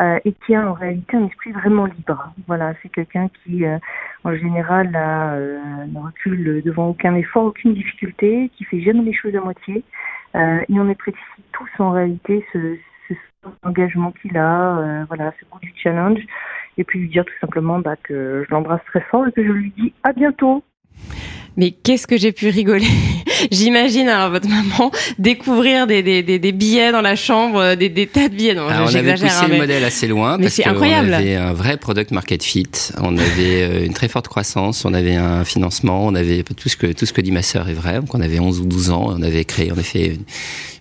euh, 0.00 0.18
et 0.24 0.32
qui 0.32 0.54
a 0.54 0.68
en 0.68 0.72
réalité 0.72 1.16
un 1.16 1.26
esprit 1.26 1.52
vraiment 1.52 1.86
libre. 1.86 2.32
Voilà, 2.46 2.74
c'est 2.82 2.88
quelqu'un 2.88 3.28
qui, 3.28 3.64
euh, 3.64 3.78
en 4.24 4.34
général, 4.34 4.92
euh, 4.96 5.84
ne 5.86 5.98
recule 5.98 6.62
devant 6.64 6.88
aucun 6.88 7.14
effort, 7.14 7.44
aucune 7.44 7.74
difficulté, 7.74 8.50
qui 8.56 8.64
fait 8.64 8.80
jamais 8.80 9.02
les 9.02 9.14
choses 9.14 9.36
à 9.36 9.40
moitié. 9.40 9.84
et 10.34 10.80
on 10.80 10.90
apprécie 10.90 11.18
tous 11.52 11.68
en 11.78 11.92
réalité 11.92 12.44
ce, 12.52 12.76
ce 13.08 13.14
engagement 13.62 14.10
qu'il 14.10 14.36
a, 14.36 15.04
voilà, 15.06 15.32
ce 15.38 15.44
goût 15.48 15.60
du 15.60 15.72
challenge. 15.76 16.20
Et 16.76 16.82
puis 16.82 16.98
lui 16.98 17.08
dire 17.08 17.24
tout 17.24 17.38
simplement 17.40 17.78
bah, 17.78 17.94
que 17.96 18.44
je 18.44 18.50
l'embrasse 18.52 18.84
très 18.86 19.02
fort 19.02 19.28
et 19.28 19.32
que 19.32 19.44
je 19.44 19.52
lui 19.52 19.72
dis 19.76 19.92
à 20.02 20.12
bientôt. 20.12 20.64
Mais 21.56 21.70
qu'est-ce 21.70 22.06
que 22.06 22.16
j'ai 22.16 22.32
pu 22.32 22.48
rigoler 22.48 22.86
J'imagine 23.50 24.08
alors 24.08 24.30
votre 24.30 24.48
maman 24.48 24.90
découvrir 25.18 25.86
des, 25.86 26.02
des, 26.02 26.22
des, 26.22 26.38
des, 26.38 26.52
billets 26.52 26.92
dans 26.92 27.00
la 27.00 27.16
chambre, 27.16 27.58
euh, 27.60 27.76
des, 27.76 27.88
des 27.88 28.06
tas 28.06 28.28
de 28.28 28.34
billets. 28.34 28.54
Non, 28.54 28.66
alors 28.68 28.88
on 28.90 28.94
avait 28.94 29.12
poussé 29.12 29.26
hein, 29.26 29.48
le 29.48 29.56
modèle 29.58 29.84
assez 29.84 30.06
loin 30.06 30.36
mais 30.38 30.44
parce 30.44 30.56
qu'on 30.56 30.82
avait 30.82 31.34
un 31.34 31.52
vrai 31.52 31.76
product 31.76 32.10
market 32.10 32.42
fit, 32.42 32.66
on 33.00 33.16
avait 33.16 33.62
euh, 33.62 33.86
une 33.86 33.92
très 33.92 34.08
forte 34.08 34.28
croissance, 34.28 34.84
on 34.84 34.94
avait 34.94 35.16
un 35.16 35.44
financement, 35.44 36.06
on 36.06 36.14
avait 36.14 36.42
tout 36.42 36.68
ce 36.68 36.76
que 36.76 36.92
tout 36.92 37.06
ce 37.06 37.12
que 37.12 37.20
dit 37.20 37.32
ma 37.32 37.42
sœur 37.42 37.68
est 37.68 37.74
vrai. 37.74 38.00
Donc 38.00 38.14
on 38.14 38.20
avait 38.20 38.40
11 38.40 38.60
ou 38.60 38.66
12 38.66 38.90
ans, 38.90 39.06
on 39.10 39.22
avait 39.22 39.44
créé 39.44 39.70
en 39.72 39.76
effet 39.76 40.06
une, 40.08 40.24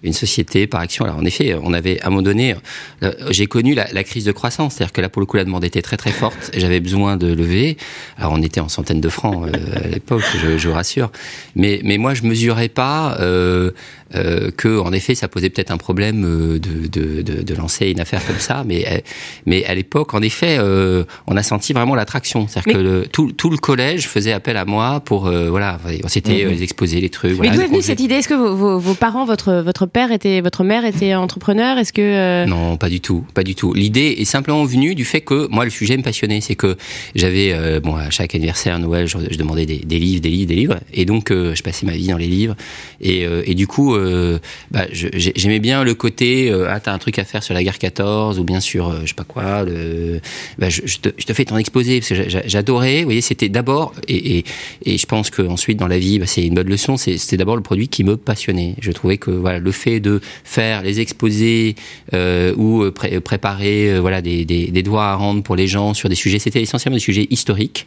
une 0.04 0.14
société 0.14 0.68
par 0.68 0.82
action. 0.82 1.06
Alors 1.06 1.18
en 1.18 1.26
effet, 1.26 1.56
on 1.62 1.74
avait 1.74 2.00
à 2.02 2.08
un 2.08 2.10
moment 2.10 2.22
donné, 2.22 2.56
euh, 3.04 3.12
j'ai 3.32 3.48
connu 3.48 3.74
la, 3.74 3.88
la, 3.92 4.04
crise 4.04 4.26
de 4.26 4.32
croissance, 4.32 4.76
c'est-à-dire 4.76 4.94
que 4.94 5.02
là 5.02 5.10
pour 5.10 5.22
le 5.22 5.26
coup 5.26 5.38
la 5.38 5.46
demande 5.46 5.64
était 5.64 5.82
très 5.82 5.98
très 5.98 6.12
forte, 6.12 6.52
j'avais 6.56 6.80
besoin 6.80 7.18
de 7.18 7.28
lever. 7.34 7.78
Alors 8.18 8.34
on 8.34 8.42
était 8.42 8.60
en 8.60 8.70
centaines 8.70 9.02
de 9.02 9.10
francs 9.10 9.48
à 9.76 9.88
l'époque, 9.88 10.24
je, 10.42 10.63
je 10.64 10.70
vous 10.70 10.74
rassure. 10.74 11.12
Mais 11.56 11.80
mais 11.84 11.98
moi 11.98 12.14
je 12.14 12.24
me 12.24 12.30
mesurais 12.30 12.70
pas 12.70 13.18
euh, 13.20 13.72
euh, 14.16 14.52
que 14.56 14.80
en 14.80 14.92
effet 14.94 15.16
ça 15.16 15.28
posait 15.28 15.50
peut-être 15.50 15.72
un 15.72 15.78
problème 15.78 16.24
euh, 16.26 16.60
de, 16.60 16.88
de, 16.88 17.22
de, 17.22 17.42
de, 17.44 17.56
lancer 17.56 17.90
une 17.90 18.00
affaire 18.00 18.26
comme 18.26 18.40
ça. 18.40 18.64
Mais 18.66 18.86
euh, 18.88 18.98
mais 19.46 19.66
à 19.66 19.74
l'époque 19.76 20.14
en 20.14 20.22
effet 20.22 20.58
euh, 20.60 21.04
on 21.28 21.36
a 21.38 21.44
senti 21.44 21.74
vraiment 21.74 21.96
l'attraction. 21.96 22.48
C'est-à-dire 22.48 22.74
que 22.74 22.80
le, 22.80 23.06
tout, 23.08 23.32
tout 23.32 23.50
le 23.50 23.58
collège 23.58 24.08
faisait 24.08 24.32
appel 24.34 24.58
à 24.58 24.66
moi 24.66 25.00
pour 25.00 25.30
voilà 25.30 25.80
c'était 26.08 26.46
Mhm. 26.46 26.52
les 26.52 26.64
exposés 26.64 27.00
les 27.02 27.10
trucs 27.10 27.38
Mais 27.40 27.50
d'où 27.50 27.62
est 27.62 27.68
venue 27.68 27.82
cette 27.82 28.00
idée? 28.00 28.16
Est-ce 28.16 28.28
que 28.30 28.34
vos, 28.34 28.56
vos, 28.56 28.80
vos 28.80 28.94
parents, 28.94 29.26
votre 29.26 29.54
votre 29.70 29.86
père 29.86 30.12
était, 30.12 30.42
votre 30.42 30.64
mère 30.64 30.86
était 30.86 31.14
entrepreneur? 31.16 31.78
Est-ce 31.78 31.94
que 31.94 32.46
Non, 32.46 32.78
pas 32.78 32.90
du 32.90 33.02
tout, 33.02 33.26
pas 33.34 33.44
du 33.44 33.56
tout. 33.56 33.74
L'idée 33.74 34.16
est 34.20 34.26
simplement 34.26 34.64
venue 34.66 34.96
du 34.96 35.06
fait 35.06 35.22
que 35.22 35.48
moi 35.50 35.64
le 35.66 35.72
sujet 35.72 35.98
me 35.98 36.04
passionnait, 36.04 36.42
c'est 36.42 36.56
que 36.56 36.78
j'avais 37.16 37.80
bon 37.82 37.96
à 37.96 38.10
chaque 38.10 38.34
anniversaire 38.36 38.78
Noël, 38.80 39.08
je, 39.08 39.18
je 39.32 39.38
demandais 39.38 39.66
des, 39.66 39.78
des 39.78 40.00
livres, 40.00 40.22
des 40.22 40.30
livres, 40.30 40.48
livres, 40.56 40.80
et 40.94 41.06
donc 41.06 41.32
euh, 41.32 41.56
je 41.56 41.64
passais 41.64 41.86
ma 41.86 41.94
vie 41.94 42.08
dans 42.08 42.18
les 42.18 42.28
livres, 42.28 42.56
et, 43.02 43.26
euh, 43.26 43.42
et 43.46 43.56
du 43.56 43.68
coup 43.68 43.96
euh, 43.96 44.40
bah, 44.72 44.86
j'aimais 44.92 45.60
bien 45.60 45.84
le 45.84 45.94
côté 45.94 46.52
ah 46.70 46.80
t'as 46.80 46.94
un 46.94 46.98
truc 46.98 47.20
à 47.20 47.24
faire 47.24 47.44
sur 47.44 47.54
la 47.54 47.64
guerre 47.64 47.78
14 47.80 48.40
ou 48.40 48.44
bien 48.44 48.60
sur 48.60 49.02
je 49.02 49.08
sais 49.08 49.14
pas 49.14 49.24
quoi, 49.24 49.66
bah, 50.58 50.70
je, 50.70 50.82
te, 50.98 51.34
fais 51.34 51.46
ton 51.46 51.58
exposé 51.58 52.00
parce 52.00 52.10
que 52.10 52.16
j'a- 52.16 52.30
j'a- 52.30 52.48
j'adorais. 52.48 53.00
Vous 53.00 53.06
voyez, 53.06 53.22
c'était 53.22 53.50
d'abord 53.50 53.94
et, 54.08 54.44
et, 54.86 54.98
je 54.98 55.06
pense 55.06 55.30
que 55.30 55.42
ensuite 55.42 55.78
dans 55.78 55.88
la 55.88 55.98
vie, 56.00 56.20
bah, 56.20 56.26
c'est 56.28 56.46
une 56.46 56.54
bonne 56.56 56.70
leçon. 56.70 56.98
C'était 56.98 57.38
d'abord 57.38 57.56
le 57.56 57.62
produit 57.64 57.88
qui 57.88 58.04
me 58.04 58.18
passionnait. 58.18 58.76
Je 58.82 58.92
trouvais 58.92 59.18
que 59.18 59.32
voilà 59.32 59.60
le 59.60 59.72
fait 59.72 60.00
de 60.00 60.22
faire 60.44 60.82
les 60.84 61.00
exposés 61.00 61.76
ou 62.58 62.84
pré- 62.92 63.20
préparer 63.20 64.00
voilà 64.00 64.22
des, 64.22 64.46
des, 64.46 64.68
des 64.68 64.84
doigts 64.84 65.06
à 65.06 65.16
rendre 65.16 65.44
pour 65.44 65.56
les 65.56 65.68
gens 65.68 65.94
sur 65.94 66.10
des 66.10 66.16
sujets, 66.16 66.40
c'était 66.40 66.62
essentiellement 66.62 66.98
des 66.98 67.02
sujets 67.02 67.28
historiques. 67.30 67.86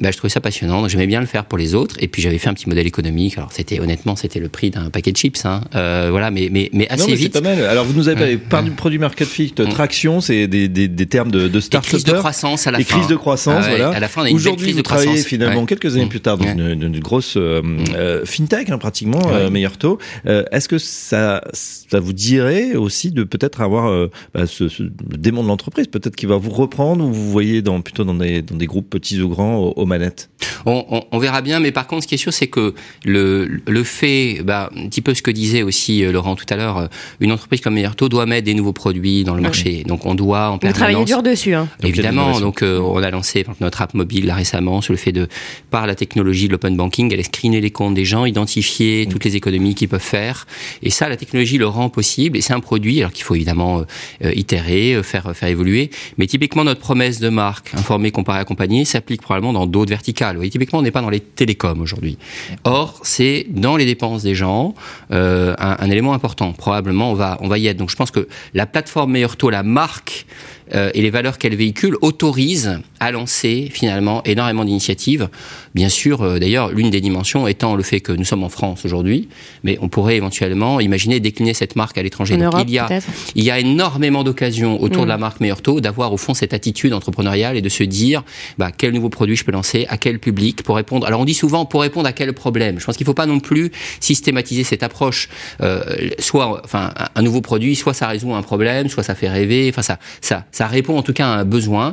Bah, 0.00 0.10
je 0.12 0.16
trouvais 0.16 0.30
ça 0.30 0.40
passionnant, 0.40 0.80
donc 0.80 0.90
j'aimais 0.90 1.06
bien 1.06 1.20
le 1.20 1.26
faire 1.26 1.44
pour 1.44 1.58
les 1.58 1.74
autres. 1.74 1.96
Et 2.00 2.08
puis 2.08 2.22
j'avais 2.22 2.38
fait 2.38 2.48
un 2.48 2.54
petit 2.54 2.68
modèle 2.68 2.86
économique. 2.86 3.36
Alors 3.36 3.52
c'était 3.52 3.80
honnêtement, 3.80 4.14
c'était 4.16 4.38
le 4.40 4.48
prix 4.48 4.70
d'un 4.70 4.90
paquet 4.90 5.12
de 5.12 5.16
chips, 5.16 5.44
hein. 5.44 5.62
Euh, 5.74 6.08
voilà, 6.10 6.30
mais 6.30 6.48
mais 6.52 6.70
mais 6.72 6.88
assez 6.88 7.02
non, 7.02 7.08
mais 7.10 7.16
c'est 7.16 7.28
pas 7.30 7.40
mal. 7.40 7.62
Alors, 7.64 7.84
vous 7.84 7.92
nous 7.94 8.08
avez 8.08 8.16
parlé 8.18 8.36
par 8.38 8.62
du 8.62 8.70
produit 8.70 8.98
market 8.98 9.26
fit, 9.28 9.52
Mm. 9.58 9.68
traction, 9.70 10.20
c'est 10.20 10.46
des, 10.46 10.68
des, 10.68 10.88
des 10.88 11.06
termes 11.06 11.30
de, 11.30 11.48
de 11.48 11.60
start 11.60 11.84
crise 11.84 12.04
de 12.04 12.12
croissance 12.12 12.66
à 12.66 12.70
la 12.70 12.78
fin. 12.78 12.96
crises 12.96 13.08
de 13.08 13.16
croissance, 13.16 13.54
Ah 13.58 13.70
ouais, 13.70 13.76
voilà. 13.78 13.90
À 13.90 14.00
la 14.00 14.08
fin, 14.08 14.22
on 14.22 14.24
a 14.24 14.30
une 14.30 14.36
Aujourd'hui, 14.36 14.66
crise 14.66 14.76
vous 14.76 14.82
de 14.82 14.86
croissance. 14.86 15.04
travaillez 15.06 15.24
finalement 15.24 15.60
Ouais. 15.60 15.66
quelques 15.66 15.94
années 15.96 16.04
Mm. 16.04 16.08
plus 16.08 16.20
tard 16.20 16.38
dans 16.38 16.44
Ouais. 16.44 16.52
une, 16.52 16.82
une 16.82 17.00
grosse 17.00 17.36
euh, 17.36 17.60
euh, 17.96 18.24
fintech, 18.24 18.70
hein, 18.70 18.78
pratiquement, 18.78 19.22
euh, 19.32 19.50
meilleur 19.50 19.76
taux. 19.78 19.98
Euh, 20.26 20.44
Est-ce 20.52 20.68
que 20.68 20.78
ça, 20.78 21.42
ça 21.52 21.98
vous 22.00 22.12
dirait 22.12 22.74
aussi 22.74 23.10
de 23.10 23.24
peut-être 23.24 23.60
avoir 23.60 23.88
euh, 23.88 24.10
bah, 24.34 24.46
ce, 24.46 24.68
ce 24.68 24.82
démon 24.84 25.42
de 25.42 25.48
l'entreprise, 25.48 25.86
peut-être 25.88 26.14
qu'il 26.16 26.28
va 26.28 26.36
vous 26.36 26.50
reprendre 26.50 27.04
ou 27.04 27.12
vous 27.12 27.30
voyez 27.30 27.62
dans, 27.62 27.80
plutôt 27.80 28.04
dans 28.04 28.14
des, 28.14 28.42
dans 28.42 28.56
des 28.56 28.66
groupes 28.66 28.88
petits 28.90 29.20
ou 29.20 29.28
grands 29.28 29.72
manettes 29.88 30.30
On, 30.66 30.84
on, 30.90 31.04
on 31.10 31.18
verra 31.18 31.42
bien, 31.42 31.60
mais 31.60 31.72
par 31.72 31.86
contre, 31.86 32.02
ce 32.04 32.08
qui 32.08 32.14
est 32.14 32.18
sûr, 32.18 32.32
c'est 32.32 32.46
que 32.46 32.74
le, 33.04 33.60
le 33.66 33.84
fait, 33.84 34.40
bah, 34.44 34.70
un 34.76 34.88
petit 34.88 35.00
peu 35.00 35.14
ce 35.14 35.22
que 35.22 35.30
disait 35.30 35.62
aussi 35.62 36.04
euh, 36.04 36.12
Laurent 36.12 36.36
tout 36.36 36.46
à 36.50 36.56
l'heure, 36.56 36.76
euh, 36.78 36.86
une 37.20 37.32
entreprise 37.32 37.60
comme 37.60 37.74
Meilleur 37.74 37.94
doit 37.96 38.26
mettre 38.26 38.44
des 38.44 38.54
nouveaux 38.54 38.72
produits 38.72 39.24
dans 39.24 39.34
le 39.34 39.42
marché. 39.42 39.82
Donc, 39.84 40.06
on 40.06 40.14
doit 40.14 40.50
en 40.50 40.52
vous 40.52 40.58
travaillez 40.58 40.76
permanence. 40.78 41.06
dur 41.06 41.22
dessus 41.22 41.54
hein 41.54 41.68
Évidemment, 41.82 42.40
donc 42.40 42.62
euh, 42.62 42.78
on 42.78 43.02
a 43.02 43.10
lancé 43.10 43.44
notre 43.60 43.82
app 43.82 43.94
mobile 43.94 44.26
là 44.26 44.34
récemment 44.36 44.80
sur 44.80 44.92
le 44.92 44.98
fait 44.98 45.12
de, 45.12 45.26
par 45.70 45.86
la 45.86 45.94
technologie 45.94 46.46
de 46.46 46.52
l'open 46.52 46.76
banking, 46.76 47.12
aller 47.12 47.22
screener 47.22 47.60
les 47.60 47.70
comptes 47.70 47.94
des 47.94 48.04
gens, 48.04 48.24
identifier 48.24 49.06
Mm. 49.06 49.08
toutes 49.10 49.24
les 49.24 49.36
économies 49.36 49.74
qu'ils 49.74 49.88
peuvent 49.88 50.00
faire. 50.00 50.46
Et 50.82 50.90
ça, 50.90 51.08
la 51.08 51.16
technologie 51.16 51.58
le 51.58 51.66
rend 51.66 51.88
possible. 51.88 52.36
Et 52.36 52.40
c'est 52.40 52.52
un 52.52 52.60
produit, 52.60 53.00
alors 53.00 53.12
qu'il 53.12 53.24
faut 53.24 53.34
évidemment 53.34 53.82
euh, 54.24 54.32
itérer, 54.34 55.00
faire 55.02 55.34
faire 55.34 55.48
évoluer. 55.48 55.90
Mais 56.18 56.26
typiquement, 56.26 56.64
notre 56.64 56.80
promesse 56.80 57.20
de 57.20 57.28
marque, 57.28 57.74
informer, 57.74 58.10
comparer, 58.10 58.38
accompagner, 58.40 58.84
s'applique 58.84 59.22
probablement 59.22 59.52
dans 59.52 59.66
d'autres 59.66 59.77
verticales. 59.86 60.34
Vous 60.34 60.40
voyez, 60.40 60.50
typiquement, 60.50 60.78
on 60.78 60.82
n'est 60.82 60.90
pas 60.90 61.02
dans 61.02 61.10
les 61.10 61.20
télécoms 61.20 61.80
aujourd'hui. 61.80 62.18
Or, 62.64 63.00
c'est 63.02 63.46
dans 63.48 63.76
les 63.76 63.86
dépenses 63.86 64.22
des 64.22 64.34
gens 64.34 64.74
euh, 65.12 65.54
un, 65.58 65.76
un 65.78 65.90
élément 65.90 66.14
important. 66.14 66.52
Probablement, 66.52 67.10
on 67.12 67.14
va 67.14 67.38
on 67.40 67.48
va 67.48 67.58
y 67.58 67.66
être. 67.66 67.76
Donc, 67.76 67.90
je 67.90 67.96
pense 67.96 68.10
que 68.10 68.28
la 68.54 68.66
plateforme 68.66 69.12
Meilleur 69.12 69.36
Taux, 69.36 69.50
la 69.50 69.62
marque 69.62 70.26
euh, 70.74 70.90
et 70.94 71.02
les 71.02 71.10
valeurs 71.10 71.38
qu'elle 71.38 71.56
véhicule 71.56 71.96
autorisent 72.02 72.80
à 73.00 73.10
lancer 73.10 73.70
finalement 73.72 74.22
énormément 74.24 74.64
d'initiatives. 74.64 75.28
Bien 75.74 75.88
sûr, 75.88 76.22
euh, 76.22 76.38
d'ailleurs, 76.38 76.70
l'une 76.70 76.90
des 76.90 77.00
dimensions 77.00 77.46
étant 77.46 77.74
le 77.76 77.82
fait 77.82 78.00
que 78.00 78.12
nous 78.12 78.24
sommes 78.24 78.44
en 78.44 78.48
France 78.48 78.84
aujourd'hui, 78.84 79.28
mais 79.62 79.78
on 79.80 79.88
pourrait 79.88 80.16
éventuellement 80.16 80.80
imaginer 80.80 81.20
décliner 81.20 81.54
cette 81.54 81.76
marque 81.76 81.98
à 81.98 82.02
l'étranger. 82.02 82.34
en 82.34 82.38
Donc, 82.38 82.54
Europe 82.54 82.64
il 82.66 82.74
y 82.74 82.78
a 82.78 82.88
il 83.34 83.44
y 83.44 83.50
a 83.50 83.58
énormément 83.58 84.24
d'occasions 84.24 84.80
autour 84.82 85.02
Mm. 85.02 85.04
de 85.04 85.08
la 85.08 85.18
marque 85.18 85.40
Meilleur 85.40 85.62
Taux 85.62 85.80
d'avoir 85.80 86.12
au 86.12 86.16
fond 86.16 86.34
cette 86.34 86.54
attitude 86.54 86.92
entrepreneuriale 86.92 87.56
et 87.56 87.62
de 87.62 87.68
se 87.68 87.84
dire 87.84 88.22
bah, 88.58 88.70
quel 88.76 88.92
nouveau 88.92 89.08
produit 89.08 89.36
je 89.36 89.44
peux 89.44 89.52
lancer, 89.52 89.86
à 89.88 89.96
quel 89.96 90.18
public 90.18 90.62
pour 90.62 90.76
répondre. 90.76 91.06
Alors 91.06 91.20
on 91.20 91.24
dit 91.24 91.34
souvent 91.34 91.64
pour 91.66 91.82
répondre 91.82 92.08
à 92.08 92.12
quel 92.12 92.32
problème? 92.32 92.78
Je 92.80 92.84
pense 92.84 92.96
qu'il 92.96 93.04
ne 93.04 93.08
faut 93.08 93.14
pas 93.14 93.26
non 93.26 93.40
plus 93.40 93.70
systématiser 94.00 94.64
cette 94.64 94.82
approche. 94.82 95.28
Euh, 95.60 96.10
soit 96.18 96.60
enfin 96.64 96.92
un 97.14 97.22
nouveau 97.22 97.40
produit, 97.40 97.76
soit 97.76 97.94
ça 97.94 98.08
résout 98.08 98.34
un 98.34 98.42
problème, 98.42 98.88
soit 98.88 99.02
ça 99.02 99.14
fait 99.14 99.28
rêver. 99.28 99.68
Enfin 99.70 99.82
ça 99.82 99.98
ça 100.20 100.44
ça 100.58 100.66
répond 100.66 100.96
en 101.00 101.04
tout 101.08 101.12
cas 101.20 101.26
à 101.32 101.34
un 101.40 101.44
besoin. 101.56 101.86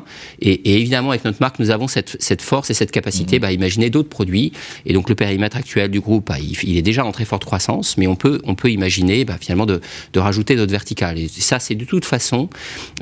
Et, 0.47 0.53
et 0.69 0.73
évidemment 0.81 1.11
avec 1.13 1.23
notre 1.25 1.41
marque 1.45 1.59
nous 1.63 1.69
avons 1.75 1.87
cette 1.95 2.11
cette 2.19 2.41
force 2.51 2.67
et 2.71 2.75
cette 2.81 2.91
capacité 2.99 3.33
bah, 3.41 3.49
à 3.49 3.51
imaginer 3.61 3.87
d'autres 3.89 4.09
produits. 4.17 4.47
Et 4.87 4.93
donc 4.95 5.05
le 5.09 5.15
périmètre 5.23 5.57
actuel 5.63 5.87
du 5.91 5.99
groupe, 6.07 6.25
bah, 6.29 6.37
il, 6.39 6.53
il 6.69 6.75
est 6.79 6.81
déjà 6.91 7.03
en 7.09 7.11
très 7.17 7.25
forte 7.31 7.45
croissance, 7.45 7.87
mais 7.99 8.07
on 8.13 8.15
peut 8.23 8.37
on 8.51 8.55
peut 8.61 8.71
imaginer 8.79 9.17
bah, 9.29 9.37
finalement 9.39 9.67
de 9.73 9.77
de 10.15 10.19
rajouter 10.27 10.53
d'autres 10.55 10.71
verticales. 10.79 11.17
Et 11.19 11.27
ça 11.27 11.57
c'est 11.59 11.75
de 11.83 11.85
toute 11.85 12.05
façon 12.05 12.49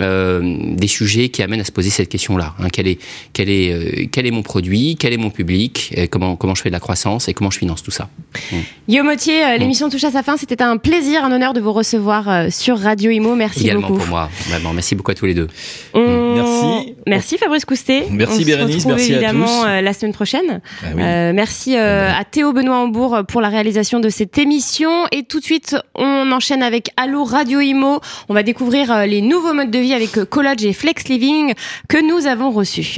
euh, 0.01 0.41
des 0.83 0.87
sujets 0.99 1.29
qui 1.29 1.41
amènent 1.45 1.61
à 1.61 1.65
se 1.71 1.71
poser 1.71 1.89
cette 1.89 2.09
question-là. 2.09 2.49
Hein. 2.59 2.67
Quel 2.75 2.87
est 2.87 2.99
quel 3.33 3.49
est 3.49 3.67
euh, 3.73 4.05
quel 4.11 4.25
est 4.25 4.31
mon 4.31 4.43
produit, 4.43 4.95
quel 4.99 5.13
est 5.13 5.17
mon 5.25 5.29
public, 5.39 5.91
et 5.95 6.07
comment 6.07 6.35
comment 6.35 6.55
je 6.55 6.61
fais 6.63 6.69
de 6.69 6.77
la 6.79 6.79
croissance? 6.87 7.29
Et 7.29 7.33
comment 7.33 7.51
je 7.51 7.59
finance 7.59 7.81
tout 7.83 7.91
ça? 7.99 8.09
Guillaume 8.89 9.07
Autier, 9.07 9.39
Mm. 9.43 9.47
euh, 9.49 9.57
l'émission 9.57 9.89
touche 9.89 10.03
à 10.03 10.11
sa 10.11 10.23
fin. 10.23 10.35
C'était 10.37 10.61
un 10.61 10.77
plaisir, 10.77 11.23
un 11.23 11.31
honneur 11.31 11.53
de 11.53 11.61
vous 11.61 11.73
recevoir 11.73 12.51
sur 12.51 12.77
Radio 12.79 13.09
Imo. 13.11 13.35
Merci 13.35 13.61
Également 13.63 13.87
beaucoup. 13.87 13.99
pour 13.99 14.07
moi, 14.09 14.29
vraiment. 14.49 14.73
Merci 14.73 14.95
beaucoup 14.95 15.11
à 15.11 15.15
tous 15.15 15.25
les 15.25 15.33
deux. 15.33 15.47
On- 15.93 16.33
Merci. 16.35 16.95
Merci 17.07 17.37
Fabrice 17.37 17.65
Coustet. 17.65 18.05
Merci 18.09 18.33
On 18.35 18.39
se 18.39 18.45
Bérénice, 18.45 18.75
retrouve 18.77 18.91
merci 18.93 19.11
à 19.13 19.15
évidemment 19.17 19.45
tous. 19.45 19.65
euh, 19.67 19.81
la 19.81 19.93
semaine 19.93 20.13
prochaine. 20.13 20.61
Ah 20.83 20.87
oui. 20.95 21.01
Euh, 21.03 21.31
merci 21.33 21.77
euh, 21.77 22.11
à 22.11 22.23
Théo 22.25 22.53
Benoît 22.53 22.77
Hambourg 22.77 23.19
pour 23.27 23.41
la 23.41 23.49
réalisation 23.49 23.99
de 23.99 24.09
cette 24.09 24.37
émission. 24.37 24.89
Et 25.11 25.23
tout 25.23 25.39
de 25.39 25.45
suite, 25.45 25.75
on 25.95 26.31
enchaîne 26.31 26.63
avec 26.63 26.89
Allo 26.97 27.23
Radio 27.23 27.59
Imo. 27.59 27.99
On 28.29 28.33
va 28.33 28.43
découvrir 28.43 29.05
les 29.05 29.21
nouveaux 29.21 29.53
modes 29.53 29.71
de 29.71 29.79
vie 29.79 29.93
avec 29.93 30.11
Collage 30.29 30.63
et 30.65 30.73
Flex 30.73 31.05
Living 31.09 31.53
que 31.87 31.97
nous 32.05 32.27
avons 32.27 32.51
reçus. 32.51 32.97